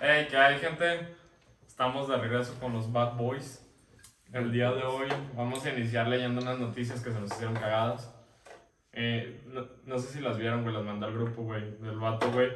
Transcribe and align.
Hey, 0.00 0.26
¿qué 0.30 0.36
hay, 0.36 0.58
gente? 0.58 1.16
Estamos 1.66 2.08
de 2.08 2.16
regreso 2.16 2.58
con 2.60 2.72
los 2.72 2.92
Bad 2.92 3.16
Boys. 3.16 3.64
El 4.32 4.52
día 4.52 4.70
de 4.72 4.82
hoy 4.82 5.08
vamos 5.34 5.64
a 5.64 5.72
iniciar 5.72 6.08
leyendo 6.08 6.42
unas 6.42 6.58
noticias 6.58 7.00
que 7.02 7.12
se 7.12 7.20
nos 7.20 7.32
hicieron 7.32 7.54
cagadas. 7.54 8.14
Eh, 8.92 9.42
no, 9.86 9.98
sé 9.98 10.12
si 10.12 10.20
las 10.20 10.38
vieron, 10.38 10.62
güey, 10.62 10.74
las 10.74 10.84
mandé 10.84 11.06
al 11.06 11.14
grupo, 11.14 11.42
güey, 11.44 11.78
del 11.78 11.98
vato, 11.98 12.30
güey, 12.32 12.50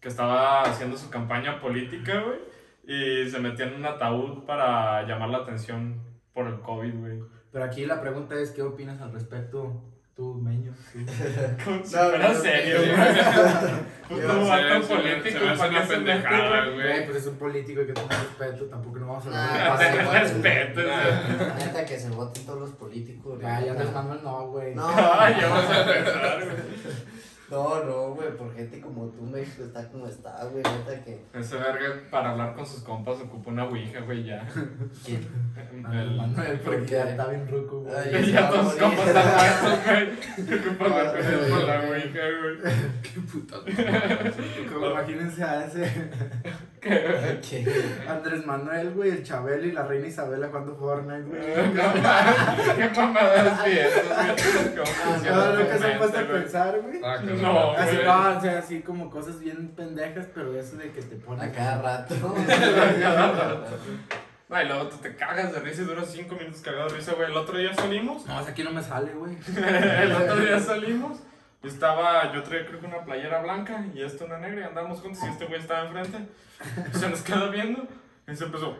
que 0.00 0.08
estaba 0.08 0.62
haciendo 0.62 0.96
su 0.96 1.10
campaña 1.10 1.60
política, 1.60 2.22
güey, 2.22 2.38
y 3.24 3.28
se 3.28 3.40
metía 3.40 3.66
en 3.66 3.74
un 3.74 3.86
ataúd 3.86 4.44
para 4.44 5.02
llamar 5.06 5.30
la 5.30 5.38
atención 5.38 6.00
por 6.32 6.46
el 6.46 6.60
COVID, 6.60 6.94
güey. 6.94 7.20
Pero 7.50 7.64
aquí 7.64 7.86
la 7.86 8.00
pregunta 8.00 8.34
es, 8.34 8.50
¿qué 8.50 8.62
opinas 8.62 9.00
al 9.00 9.12
respecto, 9.12 9.82
tú, 10.18 10.34
Meño? 10.34 10.74
Como 11.64 11.84
si 11.84 11.94
No, 11.94 12.02
fuera 12.08 12.28
no, 12.32 12.34
serio, 12.40 12.78
no, 12.86 12.86
güey. 12.96 12.96
no, 12.98 13.78
Puto 14.08 14.32
no, 14.34 14.48
vato 14.48 14.88
político, 14.88 15.38
se 15.38 15.44
me 15.44 15.50
hace 15.50 15.58
¿para 15.58 15.70
una 15.70 15.86
pendejada, 15.86 16.68
güey? 16.70 17.04
Pues 17.06 17.16
es 17.18 17.26
un 17.28 17.36
político 17.36 17.82
y 17.82 17.86
que 17.86 17.92
tenga 17.92 18.16
respeto, 18.18 18.64
tampoco 18.64 18.98
no 18.98 19.06
vamos 19.06 19.26
a 19.26 19.30
Nah, 19.30 19.72
hablar 19.74 19.94
de 19.94 20.02
igual. 20.02 20.20
Respeto, 20.20 20.80
güey. 20.82 21.38
La 21.48 21.54
neta 21.54 21.84
que 21.86 21.98
se 22.00 22.10
voten 22.10 22.44
todos 22.46 22.60
los 22.60 22.70
políticos. 22.72 23.38
Ya, 23.40 23.60
ya. 23.60 23.70
Andrés 23.72 23.92
Manuel 23.92 24.20
no, 24.24 24.46
güey. 24.48 24.74
No, 24.74 24.88
Ay, 24.88 25.36
ya 25.40 25.48
vas 25.50 25.70
a 25.70 25.80
empezar, 25.82 26.44
güey. 26.44 27.17
No, 27.50 27.82
no, 27.84 28.14
güey, 28.14 28.36
por 28.36 28.54
gente 28.54 28.80
como 28.80 29.06
tú, 29.08 29.22
México 29.22 29.62
está 29.64 29.88
como 29.88 30.06
está, 30.06 30.44
güey, 30.44 30.62
neta 30.62 31.02
que. 31.04 31.24
Ese 31.32 31.56
verga 31.56 32.02
para 32.10 32.30
hablar 32.32 32.54
con 32.54 32.66
sus 32.66 32.82
compas 32.82 33.20
ocupa 33.20 33.50
una 33.50 33.64
ouija, 33.64 34.00
güey, 34.00 34.24
ya. 34.24 34.46
¿Quién? 35.04 35.26
El- 35.92 36.16
Manuel, 36.16 36.60
porque 36.60 36.78
¿Por 36.78 36.86
ya 36.86 37.10
está 37.10 37.26
bien 37.28 37.48
ruco, 37.48 37.80
güey. 37.80 37.94
Ay, 37.96 38.32
Ya 38.32 38.50
todos 38.50 38.72
sus 38.72 38.80
compas 38.82 39.08
están 39.08 39.26
muertos, 39.34 39.84
güey. 39.86 40.58
Ocupa 40.68 40.84
hablar 40.84 41.16
con 41.16 41.26
él 41.26 41.50
por 41.50 41.64
la 41.64 41.80
ouija, 41.80 42.20
güey. 42.40 42.74
Qué 43.02 43.20
putas 43.32 43.60
Como 44.72 44.86
Imagínense 44.90 45.42
a 45.42 45.64
ese 45.66 46.10
¿Qué? 46.80 47.66
Andrés 48.08 48.46
Manuel, 48.46 48.90
güey, 48.90 49.10
el 49.10 49.22
Chabelo 49.24 49.66
y 49.66 49.72
la 49.72 49.82
reina 49.84 50.06
Isabela 50.06 50.48
jugando 50.48 50.76
Fortnite, 50.76 51.22
güey. 51.22 51.40
¿Qué 52.76 52.90
mamadas 53.00 53.66
es? 53.66 53.94
¿Cómo 54.74 54.86
funciona 54.86 55.36
No, 55.36 55.52
tu 55.52 55.58
nunca 55.58 55.78
se 55.78 55.86
han 55.92 55.98
puesto 55.98 56.18
a 56.18 56.22
pensar, 56.22 56.80
güey. 56.80 57.00
Ah, 57.04 57.18
que 57.20 57.26
No, 57.34 57.72
Así, 57.72 57.96
no, 58.04 58.36
o 58.36 58.40
sea, 58.40 58.58
así 58.58 58.80
como 58.82 59.10
cosas 59.10 59.40
bien 59.40 59.68
pendejas, 59.76 60.26
pero 60.34 60.58
eso 60.58 60.76
de 60.76 60.90
que 60.92 61.02
te 61.02 61.16
ponen. 61.16 61.48
A 61.48 61.52
cada 61.52 61.82
rato. 61.82 62.14
No, 64.48 64.62
y 64.62 64.66
luego 64.66 64.88
tú 64.88 64.96
te 64.96 65.14
cagas 65.14 65.52
de 65.52 65.60
risa 65.60 65.82
y 65.82 65.84
duras 65.84 66.08
5 66.10 66.34
minutos 66.34 66.62
cagado 66.62 66.88
de 66.88 66.96
risa, 66.96 67.12
güey. 67.14 67.30
El 67.30 67.36
otro 67.36 67.58
día 67.58 67.74
salimos. 67.74 68.26
No, 68.26 68.38
aquí 68.38 68.62
no 68.64 68.70
me 68.70 68.82
sale, 68.82 69.12
güey. 69.12 69.36
El 70.02 70.12
otro 70.12 70.36
día 70.36 70.58
salimos. 70.58 71.18
Estaba, 71.62 72.32
yo 72.32 72.42
traía 72.44 72.66
creo 72.66 72.80
que 72.80 72.86
una 72.86 73.04
playera 73.04 73.42
blanca 73.42 73.84
y 73.94 74.02
esta 74.02 74.24
una 74.24 74.38
negra 74.38 74.60
y 74.60 74.64
andamos 74.64 75.00
juntos 75.00 75.22
y 75.24 75.26
este 75.28 75.46
güey 75.46 75.58
estaba 75.60 75.86
enfrente. 75.86 76.28
Se 76.98 77.08
nos 77.08 77.20
queda 77.22 77.48
viendo 77.50 77.86
y 78.28 78.36
se 78.36 78.44
empezó. 78.44 78.76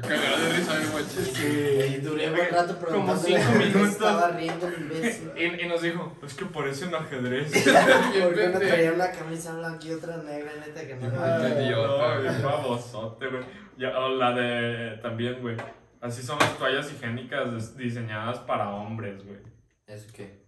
Cagada 0.00 0.38
de 0.38 0.52
risa, 0.52 0.74
güey. 0.92 1.94
Y 1.94 1.96
duré 1.96 2.30
un 2.30 2.36
rato 2.52 2.78
Como 2.86 3.16
cinco 3.16 3.50
minutos. 3.58 3.88
estaba 3.88 4.30
riendo 4.30 4.68
el. 4.68 5.32
Y, 5.36 5.64
y 5.64 5.66
nos 5.68 5.82
dijo, 5.82 6.16
es 6.22 6.34
que 6.34 6.44
parece 6.46 6.84
un 6.86 6.94
ajedrez. 6.94 7.50
¿Por 7.52 8.34
qué 8.34 8.48
no 8.48 8.58
traía 8.60 8.92
una 8.92 9.10
camisa 9.10 9.54
blanca 9.56 9.84
y 9.86 9.92
otra 9.92 10.18
negra, 10.18 10.52
neta, 10.64 10.86
que 10.86 10.94
no 10.94 11.10
Ay, 11.20 11.64
idiota, 11.66 12.18
güey. 12.20 12.42
babosote, 12.42 13.26
güey. 13.26 13.42
Ya, 13.76 13.98
o 13.98 14.08
la 14.10 14.32
de, 14.32 14.98
también, 14.98 15.40
güey. 15.40 15.56
Así 16.00 16.22
son 16.22 16.38
las 16.38 16.56
toallas 16.58 16.92
higiénicas 16.92 17.48
dis- 17.48 17.74
diseñadas 17.74 18.38
para 18.40 18.70
hombres, 18.70 19.24
güey. 19.24 19.38
¿Eso 19.88 20.06
qué? 20.14 20.46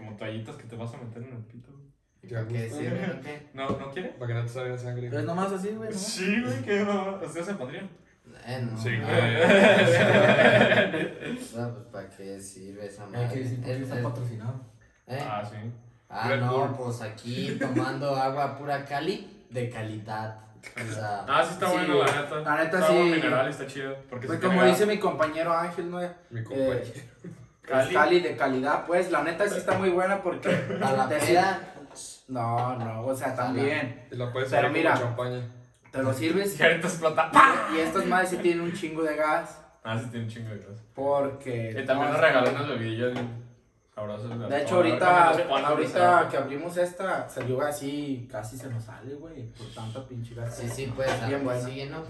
Como 0.00 0.16
toallitas 0.16 0.56
que 0.56 0.64
te 0.64 0.76
vas 0.76 0.92
a 0.94 0.98
meter 0.98 1.22
en 1.22 1.32
el 1.36 1.44
pito. 1.44 1.70
güey. 1.72 1.84
¿Y 2.22 2.28
¿Para 2.28 2.46
qué 2.48 2.70
sirven 2.70 3.18
o 3.18 3.20
qué? 3.22 3.46
¿No, 3.54 3.68
¿no 3.70 3.90
quiere? 3.90 4.08
Para 4.10 4.26
que 4.28 4.34
no 4.34 4.42
te 4.42 4.48
salga 4.48 4.76
sangre. 4.78 5.08
Pero 5.08 5.20
es 5.20 5.26
nomás 5.26 5.52
así, 5.52 5.68
güey. 5.70 5.90
¿no? 5.90 5.96
Sí, 5.96 6.42
güey, 6.42 6.62
que 6.62 6.84
no. 6.84 7.18
¿Ustedes 7.24 7.46
se 7.46 7.54
pondrían? 7.54 7.88
Eh, 8.46 8.68
no. 8.70 8.78
Sí, 8.80 8.90
no. 8.98 9.06
güey. 9.06 9.32
No, 11.56 11.74
pues 11.74 11.86
para 11.92 12.08
qué 12.10 12.40
sirve 12.40 12.86
esa 12.86 13.04
Hay 13.06 13.10
madre. 13.12 13.28
que 13.32 13.38
decir 13.40 13.56
porque 13.58 13.72
Es- 13.72 13.80
está 13.82 13.96
es- 13.98 14.04
patrocinado. 14.04 14.60
¿Eh? 15.06 15.18
Ah, 15.22 15.42
sí. 15.50 15.56
Ah, 16.08 16.28
Red 16.28 16.40
no, 16.40 16.58
Bull. 16.68 16.76
pues 16.76 17.00
aquí 17.02 17.56
tomando 17.60 18.14
agua 18.16 18.56
pura 18.56 18.84
Cali 18.84 19.46
de 19.50 19.68
calidad. 19.70 20.38
O 20.76 20.92
sea, 20.92 21.24
Ah, 21.26 21.42
sí 21.44 21.54
está 21.54 21.66
Sí, 21.70 21.72
bueno, 21.72 22.04
la 22.04 22.04
neta. 22.06 22.36
la 22.40 22.56
neta, 22.64 22.76
está 22.78 22.86
sí. 22.88 22.92
agua 22.92 23.04
mineral 23.06 23.46
y 23.46 23.50
está 23.50 23.66
chido. 23.66 23.96
Porque 24.10 24.26
Pues 24.26 24.38
sí 24.40 24.46
como 24.46 24.62
dice 24.64 24.86
mi 24.86 24.98
compañero 24.98 25.52
Ángel, 25.54 25.90
¿no? 25.90 25.98
Mi 26.30 26.40
Eh, 26.40 26.44
compañero. 26.44 26.72
es 26.74 26.92
Cali. 27.70 27.94
Cali 27.94 28.20
de 28.20 28.36
calidad, 28.36 28.84
pues 28.86 29.10
la 29.10 29.22
neta 29.22 29.48
sí 29.48 29.58
está 29.58 29.78
muy 29.78 29.88
buena 29.90 30.22
porque. 30.22 30.48
a 30.82 30.92
la 30.92 31.08
peda, 31.08 31.60
No, 32.28 32.76
no, 32.76 33.06
o 33.06 33.14
sea, 33.16 33.34
también. 33.34 34.06
Y 34.10 34.16
la 34.16 34.32
puedes 34.32 34.50
Pero 34.50 34.70
mira. 34.70 34.92
con 34.92 35.02
champaña. 35.02 35.40
Te 35.90 36.02
lo 36.02 36.12
sirves 36.12 36.56
Y 36.60 36.62
ahorita 36.62 36.86
explota. 36.86 37.30
y 37.74 37.78
estas 37.80 38.06
madres 38.06 38.30
sí 38.30 38.36
tienen 38.38 38.60
un 38.62 38.72
chingo 38.72 39.02
de 39.02 39.16
gas 39.16 39.56
Ah, 39.82 39.98
sí 39.98 40.06
tiene 40.10 40.26
un 40.26 40.30
chingo 40.30 40.50
de 40.50 40.58
gas. 40.58 40.82
porque. 40.94 41.70
Y 41.70 41.84
también 41.86 42.08
no, 42.08 42.12
nos 42.12 42.20
regaló 42.20 42.50
unas 42.50 42.68
bebidillas 42.68 43.12
bien 43.14 43.50
sabrosas. 43.94 44.48
De 44.48 44.62
hecho, 44.62 44.76
ahorita, 44.76 45.30
ahorita 45.48 46.28
que 46.30 46.36
abrimos 46.36 46.76
esta, 46.76 47.28
salió 47.28 47.60
así, 47.62 48.28
casi 48.30 48.56
se 48.56 48.68
nos 48.70 48.84
sale, 48.84 49.14
güey, 49.14 49.48
por 49.52 49.66
tanta 49.74 50.06
pinche 50.06 50.34
gas. 50.34 50.54
sí, 50.56 50.68
sí, 50.68 50.92
pues, 50.94 51.10
Bien 51.26 51.44
bueno. 51.44 51.60
sigue, 51.60 51.86
¿no? 51.86 52.04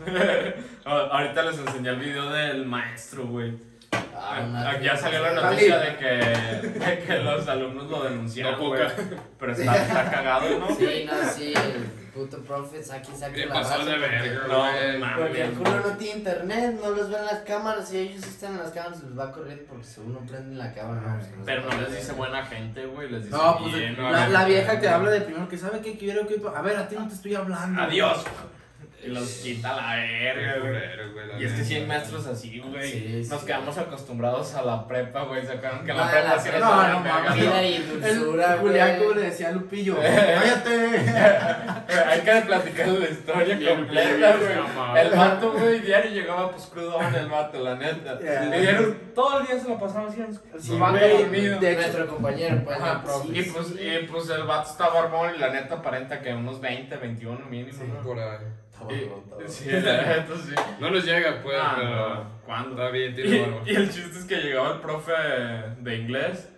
Ah, 0.85 1.09
Ahorita 1.13 1.43
les 1.43 1.59
enseñé 1.59 1.91
el 1.91 1.99
video 1.99 2.29
del 2.31 2.67
maestro, 2.67 3.27
güey. 3.27 3.57
Ah, 3.93 4.01
Ah, 4.23 4.79
ya 4.81 4.97
salió 4.97 5.21
la 5.23 5.33
noticia 5.33 5.79
de 5.79 5.97
que, 5.97 6.07
de 6.07 6.99
que 7.05 7.19
los 7.19 7.47
alumnos 7.49 7.91
lo 7.91 8.05
denunciaron, 8.05 8.61
No. 8.61 8.77
Pero 9.39 9.53
está, 9.53 9.77
está 9.77 10.11
cagado, 10.11 10.59
¿no? 10.59 10.69
Sí, 10.77 11.07
no, 11.07 11.31
sí, 11.31 11.53
el 11.55 11.83
puto 12.15 12.39
profe 12.43 12.79
aquí 12.93 13.13
saca 13.13 13.33
¿Qué 13.33 13.47
la 13.47 13.55
pasó 13.55 13.79
raza 13.79 13.91
de 13.91 13.99
verga, 13.99 14.47
No. 14.49 15.17
Porque 15.17 15.43
el 15.43 15.51
culo 15.53 15.81
no 15.81 15.97
tiene 15.97 16.19
internet, 16.19 16.79
no 16.81 16.91
los 16.91 17.11
ven 17.11 17.25
las 17.27 17.41
cámaras 17.41 17.93
y 17.93 17.99
ellos 17.99 18.25
están 18.25 18.53
en 18.53 18.59
las 18.59 18.71
cámaras 18.71 19.03
les 19.03 19.19
va 19.19 19.25
a 19.25 19.33
correr 19.33 19.65
porque 19.67 19.85
según 19.85 20.13
no 20.15 20.21
prenden 20.21 20.59
la 20.59 20.73
cámara. 20.73 21.01
No, 21.01 21.17
pues, 21.19 21.31
Pero 21.45 21.63
no 21.63 21.81
les 21.81 21.97
dice 21.97 22.13
buena 22.13 22.45
gente, 22.47 22.87
güey. 22.87 23.11
Les 23.11 23.25
dice 23.25 23.37
No, 23.37 23.59
pues 23.59 23.75
bien. 23.75 23.97
la, 24.01 24.29
la 24.29 24.45
vieja 24.45 24.79
que 24.81 24.89
habla 24.89 25.11
de 25.11 25.21
primero 25.23 25.49
que 25.49 25.59
sabe 25.59 25.81
que 25.81 25.99
quiero 25.99 26.27
que. 26.27 26.41
A 26.55 26.63
ver, 26.63 26.77
a 26.77 26.87
ti 26.89 26.95
no 26.97 27.09
te 27.09 27.15
estoy 27.15 27.35
hablando. 27.35 27.83
Adiós. 27.83 28.25
Los 29.09 29.29
quita 29.43 29.75
la 29.75 29.97
verga, 29.97 30.59
güey. 30.59 30.73
Güey, 31.13 31.27
la 31.29 31.41
Y 31.41 31.45
es 31.45 31.53
que 31.53 31.65
sí 31.65 31.75
hay 31.77 31.87
maestros 31.87 32.27
así, 32.27 32.59
güey. 32.61 32.91
Sí, 32.91 33.27
Nos 33.31 33.41
sí. 33.41 33.47
quedamos 33.47 33.79
acostumbrados 33.79 34.55
a 34.55 34.63
la 34.63 34.87
prepa, 34.87 35.23
güey. 35.25 35.45
¿Se 35.45 35.53
acuerdan 35.53 35.85
que 35.85 35.91
en 35.93 35.99
Ah, 35.99 36.05
la 36.05 36.11
prepa 36.11 36.35
la 36.37 36.41
sí 36.43 36.49
nos 36.51 36.61
no, 36.61 37.01
no. 37.31 37.35
Vida 37.35 37.63
y 37.65 37.75
El 37.77 37.89
dulzura, 38.03 38.57
Julián, 38.61 38.89
güey. 38.97 38.99
como 39.01 39.15
le 39.21 39.23
decía 39.23 39.49
a 39.49 39.53
Lupillo, 39.53 39.97
cállate. 40.01 40.99
Hay 42.07 42.21
que 42.21 42.41
platicar 42.47 42.89
la 42.89 43.09
historia 43.09 43.57
Bien 43.57 43.77
completa, 43.77 44.37
güey. 44.37 45.01
El 45.07 45.11
vato, 45.11 45.53
güey, 45.53 45.81
diario 45.81 46.11
llegaba 46.13 46.51
pues 46.51 46.67
crudón 46.67 47.15
el 47.15 47.29
vato, 47.29 47.59
la 47.63 47.75
neta. 47.77 48.19
Yeah. 48.21 48.57
Y 48.57 48.61
diario, 48.61 48.97
todo 49.15 49.41
el 49.41 49.47
día 49.47 49.59
se 49.59 49.69
lo 49.69 49.79
pasaba 49.79 50.09
así 50.09 50.21
en 50.21 50.35
su 50.35 50.41
Sí, 50.59 50.79
vato 50.79 50.99
güey, 50.99 51.19
dormido. 51.23 51.59
de 51.61 51.75
Nuestro 51.75 52.07
compañero, 52.07 52.63
pues, 52.65 52.81
Ajá, 52.81 53.03
el 53.29 53.37
y, 53.37 53.43
pues, 53.45 53.67
y 53.73 54.07
pues 54.07 54.29
el 54.31 54.43
vato 54.45 54.71
está 54.71 54.89
barbón 54.89 55.35
y 55.35 55.39
la 55.39 55.51
neta 55.51 55.77
aparenta 55.77 56.21
que 56.21 56.33
unos 56.35 56.61
20, 56.61 56.97
21 56.97 57.47
mínimo, 57.47 57.85
¿no? 57.85 58.01
Por 58.03 58.19
ahí. 58.19 58.39
Estaba 58.81 58.93
Y- 58.93 59.09
roto. 59.09 59.39
sí, 59.49 59.71
la 59.71 59.81
neta 60.03 60.35
sí. 60.37 60.55
No 60.81 60.91
nos 60.91 61.05
llega, 61.05 61.41
pues, 61.43 61.57
Ah, 61.61 61.75
pero. 61.77 62.15
no, 62.15 62.41
¿Cuándo? 62.47 62.71
Está 62.71 62.91
bien, 62.91 63.13
Y, 63.13 63.15
tiene 63.15 63.41
barba. 63.43 63.63
y 63.67 63.75
el 63.77 63.91
chiste 63.93 64.19
es 64.19 64.25
que 64.25 64.37
llegaba 64.37 64.75
el 64.75 64.81
profe 64.81 65.13
de 65.13 65.97
inglés 65.97 66.49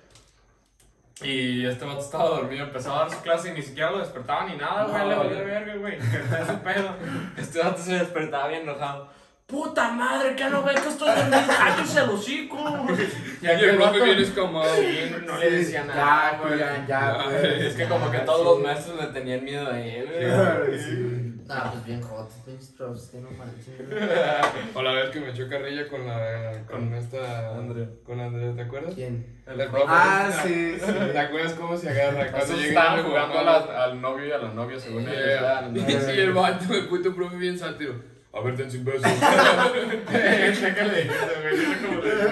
y 1.22 1.64
este 1.66 1.84
vato 1.84 2.00
estaba 2.00 2.24
dormido, 2.30 2.64
empezaba 2.64 2.96
a 2.96 3.00
dar 3.00 3.10
su 3.10 3.20
clase 3.22 3.50
y 3.50 3.52
ni 3.52 3.62
siquiera 3.62 3.90
lo 3.90 3.98
despertaba 3.98 4.46
ni 4.46 4.56
nada, 4.56 4.84
güey, 4.84 5.02
No, 5.02 5.08
le 5.08 5.14
valía 5.16 5.42
verga, 5.42 5.74
güey, 5.76 5.98
su 6.46 6.58
pedo. 6.62 6.96
Este 7.36 7.58
vato 7.60 7.78
se 7.82 7.94
despertaba 7.94 8.48
bien 8.48 8.62
enojado. 8.62 9.08
¡Puta 9.46 9.90
madre! 9.90 10.34
¿Qué 10.34 10.48
no 10.48 10.62
ve 10.62 10.72
que 10.72 10.88
estoy 10.88 11.08
dormido? 11.14 11.40
¡Cállese 11.58 12.00
el 12.04 12.08
hocico! 12.10 12.56
Y 13.42 13.46
el 13.46 13.76
profe 13.76 14.02
bien 14.04 14.18
escamado. 14.20 14.75
Sí, 14.76 15.12
no 15.26 15.36
le 15.36 15.50
decía 15.50 15.84
Ya, 15.86 15.94
nada, 15.94 16.38
güey. 16.40 16.58
Ya, 16.58 16.86
Ya, 16.88 17.22
güey. 17.25 17.66
Es 17.66 17.75
que 17.75 17.84
como 17.86 18.10
que 18.10 18.18
todos 18.20 18.44
los 18.46 18.60
maestros 18.60 18.98
le 18.98 19.06
tenían 19.08 19.44
miedo 19.44 19.68
a 19.70 19.78
él, 19.78 20.06
güey. 20.06 21.21
Sí. 21.42 21.48
Nah, 21.48 21.70
pues 21.72 21.84
bien 21.84 22.00
hot, 22.02 22.30
pinches 22.46 22.68
profes, 22.70 23.08
que 23.10 23.18
no 23.18 23.28
manches. 23.32 23.74
O 24.74 24.82
la 24.82 24.92
vez 24.92 25.10
que 25.10 25.20
me 25.20 25.30
echó 25.30 25.48
carrilla 25.48 25.88
con 25.88 26.06
la. 26.06 26.52
Con 26.70 26.94
esta. 26.94 27.56
Andrea. 27.56 27.88
Con 28.04 28.20
Andrea, 28.20 28.52
¿te 28.54 28.62
acuerdas? 28.62 28.94
¿Quién? 28.94 29.42
El 29.46 29.68
profe. 29.68 29.84
Ah, 29.88 30.30
sí, 30.44 30.76
sí. 30.80 30.92
¿Te 31.12 31.18
acuerdas 31.18 31.54
cómo 31.54 31.76
se 31.76 31.90
agarra? 31.90 32.12
Cuando 32.30 32.38
Entonces 32.38 32.56
llega 32.58 32.80
estaban 32.80 33.04
jugando 33.04 33.38
a 33.38 33.42
la- 33.42 33.84
al 33.84 34.00
novio 34.00 34.26
y 34.26 34.32
a 34.32 34.38
la 34.38 34.48
novia, 34.54 34.78
según 34.78 35.04
Sí, 35.06 35.10
ellos. 35.12 36.08
y 36.16 36.20
el 36.20 36.32
vato, 36.32 36.72
el 36.74 36.86
puto 36.88 37.14
profe 37.14 37.36
bien 37.36 37.58
sátiro. 37.58 37.94
A 38.34 38.40
ver, 38.40 38.56
ten 38.56 38.70
sin 38.70 38.82
besos. 38.84 39.02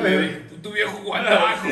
Le 0.03 0.19
dije, 0.19 0.43
tu 0.63 0.73
viejo 0.73 0.99
guanajo. 1.03 1.67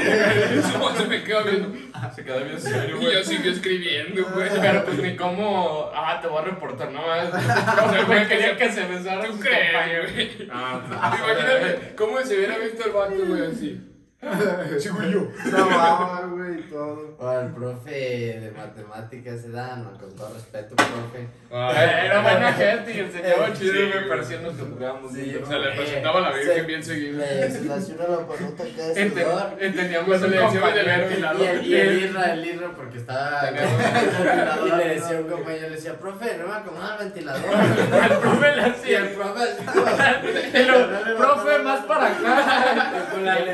Su 0.72 0.78
madre 0.78 1.06
me 1.08 1.22
queda 1.24 1.42
viendo. 1.42 1.72
Se 2.14 2.24
quedó 2.24 2.44
bien 2.44 2.60
serio, 2.60 2.96
Y 2.96 3.04
güey. 3.04 3.14
ya 3.14 3.24
siguió 3.24 3.52
escribiendo, 3.52 4.24
güey. 4.34 4.48
Pero 4.60 4.84
pues 4.84 4.98
ni 4.98 5.16
cómo. 5.16 5.90
Ah, 5.94 6.18
te 6.20 6.28
voy 6.28 6.38
a 6.42 6.44
reportar, 6.44 6.90
no 6.92 7.06
más. 7.06 7.28
O 7.88 7.90
sea, 7.92 8.04
güey, 8.06 8.26
quería 8.28 8.56
que 8.56 8.72
se 8.72 8.84
besara 8.86 9.24
¿Tú 9.26 9.38
crees, 9.40 10.12
güey? 10.12 10.48
Ah, 10.52 10.80
pues, 10.86 10.98
Imagínate 10.98 11.94
cómo 11.96 12.18
se 12.20 12.36
hubiera 12.36 12.58
visto 12.58 12.84
el 12.84 12.92
vato, 12.92 13.14
güey, 13.26 13.46
así. 13.46 13.80
Güey, 14.28 15.12
yo. 15.12 15.28
Trababa, 15.48 16.22
güey, 16.26 16.62
todo. 16.68 17.14
O 17.20 17.32
el 17.40 17.50
profe 17.52 17.90
de 17.90 18.52
matemáticas 18.56 19.40
se 19.42 19.50
da, 19.50 19.76
no, 19.76 19.92
con 19.96 20.14
todo 20.16 20.34
respeto, 20.34 20.74
profe. 20.74 21.20
Eh, 21.50 22.06
Era 22.06 22.20
buena 22.22 22.52
gente 22.52 22.94
y 22.94 22.98
enseñaba 23.00 23.46
Eh, 23.48 23.52
chido, 23.56 23.72
sí, 23.74 23.90
güey, 23.92 24.08
pareciendo 24.08 24.50
que 24.50 24.62
jugábamos. 24.62 25.12
Sí, 25.12 25.20
niños. 25.22 25.48
Se 25.48 25.54
le 25.58 25.68
Eh, 25.72 25.76
presentaba 25.76 26.20
la 26.20 26.30
Virgen 26.32 26.54
se- 26.54 26.62
bien 26.62 26.82
seguido. 26.82 27.18
Le 27.18 27.50
se 27.50 27.60
le 27.62 27.72
hacía 27.74 27.94
una 27.94 28.08
lapanota 28.08 28.62
acá 28.64 28.82
de 28.88 29.02
Ente- 29.02 29.22
sudor. 29.22 29.56
Entendíamos 29.60 30.08
le 30.20 30.28
decíamos 30.28 30.74
de 30.74 30.82
ver 30.82 31.12
y 31.16 31.20
la 31.20 31.34
Y 31.34 31.44
el, 31.46 31.66
y 31.66 31.74
el 31.76 32.02
Irra, 32.02 32.32
el 32.32 32.44
Irra, 32.46 32.68
porque 32.76 32.98
estaba. 32.98 33.42
Y 34.66 34.76
le 34.76 34.88
decía 34.94 35.16
a 35.18 35.20
un 35.20 35.28
compañero, 35.28 35.68
le 35.68 35.76
decía, 35.76 35.94
profe, 35.98 36.36
no 36.38 36.48
me 36.48 36.54
acomoda 36.54 36.96
el 36.98 37.04
ventilador. 37.04 37.44
El 38.10 38.16
profe 38.18 38.56
le 38.56 38.62
Y 38.62 38.70
hacía. 38.70 38.98
el 38.98 39.08
profe. 39.10 40.60
Y 40.60 40.64
lo, 40.64 41.16
profe, 41.16 41.58
más 41.62 41.80
para 41.84 42.06
acá. 42.06 43.06
Con 43.12 43.24
la. 43.24 43.38
Y 43.40 43.44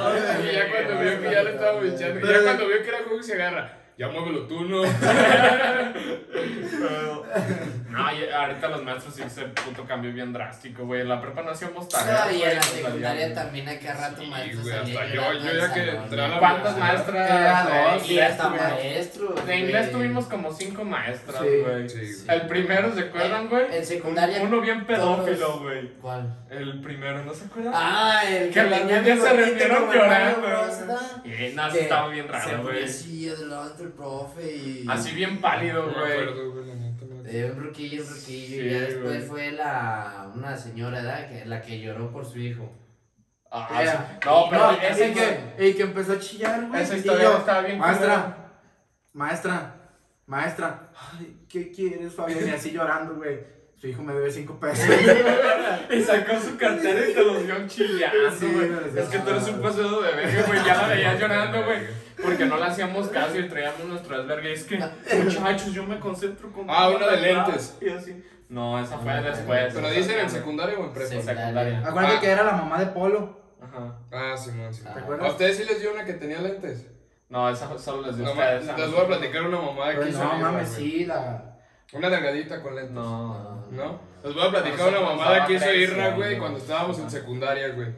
ya 0.52 0.70
cuando 0.70 0.98
vio 0.98 1.20
que 1.20 1.30
ya 1.30 1.42
le 1.42 1.50
estaba 1.50 1.86
echando, 1.86 2.26
ya 2.26 2.42
cuando 2.42 2.66
vio 2.68 2.82
que 2.82 2.88
era 2.88 2.98
juego 3.04 3.22
se 3.22 3.34
agarra. 3.34 3.79
Ya 4.00 4.08
muévelo 4.08 4.46
tú, 4.46 4.62
¿no? 4.64 4.80
No, 7.90 8.06
y 8.14 8.30
ahorita 8.30 8.68
los 8.68 8.84
maestros 8.84 9.14
sí 9.16 9.22
se 9.28 9.42
puto 9.46 9.84
cambio 9.84 10.12
bien 10.12 10.32
drástico, 10.32 10.86
güey. 10.86 11.00
En 11.00 11.08
la 11.08 11.20
prepa 11.20 11.42
no 11.42 11.50
hacíamos 11.50 11.88
No, 11.92 12.30
y 12.30 12.42
en 12.42 12.54
la 12.56 12.62
secundaria 12.62 13.10
salían. 13.10 13.34
también 13.34 13.68
a 13.68 13.78
cada 13.78 14.08
rato 14.10 14.22
Sí, 14.22 14.28
maestros 14.28 14.62
güey, 14.62 14.76
hasta 14.76 15.06
yo- 15.06 15.32
yo 15.32 15.52
ya 15.54 15.74
que 15.74 15.90
entré 15.90 16.20
a 16.22 16.28
la. 16.28 16.38
¿Cuántas 16.38 16.78
maestras 16.78 17.30
Era 17.30 17.64
de 17.64 17.92
dos, 17.98 18.10
Y 18.10 18.20
hasta 18.20 18.48
maestros. 18.48 19.46
De 19.46 19.58
inglés 19.58 19.90
tuvimos 19.92 20.26
como 20.26 20.52
cinco 20.52 20.84
maestras, 20.84 21.42
Sí, 21.42 21.48
güey. 21.64 21.88
Sí, 21.88 22.24
El 22.28 22.42
primero, 22.46 22.94
¿se 22.94 23.00
acuerdan, 23.00 23.48
güey? 23.48 23.64
En 23.76 23.84
secundaria. 23.84 24.40
Uno 24.42 24.60
bien 24.60 24.86
pedófilo, 24.86 25.58
güey. 25.60 25.92
¿Cuál? 26.00 26.38
El 26.48 26.80
primero, 26.80 27.24
¿no 27.24 27.34
se 27.34 27.46
acuerdan? 27.46 27.72
Ah, 27.76 28.22
el 28.26 28.50
Que 28.50 28.62
las 28.62 28.84
niñas 28.84 29.18
se 29.20 29.32
reunieron 29.32 29.90
el 29.90 29.94
llorando. 29.98 30.48
Y 31.24 31.30
sí 31.32 31.56
Que 31.72 31.80
estaba 31.80 32.08
bien 32.08 32.28
raro, 32.28 32.62
güey. 32.62 32.84
así 32.84 33.28
adelante 33.28 33.84
el 33.90 33.96
profe 33.96 34.56
y. 34.56 34.86
Así 34.88 35.14
bien 35.14 35.40
pálido, 35.40 35.84
güey. 35.92 36.12
Eh, 37.26 37.50
un 37.54 37.62
ruquillo, 37.62 38.02
un 38.02 38.08
ruquillo. 38.08 38.14
Sí, 38.14 38.46
y 38.60 38.70
ya 38.70 38.80
después 38.80 39.02
güey. 39.02 39.22
fue 39.22 39.52
la. 39.52 40.30
Una 40.34 40.56
señora, 40.56 41.02
¿verdad? 41.02 41.28
Que, 41.28 41.44
la 41.44 41.60
que 41.62 41.80
lloró 41.80 42.10
por 42.10 42.24
su 42.24 42.38
hijo. 42.38 42.72
Ah, 43.50 43.68
Era- 43.82 43.92
sí. 43.92 44.26
No, 44.26 44.46
pero 44.48 44.72
No, 44.72 44.80
ese 44.80 45.12
que, 45.12 45.66
y 45.68 45.74
que 45.74 45.82
empezó 45.82 46.12
a 46.12 46.18
chillar, 46.18 46.66
güey. 46.68 46.82
Esa 46.82 46.94
y 46.94 46.98
historia 46.98 47.24
yo, 47.24 47.38
estaba 47.38 47.62
bien 47.62 47.78
Maestra, 47.78 48.36
maestra, 49.12 49.74
maestra, 50.26 50.92
ay, 51.12 51.36
¿qué 51.48 51.70
quieres, 51.72 52.14
Fabián? 52.14 52.46
Y 52.46 52.50
así 52.50 52.70
llorando, 52.70 53.14
güey. 53.16 53.38
Su 53.74 53.88
hijo 53.88 54.02
me 54.02 54.12
debe 54.12 54.30
cinco 54.30 54.60
pesos. 54.60 54.84
Y 55.90 56.02
sacó 56.02 56.38
su 56.38 56.56
cartera 56.56 57.00
y 57.08 57.14
te 57.14 57.24
los 57.24 57.44
dio 57.46 57.66
chillando, 57.66 58.30
Sí, 58.38 58.46
güey. 58.46 58.70
es 58.96 59.08
que 59.08 59.18
tú 59.18 59.30
eres 59.30 59.48
un 59.48 59.60
paseo 59.62 60.02
de 60.02 60.12
verga, 60.14 60.42
güey. 60.46 60.64
Ya 60.64 60.74
la 60.82 60.88
veías 60.88 61.18
llorando, 61.20 61.64
güey. 61.64 61.78
Porque 62.22 62.44
no 62.46 62.56
le 62.56 62.64
hacíamos 62.64 63.08
caso 63.08 63.38
y 63.38 63.48
traíamos 63.48 63.84
nuestro 63.84 64.18
desvergue. 64.18 64.52
Es 64.52 64.64
que, 64.64 64.78
muchachos, 65.24 65.72
yo 65.72 65.84
me 65.84 65.98
concentro 65.98 66.52
con. 66.52 66.66
Ah, 66.68 66.88
una 66.90 67.06
de 67.08 67.20
lentes. 67.20 67.78
Y 67.80 67.88
así. 67.90 68.24
No, 68.48 68.78
esa 68.80 68.98
fue 68.98 69.12
Ah, 69.12 69.22
después. 69.22 69.72
Pero 69.74 69.90
dicen 69.90 70.18
en 70.20 70.30
secundaria 70.30 70.78
o 70.78 70.84
en 70.84 70.92
prepa. 70.92 71.08
Secundaria. 71.22 71.82
Acuérdate 71.86 72.16
Ah. 72.16 72.20
que 72.20 72.30
era 72.30 72.42
la 72.44 72.52
mamá 72.52 72.80
de 72.80 72.86
Polo. 72.86 73.40
Ajá. 73.62 73.98
Ah, 74.10 74.36
Simón, 74.36 74.72
sí. 74.74 74.82
Ah. 74.86 74.92
¿Te 74.94 75.00
¿A 75.00 75.02
acuerdas? 75.02 75.30
ustedes 75.32 75.56
sí 75.58 75.64
les 75.64 75.80
dio 75.80 75.92
una 75.92 76.04
que 76.04 76.14
tenía 76.14 76.40
lentes? 76.40 76.86
No, 77.28 77.48
esa 77.48 77.78
solo 77.78 78.06
les 78.08 78.16
dio 78.16 78.24
No, 78.24 78.32
ustedes. 78.32 78.66
les 78.76 78.90
voy 78.90 79.00
a 79.00 79.06
platicar 79.06 79.42
una 79.42 79.60
mamá 79.60 79.90
de 79.90 79.94
Pues 79.96 80.08
aquí. 80.16 80.16
no, 80.18 80.34
mames, 80.38 80.68
sí, 80.68 81.04
la. 81.06 81.56
Una 81.92 82.10
delgadita 82.10 82.60
con 82.60 82.74
lentes. 82.74 82.92
No. 82.92 83.66
¿No? 83.70 84.00
Les 84.24 84.34
voy 84.34 84.46
a 84.46 84.50
platicar 84.50 84.88
una 84.88 85.00
mamada 85.00 85.46
que 85.46 85.54
hizo 85.54 85.72
Irra, 85.72 86.10
güey, 86.10 86.38
cuando 86.38 86.58
estábamos 86.58 86.98
en 86.98 87.08
secundaria, 87.10 87.68
güey. 87.68 87.88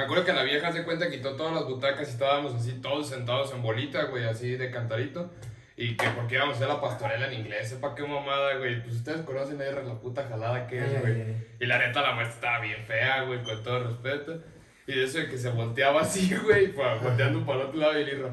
Me 0.00 0.06
acuerdo 0.06 0.24
que 0.24 0.32
la 0.32 0.44
vieja 0.44 0.72
se 0.72 0.82
cuenta 0.82 1.10
quitó 1.10 1.36
todas 1.36 1.52
las 1.52 1.66
butacas 1.66 2.08
y 2.08 2.12
estábamos 2.12 2.54
así 2.54 2.72
todos 2.80 3.10
sentados 3.10 3.52
en 3.52 3.60
bolita, 3.60 4.04
güey, 4.04 4.24
así 4.24 4.56
de 4.56 4.70
cantarito. 4.70 5.30
Y 5.76 5.94
que 5.94 6.08
porque 6.16 6.36
íbamos 6.36 6.54
a 6.54 6.56
hacer 6.56 6.68
la 6.68 6.80
pastorela 6.80 7.26
en 7.26 7.40
inglés, 7.40 7.68
sepa 7.68 7.94
qué 7.94 8.02
mamada, 8.04 8.56
güey. 8.56 8.82
Pues 8.82 8.96
ustedes 8.96 9.20
conocen 9.26 9.60
a 9.60 9.66
Irra 9.66 9.82
la 9.82 10.00
puta 10.00 10.26
jalada 10.26 10.66
que 10.66 10.78
es, 10.78 11.00
güey. 11.02 11.36
Y 11.60 11.66
la 11.66 11.76
neta, 11.76 12.00
la 12.00 12.14
maestra 12.14 12.34
estaba 12.34 12.60
bien 12.60 12.82
fea, 12.86 13.24
güey, 13.24 13.42
con 13.42 13.62
todo 13.62 13.88
respeto. 13.88 14.42
Y 14.86 14.94
de 14.94 15.04
eso 15.04 15.18
de 15.18 15.28
que 15.28 15.36
se 15.36 15.50
volteaba 15.50 16.00
así, 16.00 16.34
güey, 16.44 16.72
volteando 16.72 17.44
para 17.44 17.60
el 17.60 17.66
otro 17.66 17.78
lado 17.78 17.98
y 17.98 18.02
el 18.02 18.08
Irra. 18.08 18.30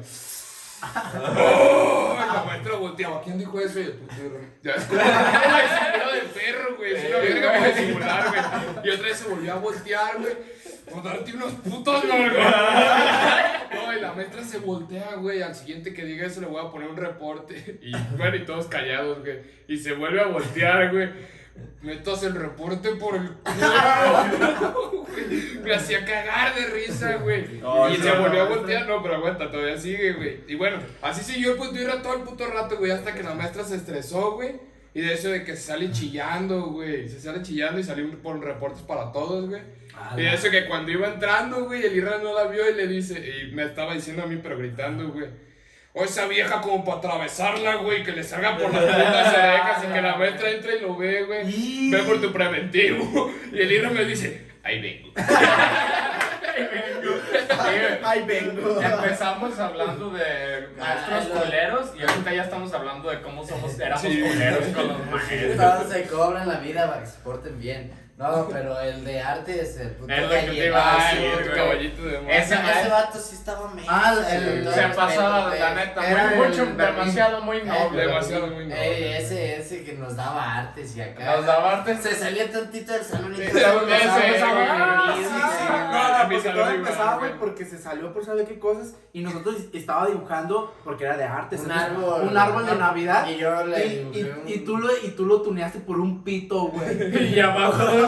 ¡Oh! 0.82 2.16
La 2.18 2.44
maestra 2.44 2.74
volteaba. 2.76 3.22
¿Quién 3.22 3.38
dijo 3.38 3.58
eso? 3.60 3.80
Y 3.80 3.84
el 3.84 3.92
puto 3.92 4.14
Irra. 4.24 4.40
Ya 4.62 4.72
es 4.72 4.84
como 4.84 5.00
de 6.12 6.20
perro, 6.34 6.76
güey. 6.76 6.94
Es 6.94 7.04
una 7.08 7.18
verga 7.18 7.52
para 7.52 7.68
disimular, 7.68 8.28
güey. 8.28 8.86
Y 8.86 8.90
otra 8.90 9.08
vez 9.08 9.16
se 9.16 9.28
volvió 9.28 9.52
a 9.52 9.56
voltear, 9.56 10.18
güey. 10.18 10.32
Por 10.90 11.02
darte 11.02 11.32
unos 11.34 11.52
putos, 11.54 12.06
güey. 12.06 12.20
No, 13.74 13.92
y 13.96 14.00
la 14.00 14.12
maestra 14.14 14.42
se 14.42 14.58
voltea, 14.58 15.14
güey. 15.16 15.42
Al 15.42 15.54
siguiente 15.54 15.92
que 15.92 16.04
diga 16.04 16.26
eso 16.26 16.40
le 16.40 16.46
voy 16.46 16.64
a 16.64 16.70
poner 16.70 16.88
un 16.88 16.96
reporte. 16.96 17.78
Y 17.82 17.92
bueno, 18.16 18.36
y 18.36 18.44
todos 18.44 18.66
callados, 18.66 19.20
güey. 19.20 19.40
Y 19.68 19.76
se 19.76 19.92
vuelve 19.92 20.20
a 20.20 20.26
voltear, 20.26 20.90
güey. 20.92 21.10
Metas 21.80 22.22
el 22.24 22.34
reporte 22.34 22.90
por 22.96 23.14
el 23.14 23.28
culo. 23.28 25.06
Me 25.62 25.74
hacía 25.74 26.04
cagar 26.04 26.54
de 26.54 26.66
risa, 26.66 27.16
güey. 27.16 27.58
No, 27.60 27.88
y 27.88 27.98
no, 27.98 28.04
se 28.04 28.18
volvió 28.18 28.42
a 28.42 28.48
voltear. 28.48 28.88
No, 28.88 29.02
pero 29.02 29.16
aguanta, 29.16 29.50
todavía 29.50 29.78
sigue, 29.78 30.12
güey. 30.14 30.40
Y 30.48 30.56
bueno, 30.56 30.78
así 31.02 31.22
siguió 31.22 31.52
el 31.52 31.58
puto 31.58 31.80
Irra 31.80 32.02
todo 32.02 32.14
el 32.14 32.22
puto 32.22 32.46
rato, 32.46 32.78
güey. 32.78 32.90
Hasta 32.90 33.14
que 33.14 33.22
la 33.22 33.34
maestra 33.34 33.62
se 33.64 33.76
estresó, 33.76 34.32
güey. 34.32 34.56
Y 34.94 35.02
de 35.02 35.14
eso 35.14 35.28
de 35.28 35.44
que 35.44 35.54
se 35.54 35.62
sale 35.62 35.92
chillando, 35.92 36.62
güey. 36.66 37.08
Se 37.08 37.20
sale 37.20 37.42
chillando 37.42 37.78
y 37.78 37.84
salió 37.84 38.10
por 38.22 38.42
reportes 38.42 38.82
para 38.82 39.12
todos, 39.12 39.48
güey. 39.48 39.62
Y 40.16 40.22
de 40.22 40.34
eso 40.34 40.50
que 40.50 40.66
cuando 40.66 40.90
iba 40.90 41.08
entrando, 41.08 41.64
güey, 41.64 41.84
el 41.84 41.96
Irra 41.96 42.18
no 42.18 42.34
la 42.34 42.48
vio 42.48 42.68
y 42.70 42.74
le 42.74 42.86
dice, 42.86 43.20
y 43.20 43.52
me 43.54 43.64
estaba 43.64 43.94
diciendo 43.94 44.22
a 44.22 44.26
mí, 44.26 44.38
pero 44.42 44.58
gritando, 44.58 45.08
güey. 45.10 45.26
O 45.94 46.04
esa 46.04 46.26
vieja 46.26 46.60
como 46.60 46.84
para 46.84 46.98
atravesarla, 46.98 47.76
güey, 47.76 48.04
que 48.04 48.12
le 48.12 48.22
salga 48.22 48.56
por 48.58 48.72
las 48.72 48.82
putas 48.84 49.34
orejas 49.34 49.84
y 49.84 49.92
que 49.92 50.00
la 50.02 50.16
maestra 50.16 50.50
entre 50.50 50.76
y 50.76 50.80
lo 50.80 50.96
ve, 50.96 51.24
güey. 51.24 51.90
Ve 51.90 51.98
por 52.02 52.20
tu 52.20 52.32
preventivo. 52.32 53.32
Y 53.52 53.60
el 53.60 53.72
Irra 53.72 53.90
me 53.90 54.04
dice, 54.04 54.46
ahí 54.62 54.80
vengo. 54.80 55.12
Ay, 58.04 58.22
vengo. 58.26 58.80
Empezamos 58.80 59.58
hablando 59.58 60.10
de 60.10 60.68
maestros 60.78 61.24
culeros 61.26 61.92
y 61.98 62.02
ahorita 62.02 62.34
ya 62.34 62.42
estamos 62.44 62.72
hablando 62.72 63.10
de 63.10 63.20
cómo 63.22 63.46
somos, 63.46 63.78
éramos 63.78 64.02
Sí. 64.02 64.20
culeros 64.20 64.66
con 64.74 64.88
los 64.88 65.06
maestros. 65.06 65.56
Todos 65.56 65.92
se 65.92 66.02
cobran 66.04 66.48
la 66.48 66.58
vida 66.58 66.88
para 66.88 67.00
que 67.02 67.06
se 67.06 67.18
porten 67.20 67.58
bien. 67.60 68.07
No, 68.18 68.48
pero 68.50 68.80
el 68.80 69.04
de 69.04 69.20
arte 69.20 69.60
es 69.62 69.76
el 69.78 69.90
puto 69.90 70.12
Es 70.12 70.22
lo 70.22 70.28
que 70.28 70.36
te 70.40 70.66
iba 70.66 70.92
a 70.92 71.14
decir, 71.14 71.52
caballito 71.54 72.02
de 72.02 72.20
mar. 72.20 72.30
Ese 72.32 72.54
Ese, 72.56 72.88
vato 72.90 73.18
sí 73.20 73.36
estaba 73.36 73.68
medio. 73.72 73.86
Ah, 73.88 74.12
el- 74.32 74.64
Se 74.64 74.86
respeto, 74.88 75.20
la 75.56 75.74
neta, 75.74 76.00
muy, 76.34 76.46
mucho, 76.48 76.66
demasiado 76.66 77.42
muy 77.42 77.62
noble. 77.62 78.06
Demasiado 78.06 78.46
muy 78.48 78.64
Ey, 78.64 78.68
noble. 78.70 79.18
ese, 79.18 79.56
ese 79.60 79.84
que 79.84 79.92
nos 79.92 80.16
daba 80.16 80.56
artes 80.56 80.96
y 80.96 81.00
acá. 81.00 81.36
Nos 81.36 81.46
daba 81.46 81.72
artes. 81.78 82.00
Se 82.02 82.14
salía 82.16 82.50
tantito 82.50 82.92
del 82.92 83.04
salón 83.04 83.34
y 83.34 83.36
sí. 83.36 83.42
sí. 83.44 83.60
No, 85.90 86.18
no, 86.18 86.28
porque 86.28 86.50
todo 86.50 86.70
empezaba, 86.70 87.18
güey. 87.18 87.38
porque 87.38 87.64
se 87.64 87.78
salió 87.78 88.12
por 88.12 88.24
saber 88.24 88.46
qué 88.46 88.58
cosas 88.58 88.94
y 89.12 89.20
nosotros 89.20 89.56
estaba 89.72 90.06
dibujando 90.08 90.74
porque 90.84 91.04
era 91.04 91.16
de 91.16 91.24
arte. 91.24 91.56
Un 91.56 91.70
árbol. 91.70 92.22
Un 92.28 92.36
árbol 92.36 92.66
de 92.66 92.74
Navidad. 92.74 93.28
Y 93.28 93.36
yo 93.36 93.64
le 93.64 93.88
dibujé 93.88 94.18
y, 94.18 94.22
un- 94.24 94.42
y 94.48 94.58
tú 94.64 94.76
lo, 94.76 94.88
y 95.04 95.10
tú 95.10 95.24
lo 95.24 95.40
tuneaste 95.42 95.78
por 95.80 96.00
un 96.00 96.24
pito, 96.24 96.66
güey. 96.66 97.28
Y 97.38 97.40
abajo 97.40 98.07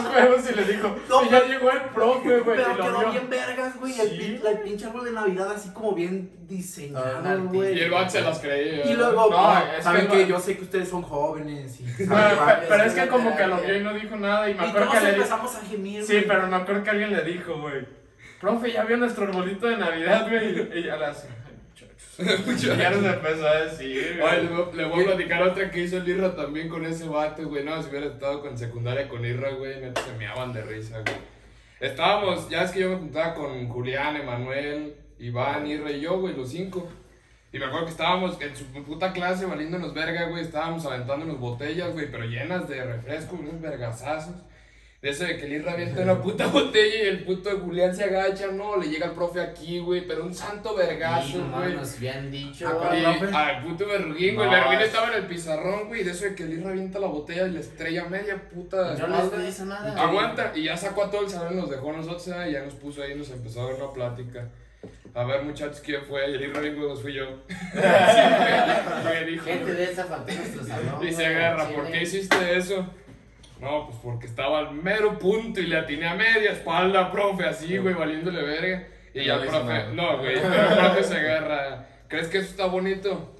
y 0.51 0.55
le 0.55 0.63
dijo, 0.65 0.95
No, 1.09 1.25
y 1.25 1.29
ya 1.29 1.43
llegó 1.45 1.71
el 1.71 1.81
profe, 1.93 2.39
güey, 2.39 2.57
Pero 2.57 2.75
quedó 2.77 2.99
vio. 2.99 3.11
bien 3.11 3.29
vergas, 3.29 3.79
güey. 3.79 3.99
El, 3.99 4.09
Sí. 4.09 4.17
pin- 4.41 4.47
el 4.47 4.59
pinche 4.59 4.85
árbol 4.85 5.05
de 5.05 5.11
Navidad 5.11 5.51
así 5.51 5.69
como 5.71 5.93
bien 5.93 6.31
Ah, 6.33 6.43
diseñado, 6.49 7.05
artista. 7.17 7.35
güey. 7.53 7.77
Y 7.77 7.79
el 7.81 7.91
vato 7.91 8.09
se 8.09 8.21
las 8.21 8.39
creía. 8.39 8.85
Y 8.85 8.93
luego, 8.95 9.29
No, 9.29 9.37
ah, 9.37 9.63
saben 9.81 10.07
que 10.07 10.23
no- 10.23 10.27
yo 10.27 10.39
sé 10.39 10.57
que 10.57 10.63
ustedes 10.63 10.89
son 10.89 11.01
jóvenes. 11.01 11.79
Y, 11.79 11.83
Pero, 11.97 12.09
saben, 12.15 12.65
pero- 12.67 12.83
es 12.83 12.93
que 12.93 13.07
como 13.07 13.35
que 13.37 13.47
lo 13.47 13.57
vio 13.61 13.77
y 13.77 13.83
no 13.83 13.93
dijo 13.93 14.15
nada 14.17 14.49
y 14.49 14.53
me 14.55 14.65
acuerdo 14.67 14.91
que 14.91 14.99
le 15.01 15.09
empezamos 15.11 15.55
a 15.55 15.61
gemir, 15.61 16.03
Sí, 16.03 16.23
pero 16.27 16.47
me 16.47 16.55
acuerdo 16.57 16.83
que 16.83 16.89
alguien 16.89 17.13
le 17.13 17.23
dijo, 17.23 17.57
güey. 17.59 17.85
Profe, 18.41 18.71
ya 18.71 18.83
vio 18.85 18.97
nuestro 18.97 19.25
arbolito 19.25 19.67
de 19.67 19.77
Navidad, 19.77 20.27
güey. 20.27 20.79
Y 20.79 20.83
ya 20.83 20.95
las. 20.97 21.25
Y 21.25 21.40
ya 22.17 22.89
nos 22.91 23.05
empezó 23.05 23.47
a 23.47 23.61
decir, 23.61 24.19
güey. 24.19 24.43
le, 24.43 24.49
voy- 24.49 24.75
le 24.75 24.85
voy 24.85 25.01
a 25.03 25.05
platicar 25.07 25.43
otra 25.43 25.71
que 25.71 25.83
hizo 25.83 25.97
el 25.97 26.07
Irra 26.09 26.35
también 26.35 26.69
con 26.69 26.85
ese 26.85 27.07
vato, 27.07 27.47
güey. 27.47 27.63
No, 27.63 27.81
si 27.81 27.89
hubiera 27.89 28.07
estado 28.07 28.41
con 28.41 28.57
secundaria 28.57 29.07
con 29.07 29.25
Irra, 29.25 29.51
güey, 29.51 29.79
neta 29.79 30.01
se 30.03 30.13
meaban 30.13 30.53
de 30.53 30.61
risa, 30.63 30.99
güey. 30.99 31.15
Estábamos, 31.79 32.47
ya 32.49 32.63
es 32.63 32.71
que 32.71 32.81
yo 32.81 32.89
me 32.89 32.97
juntaba 32.97 33.33
con 33.33 33.67
Julián, 33.69 34.15
Emanuel, 34.15 34.93
Iván, 35.19 35.65
Irra 35.67 35.91
y 35.91 36.01
yo, 36.01 36.19
güey, 36.19 36.35
los 36.35 36.49
cinco. 36.51 36.87
Y 37.53 37.59
me 37.59 37.65
acuerdo 37.65 37.85
que 37.85 37.91
estábamos 37.91 38.39
en 38.41 38.55
su 38.55 38.65
puta 38.83 39.11
clase 39.11 39.45
valiéndonos 39.45 39.93
verga, 39.93 40.25
güey. 40.29 40.43
Estábamos 40.43 40.85
aventándonos 40.85 41.39
botellas, 41.39 41.91
güey, 41.93 42.09
pero 42.11 42.23
llenas 42.25 42.67
de 42.69 42.83
refresco, 42.83 43.35
unos 43.35 43.59
vergazazos. 43.59 44.35
De 45.01 45.09
eso 45.09 45.23
de 45.23 45.35
que 45.35 45.45
el 45.47 45.53
Irra 45.53 45.71
avienta 45.71 46.01
una 46.01 46.21
puta 46.21 46.45
botella 46.45 47.03
y 47.03 47.07
el 47.07 47.23
puto 47.23 47.49
Julián 47.59 47.95
se 47.95 48.03
agacha, 48.03 48.51
no, 48.51 48.77
le 48.77 48.87
llega 48.87 49.07
el 49.07 49.13
profe 49.13 49.41
aquí, 49.41 49.79
güey, 49.79 50.05
pero 50.05 50.23
un 50.23 50.33
santo 50.33 50.75
vergazo, 50.75 51.43
güey. 51.49 51.73
nos 51.73 51.95
habían 51.97 52.29
dicho. 52.29 52.67
¿A 52.67 52.73
güey. 52.73 53.17
profe? 53.19 53.35
al 53.35 53.63
puto 53.63 53.87
Berruguín, 53.87 54.35
güey. 54.35 54.47
No, 54.47 54.53
el 54.53 54.59
Berruguín 54.59 54.79
es- 54.79 54.85
estaba 54.85 55.07
en 55.07 55.13
el 55.15 55.25
pizarrón, 55.25 55.87
güey. 55.87 56.03
De 56.03 56.11
eso 56.11 56.25
de 56.25 56.35
que 56.35 56.43
el 56.43 56.67
avienta 56.67 56.99
la 56.99 57.07
botella 57.07 57.47
y 57.47 57.51
le 57.51 57.61
estrella 57.61 58.05
media 58.05 58.47
puta. 58.47 58.95
Yo 58.95 59.07
no 59.07 59.37
les 59.37 59.49
hice 59.49 59.65
nada. 59.65 59.99
Aguanta. 59.99 60.51
Y 60.53 60.65
ya 60.65 60.77
sacó 60.77 61.05
a 61.05 61.09
todo 61.09 61.21
el 61.21 61.29
salón, 61.31 61.55
nos 61.57 61.71
dejó 61.71 61.89
a 61.89 61.93
nosotros, 61.93 62.27
ah, 62.27 62.47
y 62.47 62.51
ya 62.51 62.63
nos 62.63 62.75
puso 62.75 63.01
ahí 63.01 63.13
y 63.13 63.15
nos 63.15 63.31
empezó 63.31 63.61
a 63.61 63.71
dar 63.71 63.81
una 63.81 63.91
plática. 63.91 64.49
A 65.15 65.23
ver, 65.23 65.43
muchachos, 65.43 65.81
¿quién 65.83 66.03
fue? 66.05 66.29
Y 66.29 66.35
el 66.35 66.53
de 66.53 66.75
huevos 66.75 67.01
fui 67.01 67.13
yo. 67.13 67.25
Sí. 67.49 69.03
Me 69.03 69.25
dijo, 69.25 69.45
Gente 69.45 69.73
de 69.73 69.83
esa 69.83 70.05
faltó 70.05 70.31
nuestro 70.31 70.63
salón. 70.63 71.07
Y 71.07 71.11
se 71.11 71.25
agarra, 71.25 71.67
¿por 71.69 71.91
qué 71.91 72.03
hiciste 72.03 72.55
eso? 72.55 72.85
No, 73.61 73.85
pues 73.85 73.97
porque 74.03 74.25
estaba 74.25 74.57
al 74.59 74.71
mero 74.73 75.19
punto 75.19 75.59
y 75.61 75.67
le 75.67 75.77
atiné 75.77 76.07
a 76.07 76.15
media 76.15 76.51
espalda, 76.51 77.11
profe, 77.11 77.45
así, 77.45 77.77
güey, 77.77 77.93
valiéndole 77.93 78.41
verga. 78.41 78.87
Y 79.13 79.23
ya 79.23 79.35
el 79.35 79.47
profe, 79.47 79.93
no, 79.93 80.17
güey, 80.17 80.35
pero 80.41 80.69
el 80.69 80.77
profe 80.77 81.03
se 81.03 81.17
agarra. 81.17 81.85
¿Crees 82.07 82.27
que 82.27 82.39
eso 82.39 82.49
está 82.49 82.65
bonito? 82.65 83.35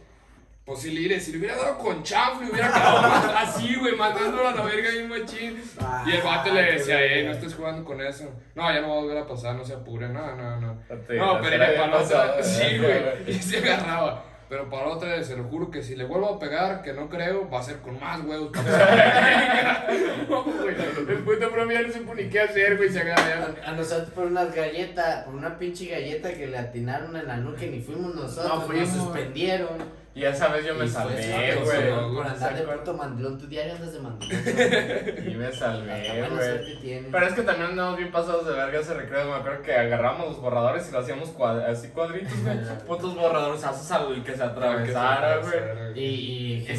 Pues 0.63 0.83
si 0.83 0.91
le, 0.91 1.19
si 1.19 1.31
le 1.31 1.39
hubiera 1.39 1.55
dado 1.57 1.77
con 1.79 2.03
chafle, 2.03 2.49
hubiera 2.51 2.71
quedado 2.71 3.01
más 3.09 3.25
así, 3.35 3.75
güey, 3.75 3.95
mandándolo 3.95 4.47
a 4.47 4.53
la 4.53 4.61
verga 4.61 4.91
bien 4.91 5.09
machín. 5.09 5.59
Y 6.05 6.11
el 6.11 6.21
vato 6.21 6.53
le 6.53 6.59
Ah, 6.59 6.71
decía, 6.71 7.03
eh, 7.03 7.23
no 7.23 7.31
estés 7.31 7.55
jugando 7.55 7.83
con 7.83 7.99
eso. 7.99 8.31
No, 8.53 8.71
ya 8.71 8.79
no 8.81 8.89
va 8.89 8.93
a 8.93 8.99
volver 8.99 9.17
a 9.17 9.27
pasar, 9.27 9.55
no 9.55 9.65
se 9.65 9.73
apure, 9.73 10.07
no, 10.07 10.35
no, 10.35 10.61
no. 10.61 10.73
No, 10.75 11.41
pero 11.41 11.63
había 11.63 11.77
para 11.81 11.97
otra, 11.97 11.97
pasado, 11.97 12.43
sí, 12.43 12.77
güey, 12.77 13.01
y 13.27 13.33
se 13.33 13.57
agarraba. 13.57 14.23
Pero 14.51 14.69
para 14.69 14.89
otra, 14.89 15.23
se 15.23 15.37
lo 15.37 15.45
juro 15.45 15.71
que 15.71 15.81
si 15.81 15.95
le 15.95 16.03
vuelvo 16.03 16.27
a 16.27 16.37
pegar, 16.37 16.81
que 16.81 16.91
no 16.91 17.07
creo, 17.07 17.49
va 17.49 17.61
a 17.61 17.63
ser 17.63 17.77
con 17.77 17.97
más 17.97 18.21
huevos. 18.21 18.51
No, 20.29 20.43
güey, 20.43 20.75
el 20.75 21.23
puto 21.23 21.51
profe 21.51 21.73
ya 21.73 21.81
no 21.81 21.93
supo 21.93 22.13
ni 22.13 22.29
qué 22.29 22.41
hacer, 22.41 22.75
güey, 22.75 22.89
se 22.89 22.99
agarra. 22.99 23.55
A, 23.65 23.71
nosotros 23.71 24.09
por 24.09 24.25
unas 24.25 24.53
galletas, 24.53 25.23
por 25.23 25.35
una 25.35 25.57
pinche 25.57 25.85
galleta 25.85 26.33
que 26.33 26.47
le 26.47 26.57
atinaron 26.57 27.15
en 27.15 27.27
la 27.27 27.37
nuca 27.37 27.65
y 27.65 27.69
ni 27.69 27.79
fuimos 27.81 28.13
nosotros, 28.13 28.67
No 28.67 28.73
nos 28.73 28.89
suspendieron. 28.89 30.00
Y 30.13 30.25
esa 30.25 30.49
vez 30.49 30.65
yo 30.65 30.75
me 30.75 30.85
Y 30.85 30.89
salvé, 30.89 31.55
güey. 31.63 32.13
por- 32.13 32.27
andar 32.27 32.53
de 32.53 32.63
puto 32.63 32.93
mandilón, 32.93 33.37
tu 33.37 33.47
diario 33.47 33.75
andas 33.75 33.93
de 33.93 33.99
mandilón. 34.01 34.41
Y 35.31 35.35
me 35.35 35.51
salvé, 35.53 36.27
güey. 36.29 37.09
Pero 37.11 37.27
es 37.27 37.33
que 37.33 37.41
también 37.43 37.69
andamos 37.69 37.95
bien 37.97 38.11
pasados 38.11 38.45
de 38.45 38.51
verga 38.53 38.79
ese 38.79 38.93
recreo. 38.93 39.25
Me 39.29 39.35
acuerdo 39.35 39.61
que 39.61 39.73
agarramos 39.73 40.27
los 40.27 40.41
borradores 40.41 40.89
y 40.89 40.91
lo 40.91 40.99
hacíamos 40.99 41.29
cuad- 41.29 41.63
así 41.65 41.87
cuadritos, 41.89 42.33
güey. 42.43 42.57
Putos 42.85 43.15
borradores, 43.15 43.63
haces 43.63 43.89
al 43.91 44.21
que 44.23 44.35
se 44.35 44.43
atravesara, 44.43 45.37
güey. 45.37 45.97
Y, 45.97 46.03
y 46.03 46.65
¿Y 46.71 46.75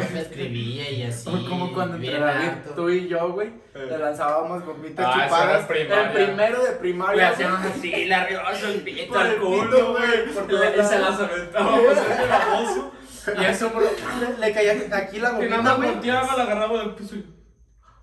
cuando 0.00 0.16
Eh. 0.16 0.20
escribía 0.22 0.90
y 0.90 1.02
así. 1.04 1.30
Como 1.48 1.72
cuando 1.72 1.96
entre 1.98 2.72
tú 2.74 2.88
y 2.90 3.08
yo, 3.08 3.32
güey. 3.32 3.50
Le 3.74 3.98
lanzábamos 3.98 4.64
gomitas 4.64 5.06
Ah, 5.08 5.24
chupadas. 5.24 5.60
El 5.70 6.12
primero 6.12 6.62
de 6.62 6.70
Le 6.72 6.76
primaria. 6.76 7.28
hacíamos 7.30 7.60
así, 7.64 7.90
le 8.04 8.14
arribamos 8.14 8.62
el 8.62 8.80
pito 8.82 9.18
al 9.18 9.36
culo, 9.38 9.92
güey. 9.92 10.10
Y 10.48 10.52
le- 10.52 10.84
se 10.84 10.98
las 10.98 11.18
aventábamos 11.20 11.80
en 11.98 12.22
el 12.22 12.32
abuso. 12.32 12.92
Y 13.40 13.44
eso, 13.44 13.70
bro. 13.70 13.80
Le, 14.20 14.38
le 14.46 14.52
caía 14.52 14.72
aquí 14.96 15.18
la 15.20 15.42
Y 15.42 15.48
nada 15.48 15.62
más 15.62 15.76
volteaba, 15.76 16.36
la 16.36 16.42
agarraba 16.42 16.78
del 16.80 16.90
piso 16.94 17.16
y. 17.16 17.24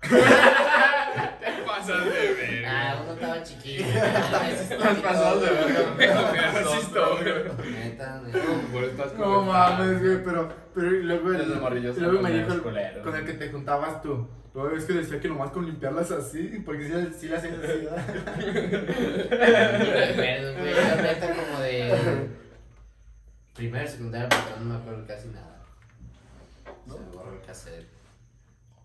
Te 0.00 1.62
pasas 1.66 2.04
de 2.06 2.10
verga. 2.34 2.70
Ah, 2.70 3.00
uno 3.02 3.12
estaba 3.12 3.42
chiquillo. 3.42 3.84
Las 4.80 4.96
pasadas 4.98 5.40
de 5.42 6.76
historia. 6.80 7.34
Neta, 7.70 8.20
neta. 8.24 8.38
No 9.18 9.42
mames, 9.42 10.00
güey, 10.02 10.24
pero, 10.24 10.48
pero 10.74 10.90
luego, 10.90 11.28
luego 11.28 12.22
me 12.22 12.30
dijo 12.30 12.62
con 12.62 12.76
el 13.16 13.24
que 13.26 13.32
te 13.34 13.50
juntabas 13.50 14.00
tú. 14.02 14.26
Luego 14.52 14.76
es 14.76 14.84
que 14.84 14.94
decía 14.94 15.20
que 15.20 15.28
nomás 15.28 15.50
con 15.50 15.64
limpiarlas 15.64 16.10
así, 16.10 16.62
porque 16.64 16.84
si, 16.84 16.90
si 17.20 17.28
las 17.28 17.44
hacías 17.44 17.58
así, 17.62 17.84
¿verdad? 17.84 18.04
Pero, 20.16 20.52
güey, 20.58 20.74
yo 20.74 21.02
neta 21.02 21.34
como 21.36 21.60
de 21.60 22.28
primero, 23.54 23.88
secundaria, 23.88 24.28
pero 24.28 24.60
no 24.60 24.74
me 24.74 24.80
acuerdo 24.80 25.06
casi 25.06 25.28
nada. 25.28 25.62
Se 26.86 26.98
me 26.98 27.16
borró 27.16 27.34
el 27.34 27.40
cassette. 27.42 27.86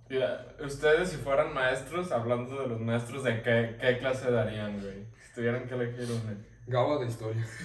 Mira, 0.07 0.47
ustedes 0.63 1.09
si 1.09 1.17
fueran 1.17 1.53
maestros, 1.53 2.11
hablando 2.11 2.61
de 2.61 2.67
los 2.67 2.79
maestros, 2.79 3.23
¿de 3.23 3.41
qué, 3.41 3.77
qué 3.81 3.97
clase 3.97 4.29
darían, 4.29 4.79
güey? 4.79 5.05
Si 5.25 5.33
tuvieran 5.33 5.67
que 5.67 5.73
elegir 5.73 6.05
uno. 6.11 6.54
Gaba 6.67 6.97
de 6.97 7.05
historia. 7.05 7.45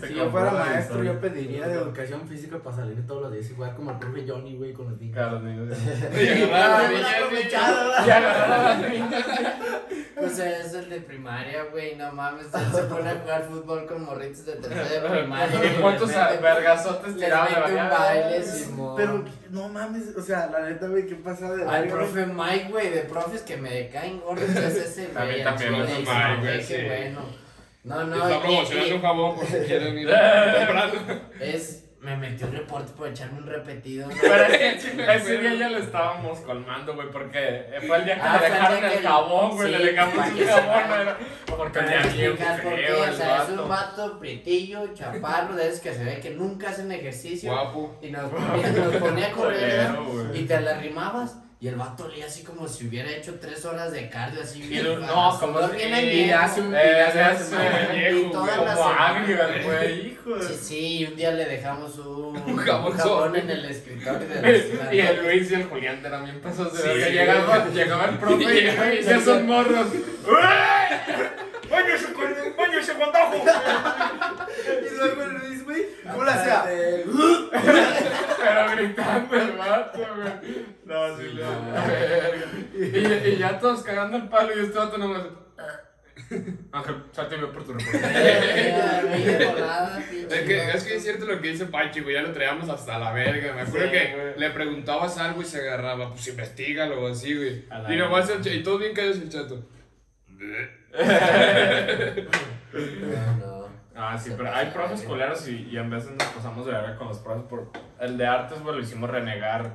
Si 0.00 0.14
yo 0.14 0.30
fuera 0.30 0.50
maestro, 0.50 0.80
historia. 0.80 1.12
yo 1.12 1.20
pediría 1.20 1.68
de 1.68 1.74
educación 1.74 2.26
física 2.26 2.58
para 2.58 2.76
salir 2.76 3.06
todos 3.06 3.22
los 3.22 3.32
días 3.32 3.48
y 3.50 3.54
jugar 3.54 3.76
como 3.76 3.92
el 3.92 3.98
profe 3.98 4.24
Johnny, 4.26 4.56
güey, 4.56 4.72
con 4.72 4.90
los 4.90 4.98
niños. 5.00 5.14
Claro, 5.14 5.38
niñas. 5.40 5.78
O 10.16 10.28
sea, 10.28 10.60
es 10.60 10.74
el 10.74 10.90
de 10.90 11.00
primaria, 11.00 11.64
güey, 11.70 11.96
no 11.96 12.12
mames, 12.12 12.46
él 12.52 12.66
se 12.74 12.82
pone 12.82 13.08
a 13.08 13.14
jugar 13.14 13.44
fútbol 13.44 13.86
con 13.86 14.04
morritos 14.04 14.44
de 14.44 14.56
tercera 14.56 14.84
de 14.88 15.20
primaria. 15.20 15.64
¿Y 15.64 15.80
cuántos 15.80 16.10
vergazotes 16.10 17.16
tiraban 17.16 17.48
de 17.54 17.60
mete 17.60 17.70
un 17.70 17.76
la 17.76 17.88
baile. 17.88 18.44
Pero, 18.96 19.24
no 19.50 19.68
mames, 19.68 20.16
o 20.16 20.22
sea, 20.22 20.48
la 20.48 20.68
neta, 20.68 20.88
güey, 20.88 21.06
¿qué 21.06 21.14
pasa 21.16 21.52
de 21.52 21.64
Al 21.64 21.88
profe 21.88 22.26
Mike, 22.26 22.68
güey, 22.70 22.90
de 22.90 23.00
profes 23.02 23.42
que 23.42 23.56
me 23.56 23.88
caen 23.88 24.20
gordos 24.20 24.48
es 24.48 24.76
ese, 24.76 25.10
A 25.14 25.24
mí 25.24 25.32
güey. 25.32 25.44
también 25.44 25.86
sí, 25.86 26.04
Mike, 26.06 26.40
güey, 26.40 26.62
bueno. 26.86 27.20
No, 27.82 28.04
no, 28.04 28.16
Está 28.28 28.40
promocionando 28.42 28.94
un 28.96 29.00
jabón 29.02 29.36
por 29.36 29.46
si 29.46 29.52
quieren 29.66 29.98
ir 29.98 30.10
es, 31.40 31.86
me 32.00 32.16
metió 32.16 32.46
un 32.46 32.52
reporte 32.54 32.92
por 32.96 33.08
echarme 33.08 33.38
un 33.38 33.46
repetido. 33.46 34.06
¿no? 34.08 34.14
Pero 34.20 34.34
es 34.44 34.84
que 34.84 35.14
ese 35.14 35.38
día 35.38 35.54
ya 35.54 35.68
lo 35.70 35.78
estábamos 35.78 36.40
colmando, 36.40 36.94
güey, 36.94 37.10
porque 37.10 37.64
fue 37.86 37.96
el 37.98 38.04
día 38.04 38.14
que 38.16 38.20
Ah, 38.22 38.38
le 38.40 38.46
el 38.46 38.52
dejaron 38.52 38.84
el 38.84 39.02
jabón, 39.02 39.56
güey, 39.56 39.72
sí, 39.72 39.78
le 39.78 39.84
dejamos 39.92 40.26
se 40.28 40.44
jabón, 40.46 41.00
era- 41.00 41.18
porque 41.56 41.78
tenía 41.80 42.00
bien 42.12 42.36
feo 42.36 43.00
o 43.00 43.04
el 43.04 43.14
sea, 43.14 43.42
es 43.42 43.48
un 43.50 43.56
vato. 43.56 43.68
vato 43.68 44.18
prietillo, 44.18 44.94
chaparro, 44.94 45.54
de 45.56 45.68
esos 45.68 45.80
que 45.80 45.92
se 45.94 46.04
ve 46.04 46.20
que 46.20 46.30
nunca 46.30 46.70
hacen 46.70 46.90
ejercicio. 46.92 47.50
Guapo. 47.52 47.98
Y 48.02 48.10
nos 48.10 48.30
ponía, 48.30 48.68
nos 48.72 48.96
ponía 48.96 49.26
a 49.26 49.32
correr, 49.32 49.92
güey. 49.94 50.40
Y 50.40 50.44
te 50.46 50.60
la 50.60 50.72
arrimabas. 50.72 51.36
Y 51.62 51.68
el 51.68 51.74
vato 51.74 52.04
olía 52.04 52.24
así 52.24 52.42
como 52.42 52.66
si 52.66 52.86
hubiera 52.88 53.10
hecho 53.10 53.34
tres 53.38 53.62
horas 53.66 53.92
de 53.92 54.08
cardio, 54.08 54.40
así 54.42 54.62
bien. 54.62 54.82
lo- 54.82 54.96
a 54.96 55.06
no, 55.06 55.38
como 55.38 55.68
si- 55.68 55.76
bien 55.76 55.94
y 56.26 56.30
hace 56.30 56.62
un- 56.62 56.74
Eh, 56.74 57.90
viejo, 57.92 58.30
como 58.32 58.88
agrio, 58.88 59.36
güey. 59.46 59.62
güey, 59.64 60.06
hijo. 60.12 60.40
Sí, 60.42 60.54
sí, 60.58 60.96
y 61.00 61.04
un 61.04 61.16
día 61.16 61.32
le 61.32 61.44
dejamos 61.44 61.98
un, 61.98 62.34
Un 62.46 62.56
jabón 62.56 63.36
en 63.36 63.50
el 63.50 63.64
escritorio 63.66 64.26
de 64.26 64.40
la. 64.40 64.50
Y 64.94 65.00
el 65.00 65.22
Luis 65.22 65.50
y 65.50 65.54
el 65.56 65.64
Julián 65.64 66.00
eran 66.02 66.24
bien 66.24 66.40
pasos 66.40 66.72
de 66.72 66.80
Sí, 66.80 66.88
verga. 66.88 67.06
sí. 67.06 67.12
Llegaba, 67.12 67.66
llegaba 67.68 68.04
el 68.06 68.18
profe 68.18 68.42
y 68.42 68.46
y 68.96 69.00
y 69.00 69.02
se 69.04 69.16
esos 69.16 69.42
morros. 69.42 69.86
¡Báñese 71.70 72.12
con 72.12 72.24
báñese 72.56 72.92
con 72.94 73.12
tajo! 73.12 73.44
Y 74.90 74.96
luego 74.96 75.22
el 75.22 75.32
Luis, 75.34 75.49
güey, 75.70 75.82
¿cómo 76.10 76.24
la 76.24 76.32
hacía? 76.34 76.64
Pero 78.38 78.70
gritando 78.76 79.36
el 79.36 79.52
vato, 79.52 79.98
güey. 80.16 80.32
No, 80.84 81.16
sí, 81.16 81.24
no. 81.34 81.48
Y, 82.78 82.82
y 83.30 83.36
ya 83.38 83.58
todos 83.58 83.82
cagando 83.82 84.16
el 84.16 84.28
palo 84.28 84.52
y 84.56 84.60
este 84.64 84.78
vato 84.78 84.96
nomás. 84.98 85.22
Ángel, 86.72 86.94
salte 87.12 87.34
y 87.36 87.40
ve 87.40 87.46
por 87.48 87.64
tu 87.64 87.72
Es 87.78 87.84
que, 90.46 90.70
es 90.74 90.84
que 90.84 90.94
es 90.96 91.02
cierto 91.02 91.24
lo 91.26 91.40
que 91.40 91.48
dice 91.48 91.66
Pachi, 91.66 92.00
güey, 92.02 92.14
ya 92.14 92.22
lo 92.22 92.30
traíamos 92.32 92.68
hasta 92.68 92.98
la 93.00 93.12
verga. 93.12 93.52
Me 93.54 93.62
acuerdo 93.62 93.86
Sí, 93.86 93.92
que 93.92 94.12
güey. 94.14 94.38
le 94.38 94.50
preguntabas 94.50 95.18
algo 95.18 95.42
y 95.42 95.44
se 95.44 95.58
agarraba, 95.60 96.10
pues 96.10 96.28
investigalo 96.28 97.02
o 97.02 97.08
así, 97.08 97.34
güey. 97.36 97.64
Y 97.92 97.96
nomás 97.96 98.30
el 98.30 98.40
ch- 98.42 98.54
y 98.54 98.62
todos 98.62 98.78
bien 98.80 98.94
callados 98.94 99.16
el 99.18 99.28
chato. 99.28 99.66
No, 102.72 103.36
no. 103.38 103.59
Ah, 104.02 104.16
sí, 104.18 104.32
pero 104.36 104.54
hay 104.54 104.66
profes 104.70 105.02
culeros 105.02 105.46
y, 105.48 105.68
y 105.70 105.76
en 105.76 105.90
veces 105.90 106.12
nos 106.12 106.28
pasamos 106.28 106.64
de 106.64 106.72
verga 106.72 106.96
con 106.96 107.08
los 107.08 107.18
profes 107.18 107.42
por... 107.44 107.70
El 108.00 108.16
de 108.16 108.26
artes, 108.26 108.62
güey, 108.62 108.76
lo 108.76 108.82
hicimos 108.82 109.10
renegar. 109.10 109.70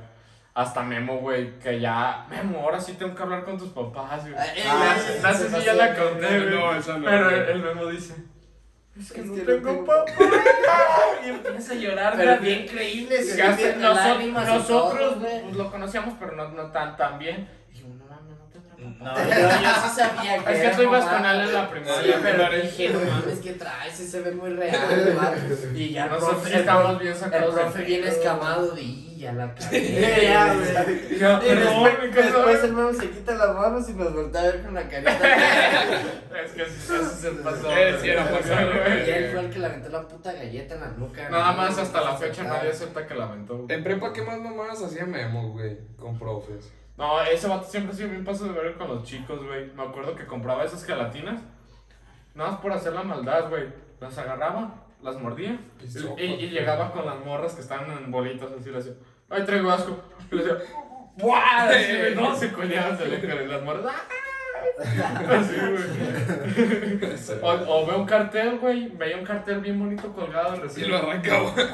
Hasta 0.52 0.82
Memo, 0.82 1.18
güey, 1.18 1.58
que 1.60 1.78
ya... 1.78 2.26
Memo, 2.28 2.60
ahora 2.60 2.80
sí 2.80 2.94
tengo 2.94 3.14
que 3.14 3.22
hablar 3.22 3.44
con 3.44 3.56
tus 3.56 3.68
papás, 3.68 4.22
güey. 4.22 4.34
Ah, 4.68 4.96
no 5.22 5.34
sé 5.34 5.48
si 5.50 5.64
ya 5.64 5.74
la 5.74 5.94
conté, 5.94 6.40
güey. 6.40 6.50
No, 6.54 6.74
esa 6.74 6.98
no, 6.98 7.04
Pero 7.04 7.30
el, 7.30 7.62
Memo 7.62 7.86
dice... 7.86 8.14
Es 8.98 9.12
que 9.12 9.20
Es 9.20 9.26
no 9.26 9.34
que 9.34 9.42
tengo 9.42 9.68
tengo 9.70 9.84
papá. 9.84 10.10
Y 11.24 11.28
empieza 11.28 11.72
a 11.72 11.76
llorar, 11.76 12.14
Pero 12.16 12.38
güey. 12.38 12.54
bien 12.54 12.66
creíble, 12.66 13.18
nosotros 13.78 15.20
güey. 15.20 15.42
pues, 15.42 15.56
lo 15.56 15.70
conocíamos, 15.70 16.14
pero 16.18 16.32
no, 16.32 16.48
no 16.48 16.70
tan, 16.72 16.96
tan 16.96 17.18
bien. 17.18 17.48
No 19.00 19.14
yo, 19.16 19.24
yo 19.24 19.70
sí 19.82 19.96
sabía 20.00 20.44
que 20.44 20.52
Es 20.52 20.70
que 20.70 20.76
tú 20.76 20.82
ibas 20.82 21.04
con 21.04 21.24
él 21.24 21.40
en 21.40 21.52
la 21.54 21.62
Sí, 21.62 21.68
primaria. 21.72 22.18
pero 22.22 22.62
dije, 22.62 22.88
no 22.90 23.00
mames, 23.00 23.38
¿qué 23.40 23.52
traes? 23.52 23.94
Ese 23.94 24.08
se 24.08 24.20
ve 24.20 24.32
muy 24.32 24.50
real. 24.50 24.76
Y 25.74 25.90
ya 25.92 26.04
el 26.04 26.10
Nosotros 26.10 26.34
profe, 26.40 26.52
el 26.54 26.60
estábamos 26.60 26.92
profe- 26.96 27.00
bien 27.00 27.12
el 27.12 27.18
sacados 27.18 27.54
de 27.54 27.60
profe 27.62 27.82
bien 27.84 28.04
escamado 28.04 28.70
de, 28.74 28.82
"Y, 28.82 29.16
ya 29.18 29.32
la 29.32 29.54
cagué. 29.54 30.26
Ya, 30.28 30.54
güey. 30.54 31.56
Después, 31.56 32.14
después 32.14 32.64
el 32.64 32.72
nuevo 32.74 32.92
se 32.92 33.10
quita 33.10 33.34
las 33.34 33.54
manos 33.54 33.88
y 33.88 33.92
nos 33.94 34.12
voltea 34.14 34.40
a 34.40 34.44
ver 34.44 34.62
con 34.62 34.74
la 34.74 34.88
carita. 34.88 35.10
Es 36.44 36.52
que 36.52 36.62
así 36.62 36.92
así 36.94 37.20
se 37.22 37.30
pasó. 37.30 37.68
Sí, 38.02 38.08
era 38.08 38.24
pasado, 38.30 38.70
y 39.06 39.10
él 39.10 39.30
fue 39.32 39.40
el 39.40 39.50
que 39.50 39.58
le 39.58 39.66
aventó 39.66 39.88
la 39.88 40.02
puta 40.08 40.32
galleta 40.32 40.74
en 40.74 40.80
la 40.80 40.88
nuca. 40.88 41.28
Nada 41.30 41.50
¿no? 41.52 41.56
más 41.56 41.78
hasta 41.78 42.00
la 42.02 42.14
fecha 42.16 42.42
nadie 42.44 42.70
acepta 42.70 43.06
que 43.06 43.14
la 43.14 43.24
aventó. 43.24 43.56
güey. 43.58 43.74
En 43.76 43.84
prepa, 43.84 44.12
¿qué 44.12 44.22
más 44.22 44.38
mamadas 44.38 44.82
hacía 44.82 45.06
Memo, 45.06 45.52
güey? 45.52 45.78
Con 45.98 46.18
profes. 46.18 46.70
No, 46.96 47.20
ese 47.22 47.46
vato 47.46 47.66
siempre 47.66 47.92
ha 47.92 47.96
sido 47.96 48.08
bien 48.08 48.24
paso 48.24 48.44
de 48.44 48.52
ver 48.58 48.74
con 48.74 48.88
los 48.88 49.04
chicos, 49.04 49.44
güey. 49.44 49.70
Me 49.72 49.82
acuerdo 49.82 50.14
que 50.14 50.26
compraba 50.26 50.64
esas 50.64 50.84
gelatinas. 50.84 51.42
Nada 52.34 52.52
más 52.52 52.60
por 52.60 52.72
hacer 52.72 52.92
la 52.94 53.02
maldad, 53.02 53.48
güey. 53.50 53.64
Las 54.00 54.16
agarraba, 54.16 54.74
las 55.02 55.20
mordía. 55.20 55.58
Y 56.18 56.48
llegaba 56.48 56.92
con 56.92 57.04
las 57.04 57.18
morras 57.24 57.54
que 57.54 57.60
estaban 57.60 57.90
en 57.90 58.10
bolitas 58.10 58.50
así, 58.52 58.70
le 58.70 58.78
hacía. 58.78 58.94
Ay, 59.28 59.44
traigo 59.44 59.70
asco. 59.70 59.98
Y 60.30 60.36
le 60.36 60.44
decía, 60.44 60.58
¡buah! 61.16 61.70
No, 62.14 62.34
se 62.34 62.52
coleaban, 62.52 62.96
se 62.96 63.06
le 63.06 63.46
las 63.46 63.62
morras. 63.62 63.84
¡ah! 63.88 64.25
Güey. 65.26 66.98
O, 67.42 67.50
o 67.50 67.86
veo 67.86 67.98
un 67.98 68.06
cartel, 68.06 68.58
güey. 68.58 68.88
Veía 68.88 69.16
un 69.16 69.24
cartel 69.24 69.60
bien 69.60 69.78
bonito 69.78 70.12
colgado 70.12 70.56
Y 70.56 70.60
recién. 70.60 70.90
lo 70.90 70.98
arranca, 70.98 71.38
güey. 71.40 71.66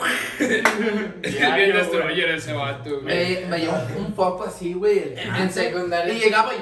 Es 1.22 1.37
que 1.37 1.52
bien 1.52 1.72
destroyer 1.72 2.30
ese 2.30 2.52
vato, 2.52 3.00
güey. 3.00 3.40
Me, 3.42 3.46
me 3.46 3.58
llevó 3.58 3.76
un 3.96 4.12
poco 4.14 4.44
así, 4.44 4.75
güey. 4.75 5.14
En 5.16 5.30
cáncer, 5.30 5.72
secundaria. 5.72 6.12
Y 6.14 6.18
llegaba 6.20 6.52
y. 6.54 6.58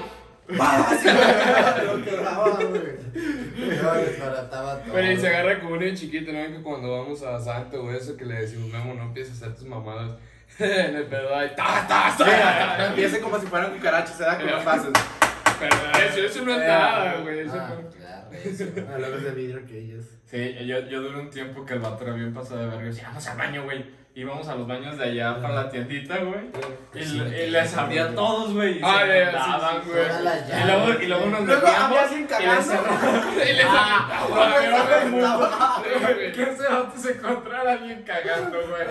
Pero 4.92 5.12
y 5.12 5.16
se 5.16 5.28
agarra 5.28 5.60
como 5.60 5.74
un 5.74 5.78
niño 5.80 5.94
chiquito, 5.96 6.32
¿no? 6.32 6.38
Que 6.44 6.62
cuando 6.62 6.90
vamos 6.90 7.22
a 7.22 7.38
Santo 7.38 7.82
o 7.84 7.90
eso, 7.92 8.16
que 8.16 8.24
le 8.24 8.34
decimos, 8.40 8.68
Memo, 8.72 8.94
no 8.94 9.04
empieces 9.04 9.34
a 9.34 9.46
hacer 9.46 9.54
tus 9.56 9.66
mamadas. 9.66 10.12
en 10.58 10.96
el 10.96 11.04
pedo 11.04 11.34
ahí, 11.34 11.50
¡ta, 11.56 11.86
ta, 11.86 12.14
ta! 12.18 12.86
Empieza 12.88 13.20
como 13.20 13.38
si 13.38 13.46
fueran 13.46 13.72
cucarachas, 13.72 14.16
se 14.16 14.24
da 14.24 14.38
como 14.38 14.64
pasos. 14.64 14.92
Pero 15.60 15.76
eso, 16.08 16.18
eso 16.20 16.44
no 16.44 16.52
es 16.52 16.58
nada, 16.66 17.16
güey. 17.22 17.40
Eso 17.40 17.54
Ah, 17.60 17.74
no-. 17.74 18.94
A 18.94 18.98
la 18.98 19.08
vez 19.08 19.22
de 19.24 19.30
vidrio 19.32 19.66
que 19.66 19.78
ellos. 19.78 20.04
Sí, 20.24 20.54
yo, 20.66 20.78
yo 20.88 21.02
duré 21.02 21.18
un 21.20 21.30
tiempo 21.30 21.64
que 21.64 21.74
el 21.74 21.80
vato 21.80 22.04
era 22.04 22.14
bien 22.14 22.32
pasado 22.32 22.60
de 22.60 22.66
verga. 22.66 22.84
Decía, 22.84 23.08
vamos 23.08 23.26
al 23.26 23.36
baño, 23.38 23.64
güey. 23.64 23.84
Íbamos 24.20 24.46
a 24.48 24.54
los 24.54 24.66
baños 24.66 24.98
de 24.98 25.04
allá 25.04 25.40
para 25.40 25.54
la 25.54 25.70
tiendita, 25.70 26.18
güey. 26.18 26.40
Y, 26.94 27.04
Sí, 27.04 27.16
y 27.20 27.50
les 27.50 27.74
abría 27.76 28.04
a 28.04 28.14
todos, 28.14 28.52
güey. 28.52 28.78
Y 28.78 28.80
Ah, 28.84 29.00
se 29.06 29.24
sí, 29.30 29.38
sí, 29.84 29.90
güey. 29.90 30.60
Y 30.60 30.66
luego, 30.66 31.02
y 31.02 31.06
luego 31.06 31.26
nos 31.26 31.40
metíamos 31.40 32.12
y 32.12 32.18
les 32.20 32.66
cerrábamos. 32.66 33.34
Y 33.36 33.52
les 33.54 33.64
Ah, 33.66 34.26
Ah, 34.32 35.82
güey, 36.02 36.32
que 36.32 36.42
ese 36.42 36.62
vato 36.68 36.92
se 36.98 37.12
encontrara 37.12 37.72
alguien 37.72 38.02
cagando, 38.02 38.58
güey. 38.58 38.86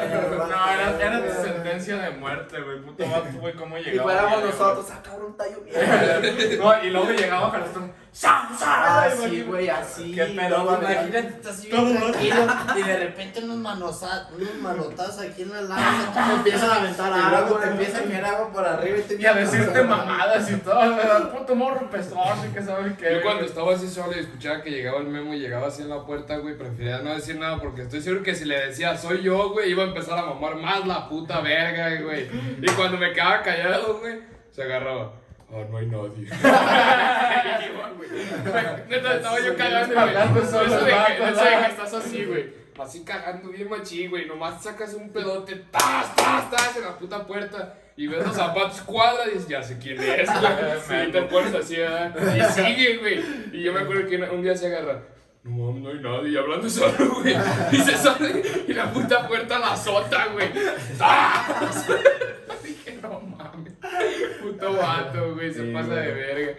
No, 0.50 0.72
era, 0.72 0.98
era 1.00 1.20
de 1.22 1.32
sentencia 1.32 1.98
de 1.98 2.10
muerte, 2.12 2.60
güey. 2.62 2.80
Puto 2.82 3.04
vato, 3.08 3.30
güey, 3.40 3.54
cómo 3.54 3.78
Y 3.78 3.84
llegaba. 3.84 4.04
fuéramos 4.12 4.38
bien, 4.44 4.50
nosotros, 4.58 4.88
ah, 4.92 5.00
cabrón, 5.04 5.38
tallo 5.38 5.62
mierda. 5.64 6.20
No, 6.80 6.84
y 6.84 6.90
luego 6.90 7.12
llegaba 7.12 7.52
Carlton. 7.52 7.92
¡Sa, 8.12 8.50
sa! 8.58 9.04
Así, 9.04 9.44
güey, 9.44 9.70
así. 9.70 10.12
¿Qué 10.14 10.26
pedo, 10.26 10.66
güey? 10.66 10.78
Imagínate, 10.80 11.28
estás 11.28 11.62
bien 11.64 11.76
Todo 11.76 11.94
tranquilo 12.12 12.36
y 12.78 12.82
de 12.84 12.98
repente 12.98 13.44
unos 13.44 13.58
manosa- 13.58 14.28
unos 14.36 14.56
manotazos 14.56 15.20
aquí 15.22 15.44
en 15.44 15.52
la 15.54 15.62
lana. 15.62 16.12
Te 16.28 16.34
empiezan 16.36 16.70
a 16.72 16.76
aventar 16.76 17.12
Y 17.12 17.22
luego 17.30 17.36
agua, 17.48 17.62
te 17.62 17.68
empieza 17.70 18.00
a 18.00 18.04
caer 18.04 18.26
agua 18.26 18.52
por 18.52 18.66
arriba 18.66 18.98
y 18.98 19.02
te 19.04 19.22
Y 19.22 19.26
a 19.26 19.34
decirte 19.34 19.84
mamadas 19.84 20.50
y 20.52 20.56
todo, 20.58 20.96
¿verdad? 20.96 21.32
puto 21.32 21.56
morro 21.56 21.90
pesón 21.90 22.18
y 22.50 22.54
que 22.54 22.62
sabe 22.64 22.96
qué. 22.98 23.14
Yo 23.16 23.22
cuando 23.22 23.46
estaba 23.46 23.74
así 23.76 23.88
solo 23.88 24.12
y 24.16 24.20
escuchaba 24.20 24.62
que 24.64 24.72
llegaba 24.72 24.98
el 25.00 25.08
memo 25.08 25.34
y 25.36 25.40
llegaba 25.40 25.68
así 25.68 25.84
en 25.84 25.90
la 25.90 26.04
puerta, 26.04 26.38
güey, 26.38 26.58
prefería 26.58 27.00
no 27.00 27.14
decir 27.14 27.38
nada 27.38 27.60
porque 27.62 27.84
estoy 27.84 28.02
seguro 28.02 28.24
que 28.24 28.34
si 28.36 28.46
le 28.46 28.60
decía 28.68 28.98
soy 28.98 29.22
yo, 29.22 29.52
güey, 29.52 29.70
iba 29.72 29.84
a 29.84 29.88
empezar 29.88 30.18
a 30.18 30.24
mamar 30.26 30.56
más 30.56 30.86
la 30.88 31.08
puta 31.08 31.42
verga, 31.42 32.02
güey. 32.02 32.28
Y 32.62 32.66
cuando 32.72 32.98
me 32.98 33.14
quedaba 33.14 33.44
callado, 33.44 34.00
güey, 34.00 34.20
se 34.52 34.64
agarraba. 34.64 35.14
Ah, 35.52 35.66
no 35.70 35.78
hay 35.78 35.88
nadie. 35.88 36.30
Neta, 38.90 39.16
estaba 39.16 39.40
yo 39.40 39.56
cagando, 39.58 39.96
güey. 39.96 40.08
Hablando 40.08 40.42
Eso 40.42 40.52
solo, 40.52 40.84
de 40.84 40.86
que, 40.86 40.92
vato, 40.92 41.24
eso 41.24 41.44
de 41.44 41.50
que 41.50 41.66
estás 41.66 41.94
así, 41.94 42.26
güey. 42.26 42.60
Así 42.80 43.04
cagando 43.04 43.50
bien 43.50 43.70
machín, 43.70 44.10
güey. 44.10 44.26
Nomás 44.26 44.64
sacas 44.64 44.94
un 44.94 45.10
pedote, 45.10 45.56
tas, 45.72 46.16
tas, 46.16 46.50
tas, 46.52 46.78
en 46.78 46.84
la 46.84 46.98
puta 46.98 47.26
puerta. 47.26 47.76
Y 47.98 48.08
ves 48.08 48.26
los 48.26 48.36
zapatos 48.36 48.82
cuadra 48.84 49.24
y 49.28 49.32
dices, 49.32 49.48
ya 49.50 49.62
sé 49.62 49.78
quién 49.80 50.00
es, 50.00 50.30
güey. 50.88 51.06
Y 51.10 51.12
te 51.12 51.22
pones 51.24 51.54
así, 51.54 51.76
¿verdad? 51.78 52.16
Y 52.36 52.44
sigue, 52.54 52.98
güey. 52.98 53.20
Y 53.52 53.64
yo 53.64 53.74
me 53.74 53.82
acuerdo 53.82 54.08
que 54.08 54.18
un 54.18 54.44
día 54.44 54.56
se 54.56 54.68
agarra. 54.68 55.02
No 55.44 55.52
mames, 55.52 55.84
no 55.84 55.90
hay 55.90 56.00
nadie. 56.00 56.30
Y 56.32 56.38
hablando 56.38 56.70
solo, 56.70 57.22
güey. 57.22 57.36
Y 57.72 57.78
se 57.78 57.98
sale 57.98 58.44
y 58.68 58.74
la 58.74 58.92
puta 58.94 59.28
puerta 59.28 59.58
la 59.58 59.74
azota, 59.74 60.28
güey. 60.28 60.50
¡Tas! 60.98 61.88
Puto 64.42 64.74
vato, 64.78 65.36
güey. 65.36 65.52
Se 65.54 65.66
Sí, 65.66 65.72
pasa 65.74 65.88
güey. 65.88 66.02
de 66.06 66.12
verga. 66.14 66.52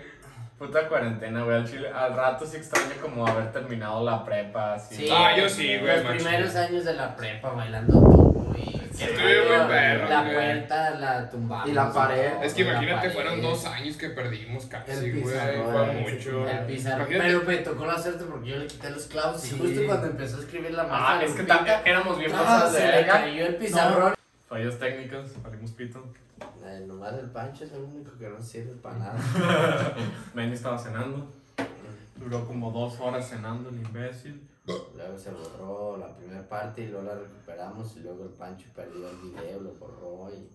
Puta 0.58 0.88
cuarentena, 0.88 1.42
güey. 1.44 1.56
Al 1.56 1.66
chile, 1.68 1.88
al 1.88 2.14
rato 2.14 2.44
sí 2.44 2.58
extraño 2.58 2.90
como 3.00 3.26
haber 3.26 3.50
terminado 3.50 4.05
la 4.05 4.22
prepa, 4.24 4.74
así. 4.74 4.94
Sí, 4.94 5.09
Ah, 5.11 5.35
yo 5.37 5.48
sí, 5.48 5.78
güey, 5.78 6.02
Los 6.02 6.12
primeros 6.16 6.55
años 6.57 6.85
de 6.85 6.94
la 6.94 7.16
prepa 7.16 7.50
bailando 7.50 7.98
tú 7.98 8.55
y 8.59 8.76
Estuve 9.02 9.57
muy 9.57 9.68
perro, 9.68 10.09
La 10.11 10.20
güey. 10.22 10.35
puerta 10.35 10.90
la 10.90 11.31
tumbamos. 11.31 11.66
Y 11.68 11.72
la 11.72 11.90
pared. 11.90 12.33
Es 12.42 12.52
que 12.52 12.61
imagínate, 12.62 13.09
fueron 13.09 13.40
dos 13.40 13.64
años 13.64 13.96
que 13.96 14.11
perdimos 14.11 14.66
casi, 14.66 14.92
El 14.92 14.98
güey. 15.22 15.22
pizarrón, 15.22 15.72
Fue 15.72 15.90
el 15.90 16.14
mucho. 16.14 16.46
El 16.50 16.66
pizarrón. 16.66 17.00
Imagínate- 17.07 17.18
Pero 17.31 17.42
me 17.44 17.57
tocó 17.59 17.87
la 17.87 17.98
suerte 17.98 18.24
porque 18.24 18.50
yo 18.50 18.57
le 18.59 18.66
quité 18.66 18.90
los 18.90 19.07
clavos 19.07 19.40
Sí. 19.40 19.57
y 19.57 19.59
justo 19.59 19.81
cuando 19.87 20.07
empezó 20.09 20.37
a 20.37 20.40
escribir 20.40 20.72
la 20.72 20.85
maestra. 20.85 21.18
Ah, 21.18 21.24
es 21.24 21.33
que 21.33 21.42
también 21.44 21.76
éramos 21.87 22.18
bien 22.18 22.33
ah, 22.35 22.38
pasadas 22.38 22.72
de 22.74 22.78
se 22.81 22.87
le 23.00 23.07
cayó 23.07 23.46
el 23.46 23.55
pizarrón. 23.57 24.14
Fallas 24.46 24.78
técnicas, 24.78 25.42
valimos 25.42 25.70
pito. 25.70 26.05
Eh, 26.81 26.87
nomás 26.87 27.12
el 27.14 27.31
pancho 27.31 27.64
es 27.64 27.73
el 27.73 27.83
único 27.83 28.16
que 28.19 28.29
no 28.29 28.40
sirve 28.40 28.75
para 28.77 28.97
nada. 28.99 29.95
Manny 30.35 30.53
estaba 30.55 30.79
cenando. 30.79 31.27
Duró 32.16 32.47
como 32.47 32.71
dos 32.71 32.99
horas 33.01 33.29
cenando 33.29 33.69
el 33.71 33.77
imbécil. 33.77 34.47
Luego 34.66 35.19
se 35.19 35.31
borró 35.31 35.97
la 35.99 36.14
primera 36.16 36.47
parte 36.49 36.83
y 36.83 36.88
luego 36.88 37.07
la 37.07 37.14
recuperamos 37.14 37.97
y 37.97 38.01
luego 38.01 38.25
el 38.25 38.31
pancho 38.31 38.66
perdió 38.75 39.09
el 39.11 39.16
video, 39.16 39.61
lo 39.61 39.73
borró 39.75 40.31
y. 40.33 40.49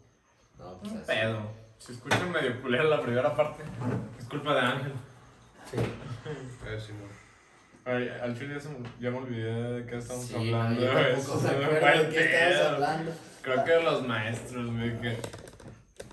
No, 0.57 0.77
pues 0.79 0.91
Un 0.93 0.97
así. 0.99 1.07
pedo. 1.07 1.39
Si 1.77 1.91
escuchan 1.91 2.31
medio 2.31 2.61
culera 2.61 2.85
la 2.85 3.01
primera 3.01 3.35
parte, 3.35 3.63
es 4.17 4.25
culpa 4.25 4.53
de 4.55 4.59
Ángel. 4.61 4.93
Sí. 5.69 5.77
Eh, 6.65 6.79
sí. 6.79 6.93
Ay, 7.85 8.09
al 8.19 8.35
chile 8.35 8.55
ya, 8.55 8.59
se 8.59 8.69
me- 8.69 8.89
ya 8.99 9.11
me 9.11 9.17
olvidé 9.19 9.53
de 9.73 9.85
qué 9.85 9.97
estamos 9.97 10.25
Sí, 10.25 10.33
hablando. 10.35 10.81
no, 10.81 10.87
yo 10.87 10.93
tampoco 10.95 11.37
de 11.45 12.09
qué 12.09 12.49
estabas 12.49 12.73
hablando. 12.73 13.11
Creo 13.43 13.63
que 13.63 13.71
de 13.71 13.83
los 13.83 14.07
maestros, 14.07 14.71
güey, 14.73 14.99
que, 15.01 15.17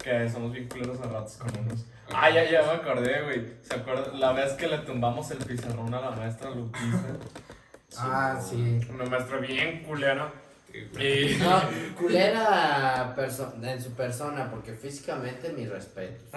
que 0.02 0.28
somos 0.28 0.52
bien 0.52 0.68
culeros 0.68 1.00
a 1.00 1.04
ratos 1.04 1.36
con 1.36 1.50
unos. 1.58 1.84
Ah, 2.12 2.28
ya, 2.30 2.44
ya 2.50 2.62
me 2.62 2.72
acordé, 2.72 3.22
güey. 3.22 3.46
¿Se 3.62 3.74
acuerdan? 3.74 4.18
La 4.20 4.32
vez 4.32 4.52
que 4.54 4.66
le 4.68 4.78
tumbamos 4.78 5.30
el 5.30 5.38
pizarrón 5.38 5.92
a 5.94 6.00
la 6.00 6.10
maestra 6.10 6.50
Lupita. 6.50 6.80
Ah, 7.98 8.40
sí. 8.40 8.80
Una 8.88 9.04
maestra 9.04 9.36
bien 9.36 9.82
culera. 9.84 10.32
Y... 10.72 11.36
No, 11.38 11.60
culera 11.94 13.12
perso- 13.14 13.52
en 13.62 13.82
su 13.82 13.92
persona, 13.92 14.50
porque 14.50 14.72
físicamente 14.72 15.52
mi 15.52 15.66
respeto. 15.66 16.24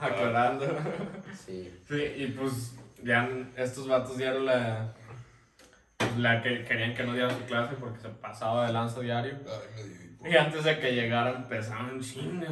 Aclarando. 0.00 0.66
Sí. 1.46 1.70
Sí, 1.86 2.02
y 2.16 2.26
pues 2.28 2.74
ya 3.02 3.28
estos 3.56 3.86
vatos 3.88 4.16
dieron 4.16 4.46
la... 4.46 4.94
La 6.16 6.42
que 6.42 6.64
querían 6.64 6.94
que 6.94 7.02
no 7.04 7.12
diera 7.12 7.28
su 7.30 7.44
clase 7.44 7.74
porque 7.78 8.00
se 8.00 8.08
pasaba 8.08 8.66
de 8.66 8.72
lanza 8.72 9.00
diario. 9.00 9.34
Ay, 9.46 9.84
me 9.84 10.13
Y 10.28 10.36
antes 10.36 10.64
de 10.64 10.78
que 10.78 10.92
llegara 10.92 11.30
empezaban 11.36 12.00
chinga 12.00 12.48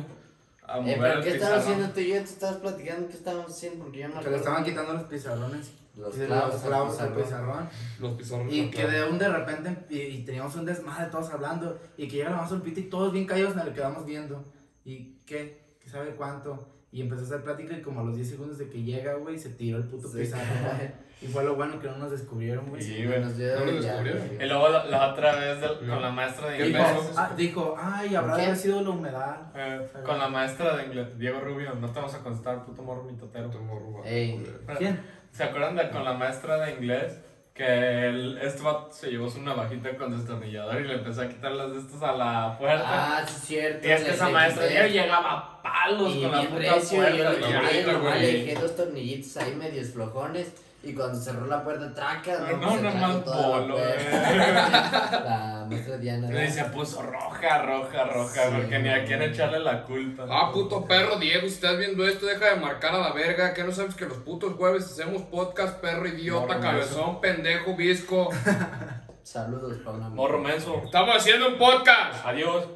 a 0.66 0.78
Eh, 0.78 0.80
mover 0.82 0.98
pero 0.98 1.18
el 1.18 1.24
¿qué 1.24 1.30
estabas 1.34 1.58
haciendo 1.64 1.88
tú 1.90 2.00
y 2.00 2.08
yo? 2.08 2.14
Te 2.16 2.22
estabas 2.24 2.56
platicando 2.56 3.08
qué 3.08 3.14
estábamos 3.14 3.50
haciendo 3.50 3.84
porque 3.84 3.98
yo 4.00 4.08
no 4.08 4.14
me 4.16 4.20
Que 4.20 4.30
le 4.30 4.36
acuerdo. 4.36 4.36
estaban 4.38 4.64
quitando 4.64 4.92
los 4.94 5.02
pizarrones. 5.04 5.72
Los 5.94 6.14
clavos, 6.14 6.54
los 6.54 6.62
clavos 6.62 7.00
al 7.00 7.14
pizarrón. 7.14 7.68
Los 8.00 8.12
pizarrones. 8.14 8.54
Y 8.54 8.70
que 8.70 8.86
de 8.86 9.04
un 9.04 9.18
de 9.18 9.28
repente 9.28 9.76
y, 9.90 9.98
y 9.98 10.24
teníamos 10.24 10.54
un 10.56 10.64
desmadre 10.64 11.10
todos 11.10 11.30
hablando 11.30 11.78
y 11.98 12.08
que 12.08 12.16
llega 12.16 12.30
la 12.30 12.36
más 12.38 12.50
Lupita 12.50 12.80
y 12.80 12.84
todos 12.84 13.12
bien 13.12 13.26
callados 13.26 13.56
nos 13.56 13.66
le 13.66 13.72
quedamos 13.72 14.06
viendo. 14.06 14.44
¿Y 14.84 15.16
qué? 15.26 15.76
¿Qué 15.80 15.90
sabe 15.90 16.10
cuánto? 16.14 16.68
Y 16.90 17.00
empezó 17.02 17.22
a 17.22 17.24
hacer 17.24 17.42
plática 17.42 17.76
y 17.76 17.82
como 17.82 18.00
a 18.00 18.04
los 18.04 18.16
10 18.16 18.28
segundos 18.28 18.58
de 18.58 18.68
que 18.68 18.82
llega, 18.82 19.14
güey, 19.14 19.38
se 19.38 19.50
tiró 19.50 19.78
el 19.78 19.84
puto 19.84 20.08
Se 20.08 20.18
pizarrón. 20.18 20.46
Y 21.22 21.28
fue 21.28 21.44
lo 21.44 21.54
bueno 21.54 21.78
que 21.80 21.86
no 21.86 21.98
nos 21.98 22.10
descubrieron, 22.10 22.68
güey. 22.68 22.82
Sí, 22.82 23.04
güey. 23.06 23.20
Nos 23.20 23.32
¿No 23.32 23.38
ya, 23.38 23.46
descubrieron? 23.92 24.30
Y 24.40 24.44
luego 24.46 24.68
la, 24.68 24.84
la 24.86 25.12
otra 25.12 25.36
vez 25.36 25.60
del- 25.60 25.88
con 25.88 26.02
la 26.02 26.10
maestra 26.10 26.48
de 26.48 26.58
¿Qué 26.58 26.66
inglés. 26.68 26.86
Dijo, 26.94 27.12
ah, 27.16 27.30
dijo, 27.36 27.76
ay, 27.78 28.14
habrá 28.16 28.34
haber 28.34 28.56
sido 28.56 28.80
la 28.82 28.90
humedad. 28.90 29.36
eh, 29.54 29.86
con 30.04 30.18
la 30.18 30.28
maestra 30.28 30.76
de 30.76 30.84
inglés, 30.86 31.18
Diego 31.18 31.40
Rubio, 31.40 31.74
no 31.74 31.88
te 31.88 31.94
vamos 32.00 32.14
a 32.14 32.18
contestar, 32.18 32.64
puto 32.64 32.82
morro 32.82 33.04
mitotero. 33.04 33.48
Tomó 33.50 33.78
ruba. 33.78 34.00
Ey. 34.04 34.44
¿Quién? 34.78 35.00
¿Se 35.30 35.44
acuerdan 35.44 35.76
de 35.76 35.88
con 35.90 36.04
la 36.04 36.12
maestra 36.14 36.56
de 36.58 36.72
inglés? 36.72 37.20
Que 37.54 38.08
el, 38.08 38.38
este 38.38 38.62
vato 38.62 38.90
se 38.92 39.10
llevó 39.10 39.28
su 39.28 39.42
navajita 39.42 39.94
con 39.98 40.16
destornillador 40.16 40.80
y 40.80 40.84
le 40.88 40.94
empezó 40.94 41.20
a 41.20 41.28
quitar 41.28 41.52
las 41.52 41.70
de 41.70 41.78
estos 41.80 42.02
a 42.02 42.12
la 42.12 42.56
puerta. 42.58 43.18
Ah, 43.18 43.24
sí, 43.26 43.34
es 43.34 43.42
cierto. 43.42 43.86
y 43.86 43.90
es 43.90 44.00
que 44.00 44.08
le- 44.08 44.14
esa 44.14 44.26
le 44.28 44.32
maestra 44.32 44.68
ya 44.72 44.86
llegaba 44.86 45.30
a 45.38 45.62
palos 45.62 46.14
Y 46.16 46.22
con 46.22 46.32
la 46.32 46.42
puta 46.44 46.56
recio, 46.58 46.96
puerta. 46.98 47.16
yo 47.16 47.30
le 47.62 47.80
y 47.80 47.84
nomás 47.84 48.00
güey. 48.02 48.20
le 48.22 48.32
dejé 48.44 48.54
dos 48.60 48.74
tornillitos 48.74 49.36
ahí 49.36 49.54
medios 49.54 49.88
flojones. 49.90 50.52
Y 50.84 50.94
cuando 50.94 51.16
cerró 51.16 51.46
la 51.46 51.62
puerta, 51.62 51.94
traca, 51.94 52.38
No, 52.40 52.56
no, 52.56 52.56
no, 52.56 52.72
se 52.72 52.82
nomás 52.82 53.24
tragó 53.24 53.40
toda 53.40 53.60
la. 53.60 53.74
La 55.24 55.66
maestra 55.68 55.96
Diana. 55.96 56.44
Y 56.44 56.50
se 56.50 56.64
puso 56.64 57.02
roja, 57.02 57.62
roja, 57.62 58.04
roja, 58.04 58.44
Sí, 58.44 58.50
porque 58.52 58.78
ni 58.80 58.88
a 58.88 59.04
quién 59.04 59.22
echarle 59.22 59.60
la 59.60 59.84
culpa. 59.84 60.24
Ah, 60.28 60.50
puto 60.52 60.84
perro, 60.84 61.16
Diego, 61.20 61.42
si 61.42 61.54
estás 61.54 61.78
viendo 61.78 62.04
esto, 62.06 62.26
deja 62.26 62.54
de 62.54 62.56
marcar 62.56 62.96
a 62.96 62.98
la 62.98 63.12
verga. 63.12 63.54
¿Qué 63.54 63.62
no 63.62 63.70
sabes 63.70 63.94
que 63.94 64.06
los 64.06 64.18
putos 64.18 64.54
jueves 64.54 64.84
hacemos 64.86 65.22
podcast, 65.22 65.80
perro, 65.80 66.08
idiota, 66.08 66.54
Morro 66.54 66.60
cabezón, 66.60 67.20
pendejo, 67.20 67.76
visco? 67.76 68.30
Saludos 69.22 69.78
para 69.84 69.98
una 69.98 70.08
Morro 70.08 70.40
menso. 70.40 70.82
Estamos 70.84 71.16
haciendo 71.16 71.48
un 71.48 71.58
podcast. 71.58 72.26
Adiós. 72.26 72.66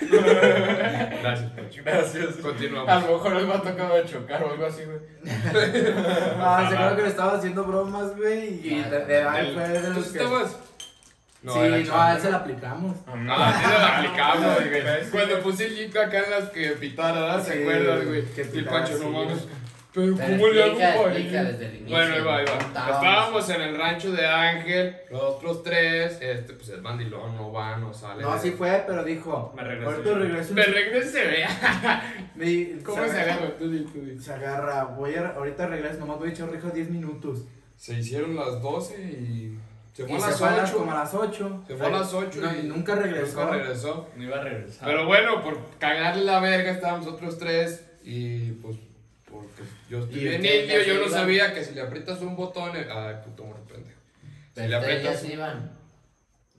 Gracias. 0.00 1.50
Gracias. 1.84 2.38
A 2.38 2.42
Continuamos. 2.42 3.02
lo 3.04 3.12
mejor 3.12 3.36
el 3.36 3.46
vato 3.46 3.68
acaba 3.68 3.96
de 3.96 4.04
chocar 4.06 4.42
o 4.44 4.50
algo 4.52 4.66
así, 4.66 4.82
güey. 4.84 4.98
Ah, 6.38 6.66
seguro 6.68 6.96
que 6.96 7.02
le 7.02 7.08
estaba 7.08 7.32
haciendo 7.36 7.64
bromas, 7.64 8.16
güey. 8.16 8.60
Y 8.66 8.82
de, 8.82 9.04
de 9.04 9.22
ahí 9.22 9.52
fue 9.54 9.68
de 9.68 9.80
¿Tú 9.80 9.92
los 9.94 10.08
que. 10.08 10.18
estabas? 10.18 10.50
sí, 10.50 11.86
no, 11.88 12.00
a 12.02 12.12
él 12.14 12.20
se 12.20 12.30
la 12.30 12.36
aplicamos. 12.38 12.96
Ah, 13.06 13.54
sí 13.62 13.70
lo 13.70 13.86
aplicamos, 13.86 14.54
güey. 14.68 14.82
güey. 14.82 15.10
Cuando 15.10 15.40
puse 15.40 15.66
el 15.66 15.76
jeep 15.76 15.96
acá 15.96 16.18
en 16.24 16.30
las 16.30 16.50
que 16.50 16.70
pitara, 16.72 17.20
¿verdad? 17.20 17.42
¿Se 17.44 17.52
Sí, 17.54 17.60
acuerdan, 17.62 18.06
güey? 18.06 18.24
que 18.26 18.50
Y 18.54 18.58
el 18.58 18.64
Pancho, 18.66 18.98
no 18.98 19.10
mames. 19.10 19.46
Pero, 19.92 20.14
Pero 20.16 20.28
¿cómo 20.38 20.46
le 20.52 20.62
hago 20.62 21.02
para 21.04 21.18
ir? 21.18 21.30
desde 21.32 21.66
el 21.66 21.74
inicio. 21.78 21.96
Bueno, 21.96 22.14
ahí 22.14 22.20
va, 22.22 22.36
ahí 22.36 22.44
va. 22.44 22.52
¿cómo 22.58 22.66
estábamos? 22.68 23.50
En 23.50 23.60
el 23.60 23.76
rancho 23.76 24.12
de 24.12 24.26
Ángel, 24.26 24.96
los 25.10 25.20
otros 25.20 25.62
tres. 25.64 26.18
Este, 26.20 26.52
pues 26.52 26.68
el 26.68 26.80
bandilón 26.80 27.34
no 27.36 27.50
va, 27.52 27.76
no 27.76 27.92
sale. 27.92 28.22
No, 28.22 28.38
sí 28.38 28.52
fue, 28.52 28.84
pero 28.86 29.02
dijo. 29.02 29.52
Me 29.56 29.64
regresé. 29.64 29.90
Ahorita 29.92 30.14
regreso. 30.14 30.54
Me 30.54 30.62
regresé, 30.62 31.44
¿Cómo 32.84 33.04
se 33.04 33.10
agarra- 33.10 33.32
agarra? 33.34 33.56
Tú 33.58 33.84
tú. 33.84 34.20
Se 34.20 34.32
agarra, 34.32 34.84
voy 34.84 35.14
a, 35.16 35.28
ahorita 35.30 35.66
regreso, 35.66 35.98
nomás 35.98 36.18
voy 36.18 36.28
a 36.28 36.32
echar 36.32 36.50
rico 36.50 36.68
10 36.70 36.90
minutos. 36.90 37.40
Se 37.76 37.94
hicieron 37.94 38.36
las 38.36 38.60
12 38.62 38.94
y. 39.02 39.58
Se 39.92 40.04
fue 40.04 40.12
Y 40.12 40.22
a 40.22 40.26
las 40.28 40.38
fue 40.38 40.48
a 40.48 40.56
las- 40.56 40.70
8. 40.70 40.78
como 40.78 40.92
a 40.92 40.94
las 40.94 41.14
8. 41.14 41.64
Se 41.66 41.76
fue 41.76 41.86
a 41.86 41.90
las 41.90 42.14
8 42.14 42.40
No, 42.40 42.54
y 42.54 42.58
y 42.60 42.62
nunca 42.62 42.94
regresó. 42.94 43.40
Nunca 43.44 43.56
regresó. 43.56 44.08
No 44.16 44.22
iba 44.22 44.36
a 44.36 44.44
regresar. 44.44 44.86
Pero 44.88 45.06
bueno, 45.06 45.42
por 45.42 45.58
cagarle 45.78 46.24
la 46.24 46.38
verga 46.38 46.70
estábamos 46.70 47.08
otros 47.08 47.38
tres 47.38 47.84
y 48.04 48.52
pues 48.52 48.76
yo 49.90 49.98
estoy 49.98 50.20
¿Y 50.20 50.22
bien 50.22 50.36
indio, 50.44 50.82
yo 50.84 50.94
no 50.94 51.00
iban? 51.06 51.10
sabía 51.10 51.52
que 51.52 51.64
si 51.64 51.74
le 51.74 51.82
aprietas 51.82 52.20
un 52.20 52.36
botón, 52.36 52.74
eh, 52.76 52.86
ay 52.90 53.16
puto 53.24 53.44
morro 53.44 53.64
pendejo. 53.66 53.98
Si 54.54 54.66
le 54.68 54.74
aprietas, 54.76 55.20
se 55.20 55.32
iban. 55.34 55.72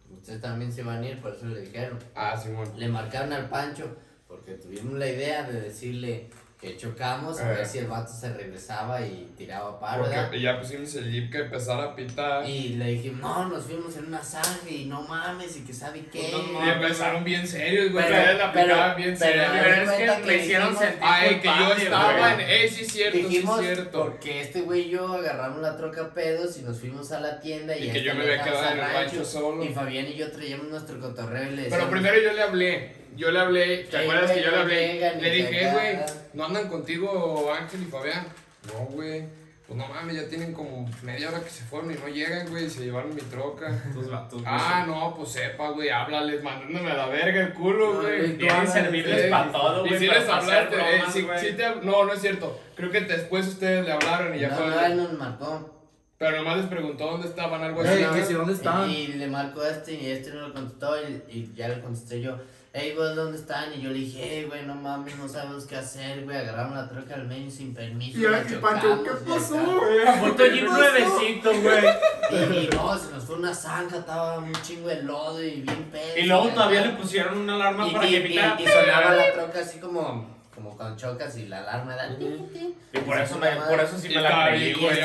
Ustedes 0.09 0.41
también 0.41 0.71
se 0.71 0.81
iban 0.81 1.01
a 1.01 1.07
ir, 1.07 1.19
por 1.21 1.33
eso 1.33 1.45
le 1.47 1.61
dijeron. 1.61 1.97
ah 2.13 2.37
Simón, 2.37 2.71
Le 2.77 2.87
marcaron 2.89 3.31
al 3.33 3.49
Pancho 3.49 3.97
porque 4.27 4.53
tuvimos 4.55 4.93
la 4.99 5.07
idea 5.07 5.43
de 5.49 5.61
decirle 5.61 6.29
que 6.61 6.77
chocamos 6.77 7.39
a 7.39 7.51
Eh. 7.51 7.55
ver 7.55 7.65
si 7.65 7.79
el 7.79 7.87
vato 7.87 8.13
se 8.13 8.31
regresaba 8.31 9.01
y 9.01 9.33
tiraba 9.35 9.79
paro, 9.79 10.05
porque 10.05 10.39
ya 10.39 10.59
pusimos 10.59 10.93
el 10.93 11.11
jeep 11.11 11.31
que 11.31 11.39
empezara 11.39 11.85
a 11.85 11.95
pitar 11.95 12.47
y, 12.47 12.51
Y 12.51 12.69
le 12.75 12.85
dijimos, 12.91 13.19
no, 13.19 13.49
nos 13.49 13.63
fuimos 13.65 13.97
en 13.97 14.05
una 14.05 14.21
zanja 14.23 14.69
y 14.69 14.85
no 14.85 15.01
mames, 15.01 15.57
y 15.57 15.61
que 15.65 15.73
sabe 15.73 16.05
qué. 16.11 16.29
No, 16.31 16.59
no, 16.61 16.71
empezaron 16.71 17.23
bien 17.23 17.47
serios, 17.47 17.91
güey, 17.91 18.05
Pero- 18.07 18.37
la 18.37 18.51
pero- 18.53 18.63
aplicaban 18.75 18.95
bien 18.95 19.15
pero- 19.17 19.31
serios. 19.31 19.47
Pero 19.51 19.81
es 19.81 19.89
que 19.91 20.21
que 20.21 20.27
me 20.27 20.37
hicieron 20.37 20.77
sentir 20.77 20.99
Ay, 21.01 21.39
que 21.39 21.47
yo 21.47 21.73
estaba 21.73 22.33
en, 22.35 22.39
eh, 22.41 22.69
sí 22.69 22.81
es 22.83 22.91
cierto, 22.91 23.17
Dijimos, 23.17 23.59
sí 23.59 23.65
es 23.65 23.73
cierto. 23.77 24.03
porque 24.03 24.41
este 24.41 24.61
güey 24.61 24.81
y 24.81 24.89
yo 24.91 25.13
agarramos 25.15 25.61
la 25.61 25.75
troca 25.75 26.13
pedos 26.13 26.57
y 26.59 26.61
nos 26.61 26.79
fuimos 26.79 27.11
a 27.11 27.19
la 27.21 27.39
tienda 27.39 27.75
y, 27.75 27.87
Y 27.87 27.91
que 27.91 27.97
esta 27.97 28.11
yo 28.11 28.15
me 28.19 28.23
le 28.25 28.33
había 28.33 28.43
quedado 28.43 28.71
en 28.71 28.77
el 28.79 28.93
rancho 28.93 29.25
solo. 29.25 29.63
Y 29.63 29.69
Fabián 29.69 30.05
y 30.05 30.13
yo 30.13 30.31
traíamos 30.31 30.67
nuestro 30.67 30.99
cotorreo 30.99 31.51
y 31.51 31.55
le 31.55 31.63
Pero 31.69 31.89
primero 31.89 32.21
yo 32.21 32.33
le 32.33 32.41
hablé. 32.43 33.00
Yo 33.15 33.31
le 33.31 33.39
hablé. 33.39 33.77
¿Te 33.85 33.97
acuerdas 33.97 34.31
que 34.31 34.41
yo 34.41 34.49
le 34.51 34.55
no 34.55 34.61
hablé? 34.61 35.15
Le 35.21 35.29
dije, 35.31 35.71
güey, 35.71 35.97
¿no 36.33 36.45
andan 36.45 36.67
contigo 36.69 37.51
Ángel 37.53 37.81
y 37.83 37.85
Fabián? 37.85 38.25
No, 38.67 38.85
güey. 38.85 39.41
Pues 39.67 39.77
no 39.79 39.87
mames, 39.87 40.17
ya 40.17 40.27
tienen 40.27 40.51
como 40.53 40.89
media 41.01 41.29
hora 41.29 41.39
que 41.41 41.49
se 41.49 41.63
fueron 41.63 41.91
y 41.91 41.95
no 41.95 42.07
llegan, 42.09 42.49
güey. 42.49 42.65
y 42.65 42.69
Se 42.69 42.83
llevaron 42.83 43.15
mi 43.15 43.21
troca. 43.21 43.67
Ah, 44.45 44.83
no, 44.87 45.13
pues 45.15 45.29
sepa, 45.29 45.69
güey. 45.69 45.89
Háblales, 45.89 46.43
mandándome 46.43 46.91
a 46.91 46.95
la 46.95 47.05
verga 47.07 47.41
el 47.41 47.53
culo, 47.53 47.93
No, 47.93 48.01
güey. 48.01 48.37
Quieren 48.37 48.67
servirles 48.67 49.29
para 49.29 49.51
todo, 49.51 49.85
Y 49.85 49.89
güey. 49.89 49.99
si 50.01 50.07
pero 50.07 50.19
les 50.19 50.29
hablaste, 50.29 50.75
eh, 50.75 50.95
bromas, 50.97 51.13
sí- 51.13 51.21
güey. 51.21 51.39
sí 51.39 51.51
te- 51.53 51.75
no, 51.83 52.05
no 52.05 52.13
es 52.13 52.21
cierto. 52.21 52.59
Creo 52.75 52.91
que 52.91 53.01
después 53.01 53.47
ustedes 53.47 53.85
le 53.85 53.91
hablaron 53.93 54.35
y 54.35 54.39
ya 54.39 54.49
no, 54.49 54.55
fue. 54.57 54.67
no, 54.67 54.85
él 54.85 54.97
nos 54.97 55.13
marcó. 55.13 55.77
Pero 56.17 56.37
nomás 56.37 56.57
les 56.57 56.65
preguntó 56.67 57.05
dónde 57.07 57.27
estaban, 57.29 57.63
algo 57.63 57.81
así. 57.81 58.03
si 58.27 58.33
dónde 58.33 58.53
estaban. 58.53 58.89
Y 58.89 59.07
le 59.07 59.27
marcó 59.27 59.63
este 59.65 59.93
y 59.93 60.11
este 60.11 60.31
no 60.31 60.47
lo 60.49 60.53
contestó 60.53 60.95
y, 61.01 61.23
y 61.29 61.51
ya 61.55 61.67
le 61.69 61.79
contesté 61.81 62.21
yo, 62.21 62.37
hey, 62.73 62.93
vos, 62.95 63.15
¿dónde 63.15 63.37
están? 63.37 63.73
Y 63.73 63.81
yo 63.81 63.89
le 63.89 63.95
dije, 63.99 64.19
hey, 64.23 64.45
güey, 64.47 64.65
no 64.65 64.75
mames, 64.75 65.17
no 65.17 65.27
sabemos 65.27 65.65
qué 65.65 65.75
hacer, 65.75 66.23
güey, 66.23 66.37
agarraron 66.37 66.73
la 66.75 66.87
troca 66.89 67.15
al 67.15 67.27
medio 67.27 67.51
sin 67.51 67.73
permiso. 67.73 68.17
Y 68.19 68.25
ahora 68.25 68.43
Pancho, 68.61 69.03
¿qué 69.03 69.09
chocamos, 69.09 69.21
y 69.21 69.29
pasó, 69.29 69.55
güey? 69.79 70.19
Puto 70.29 70.45
jeep 70.45 70.63
nuevecito, 70.69 71.51
güey. 71.61 71.83
Y, 72.31 72.35
y 72.65 72.69
no, 72.73 72.97
se 72.97 73.11
nos 73.11 73.23
fue 73.25 73.35
una 73.35 73.53
zanja, 73.53 73.97
estaba 73.97 74.37
un 74.39 74.53
chingo 74.61 74.87
de 74.87 75.03
lodo 75.03 75.43
y 75.43 75.61
bien 75.61 75.89
pedo. 75.91 76.17
Y 76.17 76.23
luego 76.23 76.49
todavía 76.49 76.81
le 76.85 76.89
pusieron 76.93 77.37
una 77.39 77.55
alarma 77.55 77.87
y, 77.87 77.91
para 77.93 78.07
y, 78.07 78.11
que 78.11 78.29
y- 78.29 78.63
y 78.63 78.67
sonaba 78.67 79.15
la 79.15 79.33
troca 79.33 79.59
así 79.59 79.79
como, 79.79 80.40
como 80.61 80.77
cuando 80.77 80.95
chocas 80.97 81.35
y 81.37 81.47
la 81.47 81.59
alarma 81.59 81.95
da. 81.95 82.09
Y 82.09 82.99
por 82.99 83.17
eso, 83.17 83.37
me, 83.37 83.49
por 83.51 83.79
eso 83.79 83.97
sí 83.97 84.07
Y 84.11 84.15
me 84.15 84.21
la 84.21 84.47
creí, 84.47 84.73
güey. 84.73 84.99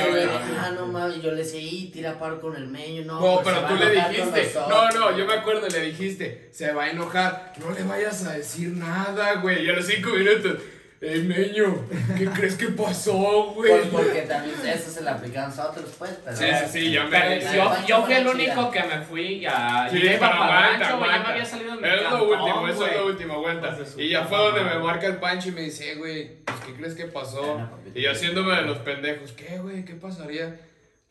ah, 0.58 0.72
no 0.74 0.86
mames, 0.86 1.16
y 1.18 1.22
yo 1.22 1.30
le 1.30 1.38
decía, 1.38 1.60
y 1.60 1.90
tira 1.90 2.18
paro 2.18 2.40
con 2.40 2.56
el 2.56 2.66
meño, 2.66 3.04
no. 3.04 3.20
No, 3.20 3.42
pues, 3.42 3.56
pero 3.56 3.66
tú 3.66 3.74
a 3.74 3.84
le 3.84 3.90
dijiste. 3.90 4.52
No, 4.54 4.68
nosotros". 4.68 4.94
no, 4.94 5.18
yo 5.18 5.26
me 5.26 5.34
acuerdo, 5.34 5.68
le 5.68 5.80
dijiste, 5.80 6.48
se 6.52 6.72
va 6.72 6.84
a 6.84 6.90
enojar. 6.90 7.52
No 7.58 7.70
le 7.70 7.82
vayas 7.82 8.24
a 8.26 8.34
decir 8.34 8.68
nada, 8.68 9.34
güey. 9.36 9.64
Y 9.64 9.70
a 9.70 9.72
los 9.72 9.86
cinco 9.86 10.10
minutos, 10.10 10.58
ey, 11.00 11.22
meño, 11.22 11.87
¿qué 12.16 12.26
crees 12.26 12.56
que 12.56 12.68
pasó, 12.68 13.52
güey? 13.54 13.70
Pues 13.70 13.87
porque 13.88 14.22
también 14.22 14.54
eso 14.66 14.90
se 14.90 15.02
le 15.02 15.11
aplica 15.11 15.44
a 15.44 15.48
nosotros, 15.48 15.94
pues. 15.98 16.11
Pero, 16.24 16.37
Sí, 16.37 16.44
sí, 16.64 16.66
sí, 16.72 16.90
ya 16.92 17.04
me. 17.04 17.40
Yo, 17.40 17.72
yo 17.87 18.04
fui 18.04 18.14
el 18.14 18.26
único 18.26 18.70
que 18.70 18.82
me 18.82 18.98
fui 19.02 19.40
ya. 19.40 19.88
Sí, 19.90 20.00
yo 20.00 20.09
pero 20.18 20.24
aguanta, 20.26 20.76
güey, 20.76 20.78
ya 20.80 20.87
me 20.88 20.92
aguanta. 21.04 21.28
había 21.30 21.44
salido 21.44 21.76
de 21.76 21.82
mi 21.82 21.88
Es 21.88 22.02
lo 22.11 22.24
último, 22.24 22.68
eso 22.68 22.87
es 22.87 22.96
lo 22.96 23.06
último, 23.06 23.35
aguanta. 23.35 23.78
Y 23.96 24.09
ya 24.09 24.24
fue 24.24 24.38
donde 24.38 24.62
me 24.64 24.78
marca 24.78 25.06
el 25.06 25.16
Pancho 25.16 25.48
y 25.48 25.52
me 25.52 25.62
dice, 25.62 25.92
"Eh, 25.92 25.94
güey, 25.96 26.37
pues, 26.44 26.59
¿qué 26.66 26.74
crees 26.74 26.94
que 26.94 27.04
pasó? 27.06 27.61
Y 27.94 28.02
yo 28.02 28.11
haciéndome 28.12 28.54
de 28.56 28.62
los 28.62 28.78
pendejos, 28.78 29.32
¿qué, 29.32 29.59
güey? 29.59 29.85
¿Qué 29.85 29.94
pasaría? 29.94 30.61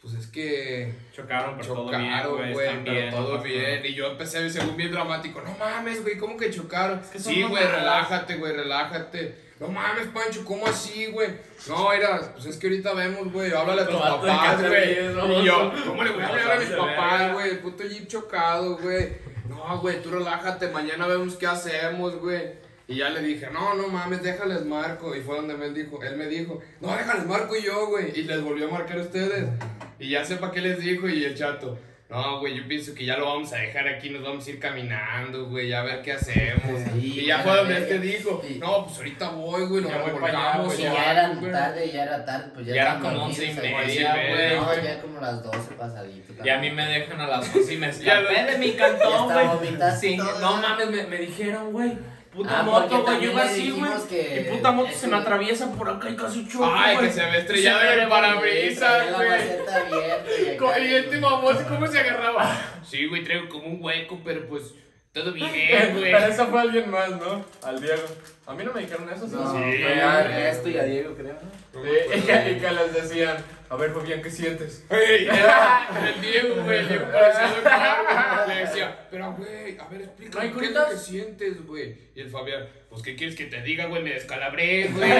Pues 0.02 0.13
es 0.15 0.28
que 0.28 0.93
Chocaron, 1.15 1.56
pero 1.60 1.74
todo 1.74 1.89
bien, 1.89 2.02
chocaron, 2.12 2.54
güey. 2.54 2.84
pero 2.86 3.10
todo 3.12 3.41
bien. 3.41 3.84
Y 3.86 3.95
yo 3.95 4.12
empecé 4.12 4.48
según 4.52 4.78
bien 4.78 4.91
dramático, 4.91 5.41
no 5.41 5.56
mames, 5.58 6.04
güey, 6.04 6.17
¿cómo 6.17 6.38
que 6.38 6.52
chocaron? 6.52 7.02
que 7.12 7.17
sí, 7.17 7.41
güey, 7.41 7.63
relájate, 7.65 8.36
güey, 8.36 8.54
relájate. 8.54 9.44
No 9.60 9.70
mames, 9.70 10.08
Pancho, 10.08 10.44
¿cómo 10.44 10.68
así, 10.68 11.06
güey? 11.08 11.30
No, 11.70 11.89
mira, 11.89 12.34
pues 12.34 12.46
es 12.46 12.58
que 12.58 12.68
ahorita 12.68 12.94
vemos, 12.94 13.32
güey, 13.32 13.54
háblale 13.54 13.84
a 13.84 13.88
tus 13.88 13.96
papás, 13.96 14.62
güey. 14.68 15.00
Y 15.00 15.46
yo, 15.46 15.72
¿cómo 15.88 16.04
le 16.04 16.12
voy 16.12 16.24
a 16.24 16.28
Los 16.28 16.32
hablar 16.32 16.58
a 16.58 16.60
mis 16.60 16.70
papás, 16.70 17.34
güey? 17.34 17.50
El 17.52 17.60
puto 17.60 17.84
jeep 17.86 18.08
chocado, 18.08 18.78
güey. 18.78 19.13
No, 19.48 19.80
güey, 19.80 20.02
tú 20.02 20.12
relájate, 20.12 20.68
mañana 20.68 21.08
vemos 21.08 21.36
qué 21.36 21.48
hacemos, 21.48 22.20
güey. 22.20 22.65
Y 22.88 22.98
ya 22.98 23.10
le 23.10 23.22
dije, 23.22 23.50
no, 23.52 23.76
no 23.76 23.88
mames, 23.88 24.22
déjales 24.22 24.65
marco. 24.65 25.15
Y 25.15 25.22
fue 25.22 25.38
donde 25.38 25.54
él 25.65 25.74
dijo, 25.74 26.04
él 26.04 26.18
me 26.18 26.28
dijo, 26.28 26.60
no, 26.82 26.96
déjales 26.96 27.26
marco 27.26 27.56
yo, 27.56 27.88
güey. 27.88 28.12
Y 28.13 28.24
les 28.24 28.41
volvió 28.41 28.68
a 28.68 28.72
marcar 28.72 29.00
a 29.00 29.04
ustedes. 29.04 29.46
Y 30.00 30.10
ya 30.10 30.26
sepa 30.26 30.52
qué 30.52 30.62
les 30.62 30.80
dijo. 30.80 31.08
Y 31.08 31.24
el 31.24 31.36
chato, 31.36 31.80
no, 32.08 32.39
güey, 32.39 32.56
yo 32.56 32.68
pienso 32.68 32.94
que 32.94 33.04
ya 33.04 33.18
lo 33.18 33.26
vamos 33.26 33.52
a 33.52 33.58
dejar 33.58 33.88
aquí, 33.88 34.12
nos 34.12 34.22
vamos 34.22 34.46
a 34.46 34.50
ir 34.52 34.60
caminando, 34.60 35.46
güey, 35.48 35.70
ya 35.70 35.82
a 35.82 35.84
ver 35.84 36.02
qué 36.04 36.13
hacemos. 36.13 36.80
Sí, 36.94 37.13
y 37.22 37.26
ya 37.26 37.38
ya 37.38 37.44
fue 37.44 37.56
donde 37.58 37.74
la 37.74 37.80
este 37.80 37.98
verga. 37.98 38.06
dijo, 38.18 38.44
Sí. 38.48 38.58
no, 38.60 38.86
pues 38.86 38.98
ahorita 38.98 39.30
voy, 39.30 39.65
güey, 39.65 39.82
nos 39.82 39.91
Ya 39.91 39.98
voy 39.98 40.12
para 40.22 40.28
allá, 40.28 40.52
revolcamos. 40.54 40.78
ya 40.78 40.89
algo, 40.91 41.12
era 41.12 41.28
güey. 41.39 41.52
tarde, 41.52 41.91
ya 41.91 42.04
era 42.04 42.26
tarde, 42.26 42.52
pues 42.54 42.65
ya, 42.68 42.76
Ya 42.76 42.82
era 42.84 43.00
como 43.00 43.26
once 43.26 43.46
y 43.46 43.54
media, 43.56 44.15
güey. 44.15 44.56
No, 44.56 44.84
ya 44.84 45.02
como 45.02 45.20
las 45.20 45.44
12 45.44 45.74
pasadito. 45.74 46.34
Y 46.46 46.50
a 46.50 46.58
mí 46.60 46.70
me 46.70 46.86
dejan 46.86 47.22
a 47.22 47.28
las 47.28 47.54
12 47.54 47.74
y 47.74 47.78
me 47.78 47.88
Ya 47.91 48.20
escapé 48.22 48.52
de 48.52 48.58
mi 48.60 48.72
Ya 48.78 48.78
cantón, 48.78 49.58
güey. 49.58 50.18
no 50.18 50.58
mames, 50.58 50.89
me, 50.91 51.04
me 51.08 51.18
dijeron, 51.18 51.72
güey. 51.72 51.98
Puta 52.36 52.60
Ah, 52.60 52.63
moto, 52.63 53.04
güey. 53.04 53.21
Yo 53.21 53.32
iba 53.32 53.43
así, 53.43 53.71
güey. 53.71 53.91
que 54.10 54.41
Y 54.41 54.52
puta 54.56 54.71
moto 54.71 54.91
se 54.91 55.08
me 55.08 55.15
atraviesa 55.15 55.71
por 55.71 55.89
acá 55.89 56.10
y 56.10 56.15
casi 56.17 56.48
choco, 56.48 56.69
Ay, 56.76 56.98
que 56.98 57.10
se 57.12 57.26
ve 57.26 57.38
estrellado 57.38 57.80
Se 57.80 57.88
en 57.91 57.95
me 57.98 58.04
el 58.04 58.10
parabrisas, 58.10 59.13
güey. 59.15 60.89
y 60.89 60.93
este 60.95 61.19
mamón, 61.19 61.58
¿cómo 61.69 61.88
se 61.88 62.00
agarraba? 62.00 62.58
Sí, 62.84 63.06
güey, 63.08 63.24
traigo 63.24 63.48
como 63.50 63.67
un 63.67 63.78
hueco, 63.82 64.19
pero 64.24 64.45
pues 64.48 64.74
todo 65.13 65.32
bien, 65.32 65.48
güey. 65.93 66.12
Pero 66.12 66.26
eso 66.28 66.48
fue 66.48 66.60
alguien 66.62 66.89
más, 66.91 67.10
¿no? 67.12 67.45
Al 67.63 67.80
Diego. 67.82 68.04
A 68.48 68.54
mí 68.54 68.63
no 68.65 68.74
me 68.74 68.82
dijeron 68.82 69.10
eso, 69.10 69.28
No, 69.28 69.52
sí. 69.52 69.58
Sí, 69.71 69.82
fue 69.84 70.02
a. 70.02 70.19
Ernesto 70.21 70.69
y 70.69 70.78
a 70.78 70.84
Diego, 70.84 71.15
creo. 71.15 71.34
¿no? 71.74 71.82
Sí, 71.84 71.89
y, 72.17 72.21
que, 72.21 72.52
y 72.52 72.60
que 72.60 72.71
les 72.71 72.93
decían, 72.93 73.38
a 73.69 73.75
ver, 73.75 73.91
Fabián, 73.91 74.21
¿qué 74.21 74.30
sientes? 74.30 74.86
Era 74.89 75.88
el 76.13 76.21
Diego, 76.21 76.63
güey, 76.63 76.80
el 76.80 76.88
Diego 76.88 77.06
parecía 77.12 77.47
doctor, 77.47 78.45
güey. 78.45 78.47
Le 78.47 78.65
decía, 78.65 79.08
pero 79.10 79.34
güey, 79.34 79.78
a 79.78 79.88
ver, 79.88 79.99
¿No 79.99 80.06
explícame 80.06 80.54
qué 80.54 80.65
es 80.65 80.71
lo 80.71 80.89
que 80.89 80.97
sientes, 80.97 81.65
güey. 81.65 81.97
Y 82.15 82.21
el 82.21 82.30
Fabián, 82.30 82.67
pues, 82.89 83.01
¿qué 83.01 83.15
quieres 83.15 83.36
que 83.36 83.45
te 83.45 83.62
diga, 83.62 83.86
güey? 83.86 84.04
Me 84.04 84.12
descalabré, 84.12 84.88
güey. 84.89 85.12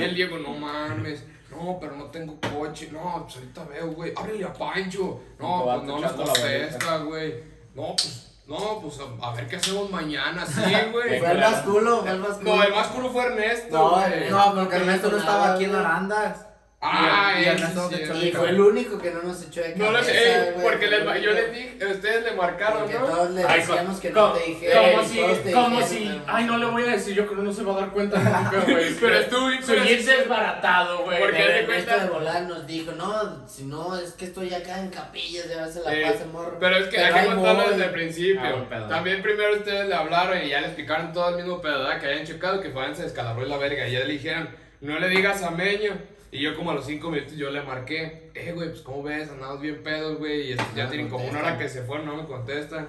Y 0.00 0.02
el 0.02 0.14
Diego, 0.14 0.38
no 0.38 0.50
mames. 0.50 1.24
No, 1.50 1.78
pero 1.80 1.96
no 1.96 2.06
tengo 2.06 2.38
coche. 2.40 2.88
No, 2.92 3.22
pues 3.24 3.36
ahorita 3.36 3.64
veo, 3.64 3.86
güey. 3.88 4.12
Ábrele 4.16 4.44
a 4.44 4.52
Pancho. 4.52 5.20
No, 5.38 5.64
pues 5.64 5.82
no 5.84 6.00
nos 6.00 6.12
contesta, 6.12 6.98
güey. 6.98 7.34
No, 7.74 7.94
pues, 7.96 8.32
no, 8.46 8.80
pues 8.80 8.98
a, 9.00 9.26
a 9.26 9.34
ver 9.34 9.46
qué 9.46 9.56
hacemos 9.56 9.90
mañana, 9.90 10.44
sí, 10.46 10.60
güey. 10.92 11.18
Fue 11.18 11.30
el 11.30 11.38
más 11.38 11.62
culo, 11.62 12.02
fue 12.02 12.10
el 12.10 12.18
más 12.18 12.36
culo. 12.38 12.56
No, 12.56 12.62
el 12.62 12.72
más 12.72 12.86
culo 12.88 13.10
fue 13.10 13.24
Ernesto, 13.24 13.76
No, 13.76 13.90
güey. 13.90 14.30
No, 14.30 14.54
porque 14.54 14.76
Ernesto 14.76 15.10
no 15.10 15.16
estaba 15.18 15.54
aquí 15.54 15.64
en 15.64 15.74
Arandas. 15.74 16.46
Ah, 16.86 17.34
Y- 17.38 17.44
y 17.44 18.28
Y 18.28 18.32
fue 18.32 18.50
el 18.50 18.60
único 18.60 18.98
que 18.98 19.10
no 19.10 19.22
nos 19.22 19.42
echó 19.42 19.62
de 19.62 19.72
cabeza. 19.72 19.84
No 19.84 19.90
lo 19.92 20.04
sé, 20.04 20.12
eh, 20.14 20.54
porque 20.62 20.86
les, 20.86 21.22
yo 21.22 21.32
les 21.32 21.52
dije, 21.52 21.78
ustedes 21.90 22.24
le 22.24 22.32
marcaron, 22.32 22.80
Porque 22.82 22.98
¿no? 22.98 23.06
todos 23.06 23.30
le 23.30 23.42
Ay, 23.44 23.60
decíamos 23.60 24.00
que 24.00 24.10
como- 24.12 24.26
no 24.26 24.32
te 24.34 24.44
dijeron. 24.50 24.84
Como 24.92 25.08
si, 25.08 25.52
como 25.52 25.82
si, 25.82 26.22
ay, 26.26 26.44
no 26.44 26.58
le 26.58 26.66
voy 26.66 26.82
a 26.82 26.86
decir 26.92 27.14
yo 27.14 27.26
que 27.28 27.34
no 27.36 27.52
se 27.52 27.62
va 27.62 27.72
a 27.72 27.80
dar 27.80 27.90
cuenta 27.90 28.18
nunca, 28.18 28.64
güey. 28.70 28.94
Pero 29.00 29.18
estuvo 29.18 29.46
bien 29.48 30.04
desbaratado, 30.06 31.04
güey. 31.04 31.18
Porque 31.20 31.42
de 31.42 31.64
cuenta- 31.64 32.04
de 32.04 32.10
volar 32.10 32.42
nos 32.42 32.66
dijo, 32.66 32.92
no, 32.92 33.48
si 33.48 33.64
no, 33.64 33.96
es 33.98 34.12
que 34.12 34.26
estoy 34.26 34.52
acá 34.52 34.78
en 34.80 34.90
capillas, 34.90 35.48
ya 35.48 35.66
se 35.66 35.80
la 35.82 35.94
Eh, 35.94 36.02
pasa, 36.12 36.26
morro. 36.26 36.58
pero 36.60 36.76
es 36.76 36.88
que 36.88 36.96
Pero 36.96 37.14
hay 37.16 37.28
que 37.28 37.34
contarlo 37.34 37.70
desde 37.70 37.84
el 37.84 37.90
principio. 37.92 38.66
Ah. 38.70 38.86
También 38.88 39.22
primero 39.22 39.56
ustedes 39.56 39.88
le 39.88 39.94
hablaron 39.94 40.42
y 40.44 40.48
ya 40.50 40.60
le 40.60 40.66
explicaron 40.66 41.12
todo 41.12 41.30
el 41.30 41.36
mismo 41.36 41.60
pedo. 41.62 41.88
Que 41.98 42.06
habían 42.06 42.26
chocado, 42.26 42.60
que 42.60 42.70
Fabián 42.70 42.94
se 42.94 43.04
descalabró 43.04 43.42
en 43.44 43.48
la 43.50 43.56
verga. 43.56 43.86
Y 43.88 43.92
ya 43.92 44.00
le 44.00 44.12
dijeron, 44.12 44.50
no 44.80 44.98
le 44.98 45.08
digas 45.08 45.42
a 45.42 45.50
Meño. 45.50 45.96
Y 46.34 46.40
yo 46.40 46.56
como 46.56 46.72
a 46.72 46.74
los 46.74 46.84
cinco 46.86 47.10
minutos 47.10 47.36
yo 47.36 47.48
le 47.50 47.62
marqué, 47.62 48.30
eh, 48.34 48.50
güey, 48.52 48.68
pues 48.70 48.80
¿cómo 48.82 49.04
ves? 49.04 49.30
Andamos 49.30 49.60
bien 49.60 49.82
pedos, 49.84 50.18
güey. 50.18 50.48
Y 50.48 50.52
este, 50.52 50.64
ya 50.74 50.84
No 50.84 50.90
me 50.90 50.94
tienen 50.96 51.08
como 51.08 51.24
una 51.26 51.38
hora 51.38 51.56
que 51.58 51.68
se 51.68 51.82
fueron, 51.84 52.06
no 52.06 52.16
me 52.16 52.24
contestan. 52.26 52.88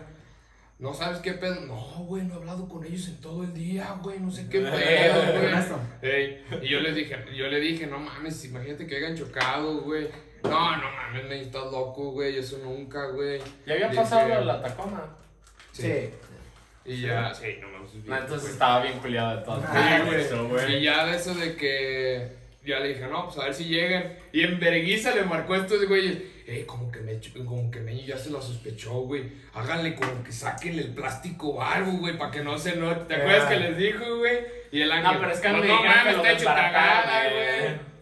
no 0.79 0.93
sabes 0.95 1.19
qué 1.19 1.33
pedo. 1.33 1.61
No, 1.61 1.75
güey, 2.05 2.23
no 2.23 2.33
he 2.33 2.37
hablado 2.37 2.67
con 2.67 2.83
ellos 2.83 3.07
en 3.07 3.21
todo 3.21 3.43
el 3.43 3.53
día, 3.53 3.97
güey, 4.01 4.19
no 4.19 4.31
sé 4.31 4.49
qué 4.49 4.59
pedo, 4.61 5.39
güey. 6.01 6.37
y 6.65 6.67
yo 6.69 6.79
les 6.79 6.95
dije, 6.95 7.17
yo 7.35 7.47
le 7.47 7.59
dije, 7.59 7.85
no 7.87 7.99
mames, 7.99 8.43
imagínate 8.45 8.87
que 8.87 8.97
hayan 8.97 9.15
chocado, 9.15 9.81
güey. 9.81 10.09
No, 10.43 10.77
no 10.77 10.91
mames, 10.91 11.25
me 11.29 11.41
estás 11.41 11.65
loco, 11.71 12.11
güey, 12.11 12.37
eso 12.37 12.57
nunca, 12.63 13.05
güey. 13.07 13.39
Ya 13.67 13.73
había 13.75 13.91
pasado 13.91 14.43
la 14.43 14.61
Tacoma. 14.61 15.15
Sí. 15.71 16.09
Y 16.83 17.01
ya, 17.01 17.33
sí, 17.33 17.57
no 17.61 17.67
bien, 17.69 18.03
No, 18.05 18.15
entonces 18.15 18.41
güey. 18.41 18.53
estaba 18.53 18.81
bien 18.81 18.99
culiado 18.99 19.37
de 19.37 19.43
todo. 19.43 19.63
Ah, 19.67 20.01
Sí, 20.03 20.35
güey. 20.49 20.75
Y 20.77 20.83
ya 20.83 21.05
de 21.05 21.15
eso 21.15 21.33
de 21.33 21.55
que 21.55 22.44
ya 22.65 22.79
le 22.79 22.89
dije, 22.89 23.07
no, 23.07 23.25
pues 23.25 23.37
a 23.37 23.45
ver 23.45 23.53
si 23.53 23.65
llegan. 23.65 24.17
Y 24.31 24.43
en 24.43 24.59
verguiza 24.59 25.13
le 25.15 25.23
marcó 25.23 25.53
a 25.53 25.57
estos 25.57 25.87
güeyes. 25.87 26.17
Eh, 26.47 26.63
como 26.67 26.91
que 26.91 26.99
me 26.99 27.19
como 27.43 27.71
que 27.71 27.79
Meño 27.79 28.05
ya 28.05 28.17
se 28.17 28.29
lo 28.29 28.41
sospechó, 28.41 28.93
güey. 29.01 29.23
Háganle 29.53 29.95
como 29.95 30.23
que 30.23 30.31
saquen 30.31 30.77
el 30.77 30.93
plástico 30.93 31.61
algo, 31.63 31.93
güey, 31.93 32.17
para 32.17 32.29
que 32.31 32.43
no 32.43 32.57
se 32.59 32.75
note. 32.75 33.05
¿Te 33.05 33.15
acuerdas 33.21 33.49
que 33.49 33.59
les 33.59 33.77
dijo, 33.77 34.17
güey? 34.19 34.37
Y 34.71 34.81
el 34.81 34.91
ángel. 34.91 35.13
No, 35.13 35.19
pero 35.21 35.31
es 35.31 35.39
que 35.39 35.49
"Pues 35.49 35.61
me 35.61 35.67
no 35.67 35.83
lo 35.83 36.17
está 36.17 36.31
hecho 36.31 36.45
cagada, 36.45 37.29
güey. 37.31 37.94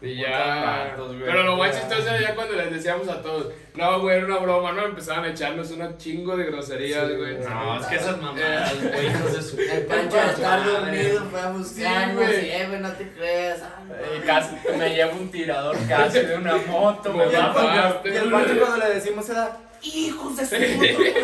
Güey. 0.00 0.12
Y 0.12 0.16
ya. 0.20 0.94
güey. 0.96 1.18
pero 1.24 1.42
lo 1.42 1.56
más 1.56 1.76
chistoso 1.76 2.02
era 2.08 2.20
ya 2.20 2.34
cuando 2.34 2.54
les 2.54 2.70
decíamos 2.72 3.08
a 3.08 3.20
todos, 3.20 3.48
no, 3.74 4.00
güey, 4.00 4.16
era 4.18 4.26
una 4.26 4.36
broma, 4.38 4.72
¿no? 4.72 4.84
Empezaban 4.84 5.24
a 5.24 5.28
echarnos 5.30 5.70
una 5.72 5.96
chingo 5.96 6.36
de 6.36 6.46
groserías, 6.46 7.08
Sí, 7.08 7.14
güey. 7.16 7.34
güey. 7.36 7.48
No, 7.48 7.80
es 7.80 7.86
que 7.86 7.96
esas 7.96 8.20
mamadas, 8.20 8.72
Eh, 8.72 8.90
güey, 8.92 9.06
hijos 9.08 9.32
de 9.36 9.42
su 9.42 9.60
El 9.72 9.86
Pancho 9.86 10.20
al 10.20 10.30
estar 10.30 10.64
dormido 10.64 11.24
fue 11.30 11.40
a 11.40 11.50
buscarnos 11.50 12.14
güey. 12.16 12.46
y, 12.46 12.50
eh, 12.50 12.66
güey, 12.68 12.80
no 12.80 12.92
te 12.92 13.08
creas. 13.10 13.62
ah, 13.62 13.82
no. 13.88 13.94
Eh, 13.94 14.22
casi 14.26 14.56
me 14.78 14.88
llevo 14.94 15.12
un 15.16 15.30
tirador 15.30 15.76
casi 15.88 16.20
de 16.20 16.36
una 16.36 16.56
moto, 16.56 17.12
me 17.12 17.24
No, 17.26 17.32
Y 17.32 17.34
el 17.34 17.40
Pancho- 17.40 17.62
mamaste, 17.62 18.08
y 18.08 18.16
el 18.16 18.30
güey. 18.30 18.44
Pancho 18.44 18.60
cuando 18.60 18.86
le 18.86 18.94
decimos 18.94 19.28
era, 19.30 19.56
hijos 19.82 20.36
de 20.36 20.44
su 20.46 20.54
puta 20.56 20.92
madre. 20.92 21.14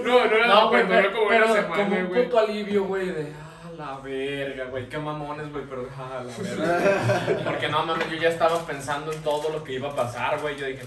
No, 0.04 0.24
no 0.26 0.36
era 0.36 0.46
No, 0.48 0.68
güey, 0.68 0.80
era 0.82 0.88
pero, 0.88 1.12
como 1.14 1.28
pero 1.28 1.44
una 1.46 1.54
semana, 1.54 1.84
como 1.84 1.96
un 1.96 2.06
güey. 2.06 2.24
puto 2.24 2.38
alivio, 2.38 2.84
güey, 2.84 3.06
de 3.06 3.26
ah, 3.40 3.49
la 3.80 3.98
verga, 3.98 4.66
güey, 4.66 4.88
qué 4.88 4.98
mamones, 4.98 5.50
güey, 5.50 5.64
pero 5.68 5.88
ah, 5.96 6.22
la 6.22 6.32
verga. 6.38 7.50
Porque 7.50 7.68
no 7.68 7.84
mames, 7.86 8.10
yo 8.10 8.16
ya 8.16 8.28
estaba 8.28 8.58
pensando 8.66 9.12
en 9.12 9.22
todo 9.22 9.48
lo 9.50 9.64
que 9.64 9.72
iba 9.72 9.88
a 9.88 9.96
pasar, 9.96 10.38
güey. 10.40 10.56
Yo 10.56 10.66
dije, 10.66 10.86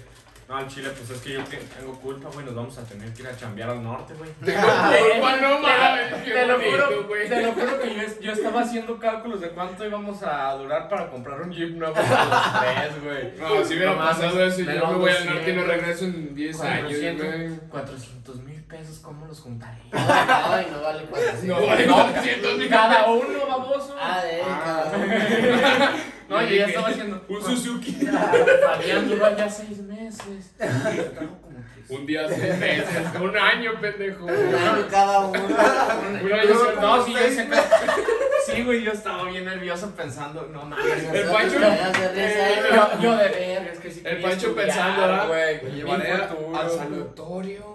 no, 0.50 0.58
al 0.58 0.68
chile, 0.68 0.90
pues 0.90 1.10
es 1.10 1.22
que 1.22 1.34
yo 1.34 1.44
que 1.46 1.58
tengo 1.58 1.94
culpa, 2.00 2.30
güey, 2.34 2.46
nos 2.46 2.56
vamos 2.56 2.78
a 2.78 2.84
tener 2.84 3.12
que 3.14 3.22
ir 3.22 3.28
a 3.28 3.36
chambear 3.38 3.70
al 3.70 3.84
norte, 3.84 4.14
güey. 4.16 4.30
Culpa, 4.42 5.38
no 5.42 5.60
mames, 5.60 6.24
Te 6.26 6.46
lo 6.46 6.56
juro, 6.60 7.04
güey. 7.08 7.30
te 7.30 7.42
lo 7.42 7.54
juro 7.54 7.80
que 7.80 7.96
yo, 7.96 8.02
yo 8.22 8.32
estaba 8.34 8.62
haciendo 8.62 9.00
cálculos 9.00 9.42
de 9.42 9.50
cuánto 9.50 9.86
íbamos 9.86 10.22
a 10.24 10.54
durar 10.56 10.90
para 10.90 11.10
comprar 11.10 11.42
un 11.42 11.52
jeep 11.52 11.76
nuevo 11.78 11.94
para 11.94 12.26
los 12.26 12.62
tres, 12.62 13.04
güey. 13.04 13.34
No, 13.40 13.64
si 13.66 13.76
hubiera 13.76 13.98
pasado 13.98 14.44
eso, 14.46 14.60
yo 14.60 14.66
menos 14.66 14.90
me 14.92 14.98
voy 14.98 15.12
al 15.12 15.26
norte 15.26 15.52
y 15.52 15.54
no 15.56 15.62
200, 15.64 15.68
regreso 15.68 16.06
en 16.06 16.36
10 16.36 16.62
años, 16.62 16.82
400, 16.82 17.26
güey. 17.28 17.50
400 17.70 18.36
mil 18.44 18.64
pesos, 18.64 19.00
¿cómo 19.00 19.26
los 19.26 19.40
juntaré? 19.40 19.78
Ay, 19.94 20.68
no 20.72 20.82
vale 20.82 21.04
cuatro. 21.10 21.30
No, 21.44 21.66
vale 21.68 21.86
No, 21.88 21.96
400 21.96 22.58
mil 22.58 22.70
cada 22.70 23.10
uno, 23.12 23.48
baboso. 23.48 23.96
Ah, 24.00 24.22
de 24.24 24.42
Ah. 24.44 25.92
No, 26.34 26.42
yo 26.50 26.56
ya 26.56 26.66
estaba 26.66 26.88
haciendo. 26.90 27.26
Un 27.30 27.42
Suzuki. 27.44 27.92
Fabián 28.66 29.10
duró 29.10 29.38
ya 29.38 29.50
seis 29.50 29.78
meses. 29.80 30.52
Un 31.90 32.06
día, 32.06 32.28
seis 32.30 32.58
meses. 32.60 32.88
Un 33.22 33.38
año, 33.38 33.72
pendejo. 33.80 34.26
Un 34.26 34.32
año 34.56 34.88
cada 34.90 35.20
uno. 35.20 35.40
Uno 36.24 36.38
dice, 36.42 36.54
no, 36.82 37.06
sí, 37.06 37.12
yo 37.14 37.20
sé 37.20 37.48
que- 37.50 38.52
Sí, 38.52 38.64
güey, 38.64 38.84
yo 38.84 38.92
estaba 38.92 39.24
bien 39.26 39.46
nervioso 39.46 39.92
pensando, 39.96 40.50
no 40.52 40.64
mames. 40.66 40.86
El 41.14 41.28
Pancho-. 41.30 41.60
Yo, 41.60 43.02
yo 43.02 43.18
de 43.18 43.30
verga, 43.30 43.72
es 43.72 43.80
que 43.80 43.92
sí 43.92 44.02
El 44.04 44.22
Pancho 44.22 44.56
pensando, 44.56 45.02
¿verdad? 45.02 45.28
güey. 45.28 45.64
Me 45.64 45.70
llevaré 45.72 46.12
al 46.14 46.70
sanatorio. 46.72 47.74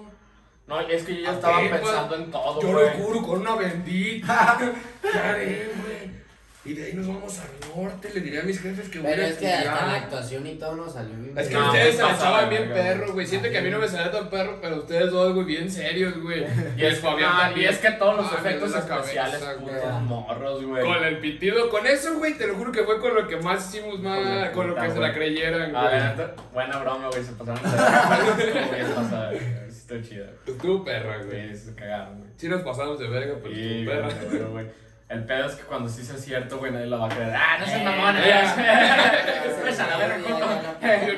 No, 0.66 0.80
es 0.80 1.02
que 1.04 1.16
yo 1.16 1.22
ya 1.22 1.30
¿A 1.30 1.34
estaba 1.34 1.60
qué, 1.62 1.68
pensando 1.70 2.14
en 2.16 2.30
todo, 2.30 2.60
Yo 2.60 2.68
güey. 2.72 2.84
lo 2.84 2.90
juro 2.92 3.22
con 3.22 3.40
una 3.40 3.54
bendita. 3.56 4.58
¿Qué 5.00 5.18
haré, 5.18 5.70
güey? 5.82 6.17
Y 6.68 6.74
de 6.74 6.84
ahí 6.84 6.92
nos 6.92 7.06
vamos 7.08 7.38
al 7.40 7.48
norte. 7.82 8.10
Le 8.12 8.20
diré 8.20 8.40
a 8.40 8.42
mis 8.42 8.60
jefes 8.60 8.88
que 8.90 8.98
voy 8.98 9.10
Pero 9.10 9.22
a 9.22 9.26
es 9.28 9.36
que 9.38 9.48
hasta 9.52 9.86
la 9.86 9.94
actuación 9.94 10.46
y 10.46 10.54
todo 10.56 10.76
nos 10.76 10.92
salió 10.92 11.16
bien. 11.16 11.38
Es 11.38 11.48
que 11.48 11.54
No, 11.54 11.66
ustedes 11.66 11.96
se 11.96 12.02
la 12.02 12.08
pasada, 12.08 12.30
echaban 12.42 12.50
bien 12.50 12.68
perro, 12.74 13.12
güey. 13.14 13.26
Siento 13.26 13.48
que 13.50 13.58
a 13.58 13.62
mí 13.62 13.70
no 13.70 13.78
me 13.78 13.88
salía 13.88 14.10
tan 14.12 14.28
perro, 14.28 14.58
pero 14.60 14.76
ustedes 14.76 15.10
dos, 15.10 15.32
güey, 15.34 15.46
bien 15.46 15.70
serios, 15.70 16.20
güey. 16.22 16.44
Y 16.76 16.84
es, 16.84 17.00
Fabián 17.00 17.30
ah, 17.32 17.38
y 17.38 17.46
también. 17.48 17.70
es 17.70 17.78
que 17.78 17.90
todos 17.92 18.16
los 18.18 18.26
Ah, 18.32 18.36
efectos 18.40 18.74
especiales, 18.74 19.40
güey. 19.60 19.74
putos 19.76 20.02
morros, 20.02 20.64
güey. 20.64 20.84
Con 20.84 21.04
el 21.04 21.18
pitido, 21.18 21.70
con 21.70 21.86
eso, 21.86 22.18
güey, 22.18 22.34
te 22.36 22.46
lo 22.46 22.54
juro 22.56 22.70
que 22.70 22.84
fue 22.84 23.00
con 23.00 23.14
lo 23.14 23.26
que 23.26 23.36
más 23.38 23.66
hicimos 23.74 23.98
más, 24.00 24.50
Con 24.50 24.66
lo 24.68 24.74
puta, 24.74 24.86
que 24.86 24.92
se 24.92 24.98
güey. 24.98 25.08
la 25.08 25.14
creyeran, 25.14 25.74
A 25.74 25.80
güey. 25.88 26.16
ver, 26.16 26.34
buena 26.52 26.78
broma, 26.78 27.08
güey, 27.08 27.24
se 27.24 27.32
pasaron 27.32 27.62
de 27.62 27.70
verga. 27.70 28.28
Estuvo 28.38 28.74
bien 28.74 28.86
pasada, 28.94 29.30
güey. 29.30 29.40
Sí, 29.70 29.76
estuvo 29.78 30.02
chida. 30.02 30.26
Estuvo 30.46 30.84
perra, 30.84 31.16
güey. 31.24 31.28
Güey, 31.46 31.56
se 31.56 31.74
cagaron, 31.74 32.18
güey. 32.18 32.30
Sí 32.36 32.48
nos 32.48 32.60
pasamos 32.62 32.98
de 32.98 33.08
verga, 33.08 33.34
pero 33.42 33.54
Sí, 33.54 33.62
estuvo 33.80 33.90
perra. 33.90 34.08
güey, 34.08 34.28
pero, 34.30 34.50
güey. 34.50 34.66
El 35.08 35.24
pedo 35.24 35.46
es 35.46 35.54
que 35.54 35.62
cuando 35.62 35.88
sí 35.88 36.04
sea 36.04 36.16
cierto, 36.16 36.58
güey, 36.58 36.70
nadie 36.70 36.86
lo 36.86 36.98
va 36.98 37.06
a 37.06 37.08
creer. 37.08 37.34
Ah, 37.34 37.56
no 37.58 37.64
seas 37.64 37.82
mamón, 37.82 38.14
la 38.14 38.26
Yo. 41.06 41.14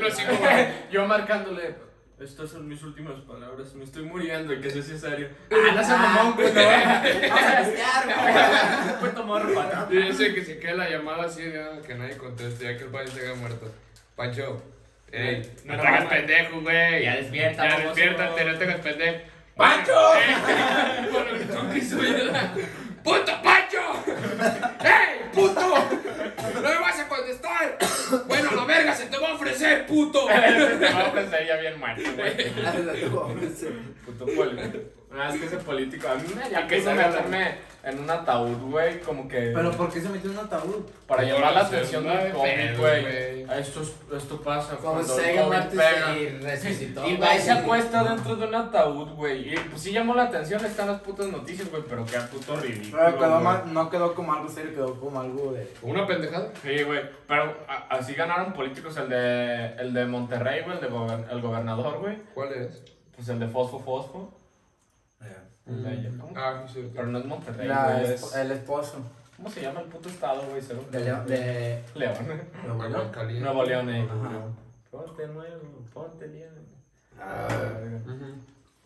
Yo 0.92 1.07
marcándole. 1.07 1.74
Estas 2.20 2.50
son 2.50 2.68
mis 2.68 2.83
últimas 2.83 3.18
palabras, 3.20 3.72
me 3.74 3.83
estoy 3.83 4.03
muriendo 4.05 4.53
y 4.53 4.61
que 4.61 4.68
es 4.68 5.00
serio. 5.00 5.31
Ah, 5.50 5.72
no 5.74 5.83
seas 5.83 5.98
mamón, 5.98 6.35
güey. 6.35 6.53
Vamos 6.55 7.42
a 7.42 7.62
pistear, 7.62 8.05
güey. 8.05 9.00
Puto 9.11 9.24
morro, 9.24 9.55
pato. 9.55 9.94
Y 9.94 10.09
ese 10.09 10.35
que 10.35 10.44
se 10.44 10.59
quede 10.59 10.76
la 10.76 10.90
llamada 10.90 11.24
así, 11.24 11.50
ya, 11.50 11.81
que 11.81 11.94
nadie 11.94 12.16
conteste, 12.18 12.64
ya 12.64 12.76
que 12.76 12.85
el 12.85 12.90
Pancho 12.90 13.12
se 13.12 13.22
haya 13.22 13.35
muerto. 13.35 13.72
Pancho, 14.14 14.62
ey, 15.11 15.50
no 15.64 15.81
te 15.81 15.87
hagas 15.87 16.05
pendejo, 16.05 16.61
güey. 16.61 17.05
Ya 17.05 17.16
despierta, 17.16 17.68
Ya 17.68 17.79
despiértate, 17.87 18.44
no 18.44 18.59
te 18.59 18.64
hagas 18.64 18.81
pendejo. 18.81 19.18
¡Pancho! 19.57 19.92
Bueno. 21.11 21.31
¡Puto 23.03 23.33
Pancho! 23.43 23.79
¡Ey, 24.85 25.31
puto! 25.33 25.61
¡No 26.55 26.61
me 26.69 26.79
vas 26.79 26.99
a 27.01 27.09
contestar! 27.09 27.79
Bueno, 28.27 28.51
la 28.57 28.65
verga 28.65 28.95
se 28.95 29.07
te 29.07 29.17
va 29.19 29.31
a 29.31 29.35
ofrecer, 29.35 29.87
puto. 29.87 30.27
Te 30.27 30.93
va 30.93 31.01
a 31.01 31.09
ofrecer 31.09 31.47
ya 31.47 31.57
bien 31.57 31.79
muerto, 31.79 32.11
güey. 32.17 32.51
Puto 34.05 34.27
político. 34.27 34.79
Ah, 35.13 35.29
es 35.33 35.41
que 35.41 35.47
ese 35.47 35.57
político. 35.59 36.09
A 36.09 36.15
mí 36.15 36.23
me 36.37 36.51
ya 36.51 36.67
que 36.69 36.77
quiso 36.79 36.93
meterme 36.95 37.55
en 37.83 37.99
un 37.99 38.09
ataúd, 38.11 38.57
güey. 38.71 39.01
Como 39.01 39.27
que. 39.27 39.51
Pero 39.55 39.73
¿por 39.73 39.93
qué 39.93 40.01
se 40.01 40.09
metió 40.09 40.31
en 40.31 40.39
un 40.39 40.45
ataúd? 40.45 40.85
para 41.09 41.25
llamar 41.25 41.53
la 41.53 41.61
atención 41.63 42.05
del 42.05 42.33
cómic, 42.33 42.79
güey. 42.79 43.43
Esto, 43.59 43.83
es- 43.83 43.95
esto 44.17 44.41
pasa. 44.41 44.77
Como 44.77 44.93
cuando 44.95 45.19
el 45.19 45.25
Sega 45.25 45.69
pega. 45.71 46.17
y 46.17 46.29
resucitó. 46.39 47.09
Y 47.09 47.17
va 47.17 47.35
y 47.35 47.41
se 47.41 47.51
acuesta 47.51 48.05
dentro 48.05 48.37
de 48.37 48.47
un 48.47 48.55
ataúd, 48.55 49.09
güey. 49.15 49.53
Y 49.53 49.57
pues 49.59 49.83
sí 49.83 49.91
llamó 49.91 50.15
la 50.15 50.25
atención, 50.25 50.65
están 50.65 50.87
las 50.87 51.01
putas 51.01 51.27
noticias, 51.27 51.69
güey. 51.69 51.83
Pero 51.89 52.07
qué 52.07 52.19
puto 52.31 52.55
ridículo. 52.57 52.89
Pero 52.90 53.18
quedó 53.18 53.40
mal- 53.40 53.72
no 53.72 53.90
quedó 53.90 54.14
como 54.14 54.33
algo 54.33 54.48
serio, 54.48 54.72
quedó 54.74 55.00
como 55.00 55.20
algo 55.20 55.53
de. 55.53 55.72
¿Una 55.83 56.07
pendejada? 56.07 56.50
Sí, 56.62 56.83
güey. 56.83 57.00
Pero 57.26 57.57
a- 57.68 57.87
así 57.96 58.14
ganaron 58.14 58.53
políticos 58.53 58.96
el 58.96 59.09
de, 59.09 59.74
el 59.79 59.92
de 59.92 60.07
Monterrey, 60.07 60.62
güey. 60.62 60.76
El, 60.76 60.81
de 60.83 60.90
gober- 60.90 61.31
el 61.31 61.40
gobernador, 61.40 61.98
güey. 62.00 62.18
¿Cuál 62.35 62.53
es? 62.53 62.83
Pues 63.16 63.29
el 63.29 63.38
de 63.38 63.48
Fosfo 63.48 63.79
Fosfo. 63.81 64.33
El 65.66 65.85
de- 65.85 66.18
¿cómo? 66.18 66.33
Ah, 66.37 66.64
sí, 66.66 66.81
sí. 66.83 66.90
Pero 66.94 67.07
no 67.07 67.18
es 67.18 67.24
Monterrey, 67.26 67.68
La 67.68 67.85
güey. 67.92 68.05
esp- 68.07 68.12
es- 68.14 68.35
el 68.37 68.50
esposo 68.53 68.98
¿Cómo 69.37 69.48
se 69.48 69.62
llama 69.62 69.81
el 69.81 69.87
puto 69.87 70.09
estado, 70.11 70.42
güey? 70.50 70.61
Cero. 70.61 70.85
de 70.90 71.00
León. 71.00 71.26
De... 71.26 71.83
León. 71.94 72.14
Nuevo 72.66 72.83
León. 72.83 72.94
Aguascalientes. 72.96 73.42
Nuevo 73.42 73.64
León, 73.64 73.88
eh. 73.90 74.09
Ajá. 74.11 74.40
Ponte 74.90 75.26
nuevo, 75.29 75.62
ponte 75.94 76.26
León. 76.29 76.53
Ah, 77.18 77.48
Ujú. 78.05 78.35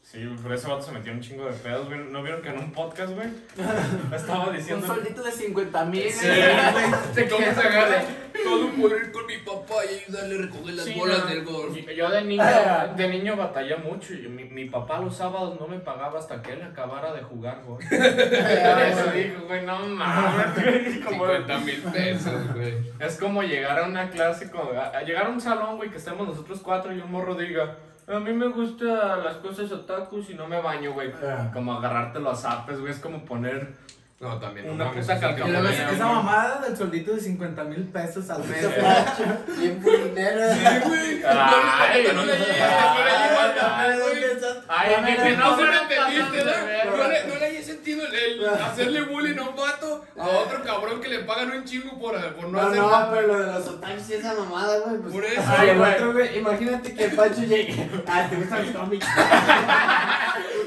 Sí, 0.05 0.23
por 0.43 0.53
ese 0.53 0.69
vato 0.69 0.83
se 0.83 0.93
metió 0.93 1.13
un 1.13 1.21
chingo 1.21 1.47
de 1.47 1.53
pedos, 1.55 1.87
güey. 1.87 1.99
¿No 1.99 2.23
vieron 2.23 2.43
que 2.43 2.51
en 2.51 2.59
un 2.59 2.73
podcast, 2.73 3.15
güey? 3.15 3.27
Estaba 4.15 4.49
Un 4.49 4.57
diciendo. 4.57 4.87
soldito 4.87 5.23
de 5.23 5.33
50 5.33 5.85
mil. 5.87 6.11
Sí, 6.11 6.27
güey. 6.29 7.29
¿Cómo 7.31 7.45
se 7.47 7.61
agarra? 7.69 8.03
Todo 8.45 8.69
por 8.73 8.93
ir 8.93 9.11
con 9.13 9.27
mi 9.27 9.39
papá 9.39 9.75
y 9.91 10.05
ayudarle 10.05 10.35
a 10.35 10.39
recoger 10.43 10.75
las 10.75 10.85
Sí, 10.85 10.93
bolas 10.95 11.19
no. 11.21 11.27
del 11.27 11.45
golf. 11.45 11.79
Yo 11.97 12.11
de 12.11 12.23
niño, 12.23 12.45
de 12.97 13.09
niño 13.09 13.37
batallé 13.37 13.77
mucho 13.77 14.13
y 14.13 14.29
mi, 14.29 14.45
mi 14.45 14.67
papá 14.67 14.99
los 15.01 15.17
sábados 15.17 15.59
no 15.59 15.67
me 15.67 15.79
pagaba 15.79 16.19
hasta 16.19 16.43
que 16.43 16.53
él 16.53 16.63
acabara 16.63 17.15
de 17.15 17.23
jugar, 17.23 17.63
güey. 17.65 17.89
Por 17.89 17.99
eso 17.99 19.11
dijo, 19.11 19.47
güey, 19.49 19.65
no 19.65 19.79
mames. 19.79 20.55
güey, 20.63 21.01
como- 21.01 21.25
50 21.27 21.59
mil 21.61 21.81
pesos, 21.83 22.53
güey. 22.55 22.75
Es 23.01 23.17
como 23.19 23.43
llegar 23.43 23.79
a 23.79 23.85
una 23.85 24.11
clase, 24.11 24.51
como, 24.51 24.71
a, 24.79 24.89
a 24.89 25.03
llegar 25.03 25.27
a 25.27 25.31
un 25.31 25.41
salón, 25.41 25.77
güey, 25.79 25.89
que 25.91 25.97
estemos 25.97 26.29
nosotros 26.29 26.61
cuatro 26.63 26.93
y 26.95 27.01
un 27.01 27.11
morro 27.11 27.35
diga, 27.37 27.79
a 28.07 28.19
mí 28.21 28.33
me 28.33 28.49
gustan 28.49 29.25
las 29.25 29.37
cosas 29.37 29.71
otakus 29.73 30.31
y 30.31 30.35
no 30.35 30.47
me 30.47 30.61
baño, 30.61 30.93
güey. 30.93 31.13
Ah. 31.23 31.51
Como 31.53 31.73
agarrártelo 31.75 32.31
a 32.31 32.37
zapes, 32.37 32.81
güey, 32.81 32.93
es 32.93 33.01
como 33.01 33.25
poner... 33.25 33.75
No, 34.21 34.39
también. 34.39 34.71
Una 34.71 34.85
no 34.85 34.93
puta 34.93 35.15
que- 35.15 35.21
calcamonía, 35.21 35.71
esa 35.71 35.87
güey. 35.89 35.99
mamada 35.99 36.61
del 36.61 36.77
soldito 36.77 37.13
de 37.15 37.21
50 37.21 37.65
mil 37.65 37.85
pesos 37.89 38.31
al 38.31 38.45
mes. 38.45 38.67
Bien 39.59 39.81
pulinero. 39.83 40.55
Sí, 40.55 40.61
güey. 40.89 41.23
Ay, 41.25 41.25
No, 41.25 41.33
no, 41.35 41.57
no, 41.65 41.73
ay, 41.81 42.05
no 42.15 42.25
le 42.25 42.33
a 42.33 42.39
Ay, 44.67 44.95
que, 44.95 45.01
no, 45.01 45.23
que 45.25 45.37
no, 45.37 45.39
no 45.39 45.51
No 45.51 45.57
se 45.57 45.63
se 45.63 45.69
lo 45.69 45.83
entendiste, 45.83 46.45
¿no? 46.45 46.97
No 46.97 47.09
le, 47.09 47.25
no 47.27 47.35
le 47.39 47.45
haya 47.47 47.63
sentido 47.63 48.07
el, 48.07 48.15
el 48.43 48.49
hacerle 48.49 49.03
bullying 49.03 49.39
a 49.39 49.43
un 49.49 49.57
vato 49.57 50.05
a 50.19 50.27
otro 50.29 50.63
cabrón 50.63 51.01
que 51.01 51.09
le 51.09 51.19
pagan 51.21 51.51
un 51.51 51.65
chingo 51.65 51.99
por, 51.99 52.15
por 52.35 52.49
no, 52.49 52.51
No, 52.63 52.69
hacer 52.69 52.79
no, 52.81 52.91
nada. 52.91 53.11
pero 53.13 53.27
lo 53.27 53.39
de 53.41 53.53
los 53.53 53.69
otakus 53.69 54.11
y 54.11 54.15
esa 54.15 54.35
mamada, 54.35 54.79
güey. 54.81 54.97
Pues, 55.03 55.13
Por 55.13 55.25
eso. 55.25 55.43
Ay, 55.47 55.77
güey. 55.77 55.95
otro, 55.95 56.13
güey, 56.13 56.39
imagínate 56.39 56.95
que 56.95 57.05
el 57.05 57.13
Pancho 57.13 57.41
llegue. 57.43 57.91
Ah, 58.07 58.27
¿te 58.31 58.37
gustan 58.37 58.67
los 58.67 58.77
cómics? 58.77 59.07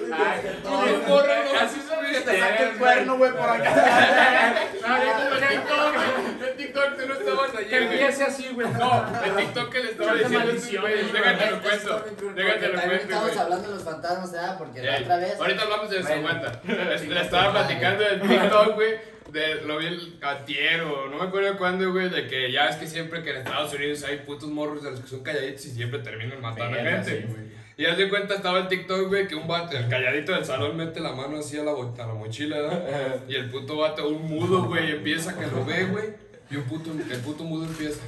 Ay, 0.10 0.42
no, 0.64 1.60
así 1.60 1.82
son 1.88 1.97
ustedes, 2.12 2.26
Te 2.26 2.40
saca 2.40 2.64
el 2.70 2.78
cuerno, 2.78 3.18
güey, 3.18 3.32
por 3.32 3.50
acá. 3.50 4.56
En 4.88 5.42
que- 5.42 6.48
TikTok, 6.58 6.98
tú 6.98 7.08
no 7.08 7.14
estabas 7.14 7.52
Que 7.52 7.58
ayer, 7.58 7.86
güey. 7.86 8.00
empiece 8.00 8.24
así, 8.24 8.50
güey. 8.54 8.68
No, 8.74 9.06
en 9.26 9.36
TikTok 9.36 9.72
que 9.72 9.80
le 9.84 9.92
estaba 9.92 10.14
diciendo 10.14 10.52
estos 10.52 10.82
güeyes, 10.82 11.12
güey. 11.12 11.24
déjate 11.24 11.52
lo 11.52 11.62
cuento, 11.62 12.06
déjate 12.36 12.68
lo 12.68 12.82
cuento, 12.82 12.96
estamos 13.04 13.38
hablando 13.38 13.68
de 13.70 13.76
los 13.76 13.84
fantasmas, 13.84 14.32
¿verdad? 14.32 14.58
Porque 14.58 14.82
la 14.84 14.98
otra 15.00 15.18
vez. 15.18 15.40
Ahorita 15.40 15.62
hablamos 15.64 15.90
de 15.90 16.00
eso, 16.00 16.14
aguanta. 16.14 16.62
Le, 16.68 17.22
estaba 17.22 17.52
platicando 17.52 18.04
del 18.04 18.22
TikTok, 18.22 18.76
güey. 18.76 19.18
De, 19.32 19.56
lo 19.66 19.78
vi 19.78 19.88
el 19.88 20.18
antier 20.22 20.82
o 20.82 21.08
no 21.10 21.18
me 21.18 21.24
acuerdo 21.26 21.58
cuándo, 21.58 21.92
güey, 21.92 22.10
de 22.10 22.28
que 22.28 22.50
ya 22.50 22.70
es 22.70 22.78
que 22.78 22.88
siempre 22.88 23.22
que 23.24 23.32
en 23.32 23.38
Estados 23.38 23.74
Unidos 23.74 24.04
hay 24.06 24.20
putos 24.20 24.50
morros 24.50 24.82
de 24.84 24.92
los 24.92 25.02
que 25.02 25.08
son 25.10 25.22
calladitos 25.22 25.66
y 25.66 25.72
siempre 25.72 26.00
terminan 26.00 26.40
matando 26.42 26.80
a 26.80 26.82
gente. 26.82 27.22
sí. 27.28 27.54
Y 27.78 27.86
haz 27.86 27.96
de 27.96 28.10
cuenta, 28.10 28.34
estaba 28.34 28.58
el 28.58 28.68
TikTok, 28.68 29.08
güey, 29.08 29.28
que 29.28 29.36
un 29.36 29.48
vato, 29.48 29.78
el 29.78 29.88
calladito 29.88 30.32
del 30.32 30.44
salón 30.44 30.76
mete 30.76 31.00
la 31.00 31.12
mano 31.12 31.38
así 31.38 31.60
a 31.60 31.64
la, 31.64 31.74
a 31.74 32.08
la 32.08 32.14
mochila, 32.16 32.58
¿verdad? 32.58 33.20
Y 33.28 33.36
el 33.36 33.52
puto 33.52 33.78
vato, 33.78 34.10
un 34.10 34.28
mudo, 34.28 34.64
güey, 34.64 34.94
empieza 34.94 35.38
que 35.38 35.46
lo 35.46 35.64
ve, 35.64 35.86
güey. 35.86 36.06
Y 36.50 36.56
un 36.56 36.64
puto, 36.64 36.92
el 36.92 37.20
puto 37.20 37.44
mudo 37.44 37.66
empieza. 37.66 38.02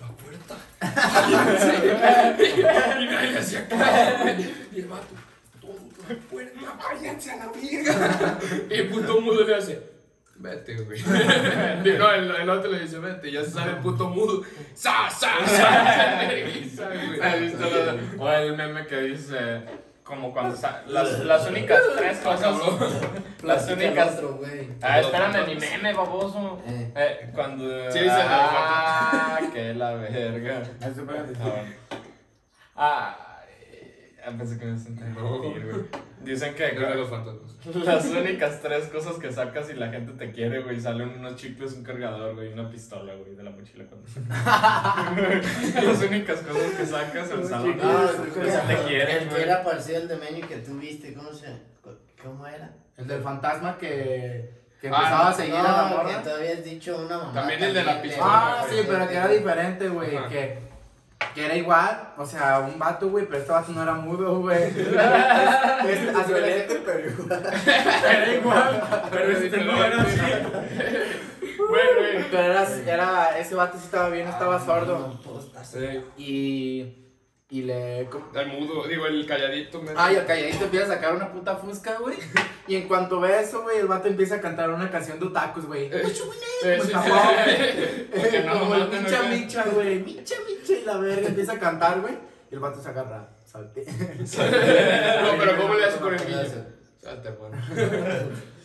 La 0.00 0.08
puerta. 0.08 0.56
y 3.00 3.06
nadie 3.06 3.34
caso, 3.34 3.56
güey. 4.20 4.36
Y 4.74 4.80
el 4.80 4.86
vato, 4.86 5.14
todos 5.60 5.76
la 6.08 6.16
puerta, 6.28 6.60
váyanse 6.82 7.30
a 7.30 7.36
la 7.36 7.52
verga. 7.52 8.38
Y 8.68 8.74
el 8.74 8.88
puto 8.88 9.20
mudo 9.20 9.44
le 9.44 9.54
hace. 9.54 9.97
Vete, 10.40 10.76
güey. 10.76 11.00
No, 11.98 12.10
el, 12.12 12.30
el 12.30 12.50
otro 12.50 12.70
le 12.70 12.80
dice, 12.80 12.98
vete, 13.00 13.28
y 13.28 13.32
ya 13.32 13.42
se 13.44 13.50
sale 13.50 13.72
el 13.72 13.78
puto 13.78 14.08
mudo. 14.08 14.42
¡Sa, 14.74 15.10
sa, 15.10 15.30
sa! 15.44 16.20
¿Has 16.20 17.40
visto 17.40 17.62
lo- 17.68 18.22
O 18.24 18.30
el 18.32 18.56
meme 18.56 18.86
que 18.86 19.00
dice, 19.00 19.62
como 20.04 20.32
cuando 20.32 20.54
sa- 20.56 20.82
las, 20.86 21.18
las 21.24 21.48
únicas 21.48 21.80
tres 21.96 22.18
cosas, 22.18 22.54
las 23.42 23.68
únicas... 23.68 24.14
otro, 24.14 24.36
güey. 24.36 24.68
Ah, 24.80 25.00
espérame, 25.00 25.44
mi 25.46 25.54
meme, 25.56 25.92
baboso. 25.92 26.62
Eh. 26.66 26.92
Eh, 26.94 27.30
cuando... 27.34 27.64
Sí, 27.90 27.98
dice 27.98 28.04
el 28.04 28.04
de 28.06 28.12
los 28.22 28.28
Ah, 28.30 29.40
que 29.52 29.74
la 29.74 29.94
verga. 29.94 30.62
Ah, 32.80 33.16
bueno. 33.18 33.27
Ah, 34.28 34.32
eh, 34.32 34.34
pensé 34.38 34.58
que 34.58 34.66
me 34.66 34.78
senté 34.78 35.04
No. 35.10 35.38
güey. 35.38 35.54
Dicen 36.22 36.54
que 36.54 36.64
de 36.64 36.94
los 36.94 37.08
fantasmas. 37.08 37.56
las 37.84 38.04
únicas 38.06 38.60
tres 38.60 38.86
cosas 38.88 39.14
que 39.16 39.32
sacas 39.32 39.70
y 39.70 39.74
la 39.74 39.88
gente 39.88 40.12
te 40.12 40.30
quiere, 40.32 40.60
güey, 40.62 40.80
salen 40.80 41.10
unos 41.18 41.36
chicles, 41.36 41.72
un 41.74 41.82
cargador, 41.84 42.34
güey, 42.34 42.52
una 42.52 42.68
pistola, 42.70 43.14
güey, 43.14 43.34
de 43.34 43.42
la 43.42 43.50
mochila. 43.50 43.84
Cuando... 43.86 44.06
las 45.86 46.02
únicas 46.02 46.40
cosas 46.40 46.70
que 46.72 46.86
sacas 46.86 47.30
el 47.30 47.44
salón. 47.44 47.76
No, 47.76 47.82
Ah, 47.84 48.10
el 48.10 48.16
sí, 48.32 48.40
que- 48.40 48.50
sí, 48.50 48.58
te 48.66 48.76
quieren, 48.88 49.22
el 49.22 49.28
que 49.28 49.42
era 49.42 49.62
parecido 49.64 49.98
al 49.98 50.08
de 50.08 50.16
Menio 50.16 50.48
que 50.48 50.56
tú 50.56 50.78
viste, 50.78 51.14
¿cómo 51.14 51.32
se 51.32 51.46
¿Cómo 52.22 52.46
era? 52.46 52.72
El 52.96 53.06
del 53.06 53.22
fantasma 53.22 53.78
que, 53.78 54.50
que 54.80 54.88
Ah, 54.88 54.90
empezaba 54.96 55.22
no, 55.24 55.28
a 55.30 55.32
seguir 55.32 55.54
a 55.54 55.62
la 55.62 55.84
morra. 55.84 56.08
que 56.22 56.28
tú 56.28 56.34
habías 56.34 56.64
dicho 56.64 56.98
una 56.98 57.16
mamá. 57.18 57.32
También 57.32 57.62
el 57.62 57.74
de 57.74 57.84
la 57.84 58.02
pistola. 58.02 58.26
Ah, 58.28 58.66
sí, 58.68 58.76
pero 58.88 59.06
que 59.08 59.14
era 59.14 59.28
diferente, 59.28 59.88
güey. 59.88 60.10
Que, 60.28 60.58
que 61.34 61.44
era 61.46 61.54
igual, 61.54 62.12
o 62.16 62.24
sea, 62.26 62.60
un 62.60 62.78
vato, 62.78 63.08
güey, 63.08 63.26
pero 63.26 63.38
este 63.38 63.52
vato 63.52 63.72
no 63.72 63.82
era 63.82 63.94
mudo, 63.94 64.40
güey. 64.40 64.64
Este, 64.64 64.98
así 64.98 66.32
que- 66.32 66.82
pero 66.84 67.10
igual. 67.10 67.52
era 68.12 68.34
igual, 68.34 68.82
pero 69.10 69.30
este 69.32 69.58
no 69.64 69.84
era 69.84 70.02
así. 70.02 70.16
Bueno, 71.58 71.90
güey. 71.98 72.24
Pero 72.30 72.42
era, 72.42 72.66
era, 72.86 73.38
ese 73.38 73.54
vato 73.54 73.76
sí 73.78 73.84
estaba 73.84 74.08
bien, 74.10 74.28
estaba 74.28 74.64
sordo. 74.64 75.18
Sí. 75.64 76.04
Y, 76.16 77.07
y 77.50 77.62
le... 77.62 78.00
El 78.00 78.46
mudo, 78.48 78.86
digo, 78.86 79.06
el 79.06 79.24
calladito. 79.26 79.80
me- 79.80 79.92
Ay, 79.96 80.16
el 80.16 80.26
calladito 80.26 80.64
empieza 80.64 80.86
a 80.86 80.88
sacar 80.96 81.14
una 81.14 81.32
puta 81.32 81.56
fusca, 81.56 81.96
güey. 81.98 82.16
Y 82.66 82.76
en 82.76 82.86
cuanto 82.86 83.20
ve 83.20 83.40
eso, 83.40 83.62
güey, 83.62 83.78
el 83.78 83.86
vato 83.86 84.08
empieza 84.08 84.34
a 84.34 84.40
cantar 84.40 84.68
una 84.70 84.90
canción 84.90 85.18
de 85.18 85.26
otakus, 85.26 85.64
güey. 85.66 85.90
Sí, 85.90 85.98
sí, 86.14 86.22
Pues, 86.62 86.82
sí. 86.84 86.92
Japón. 86.92 87.12
Porque 88.14 88.40
no 88.42 88.58
Como 88.60 88.74
el 88.74 88.88
micha 88.90 89.22
micha, 89.22 89.64
güey. 89.72 89.98
Micha 90.00 90.34
micha 90.46 90.72
y 90.74 90.84
la 90.84 90.98
verga 90.98 91.28
empieza 91.28 91.52
a 91.54 91.58
cantar, 91.58 92.00
güey. 92.02 92.14
Y 92.50 92.54
el 92.54 92.60
vato 92.60 92.82
se 92.82 92.88
agarra. 92.90 93.28
Salte. 93.46 93.86
No, 93.88 95.38
pero 95.38 95.56
¿cómo 95.56 95.74
le 95.74 95.84
hace 95.86 95.98
con 95.98 96.14
el 96.14 96.20
niño? 96.28 96.42
Salte, 97.02 97.28
hermano. 97.28 97.56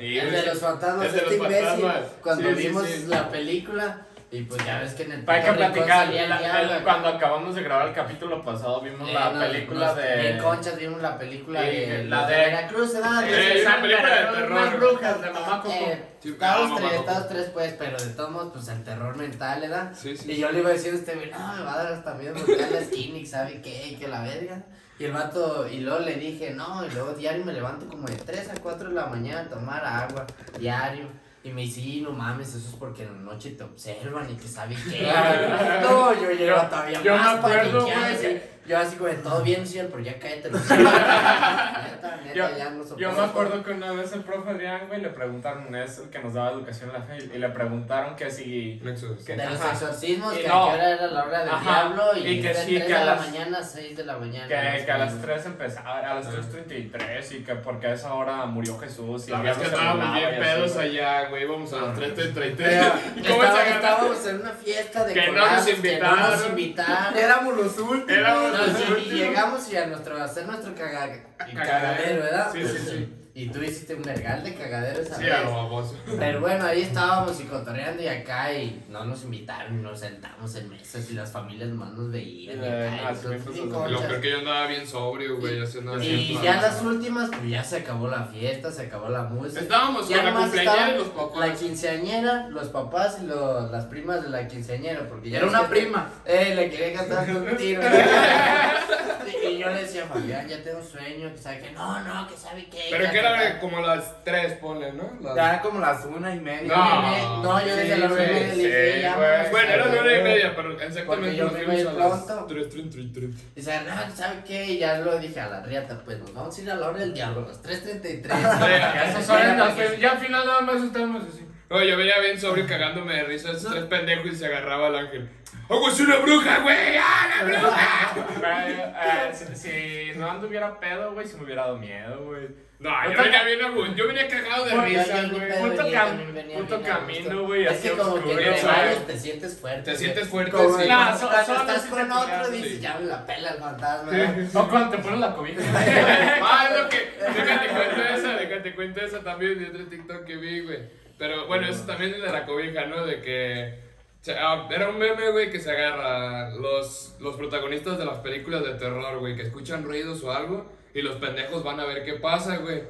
Y, 0.00 0.18
El 0.18 0.32
de 0.32 0.46
los 0.46 0.58
fantasmas, 0.58 1.14
este 1.14 1.36
imbécil, 1.36 1.64
fantasmas. 1.64 2.02
cuando 2.22 2.48
Sí, 2.48 2.54
sí, 2.56 2.66
vimos 2.66 2.86
sí. 2.86 3.04
la 3.06 3.28
película, 3.30 4.06
y 4.34 4.42
pues 4.42 4.64
ya 4.66 4.80
ves 4.80 4.94
que 4.94 5.04
en 5.04 5.12
el 5.12 5.24
Hay 5.26 5.42
que 5.42 5.52
platicar. 5.52 6.12
el 6.12 6.28
la- 6.28 6.38
diablo, 6.38 6.60
el- 6.62 6.70
acá. 6.72 6.82
cuando 6.84 7.08
acabamos 7.08 7.54
de 7.54 7.62
grabar 7.62 7.88
el 7.88 7.94
capítulo 7.94 8.42
pasado, 8.44 8.80
vimos 8.80 9.08
Eh, 9.08 9.12
la 9.14 9.30
nos- 9.30 9.44
película 9.44 9.86
nos- 9.86 9.96
de. 9.96 10.16
Bien 10.22 10.38
conchas, 10.38 10.76
vimos 10.76 11.00
la 11.02 11.16
película 11.18 11.60
Sí, 11.60 11.66
de 11.66 12.04
la 12.04 12.26
de- 12.26 12.36
Veracruz, 12.36 12.92
¿verdad? 12.94 13.28
Eh, 13.28 13.58
Eh, 13.58 13.62
una 13.66 13.80
película 13.80 14.08
de 14.14 14.22
Unas 14.24 14.34
terror. 14.70 14.76
brujas 14.78 15.20
de 15.22 15.30
mamá 15.30 15.62
Coco. 15.62 15.74
Eh, 15.74 16.04
Sí, 16.20 16.30
estábamos 16.30 16.70
no, 16.70 16.76
tres, 16.88 17.00
estábamos 17.00 17.28
tres 17.28 17.50
pues, 17.52 17.72
pero 17.78 17.98
de 17.98 18.10
todos 18.14 18.30
modos, 18.30 18.52
pues 18.54 18.68
el 18.68 18.82
terror 18.82 19.16
mental, 19.16 19.60
¿verdad? 19.60 19.92
Sí, 19.94 20.16
sí. 20.16 20.32
Y 20.32 20.36
yo 20.38 20.50
le 20.50 20.60
iba 20.60 20.70
a 20.70 20.72
decir 20.72 20.92
a 20.94 20.96
este 20.96 21.14
no, 21.16 21.54
me 21.54 21.62
va 21.64 21.74
a 21.74 21.84
dar 21.84 21.92
hasta 21.92 22.14
miedo 22.14 22.34
buscar 22.34 22.70
la 22.70 22.80
skin 22.82 23.16
y 23.16 23.26
sabe 23.26 23.60
qué, 23.62 23.88
y 23.88 23.96
que 23.96 24.08
la 24.08 24.22
verga. 24.22 24.62
Y 24.98 25.04
el 25.04 25.12
vato, 25.12 25.66
y 25.68 25.80
luego 25.80 25.98
le 25.98 26.14
dije, 26.14 26.50
no, 26.54 26.86
y 26.86 26.90
luego 26.90 27.12
diario 27.14 27.44
me 27.44 27.52
levanto 27.52 27.86
como 27.88 28.06
de 28.06 28.14
3 28.16 28.48
a 28.48 28.54
4 28.54 28.88
de 28.90 28.94
la 28.94 29.06
mañana 29.06 29.40
a 29.42 29.48
tomar 29.48 29.84
agua, 29.84 30.24
diario. 30.58 31.08
Y 31.44 31.50
me 31.50 31.60
dice, 31.60 31.82
no 32.00 32.10
mames, 32.10 32.48
eso 32.54 32.68
es 32.70 32.74
porque 32.76 33.02
en 33.02 33.12
la 33.12 33.32
noche 33.32 33.50
te 33.50 33.62
observan 33.64 34.30
y 34.30 34.34
que 34.34 34.48
sabe 34.48 34.74
qué. 34.90 35.02
no, 35.82 36.14
yo 36.14 36.30
llego 36.30 36.56
todavía 36.62 37.02
yo 37.02 37.12
me 37.12 37.18
más 37.18 37.38
acuerdo, 37.38 37.82
güey, 37.82 37.92
así, 37.94 38.22
que- 38.22 38.53
Yo 38.66 38.78
así 38.78 38.96
como, 38.96 39.10
de, 39.10 39.16
todo 39.16 39.42
bien, 39.42 39.66
señor, 39.66 39.88
pero 39.90 40.02
ya 40.02 40.18
cállate. 40.18 40.50
los 40.50 40.60
ojos". 40.70 40.78
neta, 40.78 42.20
neta, 42.22 42.32
Yo- 42.34 42.56
ya 42.56 42.70
no 42.70 42.78
Yo 42.82 42.84
soporto. 42.88 43.12
me 43.16 43.22
acuerdo 43.24 43.62
que 43.62 43.70
una 43.72 43.92
vez 43.92 44.12
el 44.12 44.20
profe 44.22 44.50
Adrián, 44.50 44.86
güey, 44.88 45.00
le 45.02 45.08
preguntaron, 45.10 45.74
es 45.74 45.98
el 45.98 46.08
que 46.10 46.18
nos 46.20 46.34
daba 46.34 46.50
educación 46.52 46.90
en 46.90 46.94
la 46.94 47.02
fe, 47.02 47.18
y 47.34 47.38
le 47.38 47.48
preguntaron 47.50 48.16
que 48.16 48.30
si. 48.30 48.80
Que- 49.26 49.36
De 49.36 49.46
los 49.46 49.60
ajá. 49.60 49.72
exorcismos, 49.72 50.32
que 50.34 50.48
no. 50.48 50.64
a 50.64 50.68
qué 50.70 50.74
hora 50.76 50.90
era 50.92 51.06
la 51.08 51.24
hora 51.24 51.40
del 51.40 51.48
Ajá, 51.50 51.62
diablo 51.94 52.16
y, 52.16 52.26
y 52.28 52.42
que 52.42 52.48
de 52.48 52.54
sí, 52.54 52.74
3 52.76 52.82
que 52.82 52.88
de 52.88 52.94
a 52.98 53.04
la 53.04 53.14
las- 53.16 53.26
mañana 53.30 53.58
a 53.58 53.62
6 53.62 53.96
de 53.96 54.04
la 54.04 54.16
mañana. 54.18 54.48
Que, 54.48 54.84
que 54.84 54.92
a 54.92 54.98
las 54.98 55.12
más 55.12 55.22
3 55.22 55.46
empezaba, 55.46 55.98
a 55.98 56.14
las 56.14 56.26
3.33 56.30 57.32
y 57.32 57.44
que 57.44 57.54
porque 57.56 57.86
a 57.88 57.92
esa 57.94 58.14
hora 58.14 58.44
murió 58.46 58.78
Jesús 58.78 59.28
y 59.28 59.30
La 59.30 59.40
vez 59.42 59.56
que 59.58 59.64
estábamos 59.66 60.14
bien 60.14 60.30
pedos 60.40 60.76
allá, 60.76 61.28
güey, 61.28 61.42
íbamos 61.44 61.72
a 61.72 61.76
las 61.82 61.98
3.33. 61.98 62.60
Estaba- 62.64 63.00
¿Cómo 63.28 63.42
se 63.42 63.48
agarra? 63.48 63.68
estábamos 63.74 64.26
en 64.26 64.40
una 64.40 64.50
fiesta 64.52 65.04
de 65.04 65.14
Que 65.14 65.26
no 65.26 65.32
nos 65.32 65.44
que 65.44 65.50
no 65.50 65.56
nos 65.56 65.68
invitaron. 65.68 66.48
invitaron. 66.50 67.16
Éramos 67.18 67.56
los 67.56 67.78
últimos. 67.78 68.53
No, 68.56 68.78
sí, 68.78 68.84
y 69.06 69.10
llegamos 69.10 69.72
y 69.72 69.76
a 69.76 69.86
nuestro, 69.86 70.16
a 70.20 70.24
hacer 70.24 70.46
nuestro 70.46 70.74
caga- 70.74 71.22
Cagadero. 71.36 71.60
cagadero, 71.62 72.22
¿verdad? 72.22 72.50
Sí, 72.52 72.62
sí, 72.66 72.78
sí. 72.78 73.14
Y 73.36 73.48
tú 73.48 73.60
hiciste 73.64 73.96
un 73.96 74.02
vergal 74.02 74.44
de 74.44 74.54
cagadero 74.54 75.00
esa 75.02 75.16
Sí, 75.16 75.24
vez. 75.24 75.32
a 75.34 75.40
lo 75.42 75.50
baboso. 75.54 75.96
Pero 76.20 76.40
bueno, 76.40 76.64
ahí 76.66 76.82
estábamos 76.82 77.40
y 77.40 77.44
cotorreando 77.44 78.00
y 78.00 78.06
acá 78.06 78.52
y 78.52 78.84
no 78.88 79.04
nos 79.04 79.24
invitaron 79.24 79.76
y 79.80 79.82
nos 79.82 79.98
sentamos 79.98 80.54
en 80.54 80.68
mesas 80.68 81.10
y 81.10 81.14
las 81.14 81.32
familias 81.32 81.70
más 81.70 81.90
nos 81.94 82.12
veían. 82.12 82.58
y 82.58 82.64
Eh, 82.64 82.86
acá, 82.86 82.96
y 82.96 83.00
ah, 83.00 83.28
bien 83.28 83.42
pasó. 83.44 83.88
Lo 83.88 84.00
peor 84.00 84.20
que 84.20 84.30
yo 84.30 84.38
andaba 84.38 84.68
bien 84.68 84.86
sobrio, 84.86 85.36
güey, 85.40 85.56
yo 85.58 85.80
andaba 85.80 86.04
Y 86.04 86.38
ya 86.40 86.60
las 86.62 86.80
últimas, 86.82 87.28
pues 87.30 87.48
ya 87.50 87.64
se 87.64 87.78
acabó 87.78 88.06
la 88.06 88.22
fiesta, 88.24 88.70
se 88.70 88.82
acabó 88.82 89.08
la 89.08 89.22
música. 89.24 89.62
Estábamos 89.62 90.08
Ya 90.08 90.16
con 90.22 90.26
la 90.26 90.32
cumpleañera 90.40 90.90
y 90.90 90.98
los 90.98 91.08
papás. 91.08 91.38
La 91.48 91.54
quinceañera, 91.54 92.48
los 92.50 92.68
papás 92.68 93.18
y 93.20 93.26
los- 93.26 93.68
las 93.72 93.84
primas 93.86 94.22
de 94.22 94.28
la 94.30 94.46
quinceañera, 94.46 95.08
porque 95.08 95.30
ya 95.30 95.38
Era 95.38 95.48
una 95.48 95.62
que- 95.62 95.66
prima. 95.74 96.08
Eh, 96.24 96.54
le 96.54 96.70
quería 96.70 96.92
cantar 97.00 97.28
un 97.34 97.56
tiro. 97.56 97.82
y, 99.42 99.46
y 99.48 99.58
yo 99.58 99.68
le 99.70 99.82
decía, 99.82 100.06
Fabián, 100.06 100.46
ya 100.48 100.62
tengo 100.62 100.80
sueño, 100.80 101.32
que 101.32 101.38
sabe 101.38 101.58
que 101.60 101.72
no, 101.72 102.00
no, 102.00 102.28
que 102.28 102.36
sabe. 102.36 102.68
Pero 102.90 103.02
ya 103.04 103.10
que 103.10 103.23
era 103.30 103.42
cantar". 103.42 103.60
como 103.60 103.80
las 103.80 104.24
3, 104.24 104.52
ponle, 104.54 104.92
¿no? 104.92 105.10
Las- 105.20 105.36
Ya 105.36 105.48
era 105.54 105.60
como 105.62 105.80
las 105.80 106.04
una 106.04 106.34
y 106.34 106.40
media. 106.40 106.68
No. 106.76 107.42
No, 107.42 107.60
yo 107.66 107.76
desde 107.76 107.94
Sí, 107.94 108.00
las 108.00 108.10
nueve 108.10 108.26
güey, 108.32 108.44
le 108.48 108.54
dije, 108.54 108.94
sí, 108.96 109.02
ya, 109.02 109.16
Bueno, 109.50 109.68
era 109.70 109.86
güey. 109.86 109.98
nueve 110.00 110.18
y 110.18 110.22
media, 110.22 110.52
pero 110.56 110.68
Porque 110.70 110.84
exactamente 110.86 111.36
yo 111.36 111.50
me 111.50 111.62
iba 111.80 111.90
a 111.90 111.94
pronto. 111.94 112.34
las 112.36 112.46
3, 112.46 112.68
3, 112.68 112.90
3, 112.90 113.06
3. 113.12 113.30
Y 113.30 113.60
dice, 113.60 113.80
no, 113.86 114.16
¿sabe 114.16 114.36
qué? 114.46 114.64
Y 114.64 114.78
ya 114.78 114.98
lo 114.98 115.18
dije 115.18 115.40
a 115.40 115.48
la 115.48 115.60
riata, 115.62 116.00
pues 116.04 116.18
nos 116.18 116.32
vamos 116.34 116.56
a 116.58 116.60
ir 116.62 116.70
a 116.70 116.74
la 116.74 116.88
hora 116.88 116.98
del 117.00 117.14
diablo, 117.14 117.44
a 117.44 117.48
las 117.48 117.62
3.33. 117.62 118.28
Ya 118.28 119.12
las 119.56 120.12
al 120.12 120.18
final 120.18 120.46
nada 120.46 120.60
más 120.60 120.82
estábamos 120.82 121.22
así. 121.24 121.46
No, 121.70 121.82
yo 121.82 121.96
veía 121.96 122.18
bien 122.20 122.40
sobrio 122.40 122.66
cagándome 122.66 123.14
de 123.14 123.24
risa 123.24 123.50
esos 123.50 123.72
tres 123.72 123.84
pendejos 123.84 124.26
y 124.26 124.36
se 124.36 124.46
agarraba 124.46 124.88
al 124.88 124.96
ángel. 124.96 125.28
¡Oh, 125.68 125.88
es 125.88 125.98
una 126.00 126.16
bruja, 126.16 126.58
güey! 126.60 126.96
¡Ah, 126.98 127.28
la 127.38 127.44
bruja! 127.44 128.14
Güey, 128.38 128.72
eh, 128.74 129.32
si, 129.32 130.12
si 130.12 130.18
no 130.18 130.30
anduviera 130.30 130.78
pedo, 130.78 131.12
güey, 131.14 131.26
si 131.26 131.36
me 131.36 131.44
hubiera 131.44 131.62
dado 131.62 131.78
miedo, 131.78 132.24
güey. 132.24 132.48
No, 132.80 132.90
yo 133.10 133.22
venía 133.22 133.42
bien. 133.44 133.94
Yo 133.94 134.06
venía 134.08 134.28
cagado 134.28 134.64
de 134.66 134.76
risa, 134.82 135.22
güey. 135.30 135.40
venía, 135.40 136.04
cam- 136.04 136.58
gusto. 136.58 136.82
camino, 136.82 137.42
güey, 137.44 137.64
Es 137.64 137.70
así 137.72 137.88
que 137.88 137.96
como 137.96 138.14
que 138.16 138.32
güey. 138.34 138.62
varios 138.62 139.06
te 139.06 139.18
sientes 139.18 139.58
fuerte. 139.58 139.90
Te 139.92 139.96
sientes 139.96 140.28
fuerte, 140.28 140.50
Como- 140.50 140.78
sí. 140.78 140.86
Cuando 140.86 141.18
so- 141.18 141.32
estás, 141.32 141.82
con 141.86 142.12
otro, 142.12 142.50
dices, 142.50 142.80
ya 142.82 142.98
me 142.98 143.06
la 143.06 143.24
pela 143.24 143.50
el 143.52 143.58
fantasma. 143.58 144.34
O 144.60 144.68
cuando 144.68 144.90
te 144.90 144.98
pones 144.98 145.20
la 145.20 145.34
cobija. 145.34 145.60
Ah, 146.42 146.68
es 146.70 146.82
lo 146.82 146.88
que. 146.90 147.14
Déjate 147.20 147.68
cuento 147.68 148.02
esa, 148.02 148.28
déjate 148.36 148.74
cuento 148.74 149.00
esa 149.00 149.20
también 149.20 149.58
de 149.58 149.66
otro 149.70 149.86
TikTok 149.86 150.24
que 150.26 150.36
vi, 150.36 150.60
güey. 150.60 150.80
Pero 151.16 151.46
bueno, 151.46 151.66
eso 151.66 151.86
también 151.86 152.12
es 152.14 152.20
de 152.22 152.30
la 152.30 152.44
cobija, 152.44 152.84
¿no? 152.84 153.06
De 153.06 153.22
que. 153.22 153.83
O 154.24 154.26
sea, 154.26 154.36
ah, 154.40 154.68
era 154.70 154.88
un 154.88 154.96
meme, 154.96 155.32
güey, 155.32 155.50
que 155.50 155.60
se 155.60 155.70
agarra 155.70 156.48
los, 156.48 157.14
los 157.20 157.36
protagonistas 157.36 157.98
de 157.98 158.06
las 158.06 158.20
películas 158.20 158.64
de 158.64 158.72
terror, 158.72 159.18
güey, 159.18 159.36
que 159.36 159.42
escuchan 159.42 159.84
ruidos 159.84 160.24
o 160.24 160.32
algo 160.32 160.64
Y 160.94 161.02
los 161.02 161.16
pendejos 161.16 161.62
van 161.62 161.78
a 161.78 161.84
ver 161.84 162.06
qué 162.06 162.14
pasa, 162.14 162.56
güey. 162.56 162.84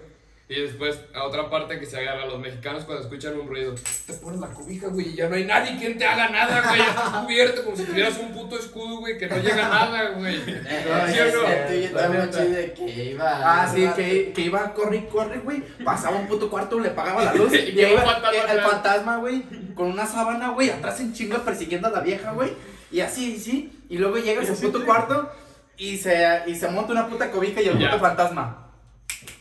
Y 0.47 0.61
después, 0.61 1.01
a 1.14 1.24
otra 1.24 1.49
parte 1.49 1.80
que 1.80 1.86
se 1.86 1.99
agarra, 1.99 2.26
los 2.26 2.38
mexicanos 2.38 2.84
cuando 2.84 3.03
escuchan 3.03 3.38
un 3.40 3.49
ruido, 3.49 3.74
te 4.07 4.12
pones 4.12 4.40
la 4.40 4.49
cobija, 4.49 4.88
güey, 4.88 5.09
y 5.09 5.14
ya 5.14 5.26
no 5.30 5.36
hay 5.36 5.45
nadie 5.47 5.78
quien 5.78 5.97
te 5.97 6.05
haga 6.05 6.28
nada, 6.28 6.61
güey. 6.68 6.78
Ya 6.80 6.88
estás 6.90 7.09
cubierto 7.24 7.64
como 7.64 7.76
si 7.78 7.84
tuvieras 7.84 8.18
un 8.18 8.30
puto 8.32 8.59
escudo, 8.59 8.99
güey, 8.99 9.16
que 9.16 9.26
no 9.26 9.36
llega 9.38 9.68
nada, 9.68 10.11
güey. 10.11 10.34
Eh, 10.47 11.12
¿Sí 11.14 11.18
o 11.18 11.42
no? 11.42 12.26
De 12.26 12.74
que 12.74 13.05
iba. 13.12 13.40
Ah, 13.62 13.72
sí, 13.74 13.88
que, 13.97 14.32
que 14.34 14.40
iba 14.42 14.64
a 14.66 14.74
correr 14.74 15.05
y 15.05 15.07
corre, 15.07 15.38
güey. 15.38 15.62
Pasaba 15.82 16.16
un 16.18 16.26
puto 16.26 16.51
cuarto, 16.51 16.78
le 16.78 16.90
pagaba 16.90 17.24
la 17.24 17.34
luz. 17.36 17.51
Y 17.55 17.80
el 17.80 17.97
atrás. 17.97 18.70
fantasma, 18.70 19.16
güey, 19.16 19.42
con 19.74 19.86
una 19.90 20.07
sábana, 20.07 20.51
güey, 20.51 20.68
atrás 20.68 21.01
en 21.01 21.14
chinga 21.14 21.38
persiguiendo 21.38 21.88
a 21.88 21.90
la 21.90 22.01
vieja, 22.01 22.32
güey. 22.32 22.51
Y 22.92 23.01
así, 23.01 23.38
sí. 23.38 23.72
Y 23.88 23.97
luego 23.97 24.18
llega 24.18 24.42
a 24.42 24.47
su 24.47 24.61
puto 24.61 24.84
cuarto 24.84 25.30
y 25.78 25.97
se, 25.97 26.42
y 26.47 26.55
se 26.55 26.68
monta 26.68 26.92
una 26.92 27.09
puta 27.09 27.30
cobija 27.30 27.62
y 27.62 27.68
el 27.68 27.78
Ya. 27.78 27.88
puto 27.92 28.01
fantasma. 28.03 28.63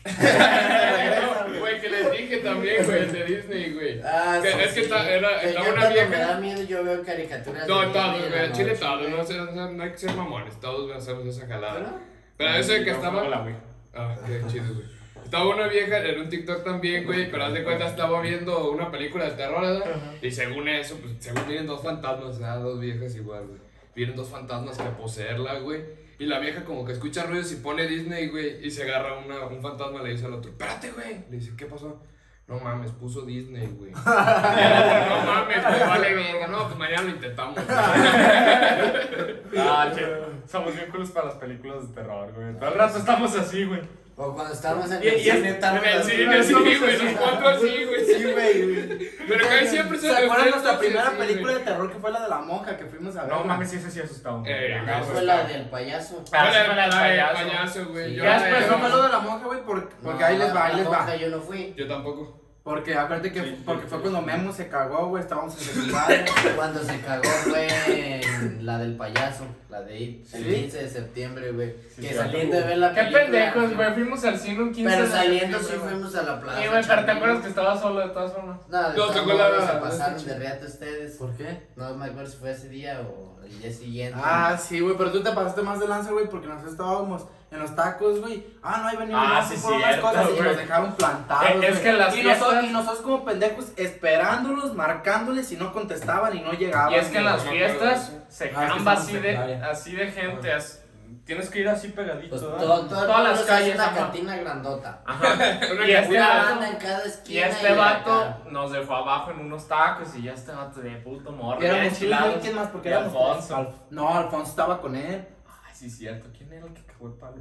No, 0.04 1.60
Güey, 1.60 1.80
que 1.80 1.88
les 1.88 2.12
dije 2.12 2.36
también, 2.38 2.84
güey, 2.84 2.98
el 2.98 3.12
de 3.12 3.24
Disney, 3.24 3.72
güey. 3.72 4.00
Ah, 4.04 4.38
Que- 4.42 4.52
sí, 4.52 4.58
es 4.60 4.66
que 4.68 4.74
sí. 4.74 4.80
está- 4.82 5.10
era- 5.10 5.42
estaba 5.42 5.66
yo 5.66 5.72
una 5.72 5.88
vieja- 5.88 6.08
Me 6.08 6.16
da 6.18 6.40
miedo, 6.40 6.62
yo 6.62 6.84
veo 6.84 7.02
caricaturas. 7.02 7.66
No, 7.68 7.90
todos, 7.92 8.28
güey, 8.28 8.52
chile 8.52 8.74
todos, 8.74 9.08
no, 9.08 9.16
güey. 9.16 9.26
sé, 9.26 9.34
no, 9.38 9.70
no 9.72 9.82
hay 9.82 9.90
que 9.90 9.98
ser 9.98 10.14
mamones, 10.14 10.60
todos 10.60 10.94
hacemos 10.94 11.26
esa 11.26 11.46
jalada. 11.46 11.78
¿Pero? 11.80 11.98
Pero 12.36 12.54
eso 12.56 12.72
de 12.72 12.84
que 12.84 12.90
estaba. 12.90 13.44
Wii. 13.44 13.54
Ah, 13.94 14.14
qué 14.26 14.42
chido, 14.50 14.74
güey. 14.74 14.86
Estaba 15.24 15.48
una 15.48 15.66
vieja 15.68 16.04
en 16.04 16.20
un 16.20 16.28
TikTok 16.28 16.62
también, 16.64 17.06
güey, 17.06 17.30
pero 17.30 17.44
haz 17.46 17.54
de 17.54 17.64
cuenta 17.64 17.86
estaba 17.86 18.20
viendo 18.20 18.70
una 18.70 18.90
película 18.90 19.24
de 19.24 19.30
terror, 19.32 19.62
¿verdad? 19.62 19.84
Y 20.20 20.30
según 20.30 20.68
eso, 20.68 20.96
pues 21.00 21.14
según 21.18 21.46
vienen 21.48 21.66
dos 21.66 21.82
fantasmas, 21.82 22.38
¿verdad? 22.38 22.60
Dos 22.60 22.78
viejas 22.80 23.14
igual, 23.16 23.46
güey. 23.46 23.58
Vienen 23.96 24.16
dos 24.16 24.28
fantasmas 24.28 24.76
que 24.76 24.82
a 24.82 24.96
poseerla, 24.96 25.54
güey. 25.60 25.80
Y 26.18 26.26
la 26.26 26.38
vieja 26.38 26.64
como 26.64 26.84
que 26.84 26.92
escucha 26.92 27.24
ruidos 27.24 27.50
y 27.52 27.56
pone 27.56 27.86
Disney, 27.86 28.28
güey, 28.28 28.64
y 28.64 28.70
se 28.70 28.84
agarra 28.84 29.18
una, 29.18 29.46
un 29.46 29.60
fantasma 29.60 30.00
y 30.00 30.04
le 30.04 30.10
dice 30.10 30.26
al 30.26 30.34
otro, 30.34 30.50
espérate, 30.50 30.90
güey. 30.92 31.24
Le 31.30 31.36
dice, 31.38 31.52
¿qué 31.56 31.66
pasó? 31.66 32.00
No 32.46 32.58
mames, 32.60 32.90
puso 32.92 33.22
Disney, 33.22 33.66
güey. 33.68 33.90
No 33.94 34.00
mames, 34.04 35.62
güey, 35.64 35.80
vale 35.80 36.14
verga. 36.14 36.46
No, 36.48 36.66
pues 36.66 36.78
mañana 36.78 37.02
lo 37.02 37.08
intentamos. 37.10 37.54
güey". 37.54 37.66
Ah, 39.56 39.90
che, 39.94 40.04
somos 40.46 40.74
bien 40.74 40.90
culos 40.90 41.10
para 41.12 41.26
las 41.26 41.36
películas 41.36 41.88
de 41.88 41.94
terror, 41.94 42.32
güey. 42.32 42.54
Todo 42.58 42.68
el 42.70 42.74
rato 42.74 42.98
estamos 42.98 43.34
así, 43.36 43.64
güey. 43.64 43.80
O 44.16 44.32
cuando 44.32 44.54
estamos 44.54 44.86
en 44.92 45.02
el 45.02 45.20
cine, 45.20 45.48
En 45.48 45.84
el 45.84 46.04
cine, 46.04 46.44
sí, 46.44 46.52
güey, 46.78 47.02
los 47.02 47.12
cuatro 47.18 47.48
así, 47.48 47.84
güey. 47.84 48.04
Sí, 48.06 48.22
güey. 48.32 49.10
Pero 49.26 49.48
que 49.48 49.66
siempre 49.66 49.98
se 49.98 50.08
¿Se 50.08 50.16
acuerdan 50.24 50.50
nuestra 50.50 50.78
primera 50.78 51.10
película 51.10 51.52
de 51.54 51.60
terror 51.60 51.92
que 51.92 51.98
fue 51.98 52.12
la 52.12 52.20
de 52.22 52.28
la 52.28 52.38
monja 52.38 52.76
que 52.76 52.84
fuimos 52.86 53.16
a 53.16 53.22
ver? 53.24 53.32
No 53.32 53.44
mames, 53.44 53.70
sí, 53.70 53.76
ese 53.76 53.90
sí 53.90 54.00
Eh. 54.46 54.80
No, 54.86 54.98
güey, 54.98 55.10
fue 55.10 55.22
la 55.22 55.44
del 55.44 55.68
payaso. 55.68 56.24
Ah, 56.32 56.44
Fue 56.44 56.74
la 56.76 56.82
del 56.84 56.90
payaso. 56.94 57.86
güey. 57.86 58.14
Ya 58.14 58.38
después 58.40 58.64
de- 58.64 58.70
no 58.70 58.78
fue 58.78 58.88
lo 58.88 59.02
de 59.02 59.08
la 59.08 59.18
monja, 59.18 59.46
güey, 59.46 59.60
porque, 59.64 60.24
ahí 60.24 60.38
les 60.38 60.54
va, 60.54 60.66
ahí 60.66 60.76
les 60.76 60.86
va. 60.90 61.16
Yo 61.16 61.28
no 61.30 61.40
fui. 61.40 61.74
Yo 61.76 61.88
tampoco. 61.88 62.43
Porque 62.64 62.94
acuérdate 62.96 63.30
que 63.30 63.42
Sí, 63.42 63.62
porque 63.66 63.82
sí, 63.82 63.88
fue 63.90 63.98
sí. 63.98 64.02
cuando 64.02 64.22
Memo 64.22 64.50
se 64.50 64.68
cagó, 64.68 65.08
güey, 65.08 65.22
estábamos 65.22 65.52
en 65.52 65.60
secundaria. 65.60 66.24
Cuando 66.56 66.82
se 66.82 66.98
cagó 67.02 67.22
fue 67.46 67.68
en 67.88 68.64
la 68.64 68.78
del 68.78 68.96
payaso, 68.96 69.44
la 69.68 69.82
de 69.82 69.98
It, 70.00 70.34
el 70.34 70.44
¿Sí? 70.44 70.54
15 70.62 70.78
de 70.84 70.88
septiembre, 70.88 71.52
güey. 71.52 71.74
Sí, 71.94 72.00
que 72.00 72.08
sí, 72.08 72.14
saliendo 72.14 72.56
de 72.56 72.62
ver 72.62 72.78
la 72.78 72.88
Qué 72.94 73.00
película. 73.02 73.22
pendejos, 73.24 73.76
güey. 73.76 73.92
Fuimos 73.92 74.24
al 74.24 74.38
cine 74.38 74.62
un 74.62 74.72
15 74.72 74.90
Pero 74.90 75.04
de 75.06 75.12
saliendo 75.12 75.58
sí 75.58 75.74
fuimos 75.74 76.14
a 76.14 76.22
la 76.22 76.40
plaza. 76.40 76.62
Sí, 76.62 76.68
güey, 76.68 76.82
pero 76.88 77.04
te 77.04 77.10
acuerdas 77.10 77.42
que 77.42 77.48
estaba 77.48 77.78
solo 77.78 78.00
de 78.00 78.08
todas 78.14 78.32
formas. 78.32 78.60
No, 78.68 78.82
de 78.82 78.88
No, 78.88 78.94
todos 78.94 79.12
te 79.12 79.18
acuerdas 79.20 79.50
modos 79.50 79.64
la- 79.64 79.72
se 79.74 79.78
pasaron 79.80 80.24
de 80.24 80.38
reata 80.38 80.64
ustedes. 80.66 81.16
¿Por 81.18 81.36
qué? 81.36 81.66
No 81.76 81.94
me 81.96 82.06
acuerdo 82.06 82.30
si 82.30 82.36
fue 82.38 82.50
ese 82.52 82.70
día 82.70 82.98
o 83.02 83.44
el 83.44 83.60
día 83.60 83.70
siguiente. 83.72 84.18
Ah, 84.22 84.56
sí, 84.58 84.80
güey, 84.80 84.96
pero 84.96 85.12
tú 85.12 85.22
te 85.22 85.32
pasaste 85.32 85.60
más 85.60 85.80
de 85.80 85.86
lanza, 85.86 86.12
güey, 86.12 86.30
porque 86.30 86.46
nosotros 86.46 86.72
estábamos 86.72 87.26
en 87.54 87.60
los 87.60 87.74
tacos, 87.76 88.20
güey. 88.20 88.44
Ah, 88.62 88.78
no, 88.82 88.88
ahí 88.88 88.96
venimos 88.96 89.22
Ah, 89.24 89.46
sí, 89.48 89.56
por 89.62 89.72
unas 89.74 89.96
cosas 89.96 90.26
y 90.28 90.32
güey. 90.32 90.42
nos 90.42 90.56
dejaron 90.56 90.92
plantados. 90.94 91.50
Eh, 91.50 91.68
es 91.68 91.78
que 91.78 91.92
las 91.92 92.16
y, 92.16 92.22
nosotros, 92.22 92.48
fiestas- 92.50 92.64
y 92.64 92.72
nosotros 92.72 93.00
como 93.02 93.24
pendejos 93.24 93.66
esperándolos, 93.76 94.74
marcándoles 94.74 95.50
y 95.52 95.56
no 95.56 95.72
contestaban 95.72 96.36
y 96.36 96.40
no 96.40 96.52
llegaban. 96.52 96.92
Y 96.92 96.96
es 96.96 97.08
que 97.08 97.18
en 97.18 97.24
las 97.24 97.42
fiestas 97.42 98.12
se 98.28 98.44
Ah, 98.44 98.48
es 98.48 98.54
jamba 98.54 98.76
estamos 98.76 98.98
así 98.98 99.16
de, 99.18 99.36
así 99.62 99.92
de 99.96 100.06
gente. 100.12 100.52
as- 100.52 100.80
Tienes 101.26 101.48
que 101.48 101.60
ir 101.60 101.68
así 101.68 101.88
pegadito, 101.88 102.28
Pues 102.30 102.42
¿verdad? 102.42 102.58
todo, 102.58 102.80
todo 102.80 102.88
Todas 102.88 103.08
mundo 103.16 103.30
las 103.30 103.40
se 103.40 103.46
calles. 103.46 103.74
una 103.76 103.84
ajá. 103.86 103.96
cantina 103.96 104.36
grandota. 104.36 105.00
Ajá. 105.06 105.26
Una 105.72 105.86
Y 105.88 105.92
este 105.92 106.16
Una 106.18 106.28
vato, 106.28 106.44
banda 106.50 106.68
en 106.68 106.76
cada 106.76 107.04
y 107.04 107.08
esquina. 107.08 107.46
este 107.46 107.68
acá. 107.68 107.76
vato 107.80 108.36
nos 108.50 108.72
dejó 108.72 108.94
abajo 108.94 109.30
en 109.30 109.38
unos 109.40 109.66
tacos 109.66 110.14
y 110.16 110.22
ya 110.24 110.32
este 110.32 110.52
vato 110.52 110.80
de 110.80 110.90
puto 110.96 111.32
morro. 111.32 111.62
Y 111.62 111.64
éramos 111.64 111.84
y 111.84 111.88
enchilados. 111.88 112.34
¿quién 112.42 112.54
más? 112.56 112.68
Porque 112.68 112.90
Y 112.90 112.92
Alfonso. 112.92 113.56
Alf- 113.56 113.72
no, 113.88 114.14
Alfonso 114.14 114.50
estaba 114.50 114.80
con 114.82 114.96
él. 114.96 115.26
Sí, 115.74 115.90
cierto. 115.90 116.30
¿Quién 116.36 116.52
era 116.52 116.66
el 116.66 116.72
que 116.72 116.84
cagó 116.84 117.08
el 117.08 117.14
palo? 117.14 117.36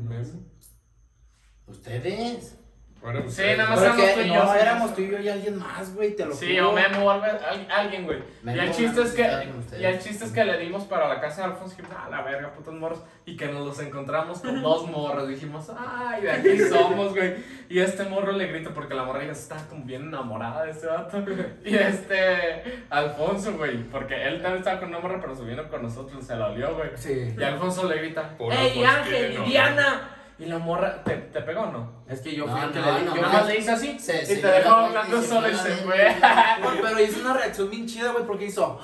¿Ustedes? 1.68 2.58
Pues, 3.04 3.34
Sí, 3.36 3.42
eh, 3.44 3.58
nada 3.58 3.70
más 3.72 3.82
éramos 3.84 4.14
tú 4.16 4.22
y 4.22 4.28
no, 4.30 4.34
yo, 4.36 4.42
sí, 4.54 4.58
éramos 4.62 4.96
tú 4.96 5.02
y 5.02 5.12
yo 5.12 5.20
y 5.20 5.28
alguien 5.30 5.58
más, 5.60 5.94
güey, 5.94 6.16
te 6.16 6.26
lo 6.26 6.34
Sí, 6.34 6.56
juro. 6.56 6.70
o 6.70 6.74
Memo 6.74 7.06
o 7.06 7.10
algo- 7.12 7.26
al- 7.26 7.68
alguien, 7.70 8.06
güey. 8.06 8.20
Y 8.46 8.58
el 8.60 8.72
chiste 8.72 9.02
es 9.02 9.12
que, 9.12 9.24
ustedes. 9.60 9.82
y 9.82 9.86
el 9.86 10.00
chiste 10.00 10.24
es 10.26 10.32
que 10.32 10.46
le 10.46 10.58
dimos 10.58 10.86
para 10.86 11.10
la 11.10 11.20
casa 11.20 11.42
de 11.42 11.48
Alfonso 11.52 11.74
y 11.78 11.82
dijimos, 11.82 11.98
ah, 12.02 12.08
la 12.10 12.22
verga, 12.22 12.54
putos 12.54 12.74
morros. 12.74 13.04
Y 13.26 13.36
que 13.36 13.48
nos 13.48 13.66
los 13.66 13.80
encontramos 13.80 14.40
con 14.40 14.62
dos 14.62 14.90
morros. 14.90 15.28
Dijimos, 15.28 15.70
ay, 15.78 16.22
de 16.22 16.32
aquí 16.32 16.58
somos, 16.60 17.14
güey. 17.14 17.36
Y 17.70 17.80
este 17.80 18.04
morro 18.06 18.32
le 18.32 18.48
grita 18.48 18.70
porque 18.74 18.94
la 18.94 19.04
morra 19.04 19.26
ya 19.26 19.32
estaba 19.34 19.62
como 19.68 19.84
bien 19.84 20.04
enamorada 20.04 20.64
de 20.64 20.72
este 20.72 20.88
vato. 20.88 21.24
Y 21.66 21.76
este, 21.76 22.84
Alfonso, 22.90 23.54
güey, 23.58 23.84
porque 23.84 24.16
él 24.28 24.42
también 24.42 24.60
estaba 24.60 24.80
con 24.80 24.90
una 24.90 25.00
morra, 25.00 25.20
pero 25.20 25.36
subiendo 25.36 25.68
con 25.70 25.82
nosotros, 25.84 26.26
se 26.26 26.36
la 26.36 26.48
olió, 26.48 26.76
güey. 26.76 26.90
Sí. 26.96 27.34
Y 27.38 27.44
Alfonso 27.44 27.88
le 27.90 27.98
grita, 27.98 28.38
Por 28.38 28.54
¡Ey, 28.54 28.68
Alfonso 28.84 28.88
Ángel, 28.90 29.14
tiene 29.18 29.34
y 29.34 29.38
novia". 29.38 29.50
Diana! 29.50 30.10
Y 30.40 30.46
la 30.46 30.58
morra, 30.58 31.04
¿te, 31.04 31.16
te 31.16 31.42
pegó 31.42 31.62
o 31.62 31.72
no? 31.72 32.04
Es 32.10 32.20
que 32.22 32.36
yo 32.36 32.46
No, 32.48 32.52
fui 32.58 32.62
el 32.66 32.72
que 32.72 32.80
no, 32.80 32.92
le 33.00 33.06
no, 33.06 33.16
yo 33.16 33.22
no. 33.22 33.30
más 33.30 33.48
le 33.48 33.58
hizo 33.60 33.72
así 33.72 33.98
Se- 34.00 34.24
y 34.24 34.26
se 34.26 34.36
te 34.38 34.48
dejó 34.48 34.70
la 34.70 34.86
hablando 34.88 35.22
solo 35.22 35.50
y 35.50 35.56
se 35.56 35.70
fue 35.78 36.16
Pero 36.82 37.00
hizo 37.00 37.20
una 37.22 37.34
reacción 37.36 37.70
bien 37.70 37.86
chida, 37.88 38.12
güey, 38.12 38.26
porque 38.26 38.46
hizo. 38.46 38.80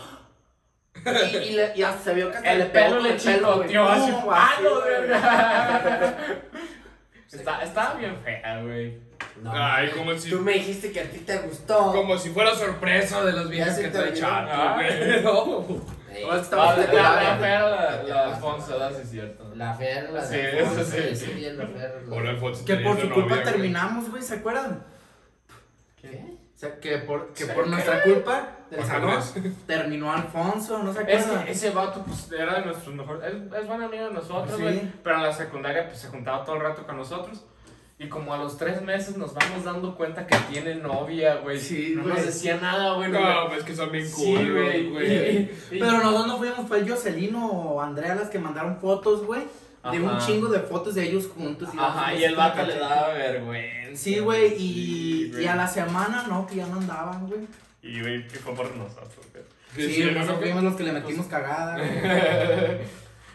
Y, 0.95 1.38
y, 1.38 1.50
le- 1.56 1.72
y 1.76 1.84
hasta 1.84 2.02
se 2.04 2.14
vio 2.14 2.30
que 2.32 2.38
hasta 2.38 2.52
El 2.52 2.60
le 2.60 2.66
pegó 2.66 2.86
pelo 2.89 3.02
le 3.02 3.10
el 3.14 3.18
pelo, 3.22 3.56
güey. 3.56 3.68
chicoteó 3.70 3.89
así. 3.89 4.14
¡Ah, 4.30 4.50
así, 4.54 4.64
no! 4.64 6.39
Está, 7.39 7.62
estaba 7.64 7.93
bien 7.95 8.18
fea, 8.24 8.62
güey. 8.64 8.97
No, 9.41 9.52
Ay, 9.54 9.89
como 9.91 10.14
si- 10.18 10.30
Tú 10.30 10.39
me 10.41 10.54
dijiste 10.54 10.91
que 10.91 11.00
a 11.02 11.04
ti 11.04 11.20
te 11.20 11.38
gustó. 11.39 11.91
Como 11.93 12.18
si 12.18 12.30
fuera 12.30 12.54
sorpresa 12.56 13.24
de 13.24 13.34
las 13.34 13.50
viejas 13.50 13.76
se 13.76 13.84
que 13.84 13.88
te 13.89 14.00
olvidó. 14.00 14.16
chato, 14.20 14.74
güey. 14.76 15.24
No. 15.24 15.99
Ey, 16.12 16.26
No, 16.26 16.32
Ah, 16.32 16.38
estaba 16.39 16.76
la, 16.78 16.84
la 17.24 17.38
fea 17.38 17.60
la, 17.70 18.05
¿Qué? 18.05 18.12
Alfonso, 18.14 18.72
¿verdad? 18.72 18.91
Sí, 18.95 19.01
es 19.03 19.10
cierto. 19.12 19.51
La 19.55 19.74
fea 19.74 20.03
la 20.12 20.22
Sí, 20.26 20.36
de 20.36 20.60
eso 20.60 20.70
Alfonso, 20.70 20.91
sí. 20.91 20.97
ese 21.12 21.49
Alfonso 21.49 22.66
Que 22.66 22.76
por 22.78 22.99
su 22.99 23.10
culpa 23.10 23.43
terminamos, 23.43 24.10
güey, 24.10 24.22
¿se 24.24 24.36
acuerdan? 24.36 24.84
¿Qué? 26.01 26.38
O 26.55 26.60
sea, 26.60 26.78
que 26.80 26.97
por, 26.99 27.32
que 27.34 27.45
Sí, 27.45 27.51
por 27.55 27.68
nuestra 27.68 28.03
culpa 28.03 28.49
del 28.70 28.84
salón 28.84 29.12
pues. 29.34 29.34
terminó 29.68 30.12
Alfonso, 30.12 30.84
¿no 30.84 30.93
se 30.93 31.03
Es 31.03 31.22
acuerdan? 31.24 31.45
que 31.45 31.51
ese 31.51 31.70
vato, 31.70 32.03
pues, 32.05 32.30
era 32.32 32.55
de 32.60 32.66
nuestros 32.66 32.95
mejores. 32.95 33.24
Es, 33.34 33.53
es 33.62 33.68
buen 33.68 33.82
amigo 33.82 34.05
de 34.05 34.12
nosotros, 34.14 34.55
Sí. 34.57 34.62
güey. 34.62 34.91
Pero 35.03 35.16
en 35.16 35.24
la 35.24 35.34
secundaria, 35.34 35.88
pues, 35.88 35.99
se 35.99 36.07
juntaba 36.10 36.43
todo 36.43 36.57
el 36.57 36.62
rato 36.64 36.86
con 36.86 36.97
nosotros. 36.97 37.45
Y 38.02 38.08
como 38.08 38.34
a 38.34 38.38
los 38.38 38.58
tres 38.58 38.82
meses 38.82 39.18
nos 39.18 39.34
vamos 39.34 39.66
dando 39.66 39.93
cuenta 39.95 40.26
que 40.26 40.36
tiene 40.52 40.76
novia, 40.76 41.36
güey. 41.43 41.60
Sí, 41.60 41.93
no 41.97 42.04
güey. 42.04 42.16
nos 42.16 42.26
decía 42.26 42.58
nada, 42.58 42.93
güey. 42.93 43.12
no 43.12 43.20
No, 43.20 43.50
pues 43.50 43.64
que 43.64 43.76
son 43.76 43.91
bien 43.91 44.08
Sí, 44.08 44.34
güey. 44.34 44.89
güey. 44.89 45.50
Pero 45.70 45.91
nosotros 45.97 46.28
no 46.28 46.38
fuimos, 46.38 46.68
fue 46.68 46.88
Jocelino 46.88 47.45
o 47.45 47.82
Andrea 47.82 48.16
las 48.16 48.30
que 48.30 48.39
mandaron 48.39 48.78
fotos, 48.80 49.26
güey. 49.26 49.41
De 49.91 50.00
un 50.00 50.18
chingo 50.20 50.47
de 50.47 50.60
fotos 50.60 50.95
de 50.95 51.04
ellos 51.10 51.28
juntos. 51.28 51.70
Ajá, 51.78 52.14
y 52.14 52.24
el 52.24 52.36
vato 52.36 52.64
le 52.66 52.78
daba 52.80 53.10
vergüenza. 53.14 54.02
Sí, 54.02 54.20
güey, 54.20 54.50
Sí, 54.50 54.56
y, 55.26 55.32
güey. 55.32 55.43
y 55.43 55.47
a 55.47 55.56
la 55.56 55.68
semana, 55.68 56.26
no, 56.28 56.45
que 56.47 56.56
ya 56.56 56.68
no 56.68 56.78
andaban, 56.78 57.28
güey. 57.28 57.41
Y, 57.82 58.00
güey, 58.02 58.28
que 58.28 58.39
fue 58.39 58.54
por 58.56 58.74
nosotros, 58.76 59.26
güey. 59.34 59.89
Sí, 59.89 60.04
¿no? 60.06 60.12
nosotros 60.20 60.39
fuimos 60.41 60.64
los 60.64 60.76
que 60.76 60.84
le 60.84 60.91
metimos 60.93 61.26
cagada, 61.28 61.76
güey. 61.78 61.89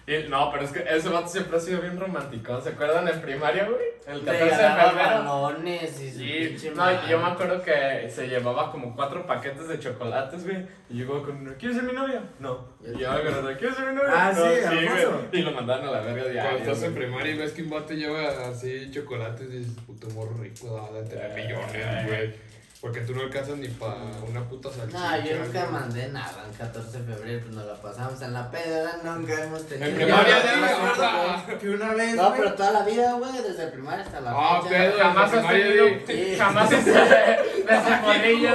Y- 0.07 0.29
no, 0.29 0.51
pero 0.53 0.65
es 0.65 0.71
que 0.71 0.85
ese 0.89 1.09
vato 1.09 1.29
siempre 1.29 1.57
ha 1.57 1.61
sido 1.61 1.81
bien 1.81 1.99
romántico. 1.99 2.61
¿Se 2.61 2.71
acuerdan 2.71 3.09
en 3.09 3.21
primaria, 3.23 3.65
güey? 3.65 3.95
El 4.07 4.23
14 4.23 4.45
de 4.45 4.51
febrero. 4.51 5.25
balones 5.25 6.01
y 6.01 6.11
su 6.11 6.19
Sí, 6.61 6.71
no, 6.77 7.09
yo 7.09 7.19
me 7.21 7.27
acuerdo 7.29 7.63
que 7.63 8.11
se 8.11 8.29
llevaba 8.29 8.71
como 8.71 8.95
cuatro 8.95 9.27
paquetes 9.27 9.67
de 9.67 9.79
chocolates, 9.79 10.45
güey. 10.45 10.67
Y 10.91 10.95
llegó 10.99 11.23
con 11.23 11.39
uno, 11.39 11.53
¿quieres 11.59 11.79
ser 11.79 11.87
mi 11.87 11.95
novia? 11.95 12.21
No. 12.39 12.69
Y 12.83 12.99
yo 12.99 13.11
me 13.13 13.19
acuerdo, 13.19 13.57
¿quieres 13.57 13.77
ser 13.77 13.87
mi 13.89 13.95
novia? 13.95 14.11
Ah, 14.15 14.33
no, 14.37 14.45
sí, 14.45 14.87
güey. 14.87 15.07
Y 15.33 15.43
lo 15.43 15.53
mandaron 15.53 15.89
a 15.89 15.91
la 15.93 16.01
verga 16.03 16.25
diario. 16.31 16.51
Cuando 16.51 16.73
estás 16.73 16.83
en 16.83 16.95
primaria 16.95 17.33
y 17.35 17.39
ves 17.39 17.53
que 17.53 17.63
un 17.63 17.71
vato 17.71 17.95
lleva 17.95 18.29
así 18.51 18.91
chocolates 18.91 19.49
y 19.49 19.59
dices, 19.59 19.73
puto 19.87 20.09
morro 20.11 20.35
rico, 20.39 20.77
da 20.93 21.01
de 21.01 21.09
tener 21.09 21.35
millones, 21.35 22.07
güey. 22.07 22.54
Porque 22.85 23.01
tú 23.01 23.15
no 23.15 23.23
alcanzas 23.23 23.57
ni 23.57 23.69
para 23.69 23.95
una 24.29 24.47
puta 24.47 24.69
salchicha. 24.71 25.17
No, 25.17 25.25
yo 25.25 25.39
nunca 25.43 25.67
mandé 25.73 26.09
nada 26.09 26.45
el 26.51 26.55
14 26.55 26.99
de 26.99 27.15
febrero, 27.15 27.41
pues 27.45 27.55
nos 27.55 27.65
la 27.65 27.75
pasamos 27.81 28.21
en 28.21 28.35
la 28.35 28.51
peda, 28.51 29.01
nunca 29.03 29.43
hemos 29.43 29.67
tenido. 29.67 29.89
En 29.89 29.95
primaria, 29.97 30.37
acuerdo 30.37 31.03
ajá. 31.03 31.59
Que 31.59 31.71
una 31.71 31.95
vez, 31.95 32.15
No, 32.15 32.35
pero 32.37 32.53
toda 32.53 32.73
la 32.73 32.85
vida, 32.85 33.15
güey, 33.15 33.33
desde 33.43 33.65
el 33.65 33.73
primario 33.73 34.05
hasta 34.05 34.21
la 34.21 34.33
Ah, 34.37 34.61
fecha. 34.63 34.75
pedo. 34.77 34.99
Jamás 34.99 35.25
has 35.25 35.31
primaria, 35.39 35.65
tenido. 35.65 35.87
Sí. 36.07 36.37
jamás 36.37 36.73
has 36.75 36.85
desde 36.85 38.01
morrillo. 38.03 38.51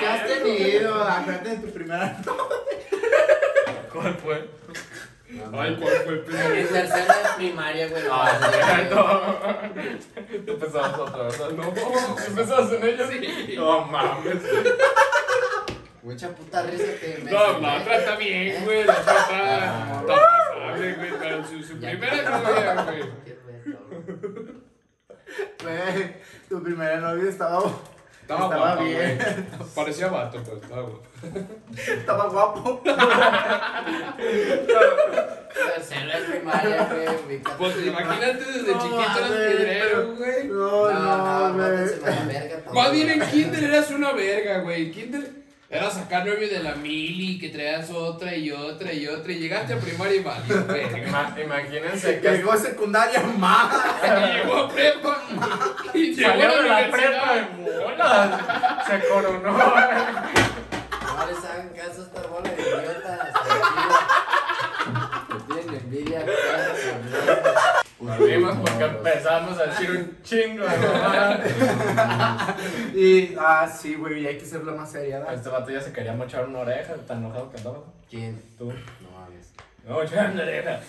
¿qué 0.00 0.06
has 0.06 0.26
tenido? 0.26 1.04
Acuérdate 1.04 1.48
de 1.50 1.56
tu 1.58 1.70
primera. 1.74 2.16
¿Cuál 3.92 4.14
fue? 4.14 4.48
Ay, 5.32 5.76
¿cuál 5.80 5.92
fue 5.92 6.12
el 6.12 6.18
En 6.18 6.24
primero? 6.24 6.68
tercero 6.68 7.04
de 7.06 7.28
primaria, 7.36 7.88
güey. 7.88 8.02
Ah, 8.10 8.86
no, 8.90 8.96
no. 8.96 10.44
Tú 10.44 10.58
pensabas 10.58 10.98
otra, 10.98 11.22
¿verdad? 11.22 11.50
No, 11.50 11.64
¿sí 12.18 12.32
pensabas 12.34 12.72
en 12.72 12.84
ella? 12.84 13.08
Sí. 13.08 13.54
No 13.56 13.84
mames. 13.86 14.42
Mucha 16.02 16.30
puta 16.30 16.62
risa 16.62 16.84
que 16.98 17.20
me 17.24 17.30
No, 17.30 17.60
la 17.60 17.76
otra 17.80 17.96
está 17.98 18.16
bien, 18.16 18.64
güey. 18.64 18.84
La 18.84 18.92
otra 18.94 19.14
está, 19.18 20.00
está 20.00 20.14
pasable, 20.14 20.94
güey. 20.94 21.10
Pero 21.20 21.44
su, 21.44 21.78
primera 21.78 22.40
novia, 22.40 22.84
güey. 22.84 23.02
Qué 23.24 23.38
reto. 23.46 24.60
Güey, 25.62 26.16
tu 26.48 26.62
primera 26.62 26.96
novia 26.96 27.30
estaba, 27.30 27.62
Estaba, 28.30 28.44
Estaba 28.44 28.74
guapa, 28.76 28.82
bien. 28.84 29.18
güey. 29.18 29.68
Parecía 29.74 30.06
vato, 30.08 30.40
pero 30.44 30.56
estaba 30.56 30.82
guapo. 30.82 31.02
estaba 31.76 32.28
guapo. 32.28 32.82
Tercero 35.74 36.06
de 36.12 36.38
primaria, 36.38 36.88
güey. 37.26 37.40
Pues 37.58 37.86
imagínate 37.86 38.44
desde 38.44 38.72
No, 38.72 38.80
chiquito 38.80 39.18
eras 39.18 39.30
piedrero, 39.30 40.14
güey. 40.16 40.46
No, 40.48 40.90
no, 40.92 41.48
no, 41.48 41.54
güey. 41.54 42.26
verga. 42.28 42.72
Más 42.72 42.92
bien 42.92 43.10
en 43.10 43.20
Kinder 43.28 43.64
eras 43.64 43.90
una 43.90 44.12
verga, 44.12 44.58
güey. 44.60 44.92
Kinder 44.92 45.40
era 45.68 45.88
sacar 45.88 46.26
novio 46.26 46.48
de 46.48 46.62
la 46.64 46.74
mili, 46.74 47.38
que 47.38 47.48
traías 47.48 47.90
otra 47.90 48.34
y 48.34 48.50
otra 48.50 48.92
y 48.92 49.06
otra. 49.06 49.32
Y 49.32 49.38
llegaste 49.38 49.74
a 49.74 49.78
primaria 49.78 50.16
y 50.16 50.22
valió, 50.24 50.66
Imagínense 51.44 52.20
que 52.20 52.28
Llegó 52.28 52.52
a 52.52 52.56
secundaria 52.56 53.22
más. 53.38 53.72
Llegó 54.34 54.56
a 54.56 54.68
prepa. 54.68 55.22
Salió 56.22 56.62
de 56.62 56.68
la 56.68 56.90
prepa 56.90 57.36
en 57.38 57.64
bola. 57.64 58.82
Se 58.86 58.94
coronó. 59.08 59.52
No 59.52 61.26
les 61.26 61.44
hagan 61.44 61.68
caso 61.70 61.98
a 62.00 62.04
esta 62.04 62.20
bola 62.28 62.50
de 62.50 62.62
idiotas. 62.62 63.20
Me 65.28 65.36
tienen 65.54 65.74
envidia. 65.74 66.20
Volvimos 67.98 68.56
porque 68.56 68.84
empezamos 68.84 69.58
a 69.58 69.66
decir 69.66 69.90
un 69.90 70.22
chingo 70.22 70.64
de. 70.64 70.76
Y, 72.94 73.34
ah, 73.38 73.68
sí, 73.68 73.94
güey, 73.94 74.26
hay 74.26 74.38
que 74.38 74.44
hacerlo 74.44 74.74
más 74.74 74.90
seria, 74.90 75.18
¿verdad? 75.18 75.34
Este 75.34 75.50
vato 75.50 75.70
ya 75.70 75.80
se 75.82 75.92
quería 75.92 76.14
mochar 76.14 76.46
una 76.46 76.60
oreja, 76.60 76.94
tan 77.06 77.18
enojado 77.18 77.50
que 77.50 77.58
andaba. 77.58 77.82
¿Quién? 78.08 78.42
Tú. 78.56 78.66
No 78.66 79.10
mames. 79.18 79.49
Una 79.90 79.98
oreja. 79.98 80.80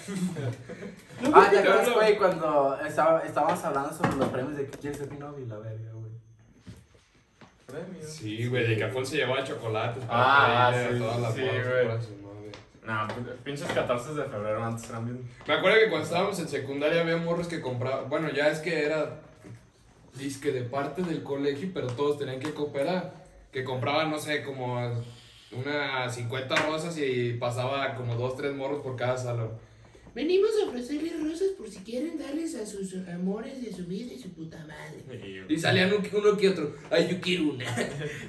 Ah, 1.34 1.47
¿te 1.49 1.60
acuerdas, 1.60 1.93
güey, 1.93 2.18
cuando 2.18 2.80
estaba, 2.86 3.24
estábamos 3.24 3.64
hablando 3.64 3.91
sobre 3.93 4.16
los 4.16 4.30
premios 4.30 4.58
de 4.58 4.68
que 4.68 4.78
quieres 4.78 4.99
ser 4.99 5.10
mi 5.10 5.18
novio 5.18 5.43
y 5.43 5.47
la 5.47 5.58
verga, 5.58 5.91
güey? 5.93 6.12
Sí, 8.04 8.47
güey, 8.47 8.68
de 8.68 8.78
que 8.78 8.84
Alfonso 8.84 9.16
llevaba 9.16 9.43
chocolates. 9.43 10.04
Ah, 10.08 10.70
para 10.72 10.82
ella, 10.82 10.91
sí, 10.91 10.99
todas 10.99 11.20
las 11.20 11.34
sí, 11.34 11.41
morras 11.41 11.68
güey. 11.68 11.88
para 11.88 12.02
su 12.02 12.18
novia. 12.18 12.52
No, 12.86 13.08
pues, 13.08 13.38
pinches 13.43 13.68
14 13.72 14.14
de 14.14 14.24
febrero 14.26 14.64
antes 14.64 14.89
eran 14.89 15.06
bien. 15.06 15.30
Me 15.47 15.54
acuerdo 15.56 15.80
que 15.80 15.89
cuando 15.89 16.06
estábamos 16.06 16.39
en 16.39 16.47
secundaria 16.47 17.02
había 17.02 17.18
morros 17.18 17.47
que 17.47 17.62
compraban. 17.62 18.08
Bueno, 18.10 18.30
ya 18.30 18.49
es 18.49 18.60
que 18.60 18.86
era. 18.86 19.20
Disque 20.14 20.52
de 20.52 20.64
parte 20.64 21.02
del 21.04 21.24
colegio, 21.24 21.72
pero 21.74 21.88
todos 21.88 22.20
tenían 22.20 22.39
que 22.39 22.54
cooperar. 22.54 23.14
Que 23.52 23.64
compraban, 23.64 24.12
no 24.12 24.20
sé, 24.20 24.43
como 24.43 24.78
unas 25.54 26.14
50 26.16 26.56
rosas 26.68 26.97
y 26.97 27.34
pasaba 27.34 27.95
como 27.95 28.16
2, 28.16 28.36
3 28.38 28.56
morros 28.56 28.82
por 28.82 28.95
cada 28.95 29.18
salón. 29.18 29.52
Venimos 30.14 30.49
a 30.62 30.68
ofrecerles 30.68 31.24
rosas 31.24 31.49
por 31.58 31.70
si 31.70 31.80
quieren 31.86 32.18
darles 32.20 32.54
a 32.56 32.66
sus 32.66 32.93
amores 33.08 33.64
de 33.64 33.72
su 33.72 33.86
vida 33.86 34.12
y 34.14 34.20
su 34.20 34.30
puta 34.34 34.58
madre. 34.68 35.45
Y 35.47 35.58
salían 35.58 35.89
un- 35.93 36.06
uno 36.20 36.36
que 36.36 36.49
otro. 36.49 36.76
Ay, 36.89 37.08
yo 37.10 37.22
quiero 37.22 37.52
una. 37.54 37.64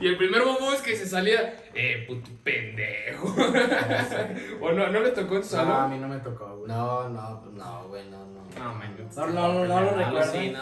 Y 0.00 0.06
el 0.06 0.16
primer 0.16 0.42
bobo 0.42 0.72
es 0.72 0.80
que 0.80 0.94
se 0.94 1.08
salía. 1.08 1.56
Eh, 1.74 2.04
puto 2.06 2.30
pendejo. 2.44 3.34
o 4.60 4.72
no, 4.72 4.88
no 4.92 5.00
le 5.00 5.10
tocó 5.10 5.36
en 5.38 5.44
su 5.44 5.56
No, 5.56 5.62
a 5.62 5.64
salón. 5.66 5.90
mí 5.90 5.98
no 5.98 6.06
me 6.08 6.18
tocó, 6.18 6.56
güey. 6.58 6.68
No, 6.68 7.08
no, 7.08 7.42
no, 7.50 7.88
güey, 7.88 8.04
no, 8.08 8.26
no. 8.26 8.41
No, 8.58 8.74
man. 8.74 8.96
No, 9.16 9.26
no, 9.26 9.32
no, 9.32 9.66
no 9.66 9.80
lo 9.80 9.90
recuerdo. 9.96 10.32
Sí, 10.32 10.52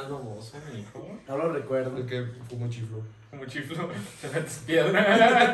no, 1.28 1.36
lo 1.36 1.52
recuerdo. 1.52 1.96
El 1.96 2.06
que 2.06 2.24
fumó 2.48 2.68
chiflo. 2.68 3.02
Como 3.30 3.44
chiflo, 3.46 3.88
te 4.20 4.28
metes 4.28 4.62
piedra. 4.66 5.52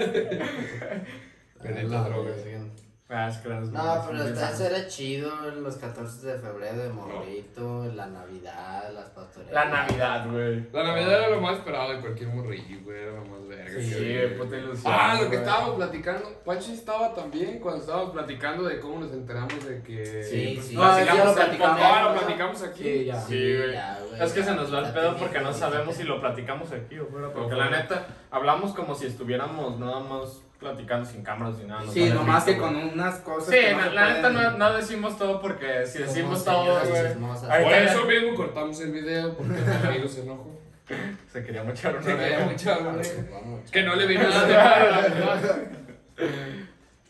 Bendita 1.62 2.08
droga. 2.08 2.30
güey. 2.32 2.85
Ah, 3.08 3.28
es 3.28 3.36
que 3.36 3.48
No, 3.48 4.04
pero 4.04 4.24
hasta 4.24 4.50
eso 4.50 4.64
era 4.64 4.88
chido, 4.88 5.30
los 5.60 5.76
14 5.76 6.26
de 6.26 6.38
febrero 6.40 6.82
de 6.82 6.88
morrito, 6.88 7.86
la 7.94 8.06
Navidad, 8.06 8.90
las 8.92 9.10
pastorelas. 9.10 9.54
La 9.54 9.70
Navidad, 9.70 10.28
güey. 10.28 10.66
La 10.72 10.82
Navidad 10.82 11.12
era 11.12 11.28
lo 11.28 11.40
más 11.40 11.58
esperado 11.58 11.92
de 11.92 12.00
cualquier 12.00 12.30
morrillo, 12.30 12.80
güey. 12.82 12.98
Era 13.00 13.12
lo 13.12 13.24
más 13.26 13.46
verga. 13.46 13.80
Sí, 13.80 13.90
que 13.90 14.24
había. 14.24 14.36
puta 14.36 14.56
ilusión. 14.56 14.92
Ah, 14.92 15.20
lo 15.22 15.30
que 15.30 15.36
estábamos 15.36 15.76
platicando. 15.76 16.42
Pancho 16.44 16.72
estaba 16.72 17.14
también 17.14 17.60
cuando 17.60 17.80
estábamos 17.80 18.10
platicando 18.10 18.64
de 18.64 18.80
cómo 18.80 18.98
nos 18.98 19.12
enteramos 19.12 19.64
de 19.64 19.82
que. 19.82 20.24
Sí, 20.24 20.52
pues, 20.56 20.66
sí. 20.66 20.74
nos 20.74 20.84
Ah, 20.84 21.04
ya 21.04 21.24
lo 21.24 21.34
platicamos. 21.34 21.80
Ah, 21.80 22.02
lo 22.02 22.18
platicamos 22.18 22.62
aquí. 22.64 22.82
Sí, 22.82 23.04
ya. 23.04 23.20
Sí, 23.20 23.56
güey. 23.56 23.76
Es 24.20 24.32
que 24.32 24.40
ya, 24.40 24.46
se 24.46 24.54
nos 24.56 24.74
va 24.74 24.80
el 24.80 24.92
pedo 24.92 25.16
porque 25.16 25.38
no 25.38 25.52
sabemos 25.52 25.94
si 25.94 26.02
lo 26.02 26.20
platicamos 26.20 26.72
aquí 26.72 26.98
o 26.98 27.06
fuera. 27.06 27.32
Porque 27.32 27.54
la 27.54 27.70
neta, 27.70 28.04
hablamos 28.32 28.74
como 28.74 28.96
si 28.96 29.06
estuviéramos 29.06 29.78
nada 29.78 30.00
más 30.00 30.42
platicando 30.58 31.04
sin 31.08 31.22
cámaras 31.22 31.58
ni 31.58 31.64
nada. 31.64 31.82
nos 31.84 31.92
Sí, 31.94 32.08
nomás 32.10 32.44
que 32.44 32.56
con 32.56 32.74
unas 32.76 33.16
cosas. 33.16 33.50
Sí, 33.50 33.60
que 33.60 33.74
no 33.74 33.90
la, 33.92 34.14
neta 34.14 34.30
no, 34.30 34.50
no 34.58 34.72
decimos 34.74 35.18
todo 35.18 35.40
porque 35.40 35.86
si 35.86 35.98
decimos 35.98 36.44
todo, 36.44 36.80
güey. 36.88 37.14
Por 37.14 37.72
eso 37.72 38.04
mismo 38.06 38.34
cortamos 38.34 38.80
el 38.80 38.92
video 38.92 39.34
porque 39.36 39.52
mi 39.54 39.86
amigo 39.88 40.08
se 40.08 40.22
enojó. 40.22 40.56
Se 41.32 41.42
quería 41.44 41.64
mochar 41.64 41.96
una 41.96 42.04
Se 42.04 42.16
quería 42.16 42.38
Vamos, 42.38 42.62
güey. 42.64 43.30
vamos, 43.30 43.70
Que 43.72 43.82
no 43.82 43.96
le 43.96 44.06
vino 44.06 44.22
nada 44.22 44.46
de 44.46 44.54
mal, 44.54 44.90
la 44.92 45.00
verdad. 45.00 45.56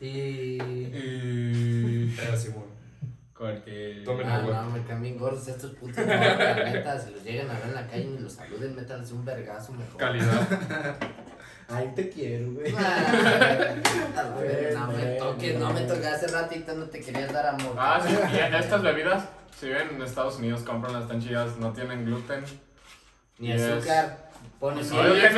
Y. 0.00 0.58
Era 2.20 2.36
Simón. 2.36 2.64
Porque... 3.38 4.00
Tomen 4.04 4.26
Ah, 4.26 4.36
agua. 4.36 4.62
no, 4.62 4.70
me 4.70 4.82
cambien 4.84 5.18
gordos 5.18 5.46
estos 5.46 5.72
putos 5.72 5.98
la 6.06 6.54
neta, 6.54 6.98
si 6.98 7.10
los 7.10 7.22
llegan 7.22 7.50
a 7.50 7.54
ver 7.58 7.64
en 7.68 7.74
la 7.74 7.86
calle 7.86 8.04
ni 8.06 8.18
los 8.18 8.32
saluden, 8.32 8.74
métanse 8.74 9.12
un 9.12 9.26
vergazo 9.26 9.72
mejor. 9.72 9.98
Calidad. 9.98 10.48
Ay, 11.68 11.92
te 11.96 12.08
quiero, 12.08 12.52
güey. 12.52 12.72
Ah, 12.78 13.74
no 14.74 14.86
me 14.92 15.04
toques, 15.16 15.58
no 15.58 15.72
me 15.72 15.80
toques, 15.82 16.06
hace 16.06 16.26
ratito 16.28 16.74
no 16.74 16.84
te 16.84 17.00
querías 17.00 17.32
dar 17.32 17.46
amor. 17.46 17.74
Ah, 17.76 18.00
sí, 18.06 18.14
y 18.32 18.54
estas 18.54 18.82
bebidas, 18.82 19.24
si 19.58 19.68
ven 19.68 19.88
en 19.90 20.02
Estados 20.02 20.38
Unidos, 20.38 20.62
compran 20.62 21.02
están 21.02 21.20
chidas, 21.20 21.56
no 21.56 21.72
tienen 21.72 22.04
gluten. 22.04 22.44
Ni 23.38 23.52
azúcar, 23.52 24.25
ponen 24.60 24.78
Pues, 24.78 24.90
no 24.90 25.02
pero 25.02 25.14
era 25.14 25.30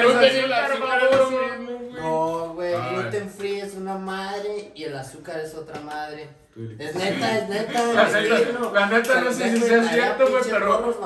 no. 1.92 2.54
güey. 2.54 2.74
Gluten 2.94 3.30
free 3.30 3.60
es 3.60 3.74
una 3.74 3.96
madre 3.98 4.72
y 4.74 4.84
el 4.84 4.96
azúcar 4.96 5.40
es 5.40 5.54
otra 5.54 5.80
madre. 5.80 6.28
Es 6.78 6.92
neta, 6.96 7.38
es 7.38 7.48
neta. 7.48 7.92
La, 7.92 8.02
mentira. 8.08 8.70
la 8.74 8.86
neta 8.86 9.20
no 9.20 9.32
sé 9.32 9.56
si 9.56 9.60
sea 9.60 9.84
cierto, 9.84 10.26
güey, 10.28 10.42
pero... 10.50 10.98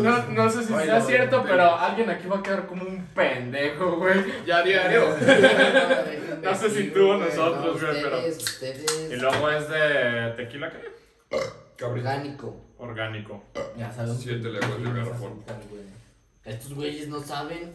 No, 0.00 0.22
No, 0.32 0.50
sé 0.50 0.64
si 0.64 0.74
sea 0.74 1.00
cierto, 1.00 1.44
pero 1.46 1.76
alguien 1.76 2.10
aquí 2.10 2.26
va 2.26 2.38
a 2.38 2.42
quedar 2.42 2.66
como 2.66 2.82
un 2.84 3.06
pendejo, 3.14 3.98
güey. 3.98 4.24
Ya 4.44 4.62
diario. 4.62 5.14
No 6.42 6.54
sé 6.54 6.70
si 6.70 6.90
tú 6.90 7.08
o 7.10 7.16
nosotros, 7.16 7.80
güey, 7.80 8.02
pero- 8.02 8.18
Ustedes, 8.18 8.38
ustedes. 8.38 9.12
Y 9.12 9.16
luego 9.16 9.50
es 9.50 9.68
de 9.68 10.34
tequila, 10.36 10.70
¿qué? 10.70 11.36
Cabrón. 11.76 11.98
Orgánico. 12.00 12.56
Orgánico. 12.78 13.42
Ya 13.76 13.90
sabes. 13.90 14.18
Siete 14.18 14.48
leguas 14.48 14.78
de 14.78 14.92
garrafón. 14.92 15.42
Estos 16.46 16.74
güeyes 16.74 17.08
no 17.08 17.20
saben 17.22 17.72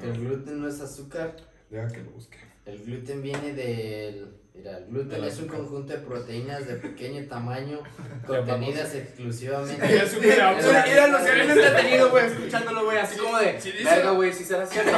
que 0.00 0.06
el 0.06 0.18
gluten 0.18 0.60
no 0.60 0.68
es 0.68 0.80
azúcar. 0.80 1.36
Deja 1.70 1.88
que 1.88 2.02
lo 2.02 2.10
busque. 2.10 2.38
El 2.66 2.84
gluten 2.84 3.22
viene 3.22 3.52
del. 3.54 4.34
Mira, 4.54 4.76
el 4.78 4.86
gluten 4.86 5.22
es 5.22 5.38
un 5.38 5.46
conjunto 5.46 5.92
de 5.92 5.98
proteínas 6.00 6.66
de 6.66 6.74
pequeño 6.74 7.24
tamaño 7.28 7.78
contenidas 8.26 8.92
exclusivamente. 8.92 9.86
El 9.86 10.00
azúcar 10.00 10.26
era- 10.26 10.52
en 10.52 10.58
O 10.58 10.62
sea, 10.62 10.72
la- 10.72 10.86
mira, 10.86 11.06
lo 11.06 11.18
sé 11.20 11.34
bien 11.34 11.50
entretenido, 11.50 12.10
güey, 12.10 12.26
escuchándolo, 12.26 12.84
güey, 12.86 12.98
así 12.98 13.16
como 13.18 13.38
de. 13.38 13.52
dice- 13.52 13.84
Verga, 13.84 14.10
güey, 14.10 14.32
si 14.32 14.42
será 14.44 14.66
cierto. 14.66 14.90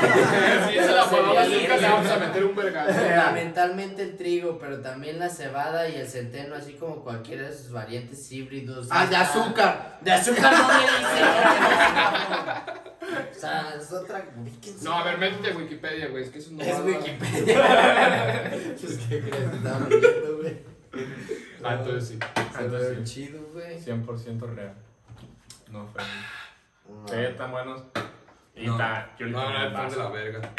Si 0.71 0.79
es 0.79 0.87
la 0.91 1.05
palabra 1.11 1.43
azúcar, 1.43 1.79
le 1.81 1.89
vamos 1.89 2.11
a 2.11 2.17
meter 2.17 2.45
un 2.47 2.57
vergazo. 2.57 2.93
Fundamentalmente 3.01 4.03
el 4.03 4.17
trigo, 4.17 4.59
pero 4.59 4.81
también 4.81 5.19
la 5.19 5.29
cebada 5.29 5.87
y 5.91 5.97
el 5.97 6.09
centeno, 6.09 6.55
así 6.55 6.73
como 6.73 7.05
cualquiera 7.05 7.43
de 7.49 7.55
sus 7.55 7.71
variantes 7.71 8.33
híbridos. 8.33 8.89
Ah, 8.91 9.07
de 9.07 9.17
Ah, 9.17 9.21
azúcar. 9.21 9.99
De 10.01 10.11
azúcar 10.11 10.53
no 10.55 10.69
me 10.69 10.75
dice. 10.81 10.91
O 13.31 13.35
sea, 13.35 13.75
es 13.81 13.93
otra. 13.93 14.25
No, 14.83 14.95
a 14.95 15.05
ver, 15.05 15.19
métete 15.19 15.53
a 15.53 15.57
Wikipedia, 15.57 16.09
güey. 16.09 16.25
Es 16.25 16.31
que 16.31 16.39
eso 16.39 16.51
no 16.53 16.63
Es 16.63 16.79
va 16.79 16.83
Wikipedia. 16.85 18.51
Pues, 18.81 18.99
¿Qué 19.09 19.21
crees 19.21 19.51
que 19.51 19.57
estaba 19.57 19.87
viendo, 19.87 20.37
güey? 20.39 20.59
Ah, 21.63 21.75
entonces 21.79 22.09
sí. 22.09 22.19
Entonces 22.59 22.99
sí. 22.99 23.05
chido, 23.27 23.41
güey. 23.53 23.79
100% 23.79 24.55
real. 24.55 24.75
No, 25.71 25.87
fue. 25.87 26.03
No. 26.89 27.07
Sí, 27.09 27.15
están 27.17 27.53
buenos. 27.53 27.83
Y 28.57 28.67
No. 28.67 28.77
ta- 28.77 29.15
yo 29.19 29.27
le 29.27 29.33
No, 29.33 29.45
no, 29.53 29.91
de 29.91 29.97
la 29.97 30.09
verga. 30.11 30.41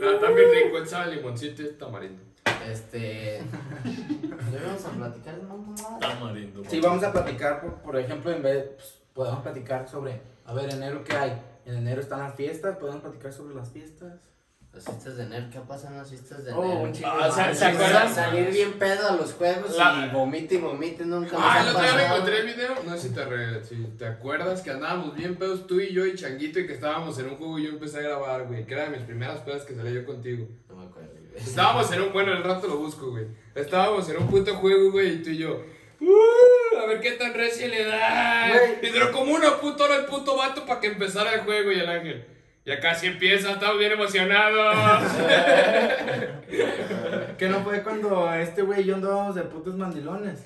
No, 0.00 0.10
está 0.12 0.30
bien 0.30 0.50
rico, 0.64 0.78
el 0.78 0.88
sal, 0.88 1.14
limoncito 1.14 1.62
y 1.62 1.72
tamarindo. 1.72 2.22
Este. 2.66 3.42
¿Ya 4.52 4.60
vamos 4.66 4.84
a 4.84 4.90
platicar 4.90 5.36
de 5.36 5.42
mamá? 5.42 5.74
Tamarindo. 6.00 6.62
Sí, 6.68 6.80
vamos 6.80 7.02
a 7.02 7.12
platicar, 7.12 7.60
por, 7.60 7.74
por 7.82 7.96
ejemplo, 7.98 8.30
en 8.30 8.42
vez, 8.42 8.64
pues, 8.76 8.94
podemos 9.18 9.40
platicar 9.40 9.88
sobre, 9.88 10.20
a 10.46 10.54
ver, 10.54 10.70
enero, 10.72 11.02
¿qué 11.02 11.16
hay? 11.16 11.42
En 11.66 11.74
enero 11.74 12.00
están 12.00 12.20
las 12.20 12.36
fiestas, 12.36 12.76
podemos 12.76 13.00
platicar 13.02 13.32
sobre 13.32 13.52
las 13.56 13.68
fiestas. 13.68 14.12
Las 14.72 14.84
fiestas 14.84 15.16
de 15.16 15.26
NER, 15.26 15.50
¿qué 15.50 15.58
pasa 15.60 15.88
en 15.88 15.96
las 15.96 16.08
fiestas 16.08 16.44
de 16.44 16.52
Oh, 16.52 16.62
NER? 16.62 16.76
un 16.86 16.92
chingo 16.92 17.08
Ah, 17.10 17.28
¿se- 17.32 17.40
madres. 17.40 17.58
se 17.58 17.64
acuerdan? 17.64 18.14
Salir 18.14 18.50
bien 18.52 18.72
pedo 18.74 19.08
a 19.08 19.16
los 19.16 19.32
juegos 19.32 19.76
La- 19.76 20.06
y 20.08 20.14
vomite 20.14 20.54
y 20.54 20.58
vomite, 20.58 21.04
nunca 21.04 21.36
Ah, 21.36 21.54
me 21.54 21.60
el 21.62 21.68
otro 21.74 21.82
día 21.82 21.94
me 21.94 22.06
encontré 22.06 22.38
el 22.40 22.46
video. 22.46 22.74
No 22.86 22.92
sé 22.96 23.08
si 23.08 23.14
te, 23.14 23.24
re- 23.24 23.64
si 23.64 23.74
te 23.98 24.06
acuerdas 24.06 24.60
que 24.62 24.70
andábamos 24.70 25.16
bien 25.16 25.34
pedos 25.34 25.66
tú 25.66 25.80
y 25.80 25.92
yo 25.92 26.06
y 26.06 26.14
Changuito 26.14 26.60
y 26.60 26.66
que 26.68 26.74
estábamos 26.74 27.18
en 27.18 27.26
un 27.26 27.36
juego 27.38 27.58
y 27.58 27.64
yo 27.64 27.70
empecé 27.70 27.98
a 27.98 28.02
grabar, 28.02 28.46
güey. 28.46 28.64
Que 28.66 28.74
era 28.74 28.84
de 28.84 28.90
mis 28.90 29.00
primeras 29.06 29.40
pedas 29.40 29.64
que 29.64 29.74
salí 29.74 29.92
yo 29.94 30.06
contigo. 30.06 30.46
No 30.68 30.76
me 30.76 30.84
acuerdo, 30.84 31.10
güey. 31.12 31.42
Estábamos 31.42 31.90
en 31.90 32.02
un. 32.02 32.12
Bueno, 32.12 32.32
el 32.34 32.44
rato 32.44 32.68
lo 32.68 32.76
busco, 32.76 33.10
güey. 33.10 33.26
Estábamos 33.56 34.08
en 34.10 34.18
un 34.18 34.28
puto 34.28 34.54
juego, 34.54 34.92
güey, 34.92 35.14
y 35.14 35.22
tú 35.24 35.30
y 35.30 35.38
yo. 35.38 35.60
"Uh, 36.00 36.06
a 36.80 36.86
ver 36.86 37.00
qué 37.00 37.12
tan 37.12 37.34
recio 37.34 37.68
le 37.68 37.84
da. 37.84 38.48
Güey. 38.48 38.78
Y 38.82 38.88
duró 38.92 39.12
como 39.12 39.34
una 39.34 39.56
puta 39.58 39.84
hora 39.84 39.96
el 39.96 40.04
puto 40.06 40.36
vato 40.36 40.64
para 40.66 40.80
que 40.80 40.88
empezara 40.88 41.34
el 41.34 41.40
juego 41.40 41.72
y 41.72 41.80
el 41.80 41.88
ángel. 41.88 42.26
Ya 42.64 42.80
casi 42.80 43.06
empieza, 43.06 43.52
estamos 43.52 43.78
bien 43.78 43.92
emocionados. 43.92 45.12
Que 47.38 47.48
no 47.48 47.60
fue 47.62 47.82
cuando 47.82 48.32
este 48.34 48.62
güey 48.62 48.80
y 48.80 48.84
yo 48.86 48.96
andábamos 48.96 49.34
de 49.36 49.42
putos 49.42 49.76
mandilones. 49.76 50.40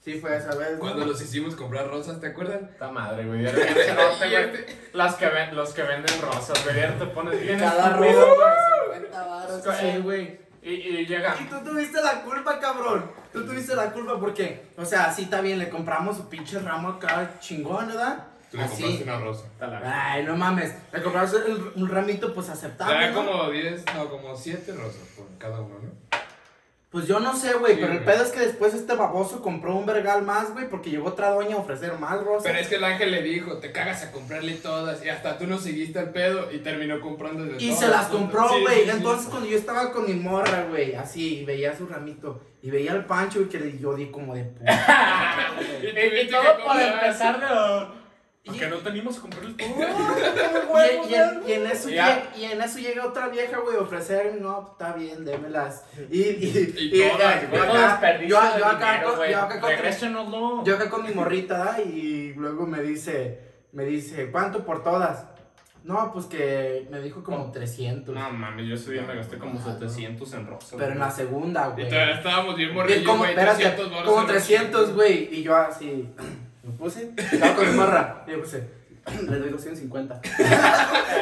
Sí, 0.00 0.14
fue 0.14 0.34
esa 0.36 0.54
vez. 0.54 0.78
Cuando 0.78 1.04
los 1.04 1.20
hicimos 1.20 1.54
comprar 1.54 1.88
rosas, 1.88 2.18
¿te 2.20 2.28
acuerdan? 2.28 2.70
Esta 2.72 2.90
madre, 2.90 3.26
güey. 3.26 3.44
Este- 4.26 4.66
Las 4.94 5.16
que 5.16 5.26
ven, 5.28 5.54
los 5.54 5.74
que 5.74 5.82
venden 5.82 6.22
rosas, 6.22 6.64
güey. 6.64 6.76
ya 6.76 6.96
te 6.96 7.04
pones 7.06 7.38
bien 7.42 7.58
Cada 7.58 7.90
rosa, 7.90 7.98
güey. 7.98 8.12
50 9.00 9.26
baros. 9.26 9.62
Sí, 9.78 9.98
güey. 10.02 10.40
Y, 10.62 10.70
y 10.70 11.06
llega. 11.06 11.36
Y 11.40 11.44
tú 11.44 11.56
tuviste 11.64 12.00
la 12.02 12.22
culpa, 12.22 12.58
cabrón. 12.60 13.10
Tú 13.32 13.44
tuviste 13.46 13.74
la 13.76 13.90
culpa 13.92 14.18
porque, 14.18 14.66
o 14.76 14.84
sea, 14.84 15.12
sí 15.12 15.22
está 15.22 15.40
bien, 15.40 15.58
le 15.58 15.68
compramos 15.68 16.16
su 16.16 16.28
pinche 16.28 16.58
ramo 16.58 16.88
acá 16.88 17.34
chingón, 17.40 17.88
¿verdad? 17.88 18.24
Tú 18.50 18.56
le 18.56 18.64
Así. 18.64 18.82
compraste 18.82 19.04
una 19.04 19.18
rosa. 19.20 19.44
Ay, 19.84 20.24
no 20.24 20.34
mames. 20.36 20.74
Le 20.92 21.02
compramos 21.02 21.34
el- 21.34 21.72
un 21.76 21.88
ramito, 21.88 22.34
pues 22.34 22.48
aceptable. 22.48 22.96
Era 22.96 23.10
¿no? 23.10 23.24
como 23.26 23.50
10, 23.50 23.84
no, 23.94 24.08
como 24.08 24.34
7 24.34 24.72
rosas 24.72 25.06
por 25.16 25.26
cada 25.38 25.60
uno, 25.60 25.74
¿no? 25.82 26.07
Pues 26.90 27.06
yo 27.06 27.20
no 27.20 27.36
sé, 27.36 27.52
güey, 27.52 27.74
Sí, 27.74 27.80
pero 27.82 27.92
el 27.92 28.02
pedo 28.02 28.22
es 28.24 28.30
que 28.30 28.40
después 28.40 28.72
este 28.72 28.94
baboso 28.94 29.42
compró 29.42 29.74
un 29.76 29.84
vergal 29.84 30.22
más, 30.22 30.54
güey, 30.54 30.70
porque 30.70 30.88
llegó 30.88 31.08
otra 31.10 31.28
doña 31.30 31.56
a 31.56 31.58
ofrecer 31.58 31.92
más 31.98 32.18
rosas. 32.24 32.44
Pero 32.44 32.58
es 32.58 32.66
que 32.68 32.76
el 32.76 32.84
ángel 32.84 33.10
le 33.10 33.20
dijo, 33.22 33.58
te 33.58 33.72
cagas 33.72 34.02
a 34.04 34.10
comprarle 34.10 34.54
todas. 34.54 35.04
Y 35.04 35.10
hasta 35.10 35.36
tú 35.36 35.46
no 35.46 35.58
seguiste 35.58 35.98
el 35.98 36.08
pedo 36.10 36.50
y 36.50 36.60
terminó 36.60 36.98
comprando 37.02 37.44
de 37.44 37.56
Y 37.62 37.66
todas. 37.68 37.80
se 37.80 37.88
las 37.88 38.06
compró, 38.06 38.48
güey. 38.62 38.76
sí, 38.76 38.84
sí. 38.84 38.90
Entonces, 38.90 39.28
cuando 39.28 39.46
yo 39.50 39.58
estaba 39.58 39.92
con 39.92 40.06
mi 40.06 40.14
morra, 40.14 40.64
güey, 40.70 40.94
así, 40.94 41.40
y 41.40 41.44
veía 41.44 41.76
su 41.76 41.86
ramito, 41.86 42.40
y 42.62 42.70
veía 42.70 42.92
el 42.92 43.04
pancho, 43.04 43.42
y 43.42 43.48
que 43.48 43.60
le- 43.60 43.78
yo 43.78 43.92
di 43.94 44.10
como 44.10 44.34
de 44.34 44.44
puta. 44.44 44.64
Y 45.82 46.20
Y, 46.22 46.28
todo 46.30 46.42
por 46.64 46.80
empezar 46.80 47.38
de. 47.38 47.97
Y- 48.48 48.50
Porque 48.58 48.66
no 48.68 48.76
teníamos 48.78 49.14
que 49.16 49.20
comprarle 49.20 49.54
todo. 49.54 49.68
Y, 49.68 51.10
y 51.10 51.14
en, 51.14 51.42
y 51.48 51.52
en 51.52 51.66
eso 51.66 51.88
llega, 51.88 52.22
y 52.36 52.44
en 52.44 52.60
eso 52.62 52.78
llega 52.78 53.06
otra 53.06 53.28
vieja, 53.28 53.58
güey, 53.58 53.76
a 53.76 53.80
ofrecer, 53.80 54.38
no, 54.40 54.70
está 54.72 54.92
bien, 54.94 55.24
démelas. 55.24 55.84
Y, 56.10 56.20
y, 56.22 56.78
Y 56.92 57.08
todas, 57.10 57.42
eh, 57.42 57.46
güey. 57.50 57.60
acá, 57.62 58.20
yo, 58.20 58.26
yo 58.28 58.38
acá, 58.66 58.92
dinero, 58.92 59.08
con, 59.08 59.16
güey. 59.18 59.30
yo 59.32 59.38
acá 59.40 59.60
con, 59.60 60.64
yo 60.64 60.74
acá 60.74 60.90
con 60.90 61.04
mi 61.06 61.12
morrita, 61.12 61.58
¿da? 61.58 61.80
y 61.82 62.32
luego 62.34 62.66
me 62.66 62.82
dice, 62.82 63.40
me 63.72 63.84
dice, 63.84 64.30
¿cuánto 64.30 64.64
por 64.64 64.82
todas? 64.82 65.26
No, 65.84 66.12
pues 66.12 66.26
que 66.26 66.86
me 66.90 67.00
dijo 67.00 67.22
como 67.22 67.50
300. 67.50 68.14
No 68.14 68.30
mames, 68.30 68.66
yo 68.66 68.74
ese 68.74 68.92
día 68.92 69.02
me 69.02 69.14
gasté 69.14 69.38
como 69.38 69.58
700 69.62 70.34
en 70.34 70.46
rosas. 70.46 70.74
pero 70.78 70.92
en 70.92 70.98
la 70.98 71.10
segunda, 71.10 71.68
Y 71.68 71.72
güey. 71.80 71.88
todavía 71.88 72.14
estábamos 72.16 72.56
bien 72.56 72.74
morrillos, 72.74 73.04
como, 73.04 73.18
güey. 73.18 73.30
espérate, 73.30 73.62
300 73.62 73.90
varos 73.90 74.04
como 74.08 74.20
en 74.22 74.26
300, 74.26 74.94
güey. 74.94 75.28
Y 75.34 75.42
yo 75.44 75.56
así, 75.56 76.08
me 76.68 76.78
puse, 76.78 77.10
estaba 77.16 77.54
con 77.54 77.70
mi 77.70 77.76
morra. 77.76 78.24
Y 78.26 78.30
yo 78.32 78.40
puse, 78.40 78.62
le 79.28 79.38
doy 79.38 79.50
250. 79.50 80.20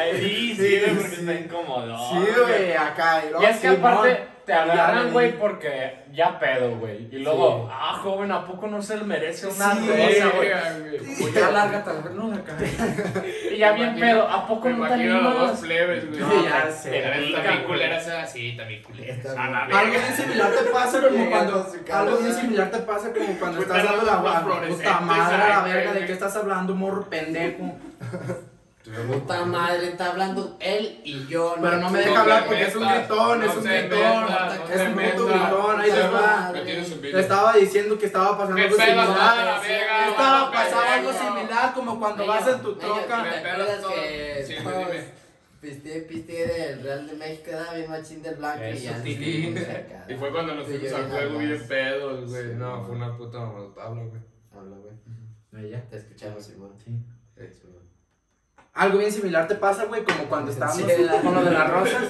Ay, 0.01 0.19
sí, 0.19 0.55
Sí, 0.57 0.81
sí, 0.81 0.91
porque 0.97 1.15
está 1.17 1.35
incómodo. 1.35 1.97
Sí, 2.11 2.31
güey, 2.43 2.73
acá. 2.73 3.23
Y, 3.25 3.43
Y 3.43 3.47
es 3.47 3.57
que 3.59 3.71
Simón. 3.75 3.93
aparte 3.93 4.27
te 4.47 4.53
le 4.55 5.11
güey, 5.11 5.39
porque 5.39 6.05
ya 6.13 6.39
pedo, 6.39 6.77
güey. 6.79 7.09
Y 7.11 7.19
luego, 7.19 7.67
Sí. 7.69 7.75
ah, 7.79 8.01
joven, 8.03 8.31
¿a 8.31 8.47
poco 8.47 8.69
no 8.69 8.81
se 8.81 8.97
le 8.97 9.03
merece 9.05 9.49
una 9.49 9.75
Sí, 9.75 9.89
rosa, 9.89 10.37
güey? 10.37 10.49
güey. 10.99 11.17
Pues 11.21 11.35
ya 11.35 11.51
lárgate, 11.51 11.91
güey, 11.91 12.15
no 12.15 12.29
la. 12.29 12.53
Y 13.53 13.59
ya 13.59 13.73
bien 13.73 13.97
pedo, 13.99 14.29
¿a 14.29 14.47
poco 14.47 14.69
Me 14.69 14.77
no 14.77 14.87
te 14.87 14.95
imagino 14.95 15.17
a 15.19 15.21
los 15.21 15.33
dos 15.35 15.43
animas? 15.43 15.61
plebes, 15.61 16.09
güey. 16.09 16.21
Sí, 16.21 16.45
ya 16.45 16.71
sé. 16.71 17.01
También 17.33 17.65
culeras 17.65 18.09
así, 18.09 18.57
también 18.57 18.83
culeras. 18.83 19.27
A 19.37 19.51
la 19.51 19.65
Algo 19.65 19.91
bien 19.91 20.15
similar 20.17 20.51
te 20.53 20.71
pasa 20.71 21.01
como 21.03 21.31
cuando. 21.31 21.67
Algo 21.93 22.17
bien 22.19 22.35
similar 22.35 22.71
te 22.71 22.79
pasa 22.79 23.13
como 23.13 23.39
cuando 23.39 23.61
estás 23.63 23.85
dando 23.85 24.03
la 24.05 24.45
puta 24.69 25.01
madre 25.01 25.43
a 25.43 25.49
la 25.49 25.63
verga 25.65 25.93
de 25.93 26.07
que 26.07 26.13
estás 26.13 26.37
hablando, 26.37 26.75
morro 26.75 27.11
pendejo. 27.11 27.77
Puta 28.87 29.45
madre, 29.45 29.89
está 29.89 30.11
hablando 30.11 30.57
él 30.61 31.01
y 31.03 31.27
yo. 31.27 31.57
Pero 31.61 31.77
no 31.79 31.91
me 31.91 31.99
No 31.99 32.05
deja 32.07 32.21
hablar 32.21 32.43
te 32.43 32.47
porque 32.49 32.63
es 32.63 32.77
un 32.77 32.89
gritón, 32.89 33.43
es 33.43 33.49
no 33.55 33.61
un 33.61 33.67
te 33.67 33.81
gritón. 33.83 34.21
no 34.21 34.55
Es 34.55 34.77
te 34.77 34.87
un 34.87 34.95
puto 34.95 35.27
gritón, 35.27 35.81
ahí 35.81 35.91
Se 35.91 36.09
va. 36.09 36.53
Video. 36.53 37.19
estaba 37.19 37.53
diciendo 37.55 37.99
que 37.99 38.07
estaba 38.07 38.39
pasando 38.39 38.55
Me 38.55 38.63
algo 38.65 38.77
similar. 38.77 39.63
Estaba 40.09 40.53
pasando 40.53 40.93
algo 40.93 41.13
similar 41.13 41.75
como 41.75 41.99
cuando 41.99 42.27
vas 42.27 42.47
en 42.47 42.63
tu 42.63 42.77
troca. 42.77 43.25
¿Te 45.61 45.69
piste, 45.69 46.01
piste 46.03 46.47
del 46.47 46.83
Real 46.83 47.07
de 47.09 47.15
México, 47.15 47.51
era 47.51 47.73
bien 47.75 47.91
machín 47.91 48.23
del 48.23 48.37
blanco 48.37 48.65
y 48.73 48.79
ya. 48.79 49.03
sí. 49.03 49.15
sí, 49.17 49.59
acá. 49.59 50.07
Y 50.09 50.15
fue 50.15 50.31
cuando 50.31 50.55
nos 50.55 50.67
fuimos 50.67 50.93
al 50.93 51.11
juego 51.11 51.39
bien 51.39 51.67
pedos, 51.67 52.31
güey. 52.31 52.43
Sí, 52.43 52.49
No, 52.55 52.77
no. 52.77 52.85
fue 52.85 52.95
una 52.95 53.17
puta 53.17 53.39
tabla, 53.75 54.03
güey. 54.05 54.23
Habla, 54.55 54.77
güey. 54.77 55.81
Te 55.91 55.97
escuchamos, 55.97 56.45
Simón. 56.45 56.75
Sí. 56.85 56.93
Algo 58.77 58.99
bien 58.99 59.11
similar 59.13 59.49
te 59.49 59.55
pasa, 59.57 59.85
güey, 59.85 60.05
como 60.05 60.25
cuando 60.25 60.51
estábamos 60.53 60.83
Sí, 60.83 61.03
la- 61.03 61.21
con 61.21 61.35
lo 61.35 61.43
de 61.45 61.51
las 61.51 61.71
rosas. 61.79 62.03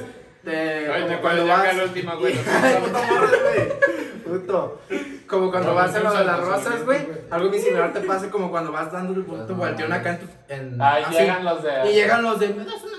De, 0.42 0.90
Ay, 0.92 1.02
como 1.02 1.14
te 1.16 1.20
cuando 1.20 1.46
vas. 1.46 1.76
la 1.76 1.82
última, 1.84 2.14
güey. 2.14 2.34
Ay, 2.62 2.76
puta 2.84 2.98
madre, 3.02 3.38
güey. 3.42 4.38
Puto. 4.40 4.80
Como 5.26 5.50
cuando 5.50 5.70
No, 5.70 5.74
vas 5.74 5.92
no, 5.92 5.98
a 5.98 6.02
lo 6.12 6.18
de 6.18 6.24
las 6.24 6.40
rosas, 6.40 6.84
güey. 6.84 6.98
Algo 7.30 7.48
bien 7.50 7.62
similar 7.62 7.92
te 7.92 8.00
pasa 8.00 8.30
como 8.30 8.50
cuando 8.50 8.70
vas 8.70 8.92
dando 8.92 9.12
el 9.14 9.24
puto 9.24 9.46
No, 9.48 9.54
volteón 9.56 9.92
acá 9.92 10.10
en 10.10 10.18
tu. 10.20 10.26
En, 10.48 10.80
Ahí 10.82 11.02
así. 11.04 11.14
llegan 11.14 11.44
los 11.44 11.62
de. 11.64 11.90
Y 11.90 11.94
llegan 11.94 12.22
los 12.22 12.38
de. 12.38 12.48
¿Me 12.48 12.64
das 12.64 12.82
una 12.82 12.84
moneda? 12.84 12.94
Sí, 12.94 12.95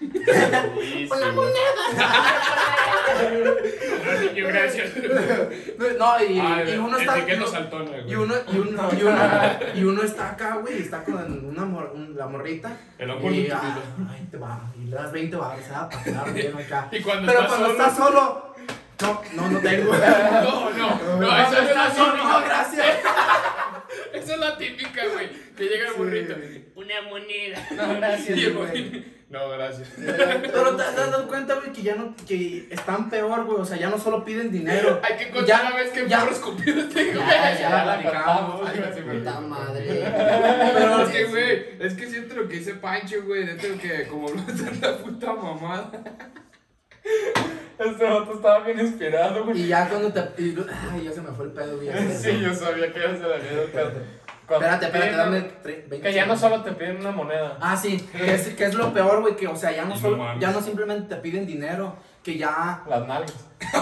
Una 0.00 1.32
moneda. 1.32 1.82
Niño, 4.32 4.46
gracias. 4.48 4.90
No, 5.98 6.22
y, 6.24 6.38
Ah, 6.40 6.64
y 6.66 6.76
uno 6.78 6.98
está. 6.98 7.18
etiqueta 7.18 7.46
saltona, 7.46 7.90
güey. 7.90 8.10
Y 8.10 8.14
uno, 8.14 8.34
y 8.52 8.58
uno, 8.58 8.88
y 8.98 9.02
uno, 9.02 9.18
y 9.74 9.84
uno 9.84 10.02
está 10.02 10.30
acá, 10.30 10.56
güey, 10.56 10.78
y 10.78 10.82
está 10.82 11.02
con 11.04 11.14
una 11.46 11.64
mor- 11.64 11.92
un- 11.94 12.14
la 12.16 12.26
morrita. 12.26 12.76
El 12.98 13.10
amor 13.10 13.30
de 13.32 13.38
Y, 13.38 13.48
tu 13.48 13.54
ah, 13.54 13.60
vida. 13.62 14.10
ay, 14.12 14.26
te 14.30 14.36
va, 14.36 14.60
y 14.76 14.84
le 14.88 14.96
das 14.96 15.12
20 15.12 15.36
baros, 15.36 15.64
¿sabes? 15.66 15.94
Para 15.96 16.04
quedar 16.04 16.32
bien 16.34 16.56
acá. 16.58 16.88
Y 16.92 17.00
cuando 17.00 17.26
Pero 17.26 17.40
estás 17.40 17.48
cuando 17.58 17.66
solo. 17.68 17.82
estás 17.82 17.96
solo, 17.96 18.54
no, 19.02 19.22
no, 19.34 19.50
no 19.50 19.58
tengo. 19.60 19.92
No, 20.46 20.70
no, 20.70 21.18
no, 21.20 21.26
esa 21.38 21.62
es 21.62 21.74
la 21.74 21.88
No, 21.88 22.06
no, 22.06 22.12
típica. 22.12 22.40
gracias. 22.46 22.86
Esa 24.12 24.34
es 24.34 24.40
la 24.40 24.56
típica, 24.58 25.02
güey. 25.12 25.28
Que 25.56 25.64
llega 25.64 25.88
el 25.88 25.94
burrito. 25.94 26.34
Una 26.74 27.02
moneda. 27.02 27.66
No, 27.76 27.94
gracias, 27.96 28.36
Y 28.38 28.44
el 28.44 28.54
güey. 28.54 29.15
No, 29.28 29.48
gracias. 29.50 29.88
Pero 29.96 30.76
te 30.76 30.82
has 30.84 30.94
dado 30.94 31.26
cuenta, 31.26 31.54
güey, 31.56 31.72
que 31.72 31.82
ya 31.82 31.96
no, 31.96 32.14
que 32.28 32.68
están 32.70 33.10
peor, 33.10 33.44
güey, 33.44 33.58
o 33.60 33.64
sea, 33.64 33.76
ya 33.76 33.88
no 33.88 33.98
solo 33.98 34.24
piden 34.24 34.52
dinero. 34.52 35.00
Hay 35.02 35.16
que 35.16 35.30
contar 35.30 35.46
Ya, 35.46 35.70
la 35.70 35.76
vez 35.76 35.90
que 35.90 36.08
ya. 36.08 36.20
morro 36.20 36.30
escupió 36.32 36.74
este 36.78 37.04
güey. 37.12 37.26
Ya, 37.26 37.58
Ya 37.58 37.84
la 37.84 37.98
Puta 37.98 39.40
madre. 39.40 40.04
Pero 40.74 41.02
es 41.02 41.08
que, 41.10 41.24
güey, 41.24 41.66
es 41.80 41.94
que 41.94 42.06
siento 42.08 42.34
lo 42.36 42.48
que 42.48 42.58
dice 42.58 42.74
Pancho, 42.74 43.16
güey. 43.24 43.44
Dentro 43.46 43.76
que 43.78 44.06
como 44.06 44.28
no 44.30 44.40
está 44.48 44.70
la 44.92 44.98
puta 44.98 45.32
mamada. 45.32 45.90
Este 47.78 48.04
vato 48.04 48.32
estaba 48.34 48.60
bien 48.60 48.80
inspirado, 48.80 49.44
güey. 49.44 49.60
Y 49.62 49.66
ya 49.68 49.88
cuando 49.88 50.12
te. 50.12 50.20
y- 50.42 50.56
ay, 50.92 51.04
ya 51.04 51.12
se 51.12 51.20
me 51.20 51.30
fue 51.32 51.46
el 51.46 51.52
pedo, 51.52 51.76
güey. 51.76 51.88
Sí, 52.16 52.40
yo 52.40 52.54
sabía 52.54 52.92
que 52.92 53.00
ya 53.00 53.08
se 53.14 53.18
le 53.26 53.34
había 53.34 53.52
ido 53.52 53.62
el 53.62 53.70
pedo. 53.70 53.92
Cuando 54.46 54.66
Espérate, 54.66 54.86
espérate, 54.86 55.10
piden- 55.12 55.16
dame 55.16 55.38
tre- 55.62 55.88
20 55.88 56.00
Que 56.00 56.12
ya 56.14 56.26
no 56.26 56.36
solo 56.36 56.62
te 56.62 56.72
piden 56.72 56.98
una 56.98 57.10
moneda. 57.10 57.58
Ah, 57.60 57.76
sí, 57.76 57.98
que 58.12 58.34
es, 58.34 58.48
que 58.50 58.64
es 58.64 58.74
lo 58.74 58.92
peor, 58.92 59.20
güey, 59.20 59.34
que, 59.36 59.48
o 59.48 59.56
sea, 59.56 59.72
ya 59.72 59.84
no 59.84 59.96
solo, 59.96 60.24
ya 60.38 60.50
no 60.52 60.60
simplemente 60.60 61.14
te 61.14 61.20
piden 61.20 61.46
dinero, 61.46 61.96
que 62.22 62.36
ya... 62.38 62.82
Las 62.88 63.06
nalgas. 63.06 63.34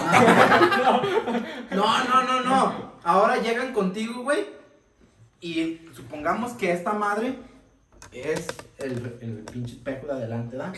No, 1.71 2.03
no, 2.05 2.23
no, 2.23 2.41
no. 2.41 2.91
Ahora 3.03 3.37
llegan 3.37 3.73
contigo, 3.73 4.23
güey, 4.23 4.45
y 5.41 5.81
supongamos 5.93 6.53
que 6.53 6.71
esta 6.71 6.93
madre 6.93 7.35
es 8.11 8.47
el, 8.77 9.17
el 9.21 9.43
pinche 9.51 9.73
espejo 9.73 10.07
de 10.07 10.13
adelante, 10.13 10.57
¿da? 10.57 10.71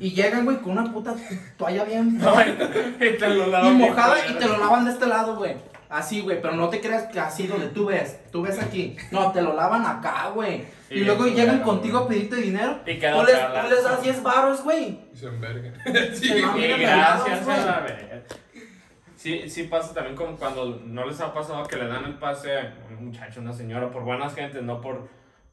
Y 0.00 0.12
llegan, 0.12 0.44
güey, 0.44 0.58
con 0.58 0.78
una 0.78 0.92
puta 0.92 1.14
toalla 1.58 1.84
bien... 1.84 2.18
y 3.00 3.18
te 3.18 3.28
lo 3.28 3.46
Y 3.48 3.60
bien 3.62 3.74
mojada 3.78 4.16
y 4.28 4.34
te 4.34 4.46
lo 4.46 4.58
lavan 4.58 4.84
de 4.84 4.92
este 4.92 5.06
lado, 5.06 5.36
güey. 5.36 5.56
Así, 5.88 6.22
güey, 6.22 6.40
pero 6.40 6.54
no 6.54 6.68
te 6.68 6.80
creas 6.80 7.04
que 7.04 7.20
así 7.20 7.46
donde 7.46 7.68
tú 7.68 7.86
ves, 7.86 8.20
tú 8.32 8.42
ves 8.42 8.58
aquí. 8.60 8.96
No, 9.10 9.30
te 9.32 9.42
lo 9.42 9.54
lavan 9.54 9.86
acá, 9.86 10.28
güey. 10.34 10.64
Sí, 10.88 10.94
y 10.94 11.04
luego 11.04 11.26
llegan 11.26 11.60
contigo 11.62 11.98
a 11.98 12.08
pedirte 12.08 12.36
dinero. 12.36 12.80
Y 12.86 12.98
tú 12.98 13.22
les, 13.26 13.62
tú 13.62 13.68
les 13.70 13.84
das 13.84 14.02
10 14.02 14.22
varos, 14.22 14.62
güey. 14.62 15.00
Y 15.12 15.16
se 15.16 15.26
enverga. 15.26 15.72
Se 15.84 16.16
Sí, 16.16 16.32
bien 16.34 16.50
güey. 16.52 16.78
gracias 16.80 17.48
a 17.48 17.56
la. 17.66 17.86
Sí, 19.16 19.48
sí 19.48 19.62
pasa 19.64 19.94
también 19.94 20.16
como 20.16 20.36
cuando 20.36 20.82
no 20.84 21.06
les 21.06 21.18
ha 21.20 21.32
pasado 21.32 21.66
que 21.66 21.76
le 21.76 21.86
dan 21.86 22.04
el 22.04 22.14
pase 22.14 22.58
a 22.58 22.74
un 22.90 23.06
muchacho, 23.06 23.40
una 23.40 23.54
señora, 23.54 23.90
por 23.90 24.02
buenas 24.02 24.34
gentes, 24.34 24.62
no 24.62 24.82
por, 24.82 25.08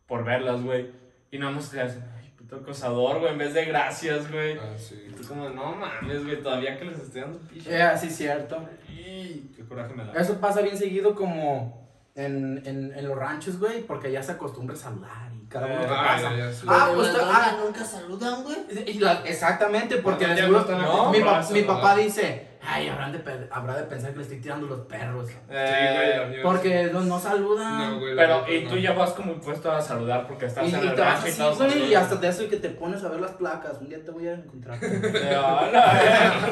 por 0.08 0.26
verlas, 0.26 0.62
güey. 0.62 0.92
Y 1.32 1.38
nada 1.40 1.54
más 1.54 1.72
le 1.74 1.82
hacen, 1.82 2.04
Tu 2.52 2.58
acosador, 2.58 3.22
güey, 3.22 3.32
en 3.32 3.38
vez 3.38 3.54
de 3.54 3.64
gracias, 3.64 4.30
güey. 4.30 4.58
Ah, 4.58 4.78
sí. 4.78 5.08
Y 5.08 5.14
tú 5.14 5.26
como, 5.26 5.48
no 5.52 5.74
mames, 5.74 6.26
güey, 6.26 6.44
todavía 6.44 6.78
que 6.78 6.84
les 6.84 7.00
estoy 7.00 7.22
dando 7.22 7.40
picho. 7.40 7.70
Eh, 7.72 7.92
sí, 7.98 8.10
cierto. 8.10 8.68
Y 8.90 9.54
qué 9.56 9.64
coraje 9.66 9.94
me 9.94 10.04
da. 10.04 10.12
Eso 10.12 10.38
pasa 10.38 10.62
bien 10.62 10.78
seguido 10.78 11.16
como 11.16 11.90
en, 12.14 12.62
en, 12.66 12.92
en 12.94 13.08
los 13.08 13.18
ranchos, 13.18 13.58
güey, 13.58 13.84
porque 13.84 14.12
ya 14.12 14.22
se 14.22 14.34
acostumbra 14.34 14.76
a 14.76 14.78
saludar 14.78 15.32
y 15.34 15.41
cada 15.52 15.66
uno 15.66 15.82
Eh, 15.82 15.88
Ah, 15.90 16.18
sí. 16.52 16.66
Ah, 16.68 16.90
pues, 16.96 17.10
ah. 17.22 17.58
nunca 17.64 17.84
saludan, 17.84 18.44
güey. 18.44 18.58
Y 18.86 19.04
exactamente, 19.26 19.98
porque 19.98 20.26
ya 20.28 20.36
seguro- 20.36 20.66
no 20.78 21.12
mi, 21.12 21.62
papá 21.64 21.96
dice, 21.96 22.48
ay, 22.62 22.88
habrán 22.88 23.12
de, 23.12 23.48
habrá 23.52 23.76
de 23.76 23.84
pensar 23.84 24.12
que 24.12 24.18
le 24.18 24.24
estoy 24.24 24.40
tirando 24.40 24.68
los 24.68 24.80
perros. 24.82 25.30
Eh, 25.50 26.26
güey, 26.30 26.42
Porque 26.42 26.90
no, 26.94 27.02
no 27.02 27.20
saludan. 27.20 27.92
No, 27.92 28.00
güey. 28.00 28.16
pero, 28.16 28.46
y 28.48 28.66
tú 28.68 28.78
ya 28.78 28.94
vas 28.94 29.12
como 29.12 29.34
impuesto 29.34 29.70
a 29.72 29.82
saludar 29.82 30.26
porque 30.26 30.46
estás 30.46 30.64
Y, 30.66 30.72
y 30.72 30.76
en 30.76 30.88
el 30.88 30.96
te 30.96 31.02
vas 31.02 31.24
rancho 31.24 31.28
y 31.28 31.58
güey, 31.58 31.90
y 31.92 31.96
hasta 31.96 32.16
de 32.16 32.28
eso 32.30 32.44
y 32.44 32.48
que 32.48 32.58
te 32.58 32.70
pones 32.70 33.04
a 33.04 33.10
ver 33.10 33.20
las 33.20 33.32
placas. 33.32 33.78
Un 33.82 33.90
día 33.90 34.04
te 34.04 34.12
voy 34.12 34.28
a 34.30 34.34
encontrar. 34.36 34.78
Hola, 34.82 36.50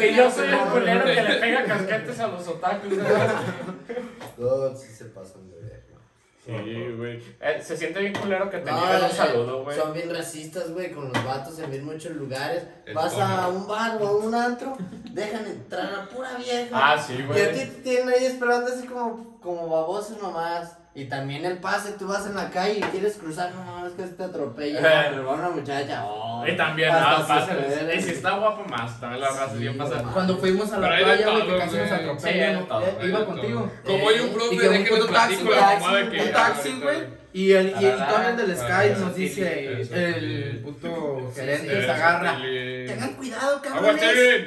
y 0.00 0.14
yo 0.14 0.30
soy 0.30 0.48
el 0.48 0.58
culero 0.58 1.04
que 1.04 1.22
le 1.22 1.34
pega 1.36 1.64
casquetes 1.64 2.20
a 2.20 2.26
los 2.28 2.46
otakus. 2.46 2.92
No, 4.38 4.74
sí 4.76 4.92
se 4.92 5.06
pasan 5.06 5.50
de 5.50 5.56
ver. 5.60 5.73
Sí, 6.44 6.52
güey. 6.96 7.22
Eh, 7.40 7.62
se 7.62 7.76
siente 7.76 8.00
bien 8.00 8.12
culero 8.12 8.50
que 8.50 8.58
te 8.58 8.70
No, 8.70 8.78
nieguen 8.78 9.04
un 9.04 9.10
eh, 9.10 9.14
saludo, 9.14 9.62
güey. 9.64 9.78
Son 9.78 9.92
bien 9.94 10.14
racistas, 10.14 10.70
güey, 10.72 10.92
con 10.92 11.10
los 11.10 11.24
vatos 11.24 11.58
en 11.58 11.70
bien 11.70 11.84
muchos 11.84 12.12
lugares. 12.12 12.64
El 12.84 12.94
Vas 12.94 13.14
a 13.18 13.48
un 13.48 13.66
bar 13.66 13.96
o 14.00 14.06
a 14.06 14.16
un 14.16 14.34
antro, 14.34 14.76
dejan 15.12 15.46
entrar 15.46 15.94
a 15.94 16.08
pura 16.08 16.36
vieja. 16.36 16.68
Ah, 16.72 16.98
sí, 16.98 17.14
y 17.14 17.22
a 17.22 17.22
ti 17.22 17.24
güey. 17.26 17.54
te 17.54 17.66
tienen 17.82 18.08
ahí 18.10 18.26
esperando 18.26 18.70
así 18.72 18.86
como, 18.86 19.40
como 19.40 19.68
babosos 19.68 20.20
nomás. 20.20 20.76
Y 20.96 21.06
también 21.06 21.44
el 21.44 21.58
pase, 21.58 21.92
tú 21.98 22.06
vas 22.06 22.24
en 22.26 22.36
la 22.36 22.50
calle 22.50 22.78
y 22.78 22.82
quieres 22.82 23.16
cruzar, 23.16 23.52
no 23.52 23.64
mames, 23.64 23.94
que 23.94 24.04
te 24.04 24.22
atropella. 24.22 24.78
Eh. 24.78 25.06
Pero 25.10 25.26
va 25.26 25.32
una 25.34 25.50
muchacha, 25.50 26.04
oh. 26.04 26.46
Y 26.46 26.56
también, 26.56 26.92
no, 26.92 27.16
se 27.16 27.24
pasa. 27.24 27.58
espera. 27.58 27.94
Y 27.94 28.00
si 28.00 28.10
está 28.10 28.38
guapo 28.38 28.64
más, 28.68 29.00
también 29.00 29.22
la 29.22 29.28
raza 29.28 29.50
Sí, 29.54 29.58
bien 29.58 29.76
pasa. 29.76 30.02
Cuando 30.12 30.38
fuimos 30.38 30.72
a 30.72 30.78
la 30.78 30.94
de 30.94 31.02
playa, 31.04 31.30
güey, 31.30 31.46
que 31.46 31.58
casi 31.58 31.76
nos 31.78 31.88
güey. 31.88 32.00
atropellan. 32.00 32.54
De 32.54 32.60
eh, 32.60 33.08
Iba 33.08 33.18
de 33.18 33.24
contigo. 33.26 33.72
Como 33.84 34.08
hay 34.08 34.20
un 34.20 34.32
profe, 34.34 34.84
que 34.84 34.94
un 34.94 35.12
taxi, 35.12 35.36
que 35.36 36.22
un 36.22 36.32
taxi, 36.32 36.80
güey. 36.80 37.24
Y, 37.32 37.50
el, 37.50 37.66
y, 37.70 37.70
y 37.70 37.84
del 37.86 38.00
Ah, 38.00 38.36
Sky 38.56 39.00
nos 39.00 39.14
sí, 39.16 39.22
dice, 39.22 39.72
el 39.72 40.60
puto 40.62 41.32
gerente 41.34 41.74
sí, 41.74 41.82
se 41.86 41.90
agarra. 41.90 42.36
Tengan 42.86 43.14
cuidado, 43.14 43.60
cabrones. 43.60 44.46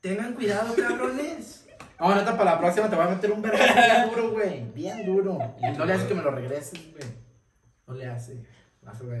Tengan 0.00 0.32
cuidado, 0.32 0.74
cabrones. 0.74 1.57
No, 2.00 2.14
neta, 2.14 2.36
para 2.36 2.52
la 2.52 2.58
próxima 2.58 2.88
te 2.88 2.96
voy 2.96 3.06
a 3.06 3.08
meter 3.08 3.32
un 3.32 3.42
verbo 3.42 3.58
bien 3.74 4.10
duro, 4.10 4.30
güey. 4.30 4.60
Bien 4.72 5.06
duro. 5.06 5.38
Y 5.60 5.76
no 5.76 5.84
le 5.84 5.92
haces 5.92 6.06
que 6.06 6.14
me 6.14 6.22
lo 6.22 6.30
regreses, 6.30 6.92
güey. 6.92 7.04
No 7.86 7.94
le 7.94 8.06
hace. 8.06 8.44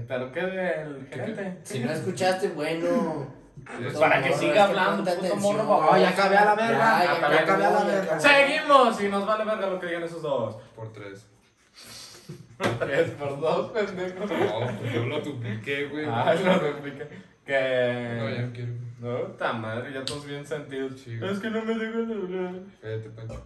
¿Pero 0.06 0.32
qué 0.32 0.40
del 0.42 1.08
gerente? 1.10 1.58
Si 1.64 1.80
no 1.80 1.90
escuchaste, 1.90 2.48
bueno. 2.48 3.36
Pues 3.64 3.96
para 3.98 4.22
que 4.22 4.30
morro, 4.30 4.40
siga 4.40 4.64
hablando, 4.64 5.04
puto 5.04 5.36
morro. 5.36 5.64
No, 5.64 5.98
ya 5.98 6.10
acabé 6.10 6.36
a 6.36 6.44
la 6.44 6.54
verga. 6.54 7.04
Ya, 7.04 7.04
Ya, 7.20 7.30
ya 7.32 7.40
acabé 7.40 7.64
a 7.64 7.70
la 7.70 7.84
verga. 7.84 8.20
Seguimos 8.20 9.00
y 9.00 9.08
nos 9.08 9.26
vale 9.26 9.44
verga 9.44 9.66
lo 9.66 9.80
que 9.80 9.86
digan 9.88 10.04
esos 10.04 10.22
dos. 10.22 10.56
Por 10.74 10.92
tres. 10.92 11.26
Tres 12.78 13.10
por 13.10 13.40
dos, 13.40 13.70
pendejo. 13.72 14.20
No, 14.26 14.78
pues 14.80 14.92
yo 14.92 15.04
lo 15.06 15.20
dupliqué, 15.20 15.86
güey. 15.86 16.06
Ah, 16.08 16.34
lo 16.44 16.58
replica. 16.58 17.04
Que. 17.44 18.16
No, 18.18 18.30
ya 18.30 18.42
no 18.42 18.52
quiero. 18.52 18.72
No, 19.00 19.18
ta 19.36 19.52
madre, 19.52 19.92
ya 19.92 20.04
todos 20.04 20.26
bien 20.26 20.44
sentidos. 20.46 21.04
Güey. 21.04 21.32
es 21.32 21.38
que 21.38 21.50
no 21.50 21.64
me 21.64 21.74
dejan 21.74 22.10
hablar. 22.12 22.54
Cállate, 22.82 23.10
Pancho. 23.10 23.44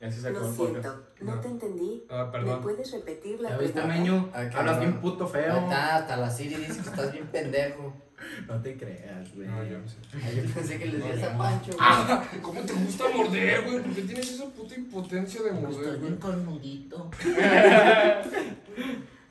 Y 0.00 0.04
así 0.04 0.20
se 0.20 0.30
Lo 0.30 0.38
acabó 0.38 0.50
el 0.50 0.56
podcast. 0.72 0.98
siento, 1.16 1.34
no 1.34 1.40
te 1.40 1.48
entendí. 1.48 2.04
Ah, 2.10 2.24
¿Me 2.26 2.32
perdón. 2.32 2.62
puedes 2.62 2.92
repetir 2.92 3.40
la 3.40 3.50
¿Ya 3.50 3.58
viste, 3.58 3.72
pregunta? 3.80 3.96
Meño? 3.98 4.30
Ah, 4.34 4.48
qué 4.50 4.56
Hablas 4.56 4.78
bien 4.78 5.00
puto 5.00 5.24
Ahí 5.24 5.30
feo. 5.32 5.56
está, 5.58 5.96
hasta 5.96 6.16
la 6.18 6.30
Siri 6.30 6.54
dice 6.56 6.82
que 6.82 6.88
estás 6.90 7.12
bien 7.12 7.26
pendejo. 7.28 7.94
No 8.48 8.58
te 8.62 8.74
creas, 8.78 9.34
güey. 9.34 9.46
No, 9.46 9.62
yo 9.62 9.78
no 9.78 9.86
sé. 9.86 9.98
Ay, 10.14 10.36
Yo 10.46 10.54
pensé 10.54 10.78
que 10.78 10.86
le 10.86 10.96
decías 10.98 11.34
a 11.34 11.36
Pancho. 11.36 11.66
güey. 11.66 11.76
Ah, 11.80 12.24
¿cómo 12.40 12.60
te 12.62 12.72
gusta 12.72 13.04
morder, 13.14 13.62
güey? 13.62 13.82
¿Por 13.82 13.92
qué 13.94 14.02
tienes 14.02 14.30
esa 14.32 14.46
puta 14.46 14.74
impotencia 14.74 15.42
de 15.42 15.52
morder, 15.52 15.80
Estás 15.80 16.00
bien 16.00 16.16
güey? 16.16 16.18
cornudito. 16.18 17.10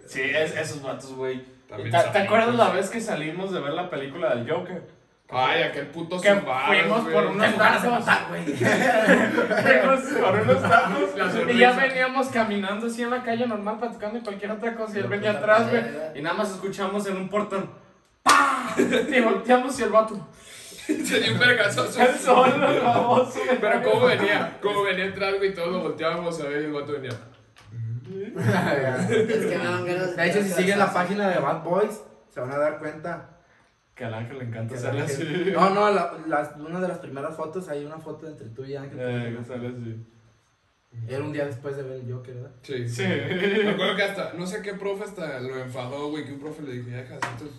Sí, 0.08 0.22
es, 0.22 0.56
esos 0.56 0.84
vatos, 0.84 1.14
güey. 1.14 1.42
También 1.68 1.92
¿Te, 1.92 2.20
acuerdas 2.20 2.56
la 2.56 2.70
vez 2.70 2.90
que 2.90 3.02
salimos 3.02 3.52
de 3.52 3.60
ver 3.60 3.74
la 3.74 3.90
película 3.90 4.36
del 4.36 4.50
Joker? 4.50 4.84
Ay, 5.30 5.64
aquel 5.64 5.88
puto 5.88 6.22
Que 6.22 6.30
zumbar, 6.36 6.68
fuimos 6.68 7.02
güey. 7.02 7.14
por 7.16 7.26
unos 7.26 7.56
tacos. 7.56 8.06
fuimos 9.64 10.00
por 10.22 10.40
unos 10.42 10.62
tacos. 10.62 11.10
Y 11.52 11.58
ya 11.58 11.72
veníamos 11.72 12.28
caminando 12.28 12.86
así 12.86 13.02
en 13.02 13.10
la 13.10 13.24
calle 13.24 13.48
normal, 13.48 13.80
platicando 13.80 14.20
de 14.20 14.24
cualquier 14.24 14.52
otra 14.52 14.76
cosa. 14.76 14.98
Y 14.98 15.02
él 15.02 15.08
venía 15.08 15.32
atrás, 15.32 15.70
güey. 15.70 15.84
Y 16.14 16.22
nada 16.22 16.36
más 16.36 16.52
escuchamos 16.52 17.08
en 17.08 17.18
un 17.18 17.28
portón. 17.28 17.72
¡Pah! 18.22 18.76
Y 18.78 19.20
volteamos 19.22 19.80
y 19.80 19.84
el 19.84 19.90
vato. 19.90 20.28
Se 20.86 21.20
dio 21.20 21.34
un 21.34 21.40
vergazo. 21.40 21.86
El 21.86 22.16
solo, 22.20 22.70
el 22.70 22.82
baboso. 22.82 23.40
güey. 23.44 23.60
Pero 23.60 23.82
cómo 23.82 24.06
venía, 24.06 24.58
cómo 24.62 24.84
venía 24.84 25.06
atrás, 25.06 25.34
güey, 25.38 25.56
todos 25.56 25.72
lo 25.72 25.80
volteábamos 25.82 26.40
a 26.40 26.44
ver 26.48 26.62
y 26.62 26.66
el 26.66 26.74
vato 26.74 26.92
venía. 26.94 27.12
Es 28.36 29.46
que 29.46 29.58
me 29.58 29.64
dan 29.64 29.86
ganas 29.86 30.16
De 30.16 30.28
hecho, 30.30 30.42
si 30.44 30.50
siguen 30.50 30.80
la 30.80 30.94
página 30.94 31.30
de 31.30 31.40
Bad 31.40 31.64
Boys, 31.64 32.02
se 32.34 32.40
van 32.40 32.52
a 32.52 32.58
dar 32.58 32.80
cuenta. 32.80 33.30
Que 33.96 34.04
al 34.06 34.14
ángel 34.14 34.40
le 34.40 34.46
encanta 34.46 34.76
así. 34.76 35.52
No, 35.54 35.70
no, 35.70 35.90
la, 35.92 36.14
las- 36.28 36.56
una 36.58 36.82
de 36.82 36.88
las 36.90 36.98
primeras 37.00 37.34
fotos, 37.36 37.70
hay 37.70 37.86
una 37.86 37.98
foto 37.98 38.28
entre 38.28 38.48
tú 38.50 38.66
y 38.66 38.76
Ángel. 38.76 38.98
Eh, 39.00 39.36
que 39.38 39.44
sale 39.46 39.68
así. 39.70 40.06
Era 41.08 41.24
un 41.24 41.32
día 41.32 41.46
después 41.46 41.78
de 41.78 41.84
ver 41.84 42.02
el 42.02 42.12
Joker, 42.14 42.36
¿verdad? 42.36 42.52
Sí, 42.62 42.88
Sí. 42.90 43.04
Me 43.04 43.70
acuerdo 43.72 43.96
que 43.96 44.04
hasta, 44.04 44.34
no 44.34 44.46
sé 44.46 44.62
qué 44.62 44.74
profe 44.74 45.06
hasta 45.06 45.40
lo 45.40 45.58
enfadó, 45.60 46.10
güey, 46.10 46.26
que 46.26 46.34
un 46.34 46.40
profe 46.40 46.62
le 46.64 46.74
dije, 46.74 46.90
deja 46.92 47.16
hacer 47.18 47.38
tus, 47.38 47.52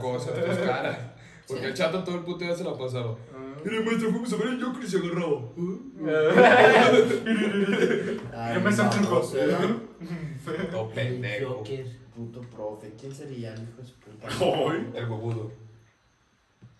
cosas, 0.00 0.34
tus 0.34 0.58
caras. 0.58 0.98
Porque 1.46 1.62
Sí. 1.62 1.68
el 1.68 1.74
chato 1.74 2.02
todo 2.04 2.16
el 2.16 2.22
puto 2.22 2.44
día 2.44 2.54
se 2.54 2.64
la 2.64 2.76
pasaba. 2.76 3.16
Mira, 3.64 3.80
maestro, 3.84 4.10
fuimos 4.10 4.32
a 4.32 4.36
ver 4.36 4.48
el 4.48 4.62
Joker 4.64 4.84
y 4.84 4.88
se 4.88 4.98
agarraba. 4.98 5.40
Yo 8.54 8.60
me 8.60 8.72
sentí 8.72 8.98
un 8.98 9.89
El 10.46 10.86
pendejo. 10.94 11.54
Joker, 11.58 11.86
puto 12.14 12.40
profe. 12.42 12.92
¿Quién 12.98 13.14
sería 13.14 13.52
el 13.54 13.62
hijo 13.62 13.82
de 13.82 13.84
su 13.86 13.94
puta? 13.96 14.28
Ay. 14.28 14.90
El 14.94 15.10
huevudo. 15.10 15.50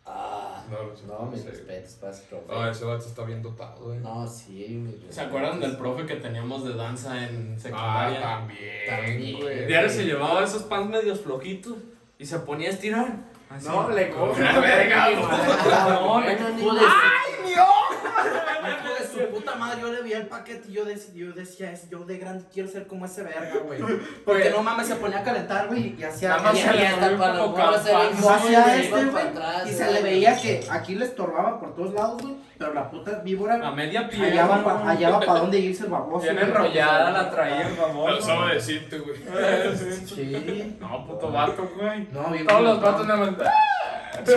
Ah, 0.06 0.64
No, 0.70 0.82
no 0.88 0.96
sé. 0.96 1.06
no, 1.06 1.30
mis 1.30 1.42
sé. 1.42 1.50
respetos 1.50 1.92
para 1.94 2.12
ese 2.12 2.22
profe. 2.24 2.44
Ah, 2.50 2.70
ese 2.70 2.84
vato 2.84 3.06
está 3.06 3.24
bien 3.24 3.42
dotado, 3.42 3.84
güey. 3.86 3.98
No, 4.00 4.26
sí, 4.26 4.66
mis 4.70 4.92
respetos. 4.92 5.14
¿Se 5.14 5.20
acuerdan 5.20 5.60
del 5.60 5.76
profe 5.76 6.06
que 6.06 6.16
teníamos 6.16 6.64
de 6.64 6.74
danza 6.74 7.22
en 7.28 7.54
Ah, 7.56 7.60
secundaria? 7.60 8.20
también, 8.20 8.86
También. 8.88 9.40
güey. 9.40 9.66
Diario 9.66 9.88
se 9.90 10.04
llevaba 10.04 10.42
esos 10.44 10.62
pants 10.64 10.90
medios 10.90 11.20
flojitos 11.20 11.76
y 12.18 12.24
se 12.26 12.38
ponía 12.40 12.68
a 12.68 12.72
estirar. 12.72 13.14
Así. 13.50 13.68
No, 13.68 13.90
le 13.90 14.10
coge 14.14 14.40
Una 14.40 14.58
verga, 14.60 15.10
No, 15.10 15.16
hijo 15.18 15.28
de 15.28 16.80
su 16.80 16.86
puta 19.52 19.56
madre, 19.58 19.80
yo 19.80 19.92
le 19.92 20.02
vi 20.02 20.12
el 20.12 20.26
paquete 20.26 20.68
y 20.68 20.72
yo, 20.72 20.84
dec- 20.86 21.12
yo 21.14 21.32
decía, 21.32 21.70
"Es- 21.72 21.88
yo 21.90 22.04
de 22.04 22.18
grande 22.18 22.44
quiero 22.52 22.68
ser 22.68 22.86
como 22.86 23.06
ese 23.06 23.22
verga, 23.22 23.58
güey. 23.66 23.80
Porque 24.24 24.50
no 24.50 24.62
mames, 24.62 24.86
se 24.88 24.96
ponía 24.96 25.18
a 25.20 25.22
calentar, 25.22 25.68
güey, 25.68 25.94
y 25.98 26.02
hacía... 26.04 26.30
Nada 26.30 26.42
más 26.42 26.54
Y 26.56 26.60
hasta 26.62 27.16
para 27.18 27.34
los 27.34 27.50
morros 27.50 27.76
hacía 27.76 28.62
güey, 28.62 28.80
este, 28.80 28.90
güey, 28.90 29.10
para 29.10 29.28
atrás, 29.30 29.68
y 29.70 29.72
se 29.74 29.92
le 29.92 30.02
veía 30.02 30.36
que 30.40 30.66
aquí 30.70 30.94
le 30.94 31.04
estorbaba 31.04 31.58
por 31.60 31.74
todos 31.74 31.94
lados, 31.94 32.22
güey, 32.22 32.36
pero 32.58 32.74
la 32.74 32.90
puta 32.90 33.20
víbora 33.24 33.54
A 33.66 33.70
media 33.72 34.08
pierna. 34.08 34.28
hallaba 34.28 34.62
pa- 34.64 35.20
para 35.26 35.40
dónde 35.40 35.58
irse 35.58 35.84
el 35.84 35.90
baboso. 35.90 36.22
Bien 36.22 36.36
güey. 36.36 36.46
enrollada 36.48 37.10
la 37.10 37.30
traía 37.30 37.68
el 37.68 37.76
Lo 37.76 37.82
baboso. 37.82 38.20
sabe 38.22 38.54
decirte, 38.54 38.98
güey. 38.98 39.16
Sí. 40.06 40.76
No, 40.80 41.06
puto 41.06 41.30
vato, 41.32 41.70
güey. 41.76 42.08
No, 42.12 42.30
bien 42.30 42.46
Todos 42.46 42.62
los 42.62 42.80
vatos 42.82 43.06
nada 43.06 43.30
más. 43.30 43.34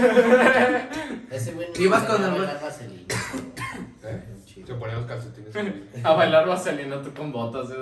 Ese 1.32 1.52
güey 1.54 1.68
no 1.76 1.82
Ibas 1.82 2.04
con 2.04 2.24
el- 2.24 2.48
Se 4.68 4.74
ponían 4.76 5.00
los 5.00 5.08
calcetines. 5.08 5.56
A 6.04 6.14
bailar 6.14 6.48
vaselina 6.48 7.02
tú 7.02 7.14
con 7.14 7.32
botas. 7.32 7.70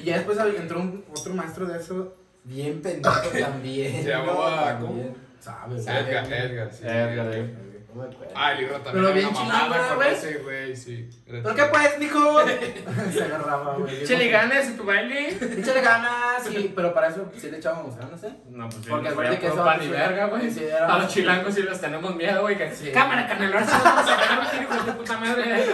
Y 0.00 0.04
ya 0.04 0.16
después 0.16 0.38
entró 0.38 0.80
un, 0.80 1.04
otro 1.10 1.34
maestro 1.34 1.66
de 1.66 1.78
eso, 1.78 2.14
Bien 2.44 2.80
pendejo 2.80 3.28
también. 3.38 4.02
Se 4.04 4.08
llamaba, 4.08 4.74
No, 4.74 4.86
¿cómo? 4.86 5.00
también. 5.00 5.14
¿sabes? 5.40 5.84
Sabe, 5.84 6.10
Edgar. 6.10 6.32
Edgar, 6.32 6.72
sí. 6.72 6.84
Edgar, 6.84 7.34
eh. 7.34 7.54
No 7.96 8.02
me 8.02 8.08
acuerdo. 8.14 8.32
Ah, 8.36 8.52
el 8.52 8.58
libro 8.58 8.74
también. 8.80 9.04
Pero 9.04 9.14
bien 9.14 9.30
con 9.32 9.96
güey. 9.96 10.42
güey, 10.42 10.76
sí. 10.76 11.08
¿Pero 11.26 11.54
qué 11.54 11.64
pues, 11.64 11.98
mijo? 11.98 12.40
Se 13.12 13.24
agarraba, 13.24 13.74
güey. 13.76 14.04
Chile 14.04 14.28
ganas 14.28 14.66
en 14.66 14.76
tu 14.76 14.84
baile. 14.84 15.28
Échale 15.30 15.80
ganas, 15.80 16.44
sí, 16.44 16.72
pero 16.76 16.92
para 16.92 17.08
eso 17.08 17.30
sí 17.38 17.50
le 17.50 17.56
echábamos 17.56 17.96
ganas, 17.96 18.22
¿eh? 18.24 18.32
No, 18.50 18.68
pues 18.68 18.86
Porque 18.86 19.08
acuérdate 19.08 19.36
traía 19.38 19.40
que 19.40 19.46
eso- 19.46 19.64
pan 19.64 19.82
y 19.82 19.88
verga, 19.88 20.26
güey. 20.26 20.70
A 20.88 20.98
los 20.98 21.08
chilangos 21.12 21.54
sí 21.54 21.62
les 21.62 21.80
tenemos 21.80 22.14
miedo, 22.14 22.42
güey. 22.42 22.58
que- 22.58 22.74
Sí. 22.74 22.90
Cámara, 22.92 23.26
canal, 23.26 23.52
vamos 23.54 23.72
a 23.72 24.18
pegar 24.20 24.40
un 24.40 24.50
tiro, 24.50 24.62
hijo 24.64 24.74
de 24.84 24.92
tu 24.92 24.98
puta 24.98 25.18
madre. 25.18 25.64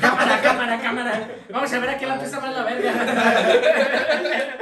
Cámara, 0.00 0.40
cámara, 0.40 0.80
cámara. 0.80 1.28
Vamos 1.50 1.72
a 1.72 1.78
ver 1.80 1.90
a 1.90 1.96
quién 1.98 2.10
la 2.10 2.18
pesa 2.20 2.40
más 2.40 2.54
la 2.54 2.62
verga. 2.62 2.92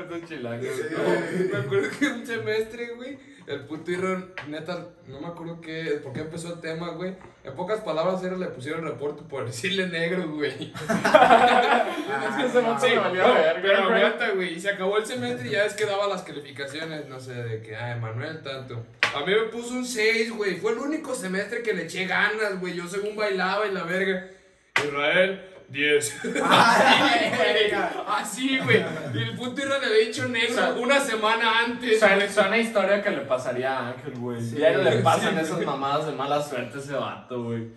Estos 0.00 0.28
chilangos. 0.28 0.68
No, 0.90 1.52
me 1.52 1.58
acuerdo 1.64 1.88
que 1.98 2.06
un 2.08 2.26
semestre, 2.26 2.88
güey, 2.96 3.16
El 3.50 3.62
puto 3.62 3.90
Irra, 3.90 4.22
neta, 4.46 4.86
no 5.08 5.20
me 5.20 5.26
acuerdo 5.26 5.60
qué, 5.60 5.98
por 6.04 6.12
qué 6.12 6.20
empezó 6.20 6.54
el 6.54 6.60
tema, 6.60 6.90
güey. 6.90 7.16
En 7.42 7.52
pocas 7.56 7.80
palabras, 7.80 8.22
era 8.22 8.36
le 8.36 8.46
pusieron 8.46 8.84
reporte 8.84 9.24
por 9.28 9.44
decirle 9.44 9.88
negro, 9.88 10.28
güey. 10.28 10.72
Es 10.72 12.52
que 12.84 12.96
valió 12.96 13.26
no, 13.26 13.34
verga, 13.34 13.60
pero 13.60 13.78
aguanta, 13.82 14.30
güey. 14.30 14.54
Y 14.54 14.60
se 14.60 14.70
acabó 14.70 14.98
el 14.98 15.06
semestre 15.06 15.48
y 15.48 15.50
ya 15.50 15.64
es 15.64 15.74
que 15.74 15.84
daba 15.84 16.06
las 16.06 16.22
calificaciones, 16.22 17.08
no 17.08 17.18
sé, 17.18 17.34
de 17.34 17.60
que, 17.60 17.74
ay, 17.74 17.98
Manuel, 17.98 18.40
tanto. 18.40 18.86
A 19.16 19.24
mí 19.24 19.32
me 19.34 19.48
puso 19.48 19.74
un 19.74 19.84
6, 19.84 20.30
güey. 20.30 20.56
Fue 20.56 20.70
el 20.70 20.78
único 20.78 21.16
semestre 21.16 21.64
que 21.64 21.74
le 21.74 21.86
eché 21.86 22.06
ganas, 22.06 22.60
güey. 22.60 22.74
Yo 22.74 22.86
según 22.86 23.16
bailaba 23.16 23.66
y 23.66 23.72
la 23.72 23.82
verga. 23.82 24.28
Israel, 24.76 25.49
10. 25.70 26.20
Ay, 26.44 27.30
Güey, 27.36 27.72
Así, 28.08 28.58
güey. 28.58 28.84
Y 29.14 29.18
el 29.22 29.36
puto 29.36 29.60
Israel 29.62 29.80
le 29.80 29.86
había 29.86 30.06
dicho 30.08 30.28
negro 30.28 30.74
una 30.80 31.00
semana 31.00 31.60
antes. 31.64 31.98
Suena, 32.00 32.28
suena 32.28 32.58
historia 32.58 33.02
que 33.02 33.10
le 33.10 33.20
pasaría 33.20 33.78
a 33.78 33.88
Ángel, 33.90 34.14
güey. 34.18 34.40
Sí. 34.40 34.56
Diario 34.56 34.82
le 34.82 34.98
pasan 34.98 35.34
Sí. 35.36 35.40
esas 35.44 35.64
mamadas 35.64 36.06
de 36.06 36.12
mala 36.12 36.42
suerte 36.42 36.78
a 36.78 36.80
ese 36.80 36.94
vato, 36.94 37.44
güey. 37.44 37.68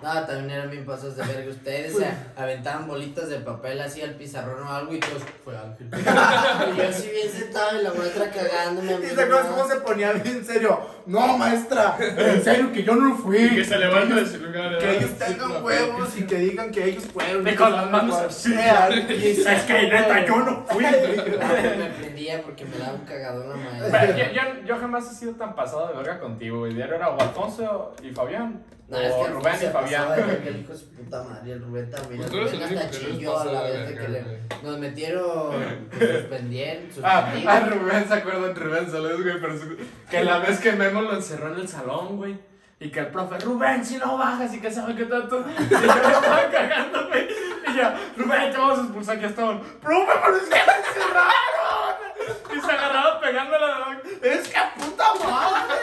No, 0.00 0.12
también 0.26 0.50
eran 0.50 0.70
bien 0.70 0.86
pasos 0.86 1.16
de 1.16 1.24
verga. 1.24 1.50
Ustedes 1.50 1.96
se 1.96 2.06
aventaban 2.36 2.86
bolitas 2.86 3.28
de 3.28 3.38
papel 3.40 3.80
así 3.80 4.00
al 4.00 4.14
pizarrón 4.14 4.62
o 4.64 4.72
algo 4.72 4.94
y 4.94 5.00
todos 5.00 5.22
fue 5.44 5.56
Ángel. 5.58 5.90
y 5.92 6.76
yo 6.76 6.88
así 6.88 7.10
bien 7.10 7.28
sentado 7.28 7.80
y 7.80 7.82
la 7.82 7.92
maestra 7.92 8.30
cagándome. 8.30 8.92
a 8.92 8.96
¿Y 8.96 8.98
mí 9.00 9.06
te 9.08 9.22
acuerdas 9.22 9.46
cómo 9.46 9.68
se 9.68 9.76
ponía 9.80 10.12
bien 10.12 10.44
serio? 10.44 10.80
No, 11.06 11.36
maestra, 11.36 11.96
en 11.98 12.44
serio 12.44 12.72
que 12.72 12.84
yo 12.84 12.94
no 12.94 13.16
fui. 13.16 13.38
Y 13.38 13.56
que 13.56 13.64
se 13.64 13.76
levanta 13.76 14.14
de 14.14 14.26
su 14.26 14.38
lugar. 14.38 14.78
Que 14.78 14.98
ellos 14.98 15.10
tengan 15.18 15.64
huevos 15.64 16.16
y 16.16 16.22
que 16.26 16.36
digan 16.36 16.70
que 16.70 16.84
ellos 16.84 17.04
fueron. 17.12 17.48
Y 17.48 17.54
con 17.56 17.72
las 17.72 17.90
manos 17.90 18.16
así. 18.16 18.54
Es 18.58 19.62
que 19.64 19.82
neta, 19.88 20.24
yo 20.24 20.36
no 20.36 20.64
fui. 20.68 20.84
Me 21.78 21.90
prendía 21.98 22.42
porque 22.42 22.64
me 22.64 22.78
daba 22.78 22.92
un 22.94 23.04
cagadón 23.04 23.48
la 23.48 23.56
maestra. 23.56 24.16
Yo, 24.16 24.32
yo, 24.32 24.66
yo 24.66 24.76
jamás 24.78 25.10
he 25.10 25.14
sido 25.14 25.32
tan 25.32 25.54
pasado 25.56 25.88
de 25.88 25.94
verga 25.94 26.20
contigo, 26.20 26.60
güey. 26.60 26.74
Diario 26.74 26.96
era 26.96 27.10
o 27.10 27.20
Alfonso 27.20 27.94
y 28.02 28.10
Fabián. 28.10 28.62
No, 28.88 28.96
es 28.98 29.12
que 29.14 29.26
Rubén 29.28 29.54
y 29.54 29.58
de 29.64 29.70
Fabián. 29.70 30.08
verga, 30.08 30.32
el 30.48 30.60
hijo 30.60 30.72
de 30.72 30.78
su 30.78 30.90
puta 30.94 31.22
madre, 31.22 31.52
el 31.52 31.62
Rubén 31.62 31.90
también. 31.90 32.22
Pues 32.22 32.32
El 32.32 32.40
Rubén 32.40 32.62
hasta 32.78 32.90
que 32.90 32.96
chilló 32.98 33.38
a 33.38 33.44
la 33.44 33.62
de 33.64 33.72
vez 33.78 33.88
de 33.88 33.94
que 33.96 34.08
le, 34.08 34.24
nos 34.62 34.78
metieron, 34.78 35.88
pues, 35.90 36.10
suspendieron, 36.20 36.84
Ah, 37.04 37.32
ah, 37.46 37.60
Rubén, 37.68 38.08
¿se 38.08 38.14
acuerdan? 38.14 38.54
Rubén 38.54 38.90
Saludos, 38.90 39.22
güey, 39.22 39.40
pero 39.40 39.58
su- 39.58 39.76
que 40.10 40.24
la 40.24 40.38
vez 40.38 40.58
que 40.60 40.72
Memo 40.72 41.02
lo 41.02 41.14
encerró 41.14 41.52
en 41.52 41.60
el 41.60 41.68
salón, 41.68 42.16
güey. 42.16 42.38
Y 42.80 42.90
que 42.90 43.00
el 43.00 43.08
profe, 43.08 43.38
Rubén, 43.40 43.84
si 43.84 43.96
no 43.98 44.16
bajas 44.16 44.54
y 44.54 44.60
que 44.60 44.70
sabe 44.70 44.94
que 44.94 45.04
tanto. 45.04 45.44
Y 45.58 45.68
yo 45.68 45.78
me 45.80 45.86
estaba 45.86 46.48
cagando, 46.50 47.08
güey. 47.08 47.28
Y 47.28 47.76
ya, 47.76 47.94
Rubén, 48.16 48.52
te 48.52 48.56
vamos 48.58 48.78
a 48.78 48.82
expulsar, 48.82 49.20
ya 49.20 49.26
estaban. 49.26 49.60
Profe, 49.82 50.12
pero 50.24 50.36
es 50.36 50.42
que 50.44 50.54
me 50.54 50.76
encerraron. 50.78 52.56
Y 52.56 52.60
se 52.60 52.72
agarraba 52.72 53.20
pegándole 53.20 53.64
a 53.64 53.68
la 53.68 54.00
Es 54.22 54.48
que 54.48 54.58
puta 54.78 55.04
madre. 55.24 55.74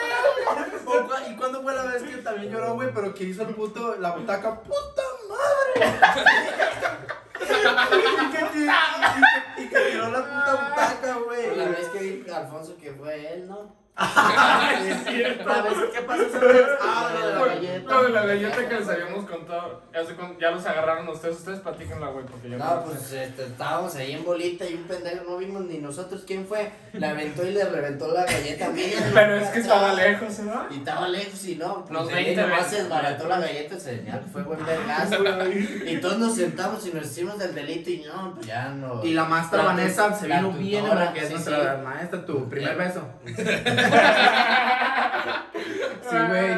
Cua- 1.04 1.32
¿Y 1.32 1.36
cuándo 1.36 1.62
fue 1.62 1.74
la 1.76 1.84
vez 1.84 2.04
que 2.04 2.18
también 2.18 2.52
lloró, 2.52 2.74
güey? 2.76 2.89
Pero 2.93 3.14
que 3.14 3.24
hizo 3.26 3.43
el 3.43 3.54
puto, 3.56 3.96
la 3.98 4.12
butaca, 4.12 4.62
puta 4.62 5.02
madre. 5.30 5.98
y, 7.41 8.32
que, 8.32 8.60
y, 8.60 8.64
y- 8.66 9.64
y 9.64 9.70
que 9.70 9.80
tiró 9.91 10.10
la 10.10 10.20
puta 10.24 10.70
butaca, 10.70 11.14
güey. 11.26 11.56
La 11.56 11.66
vez 11.66 11.88
que 11.89 12.00
vi 12.00 12.30
a 12.32 12.38
Alfonso 12.38 12.76
que 12.78 12.91
fue 12.93 13.34
él, 13.34 13.48
¿no? 13.48 13.76
Es 13.98 15.04
cierto. 15.08 15.48
La 15.48 15.64
que 15.64 16.02
pasó. 16.02 16.24
Ah, 16.82 17.12
Lo 17.14 17.28
de 17.28 17.34
la 17.34 17.46
galleta. 17.46 17.93
lo 17.93 18.04
de 18.04 18.10
la 18.10 18.26
galleta 18.26 18.70
que 18.70 18.76
les 18.76 18.89
habíamos 18.89 19.26
contado. 19.26 19.82
Ya, 20.39 20.52
los 20.52 20.66
agarraron 20.66 21.08
ustedes. 21.08 21.38
Ustedes 21.38 21.60
platíquenla, 21.60 22.08
güey, 22.08 22.26
porque 22.26 22.50
yo 22.50 22.58
No, 22.58 22.84
pues 22.84 23.14
este, 23.14 23.43
estábamos 23.46 23.96
ahí 23.96 24.12
en 24.12 24.26
bolita 24.26 24.66
y 24.66 24.74
un 24.74 24.84
pendejo, 24.84 25.24
no 25.26 25.38
vimos 25.38 25.64
ni 25.66 25.78
nosotros 25.78 26.24
quién 26.28 26.46
fue. 26.46 26.72
Le 26.91 27.08
aventó 27.08 27.46
y 27.46 27.52
le 27.52 27.64
reventó 27.64 28.12
la 28.12 28.26
galleta 28.26 28.68
a 28.68 28.70
mí. 28.70 28.84
Pero 29.14 29.36
es 29.38 29.48
que 29.50 29.60
estaba 29.60 29.93
lejos, 29.93 30.39
¿no? 30.39 30.66
Y 30.70 30.78
estaba 30.80 31.08
lejos 31.08 31.46
y 31.46 31.56
no, 31.56 31.86
Los 31.89 32.04
pues 32.04 32.16
20 32.16 32.36
20 32.36 32.41
nomás 32.41 32.68
se 32.70 32.76
desbarató 32.82 33.28
la 33.28 33.39
galleta, 33.39 33.80
se 33.80 33.96
veía 33.96 34.20
que 34.20 34.28
fue 34.28 34.43
buen 34.43 34.66
vergazo, 34.66 35.24
güey. 35.24 35.93
Y 35.93 36.02
todos 36.02 36.18
nos 36.18 36.36
sentamos 36.36 36.86
y 36.86 36.91
nos 36.91 37.06
hicimos 37.06 37.39
del 37.39 37.56
delito 37.56 37.89
y 37.89 38.00
no, 38.06 38.34
pues 38.36 38.46
ya 38.48 38.70
no. 38.70 39.04
Y 39.06 39.14
la 39.14 39.24
maestra 39.24 39.60
La 39.60 39.66
Vanessa 39.70 40.14
se 40.14 40.28
la 40.28 40.41
vino 40.41 40.52
bien, 40.52 40.86
que 41.14 41.20
es 41.22 41.28
sí, 41.28 41.34
nuestra 41.34 41.78
sí. 41.78 41.82
maestra, 41.82 42.26
tu 42.26 42.50
primer 42.50 42.76
beso. 42.76 43.08
Sí, 46.10 46.16
güey. 46.28 46.54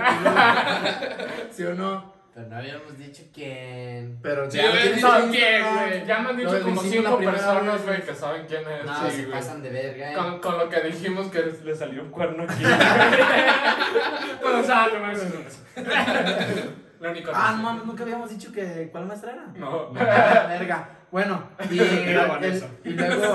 ¿sí 1.51 1.63
o 1.63 1.73
no? 1.73 2.13
Pero 2.33 2.49
no 2.49 2.57
habíamos 2.57 2.97
dicho 2.97 3.23
quién. 3.33 4.19
Pero 4.21 4.51
Sí, 4.51 4.57
ya 4.57 4.71
dicho 4.71 5.09
quién, 5.31 5.63
güey. 5.73 6.05
Ya 6.05 6.19
me 6.19 6.29
han 6.29 6.37
dicho 6.37 6.61
como 6.61 6.83
cinco 6.83 7.17
personas, 7.17 7.83
güey, 7.85 8.01
que 8.03 8.13
saben 8.13 8.45
quién 8.45 8.61
es. 8.67 8.85
No, 8.85 9.09
sí, 9.09 9.15
se 9.15 9.23
pasan 9.23 9.63
de 9.63 9.69
verga, 9.69 10.11
eh. 10.11 10.15
Con, 10.15 10.39
con 10.39 10.57
lo 10.59 10.69
que 10.69 10.81
dijimos 10.81 11.27
que 11.31 11.51
le 11.63 11.75
salió 11.75 12.03
un 12.03 12.11
cuerno 12.11 12.43
aquí. 12.43 12.63
Pero, 14.41 14.59
o 14.59 14.63
sea, 14.63 14.87
no 14.93 14.99
me 14.99 15.13
Lo 16.99 17.11
único 17.11 17.31
Ah, 17.33 17.53
no 17.55 17.63
mames, 17.63 17.85
nunca 17.85 18.03
habíamos 18.03 18.29
dicho 18.29 18.51
que 18.51 18.89
cuál 18.91 19.05
maestra 19.05 19.33
era. 19.33 19.45
No. 19.55 19.91
Verga. 19.91 20.96
Bueno, 21.11 21.43
y, 21.71 21.79
Era 21.79 22.23
el- 22.23 22.29
Vanessa. 22.29 22.67
y 22.83 22.89
luego, 22.89 23.33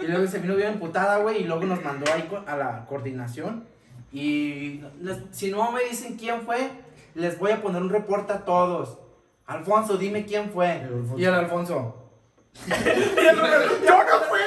y 0.00 0.06
luego 0.06 0.26
se 0.26 0.38
vino 0.38 0.54
bien 0.56 0.72
emputada, 0.74 1.18
güey, 1.18 1.42
y 1.42 1.44
luego 1.44 1.64
nos 1.64 1.82
mandó 1.82 2.12
ahí 2.12 2.28
a 2.46 2.56
la 2.56 2.84
coordinación. 2.86 3.64
Y 4.12 4.80
les- 5.00 5.22
si 5.32 5.50
no 5.50 5.72
me 5.72 5.82
dicen 5.84 6.16
quién 6.16 6.42
fue, 6.42 6.70
les 7.14 7.38
voy 7.38 7.52
a 7.52 7.62
poner 7.62 7.82
un 7.82 7.90
reporte 7.90 8.32
a 8.32 8.44
todos. 8.44 8.98
Alfonso, 9.46 9.96
dime 9.96 10.24
quién 10.26 10.50
fue. 10.50 10.72
El. 10.82 11.04
Y 11.16 11.24
el 11.24 11.34
Alfonso. 11.34 12.02
yo 12.66 12.74
no 12.74 14.20
fui. 14.28 14.40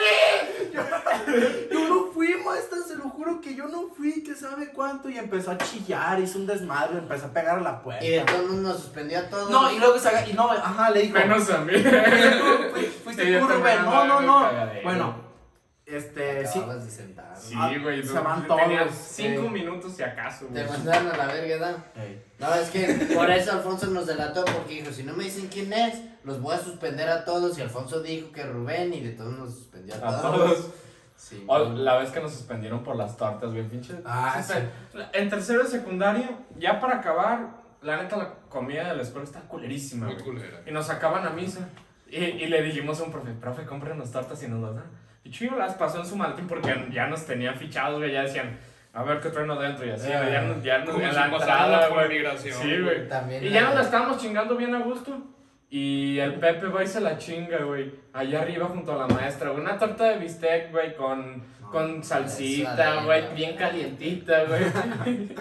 Yo, 1.72 1.88
no 1.90 2.12
fui, 2.12 2.36
maestra, 2.46 2.80
se 2.88 2.96
lo 2.96 3.04
juro 3.10 3.40
que 3.42 3.56
yo 3.56 3.68
no 3.68 3.88
fui, 3.96 4.24
que 4.24 4.34
sabe 4.36 4.72
cuánto. 4.72 5.10
Y 5.10 5.18
empezó 5.18 5.52
a 5.52 5.58
chillar, 5.58 6.20
hizo 6.20 6.40
un 6.40 6.48
desmadre, 6.48 6.98
empezó 7.00 7.28
a 7.28 7.30
pegar 7.30 7.58
a 7.60 7.62
la 7.62 7.82
puerta. 7.82 8.04
Y 8.04 8.10
de 8.10 8.22
todos 8.22 8.42
modos 8.46 8.56
nos 8.62 8.80
suspendió 8.80 9.20
a 9.20 9.24
todos. 9.30 9.50
No, 9.50 9.72
y 9.72 9.80
luego 9.80 9.98
se 10.00 10.10
aga- 10.10 10.28
y 10.28 10.34
no, 10.34 10.50
ajá, 10.52 10.90
le 10.92 11.02
dijo. 11.04 11.14
Menos 11.18 11.50
a 11.50 11.60
mí. 11.60 11.74
Fuiste 13.04 13.40
Rubén. 13.40 13.86
No, 13.86 14.06
no, 14.06 14.22
no. 14.22 14.44
el 14.46 14.50
cagadero. 14.56 14.84
Bueno, 14.84 15.29
este, 15.90 16.46
sí. 16.48 16.60
Acabas 16.60 16.86
de 16.86 16.92
sentar. 16.92 17.36
Sí, 17.38 17.54
Ah, 17.58 17.72
güey. 17.82 18.04
se 18.04 18.14
no, 18.14 18.24
van 18.24 18.48
todos, 18.48 18.62
cinco 18.96 19.50
minutos 19.50 19.94
si 19.94 20.04
acaso, 20.04 20.46
Te 20.48 20.64
güey. 20.64 20.68
mandaron 20.78 21.08
a 21.10 21.18
la 21.18 21.26
verga, 21.28 21.48
¿verdad? 21.58 21.78
No, 22.40 22.54
es 22.56 22.70
que 22.70 22.88
por 23.16 23.30
eso 23.32 23.52
Alfonso 23.54 23.88
nos 23.88 24.06
delató, 24.08 24.46
porque 24.46 24.76
dijo, 24.82 24.92
si 24.92 25.04
no 25.04 25.14
me 25.14 25.24
dicen 25.26 25.48
quién 25.48 25.72
es, 25.74 26.00
los 26.24 26.42
voy 26.42 26.56
a 26.56 26.60
suspender 26.60 27.10
a 27.10 27.26
todos. 27.26 27.58
Y 27.58 27.62
Alfonso 27.62 28.02
dijo 28.02 28.32
que 28.32 28.44
Rubén, 28.44 28.94
y 28.94 29.02
de 29.02 29.12
todos 29.12 29.38
nos 29.38 29.54
suspendió 29.54 29.96
a, 30.04 30.10
A 30.18 30.22
todos. 30.22 30.70
Sí, 31.16 31.44
O 31.48 31.60
la 31.60 31.98
vez 31.98 32.12
que 32.12 32.22
nos 32.22 32.32
suspendieron 32.34 32.82
por 32.82 32.96
las 32.96 33.18
tortas, 33.18 33.52
güey, 33.52 33.68
pinche. 33.68 33.94
Ah, 34.06 34.42
Sí, 34.42 34.54
En 35.12 35.30
tercero 35.30 35.64
de 35.64 35.70
secundaria, 35.70 36.30
ya 36.58 36.80
para 36.80 37.00
acabar, 37.00 37.58
la 37.82 38.02
neta, 38.02 38.16
la 38.16 38.34
comida 38.48 38.88
de 38.90 38.96
la 38.96 39.02
escuela 39.04 39.26
está 39.26 39.42
culerísima, 39.42 40.06
Muy 40.06 40.16
güey. 40.16 40.26
culera. 40.26 40.62
Y 40.66 40.72
nos 40.72 40.88
sacaban 40.88 41.26
a 41.28 41.32
misa. 41.32 41.68
Y, 42.10 42.18
y 42.24 42.48
le 42.48 42.62
dijimos 42.64 43.00
a 43.02 43.04
un 43.04 43.12
profe, 43.12 43.32
profe, 43.34 43.66
cómprenos 43.66 44.12
tortas 44.12 44.42
y 44.44 44.48
nos 44.48 44.62
las 44.62 44.76
dan. 44.76 44.86
Y 45.24 45.32
Chido 45.32 45.58
las 45.58 45.74
pasó 45.76 46.00
en 46.00 46.06
su 46.06 46.16
maletín 46.16 46.48
porque 46.48 46.88
ya 46.92 47.08
nos 47.08 47.26
tenían 47.26 47.56
fichados, 47.56 48.00
güey. 48.00 48.12
Ya 48.12 48.24
decían, 48.24 48.58
a 48.94 49.04
ver 49.04 49.20
qué 49.20 49.30
traen 49.30 49.52
adentro 49.52 49.86
y 49.86 49.92
así, 49.92 50.08
güey. 50.12 50.32
Ya, 50.32 50.42
nos- 50.42 50.64
ya 50.64 50.78
nos 50.80 50.98
la 51.14 51.26
entrada, 51.28 51.88
por 51.90 51.98
güey. 51.98 52.10
migración. 52.18 52.62
Sí, 52.62 52.80
güey. 52.82 53.08
También 53.08 53.44
Y 53.44 53.50
ya 53.50 53.64
nos 53.66 53.76
la 53.76 53.82
estábamos 53.82 54.18
chingando 54.18 54.56
bien 54.56 54.74
a 54.76 54.80
gusto. 54.80 55.22
Y 55.72 56.18
el 56.18 56.36
Pepe 56.36 56.66
va 56.68 56.84
y 56.84 56.88
se 56.88 57.00
la 57.00 57.18
chinga, 57.20 57.60
güey. 57.60 57.94
Allá 58.14 58.42
arriba 58.42 58.66
junto 58.68 58.92
a 58.94 59.08
la 59.08 59.14
maestra, 59.14 59.50
güey. 59.52 59.62
Una 59.62 59.78
torta 59.78 60.06
de 60.06 60.18
bistec, 60.18 60.72
güey, 60.72 60.96
con, 60.96 61.44
con 61.72 62.04
salsita, 62.04 63.04
güey, 63.04 63.36
bien 63.36 63.56
calientita, 63.56 64.46
güey. 64.46 64.64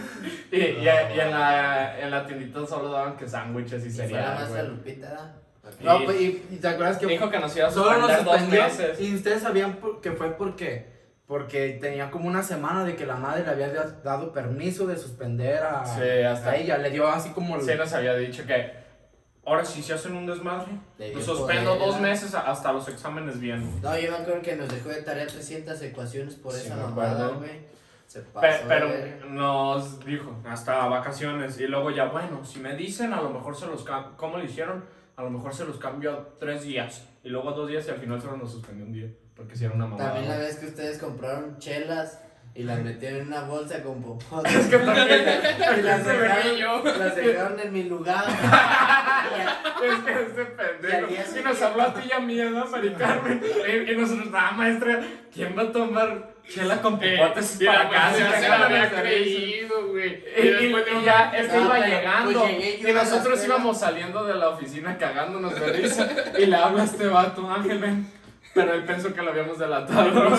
y, 0.52 0.56
y, 0.56 0.82
y 0.84 0.88
en, 1.20 1.30
la, 1.30 1.98
en 1.98 2.10
la 2.10 2.26
tiendita 2.26 2.66
solo 2.66 2.90
daban 2.90 3.16
que 3.16 3.26
sándwiches 3.26 3.82
y 3.86 3.88
Y 3.88 3.90
fue 3.90 4.02
la 4.02 4.08
cereal, 4.08 4.34
maestra 4.34 4.62
güey. 4.64 4.68
Lupita, 4.76 5.08
¿verdad? 5.08 5.32
No, 5.80 6.04
pues, 6.04 6.20
y, 6.20 6.46
y 6.50 6.56
te 6.56 6.68
acuerdas 6.68 6.98
que 6.98 7.06
Dijo 7.06 7.30
que 7.30 7.38
nos 7.38 7.56
iba 7.56 7.68
a 7.68 7.70
solo 7.70 7.98
nos 7.98 8.10
suspender 8.10 8.24
dos 8.24 8.34
suspendió. 8.40 8.62
meses. 8.64 9.00
Y 9.00 9.14
ustedes 9.14 9.42
sabían 9.42 9.74
por- 9.76 10.00
que 10.00 10.12
fue 10.12 10.30
porque 10.36 10.98
porque 11.26 11.76
tenía 11.78 12.10
como 12.10 12.26
una 12.26 12.42
semana 12.42 12.84
de 12.84 12.96
que 12.96 13.04
la 13.04 13.16
madre 13.16 13.42
le 13.44 13.50
había 13.50 13.68
da- 13.68 14.00
dado 14.02 14.32
permiso 14.32 14.86
de 14.86 14.96
suspender 14.96 15.62
a, 15.62 15.84
Sí, 15.84 16.00
hasta- 16.26 16.50
a 16.50 16.56
ella. 16.56 16.78
Le 16.78 16.90
dio 16.90 17.06
así 17.06 17.30
como. 17.30 17.56
el- 17.56 17.62
Sí, 17.62 17.72
nos 17.76 17.92
había 17.92 18.14
dicho 18.14 18.46
que 18.46 18.72
ahora 19.44 19.62
sí 19.64 19.82
se 19.82 19.92
hacen 19.92 20.14
un 20.16 20.26
desmadre, 20.26 20.72
dio 20.98 21.14
los 21.14 21.24
suspendo 21.26 21.74
poder, 21.76 21.86
dos 21.86 22.00
meses 22.00 22.34
hasta 22.34 22.72
los 22.72 22.88
exámenes 22.88 23.38
bien. 23.40 23.78
No, 23.82 23.98
yo 23.98 24.10
me 24.10 24.16
acuerdo 24.18 24.40
que 24.40 24.56
nos 24.56 24.68
dejó 24.70 24.88
de 24.88 25.02
tarea 25.02 25.26
300 25.26 25.80
ecuaciones 25.82 26.34
por 26.34 26.52
Sí, 26.54 26.66
esa 26.66 26.76
mamada, 26.76 27.28
güey. 27.28 27.60
Se 28.06 28.20
pasó. 28.20 28.64
Pero 28.66 28.88
verga. 28.88 29.26
nos 29.28 30.02
dijo 30.02 30.34
hasta 30.48 30.86
vacaciones 30.86 31.60
y 31.60 31.66
luego 31.66 31.90
ya 31.90 32.06
bueno 32.06 32.42
si 32.42 32.58
me 32.58 32.74
dicen 32.74 33.12
a 33.12 33.20
lo 33.20 33.28
mejor 33.28 33.54
se 33.54 33.66
los 33.66 33.84
cambio 33.84 34.12
cómo 34.16 34.38
lo 34.38 34.44
hicieron 34.44 34.82
a 35.18 35.22
lo 35.24 35.30
mejor 35.30 35.52
se 35.52 35.64
los 35.64 35.78
cambio 35.78 36.12
a 36.12 36.38
tres 36.38 36.62
días 36.62 37.04
y 37.24 37.28
luego 37.28 37.50
a 37.50 37.52
dos 37.52 37.68
días 37.68 37.84
y 37.88 37.90
al 37.90 37.98
final 37.98 38.22
solo 38.22 38.36
nos 38.36 38.52
suspendió 38.52 38.86
un 38.86 38.92
día 38.92 39.08
porque 39.34 39.56
si 39.56 39.64
era 39.64 39.74
una 39.74 39.86
mamada 39.86 40.12
También 40.12 40.30
la 40.30 40.38
vez 40.38 40.58
que 40.58 40.66
ustedes 40.66 40.98
compraron 40.98 41.58
chelas 41.58 42.20
y 42.54 42.62
las 42.62 42.80
metieron 42.82 43.22
en 43.22 43.26
una 43.26 43.42
bolsa 43.42 43.82
con 43.82 44.00
popotes. 44.00 44.54
Es 44.56 44.66
que 44.66 44.78
también. 44.78 45.08
y 45.78 45.82
las 45.82 46.06
dejaron, 46.06 46.56
yo. 46.56 46.82
las 46.84 47.16
dejaron 47.16 47.60
en 47.60 47.72
mi 47.72 47.84
lugar. 47.84 48.24
Es 49.82 49.98
que 50.04 50.22
este 50.22 50.44
pendejo. 50.44 51.06
Y 51.12 51.38
Y 51.38 51.42
nos 51.42 51.62
habló 51.62 51.82
a 51.82 51.94
ti 51.94 52.00
y 52.08 52.12
a 52.12 52.20
mí, 52.20 52.36
¿no, 52.36 52.66
Mari 52.66 52.94
Carmen? 52.94 53.42
Y, 53.44 53.92
y 53.92 53.96
nosotros, 53.96 54.28
ah, 54.34 54.52
maestra, 54.56 55.00
¿quién 55.32 55.56
va 55.56 55.62
a 55.62 55.72
tomar 55.72 56.34
chela 56.49 56.80
con 56.82 56.99
popotes 56.99 57.61
Y 57.61 57.64
la 57.64 57.72
para 57.72 57.88
casa? 57.90 58.16
Y 58.18 58.42
se 58.42 58.49
la 58.49 58.59
la 58.59 58.64
había 58.66 58.78
maestra 58.78 59.03
dice- 59.03 59.18
creído, 59.34 59.88
güey. 59.88 60.24
Y, 60.36 60.40
y- 60.40 60.51
después 60.51 60.84
de 60.86 60.90
y 60.90 60.94
un- 60.94 61.05
ya 61.05 61.30
Ah, 61.32 61.57
iba 61.64 61.86
llegando. 61.86 62.40
pues, 62.40 62.53
llegué 62.53 62.78
yo 62.80 62.88
y 62.88 62.92
nosotros 62.92 63.44
íbamos 63.44 63.78
saliendo 63.80 64.24
de 64.24 64.34
la 64.34 64.49
oficina 64.51 64.96
cagándonos 64.99 65.55
de 65.59 65.72
risa. 65.72 66.09
Y 66.38 66.46
le 66.46 66.57
habla 66.57 66.82
a 66.82 66.84
este 66.86 67.07
vato, 67.07 67.51
Ángel, 67.51 67.78
ven. 67.78 68.17
Pero 68.55 68.72
él 68.74 68.84
pensó 68.84 69.12
que 69.14 69.22
lo 69.22 69.30
habíamos 69.30 69.59
delatado. 69.59 70.11
No, 70.11 70.24
¿no? 70.24 70.30
No, 70.30 70.38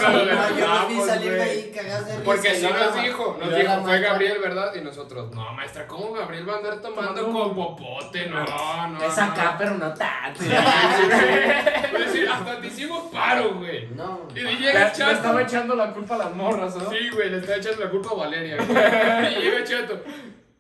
yo 0.58 0.88
vi 0.90 1.00
salir 1.02 1.32
de 1.34 1.42
ahí 1.42 1.72
cagados 1.74 2.06
de 2.08 2.12
risa. 2.14 2.24
Porque 2.26 2.56
sí 2.56 2.64
nos 2.68 3.04
dijo, 3.04 3.38
nos 3.40 3.56
dijo, 3.56 3.72
fue 3.74 3.82
maestra- 3.84 4.00
Gabriel, 4.00 4.38
¿verdad? 4.42 4.74
Y 4.76 4.82
nosotros, 4.82 5.32
no, 5.34 5.54
maestra, 5.54 5.88
¿cómo 5.88 6.12
Gabriel 6.14 6.50
va 6.50 6.54
a 6.54 6.58
andar 6.58 6.82
tomando 6.82 7.32
con 7.32 7.56
popote? 7.56 8.26
No, 8.28 8.44
no. 8.88 9.04
Es 9.04 9.18
no. 9.18 9.24
acá, 9.24 9.56
pero 9.58 9.76
no 9.76 9.94
tanto. 9.94 10.42
Es 10.44 12.06
decir, 12.06 12.30
hasta 12.30 12.60
te 12.60 12.68
hicimos 12.68 13.04
paro, 13.12 13.54
güey. 13.56 13.88
No. 13.96 14.22
Y 14.36 14.40
le 14.40 14.44
Le, 14.54 14.58
llega 14.58 14.80
le 14.80 14.86
estaba 14.88 15.14
Chato. 15.14 15.40
echando 15.40 15.76
la 15.76 15.92
culpa 15.94 16.16
a 16.16 16.18
las 16.20 16.36
morras, 16.36 16.76
¿no? 16.76 16.90
Sí, 16.90 17.10
güey, 17.14 17.30
le 17.30 17.38
está 17.38 17.56
echando 17.56 17.86
la 17.86 17.90
culpa 17.92 18.10
a 18.12 18.16
Valeria, 18.16 18.58
güey. 18.58 18.70
Y 19.38 19.42
llega 19.42 19.64
Chato. 19.64 20.02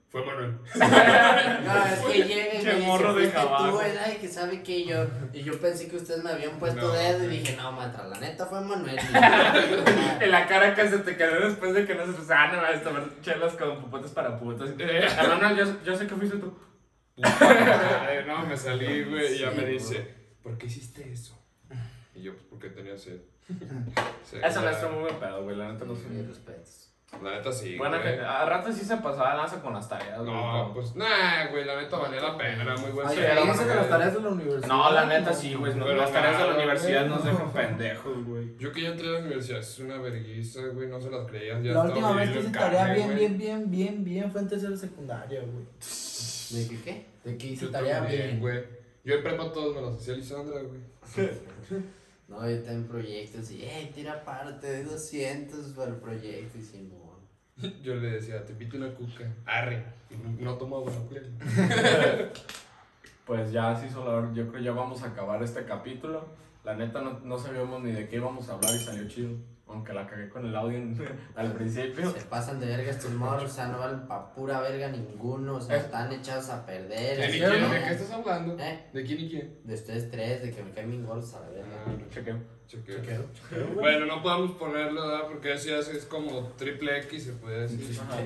Fue 0.09 0.25
Manuel. 0.25 0.57
No, 1.65 1.85
es 1.85 1.99
que 1.99 2.23
llega 2.23 2.55
y 2.55 2.59
Che 2.61 2.65
me 2.65 2.73
dice, 2.75 2.87
morro 2.87 3.13
de 3.13 3.21
"Fuiste 3.21 3.33
caballo". 3.33 3.71
tú, 3.71 3.77
¿verdad? 3.77 4.11
Y 4.11 4.15
que 4.17 4.27
sabe 4.27 4.63
que 4.63 4.85
yo, 4.85 5.05
y 5.33 5.43
yo 5.43 5.59
pensé 5.59 5.87
que 5.87 5.97
ustedes 5.97 6.23
me 6.23 6.31
habían 6.31 6.57
puesto 6.57 6.81
No. 6.87 6.93
dedo 6.93 7.23
y 7.25 7.27
dije, 7.27 7.55
no, 7.57 7.71
maestra, 7.71 8.07
la 8.07 8.19
neta 8.19 8.45
fue 8.47 8.59
Manuel. 8.61 8.97
En 10.19 10.31
la 10.31 10.47
cara 10.47 10.73
que 10.73 10.89
se 10.89 10.97
te 10.99 11.15
quedó 11.15 11.47
después 11.47 11.73
de 11.75 11.85
que 11.85 11.93
nosotros, 11.95 12.25
ah, 12.31 12.51
no, 12.51 12.59
a 12.59 12.81
tomar 12.81 13.03
chelas 13.21 13.53
con 13.53 13.81
popotes 13.83 14.11
para 14.11 14.39
putas. 14.39 14.69
Hermano, 14.79 15.55
yo, 15.55 15.65
yo 15.83 15.95
sé 15.95 16.07
que 16.07 16.15
fuiste 16.15 16.37
tú. 16.37 16.57
No, 17.15 18.45
me 18.47 18.57
salí, 18.57 19.03
güey, 19.03 19.35
y 19.35 19.39
ya 19.39 19.51
me 19.51 19.65
dice, 19.65 20.15
¿por 20.41 20.57
qué 20.57 20.65
hiciste 20.67 21.11
eso? 21.11 21.37
Y 22.15 22.23
yo, 22.23 22.33
pues 22.33 22.45
porque 22.49 22.69
tenía 22.69 22.97
sed. 22.97 23.19
Esa 24.41 24.59
no 24.61 24.65
la- 24.65 24.71
es 24.79 24.89
muy 24.91 25.01
buen 25.03 25.15
pedo, 25.19 25.43
güey, 25.43 25.55
la 25.55 25.71
neta 25.71 25.85
no 25.85 25.95
sé. 25.95 26.07
Mis 26.09 26.27
respetos. 26.27 26.88
La 27.23 27.31
neta 27.31 27.51
sí. 27.51 27.75
Buena 27.75 27.97
güey. 27.99 28.19
a 28.19 28.45
rato 28.45 28.71
sí 28.71 28.85
se 28.85 28.95
pasaba 28.97 29.35
lanza 29.35 29.59
con 29.61 29.73
las 29.73 29.89
tareas, 29.89 30.19
güey. 30.19 30.31
No, 30.31 30.71
pues, 30.73 30.95
nah, 30.95 31.47
güey, 31.51 31.65
la 31.65 31.81
neta 31.81 31.97
valía 31.97 32.21
la 32.21 32.37
pena, 32.37 32.63
era 32.63 32.77
muy 32.77 32.91
buen 32.91 33.07
Ay, 33.07 33.15
Sí, 33.17 33.21
buena 33.21 33.63
de 33.65 33.75
las 33.75 33.89
tareas 33.89 34.13
de 34.13 34.21
la 34.21 34.29
universidad. 34.29 34.67
No, 34.67 34.91
la 34.91 35.05
neta 35.05 35.33
sí, 35.33 35.53
güey. 35.55 35.75
no- 35.75 35.85
Pero 35.85 35.97
las 35.97 36.13
tareas 36.13 36.33
de 36.33 36.39
la 36.39 36.45
nada, 36.51 36.57
universidad 36.59 36.99
güey. 37.07 37.09
nos 37.15 37.25
dejan 37.25 37.51
pendejos, 37.51 38.25
güey. 38.25 38.55
Yo 38.59 38.71
que 38.71 38.81
ya 38.83 38.89
entré 38.89 39.07
a 39.07 39.11
la 39.13 39.19
universidad, 39.19 39.59
es 39.59 39.79
una 39.79 39.97
vergüenza, 39.97 40.61
güey, 40.73 40.87
no 40.87 41.01
se 41.01 41.09
las 41.09 41.27
creían. 41.27 41.63
Ya 41.63 41.71
La 41.73 41.79
estaba 41.79 41.89
última 41.89 42.11
vez 42.13 42.29
que 42.31 42.39
hice 42.39 42.49
tarea 42.51 42.79
carne, 42.79 42.93
bien, 42.95 43.07
güey. 43.07 43.17
bien, 43.17 43.37
bien, 43.37 43.71
bien, 43.71 44.03
bien 44.03 44.31
fue 44.31 44.41
en 44.41 44.47
tercera 44.47 44.77
secundaria, 44.77 45.41
güey. 45.41 45.65
¿De 46.51 46.67
qué 46.69 46.81
qué? 46.83 47.05
De 47.23 47.37
que 47.37 47.47
hice 47.47 47.65
Yo 47.65 47.71
tarea 47.71 47.99
también, 47.99 48.21
bien. 48.27 48.39
güey. 48.39 48.63
Yo 49.03 49.15
en 49.15 49.23
prepa 49.23 49.51
todos 49.51 49.75
me 49.75 49.81
los 49.81 49.97
hacía 49.97 50.13
Lisandra, 50.13 50.61
güey. 50.61 50.79
No, 52.29 52.47
yo 52.47 52.61
tengo 52.61 52.87
proyectos 52.87 53.49
y, 53.49 53.63
hey, 53.67 53.91
tira 53.95 54.23
parte 54.23 54.67
de 54.67 54.83
200 54.83 55.69
para 55.75 55.89
el 55.89 55.97
proyecto 55.97 56.59
y 56.59 56.61
Simón. 56.61 56.98
Yo 57.83 57.95
le 57.95 58.11
decía, 58.11 58.45
te 58.45 58.53
pito 58.53 58.77
una 58.77 58.93
cuca. 58.93 59.25
Arre. 59.45 59.83
Y 60.09 60.15
no, 60.15 60.51
no 60.51 60.57
tomo 60.57 60.77
agua. 60.77 60.91
Pues 63.25 63.51
ya 63.51 63.79
la 63.79 63.99
hora. 63.99 64.33
Yo 64.33 64.47
creo 64.49 64.59
ya 64.59 64.71
vamos 64.71 65.03
a 65.03 65.09
acabar 65.09 65.43
este 65.43 65.63
capítulo. 65.63 66.25
La 66.63 66.75
neta 66.75 67.01
no, 67.01 67.19
no 67.19 67.37
sabíamos 67.37 67.83
ni 67.83 67.91
de 67.91 68.07
qué 68.07 68.15
íbamos 68.15 68.49
a 68.49 68.53
hablar 68.53 68.73
y 68.73 68.79
salió 68.79 69.07
chido. 69.07 69.29
Aunque 69.69 69.93
la 69.93 70.07
cagué 70.07 70.29
con 70.29 70.45
el 70.45 70.55
audio 70.55 70.79
al 71.35 71.53
principio. 71.53 72.11
Se 72.11 72.21
pasan 72.25 72.59
de 72.59 72.65
verga 72.65 72.89
estos 72.91 73.11
morros, 73.11 73.43
o 73.51 73.53
sea, 73.53 73.67
no 73.67 73.79
valen 73.79 74.07
pa' 74.07 74.33
pura 74.33 74.59
verga 74.61 74.87
ninguno, 74.89 75.55
o 75.55 75.61
sea, 75.61 75.75
Eh. 75.75 75.79
están 75.79 76.11
echados 76.11 76.49
a 76.49 76.65
perder. 76.65 77.17
¿De, 77.17 77.25
así 77.25 77.37
quién, 77.37 77.51
que- 77.51 77.75
¿De 77.79 77.83
qué 77.83 77.89
estás 77.91 78.11
hablando? 78.11 78.57
¿Eh? 78.59 78.85
¿De 78.91 79.03
quién 79.03 79.19
y 79.19 79.29
quién? 79.29 79.57
De 79.63 79.73
ustedes 79.75 80.09
tres, 80.09 80.41
de 80.41 80.51
que 80.51 80.63
me 80.63 80.71
caen 80.71 80.89
bien 80.89 81.05
gordos 81.05 81.33
a 81.35 81.41
la 81.41 81.49
verga. 81.49 81.67
Ah, 81.85 81.91
Chequeo. 82.11 82.37
chequeo. 82.67 82.95
Chequeo, 82.97 83.25
chequeo, 83.33 83.65
güey. 83.67 83.75
Bueno, 83.75 84.05
no 84.07 84.21
podemos 84.23 84.51
ponerlo, 84.51 85.07
¿verdad? 85.07 85.27
Porque 85.27 85.55
ya 85.57 85.77
es 85.79 86.05
como 86.09 86.47
triple 86.57 86.99
X, 87.01 87.23
se 87.25 87.31
puede 87.33 87.61
decir. 87.61 87.99
Ajá. 87.99 88.17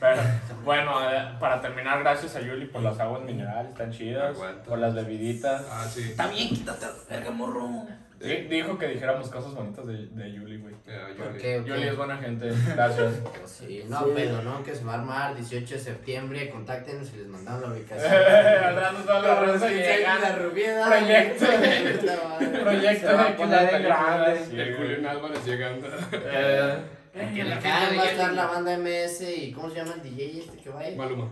Pero, 0.00 0.22
bueno, 0.64 0.92
eh, 1.12 1.36
para 1.40 1.60
terminar, 1.60 2.00
gracias 2.00 2.34
a 2.36 2.40
Yuli 2.40 2.66
por 2.66 2.82
las 2.82 2.98
aguas 3.00 3.22
minerales, 3.22 3.70
están 3.72 3.90
chidas. 3.92 4.36
Aguanta. 4.36 4.62
Por 4.68 4.78
las 4.78 4.94
bebiditas. 4.94 5.66
Ah, 5.70 5.84
sí. 5.88 6.02
Está 6.10 6.28
bien, 6.28 6.48
quítate 6.48 6.86
la 6.86 6.92
verga, 7.08 7.30
morro. 7.30 7.86
Di- 8.22 8.48
Dijo 8.48 8.78
que 8.78 8.86
dijéramos 8.88 9.28
cosas 9.28 9.54
bonitas 9.54 9.86
de, 9.86 10.06
de 10.06 10.32
Yuli, 10.32 10.58
güey. 10.58 10.74
Ya, 10.86 11.08
yo 11.10 11.16
¿Por 11.16 11.32
le- 11.32 11.38
qué? 11.40 11.58
¿O 11.58 11.64
Yuli 11.64 11.82
es 11.88 11.96
buena 11.96 12.16
gente, 12.18 12.50
gracias. 12.74 13.14
Pues 13.38 13.50
sí, 13.50 13.84
no, 13.88 13.98
Sí. 14.04 14.12
pero 14.14 14.42
no, 14.42 14.62
que 14.62 14.74
se 14.74 14.84
va 14.84 14.92
a 14.94 14.98
armar 15.00 15.34
18 15.36 15.74
de 15.74 15.80
septiembre, 15.80 16.50
contáctenos 16.50 17.12
y 17.14 17.18
les 17.18 17.26
mandamos 17.26 17.62
la 17.62 17.68
ubicación. 17.74 18.12
Al 18.64 18.76
rato 18.76 18.98
todas 19.04 19.22
las 19.26 19.38
Pero 19.40 19.52
raza 19.52 19.68
que 19.68 19.74
llega. 19.74 20.18
la 20.18 20.36
rubieda. 20.36 20.86
Proyecto. 20.88 21.46
Proyecto 22.62 23.06
de 23.08 23.36
que 23.36 23.46
las 23.46 23.72
en 23.72 23.82
grande. 23.82 24.40
sí, 24.50 24.60
El. 24.60 24.76
Julián 24.76 25.06
Álvarez 25.06 25.44
llegando. 25.46 25.86
Eh, 26.12 26.78
Que 27.14 27.58
caen 27.62 27.98
va 27.98 28.02
a 28.02 28.10
estar 28.10 28.32
la 28.32 28.46
banda 28.46 28.76
MS 28.78 29.20
y 29.36 29.52
¿cómo 29.52 29.68
se 29.68 29.76
llama 29.76 29.94
el 29.96 30.02
DJ 30.02 30.38
este 30.40 30.56
que 30.58 30.70
va 30.70 30.80
a 30.80 30.88
ir? 30.88 30.96
Maluma. 30.96 31.30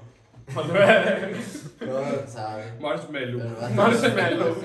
No, 1.80 2.26
sabe. 2.26 2.72
Marshmallow. 2.78 3.40
Pero 3.40 3.56
va 3.56 3.66
a 3.66 3.70
estar- 3.70 3.74
Marshmallow. 3.74 4.56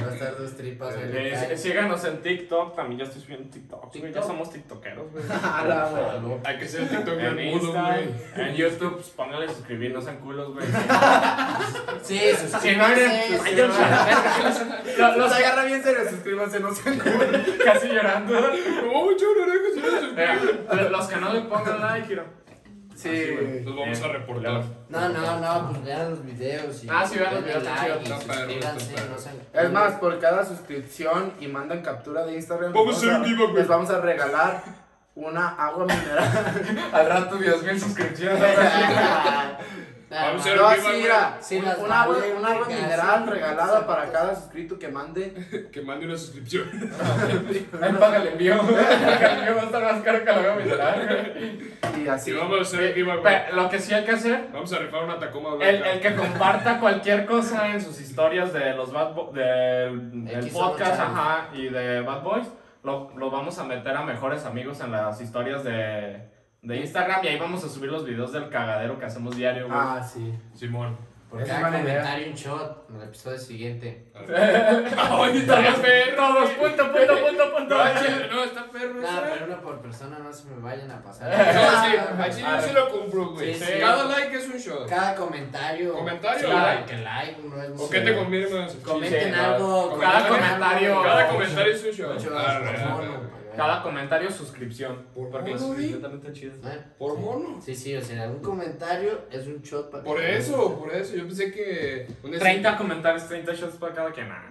Va 0.00 0.10
a 0.10 0.14
estar 0.14 0.38
dos 0.38 0.56
tripas. 0.56 0.96
le 0.96 1.32
Eh, 1.32 1.36
sí- 1.56 1.56
síganos 1.68 2.04
en 2.04 2.22
TikTok, 2.22 2.76
también 2.76 2.98
ya 3.00 3.04
estoy 3.06 3.22
subiendo 3.22 3.50
TikTok, 3.50 3.80
güey. 3.90 4.00
Ya 4.00 4.06
TikTok. 4.08 4.24
somos 4.26 4.50
tiktokeros, 4.52 5.10
güey. 5.10 5.24
A 5.42 5.64
la 5.64 5.84
verga. 5.90 6.38
Hay 6.44 6.58
que 6.58 6.68
ser 6.68 6.88
TikTok 6.88 7.18
En 7.18 7.38
Insta, 7.40 7.96
güey. 7.96 8.48
en 8.48 8.54
YouTube, 8.54 8.94
pues 8.94 9.08
pónganle 9.10 9.48
suscribir, 9.48 9.92
no 9.92 10.00
sean 10.00 10.18
culos, 10.18 10.54
güey. 10.54 10.66
Sí, 12.02 12.18
Si 12.18 12.36
suscríbanse. 12.48 12.76
no 12.76 12.86
eres, 12.86 13.56
verga. 13.56 14.38
Los- 14.86 14.98
Los 14.98 15.16
los- 15.16 15.32
agarra 15.32 15.64
bien 15.64 15.82
serio, 15.82 16.08
suscríbanse, 16.08 16.60
no 16.60 16.72
sean 16.74 16.98
culos. 16.98 17.42
casi 17.64 17.88
llorando. 17.88 18.38
Oh, 18.94 19.10
si 19.18 19.24
no 19.80 19.90
se 20.00 20.22
Eh, 20.22 20.88
Los 20.90 21.06
que 21.08 21.16
no 21.16 21.32
le 21.32 21.40
pongan 21.42 21.80
like, 21.80 22.06
quiero. 22.06 22.43
Sí. 22.94 23.62
Los 23.64 23.76
vamos 23.76 24.00
a 24.02 24.06
Eh, 24.06 24.12
reportar. 24.12 24.64
No, 24.88 25.08
no, 25.08 25.40
no, 25.40 25.68
pues 25.70 25.84
vean 25.84 26.10
los 26.10 26.24
videos 26.24 26.84
y 26.84 26.88
Ah, 26.90 27.04
sí, 27.06 27.18
vean 27.18 27.34
los 27.34 27.44
denle 27.44 27.58
videos, 27.60 27.62
está 27.74 27.88
like 27.88 28.04
chido. 28.04 28.16
y 28.16 28.20
Está 28.20 28.26
perro, 28.26 28.38
suscríbanse, 28.50 28.84
está 28.84 28.94
perro. 29.02 29.12
no 29.14 29.18
sean- 29.18 29.64
Es 29.66 29.72
más, 29.72 29.92
por 29.94 30.18
cada 30.20 30.44
suscripción 30.44 31.32
y 31.40 31.48
mandan 31.48 31.82
captura 31.82 32.24
de 32.24 32.34
Instagram, 32.34 32.72
Vamos 32.72 32.94
les 32.94 32.96
a 32.96 32.98
hacer 33.16 33.20
un 33.20 33.26
giveaway. 33.26 33.54
les 33.56 33.66
vamos 33.68 33.90
a 33.90 34.00
regalar 34.00 34.62
una 35.16 35.48
agua 35.48 35.86
mineral. 35.86 36.88
Al 36.92 37.08
rato, 37.08 37.36
Dios 37.36 37.62
mil 37.62 37.80
suscripciones. 37.80 38.42
Vamos 40.22 40.40
a 40.40 40.44
hacer 40.44 40.56
No, 40.56 40.66
un 40.68 40.70
sí, 40.74 40.76
giveaway. 40.80 41.02
mira, 41.02 41.36
las 41.40 41.78
una 41.78 42.02
agua, 42.02 42.16
una 42.38 42.48
agua 42.52 42.66
mineral 42.68 43.26
regalada 43.26 43.86
para 43.86 44.10
cada 44.12 44.34
suscrito 44.36 44.78
que 44.78 44.88
mande. 44.88 45.68
Que 45.72 45.82
mande 45.82 46.06
una 46.06 46.16
suscripción. 46.16 46.68
Ahí 47.82 47.92
paga 47.98 48.18
el 48.18 48.28
envío. 48.28 48.54
El 48.54 48.58
envío 49.38 49.56
va 49.56 49.62
a 49.62 49.64
estar 49.64 49.82
más 49.82 50.02
caro 50.02 50.18
que 50.20 50.24
la 50.24 50.36
agua 50.38 50.54
mineral. 50.62 51.38
Y 52.02 52.08
así. 52.08 52.30
Si 52.30 52.36
vamos 52.36 52.58
a 52.58 52.62
hacer 52.62 52.80
el 52.82 52.94
giveaway. 52.94 53.22
Pero 53.22 53.56
Lo 53.62 53.68
que 53.68 53.78
sí 53.78 53.92
hay 53.94 54.04
que 54.04 54.12
hacer 54.12 54.48
Vamos 54.52 54.72
a 54.72 54.78
rifar 54.78 55.04
una 55.04 55.18
Tacoma 55.18 55.50
El, 55.60 55.78
blanca. 55.78 55.90
el 55.92 56.00
que 56.00 56.14
comparta 56.14 56.80
cualquier 56.80 57.26
cosa 57.26 57.68
en 57.70 57.80
sus 57.80 58.00
historias 58.00 58.52
de 58.52 58.74
los 58.74 58.92
Bad 58.92 59.14
Bo- 59.14 59.32
del, 59.32 60.50
podcast 60.52 61.00
ajá, 61.00 61.48
y 61.54 61.68
de 61.68 62.00
Bad 62.00 62.22
Boys, 62.22 62.46
lo, 62.82 63.10
lo 63.16 63.30
vamos 63.30 63.58
a 63.58 63.64
meter 63.64 63.96
a 63.96 64.02
mejores 64.02 64.44
amigos 64.44 64.80
en 64.80 64.92
las 64.92 65.20
historias 65.20 65.64
de, 65.64 66.28
de 66.64 66.76
Instagram 66.78 67.24
y 67.24 67.28
ahí 67.28 67.38
vamos 67.38 67.62
a 67.64 67.68
subir 67.68 67.90
los 67.90 68.04
videos 68.04 68.32
del 68.32 68.48
cagadero 68.48 68.98
que 68.98 69.04
hacemos 69.06 69.36
diario, 69.36 69.66
güey. 69.66 69.78
Ah, 69.78 70.02
sí. 70.02 70.34
Simón. 70.54 70.96
Por 71.28 71.42
Esa 71.42 71.54
es 71.56 71.60
cada 71.62 71.78
comentario 71.78 72.28
un 72.28 72.34
shot 72.34 72.86
en 72.90 72.96
el 72.96 73.02
episodio 73.08 73.38
siguiente. 73.38 74.06
Ay, 74.14 75.38
está 75.38 75.56
perro. 75.82 76.16
Todos, 76.16 76.50
punto, 76.50 76.92
punto, 76.92 77.26
punto, 77.26 77.56
punto. 77.56 77.74
No, 77.76 78.34
no, 78.36 78.44
está 78.44 78.70
perro. 78.70 79.00
Nada, 79.00 79.20
ese. 79.20 79.30
pero 79.32 79.46
una 79.46 79.60
por 79.60 79.80
persona 79.82 80.18
no 80.20 80.32
se 80.32 80.44
me 80.44 80.62
vayan 80.62 80.90
a 80.92 81.02
pasar. 81.02 81.30
No, 81.30 82.24
sí, 82.30 82.36
chile 82.36 82.48
yo 82.56 82.62
sí 82.62 82.72
lo 82.72 82.88
cumplo, 82.88 83.30
güey. 83.32 83.52
Sí, 83.54 83.64
sí. 83.64 83.72
Cada 83.80 84.04
like 84.04 84.36
es 84.36 84.46
un 84.48 84.58
shot. 84.58 84.88
Cada 84.88 85.14
comentario. 85.16 85.92
¿Comentario? 85.94 86.48
Sí, 86.48 86.54
Like. 86.54 86.84
que 86.84 87.02
like 87.02 87.42
no 87.42 87.62
es 87.62 87.80
¿O 87.80 87.90
qué 87.90 88.00
te 88.02 88.14
conviene 88.14 88.48
más? 88.54 88.72
Comenten 88.76 89.34
Sí, 89.34 89.40
algo. 89.40 89.98
cada 89.98 90.28
comentario-. 90.28 91.02
Cada 91.02 91.28
comentario 91.28 91.74
es 91.74 91.84
un 91.84 91.90
shot. 91.90 92.20
Cada 93.56 93.82
comentario, 93.82 94.30
suscripción. 94.30 95.06
Por 95.14 95.30
Porque 95.30 95.50
la 95.50 95.56
mono, 95.56 95.66
suscripción 95.68 96.02
también 96.02 96.20
está 96.22 96.32
chida. 96.32 96.74
¿Eh? 96.74 96.84
Por 96.98 97.18
mono. 97.18 97.60
Sí, 97.62 97.74
sí, 97.74 97.94
o 97.96 98.02
sea, 98.02 98.28
un 98.28 98.40
comentario 98.40 99.22
es 99.30 99.46
un 99.46 99.60
shot 99.62 99.90
para 99.90 100.04
Por 100.04 100.20
eso, 100.22 100.78
por 100.78 100.92
eso. 100.94 101.14
Yo 101.16 101.24
pensé 101.26 101.50
que. 101.52 102.06
un 102.22 102.32
30 102.32 102.76
comentarios, 102.76 103.26
30 103.28 103.52
shots 103.54 103.76
para 103.76 103.94
cada 103.94 104.12
quien. 104.12 104.28
Nah. 104.28 104.50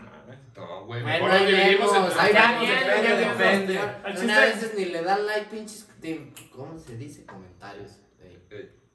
No, 0.56 0.86
güey. 0.86 1.01
Bueno, 1.01 1.28
nos 1.28 1.39
dividimos 1.47 1.91
vemos, 1.91 2.14
bien, 2.62 2.80
depende, 2.80 3.74
depende. 3.74 3.80
Una 4.24 4.39
veces 4.41 4.74
ni 4.78 4.86
le 4.86 5.01
dan 5.01 5.26
like, 5.26 5.47
pinches. 5.49 5.88
de- 5.99 6.32
¿Cómo 6.51 6.78
se 6.78 6.95
dice? 6.95 7.26
Comentarios. 7.26 7.99
Ey, 8.22 8.39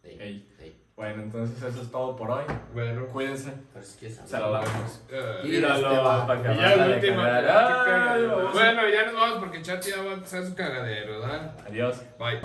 Ey. 0.04 0.18
ey. 0.20 0.48
Bueno, 0.98 1.22
entonces 1.22 1.62
eso 1.62 1.80
es 1.82 1.90
todo 1.92 2.16
por 2.16 2.28
hoy. 2.28 2.42
Bueno. 2.74 3.06
Cuídense. 3.06 3.52
Pero 3.72 3.84
si 3.84 3.98
quieres 4.00 4.18
Se 4.18 4.32
la 4.40 4.48
lavemos. 4.50 5.00
eh, 5.08 5.40
Mira 5.44 5.68
este 5.76 5.86
Míralo, 5.88 6.26
para 6.26 6.42
que 6.42 6.52
y 6.52 6.56
ya 6.56 6.66
acabe 6.70 6.82
el 6.82 6.88
de 6.88 6.94
último. 7.08 7.22
cagar. 7.22 7.44
qué 7.44 7.50
Ay, 7.52 7.84
cagadero. 7.84 8.36
vamos 8.36 8.48
a- 8.50 8.52
Bueno, 8.58 8.88
ya 8.88 9.04
nos 9.06 9.14
vamos 9.14 9.38
porque 9.38 9.62
Chat 9.62 9.84
ya 9.86 10.02
va 10.02 10.10
a 10.10 10.14
empezar 10.14 10.44
su 10.44 10.54
cagadero, 10.56 11.20
¿verdad? 11.20 11.52
Adiós. 11.68 12.02
Bye. 12.18 12.38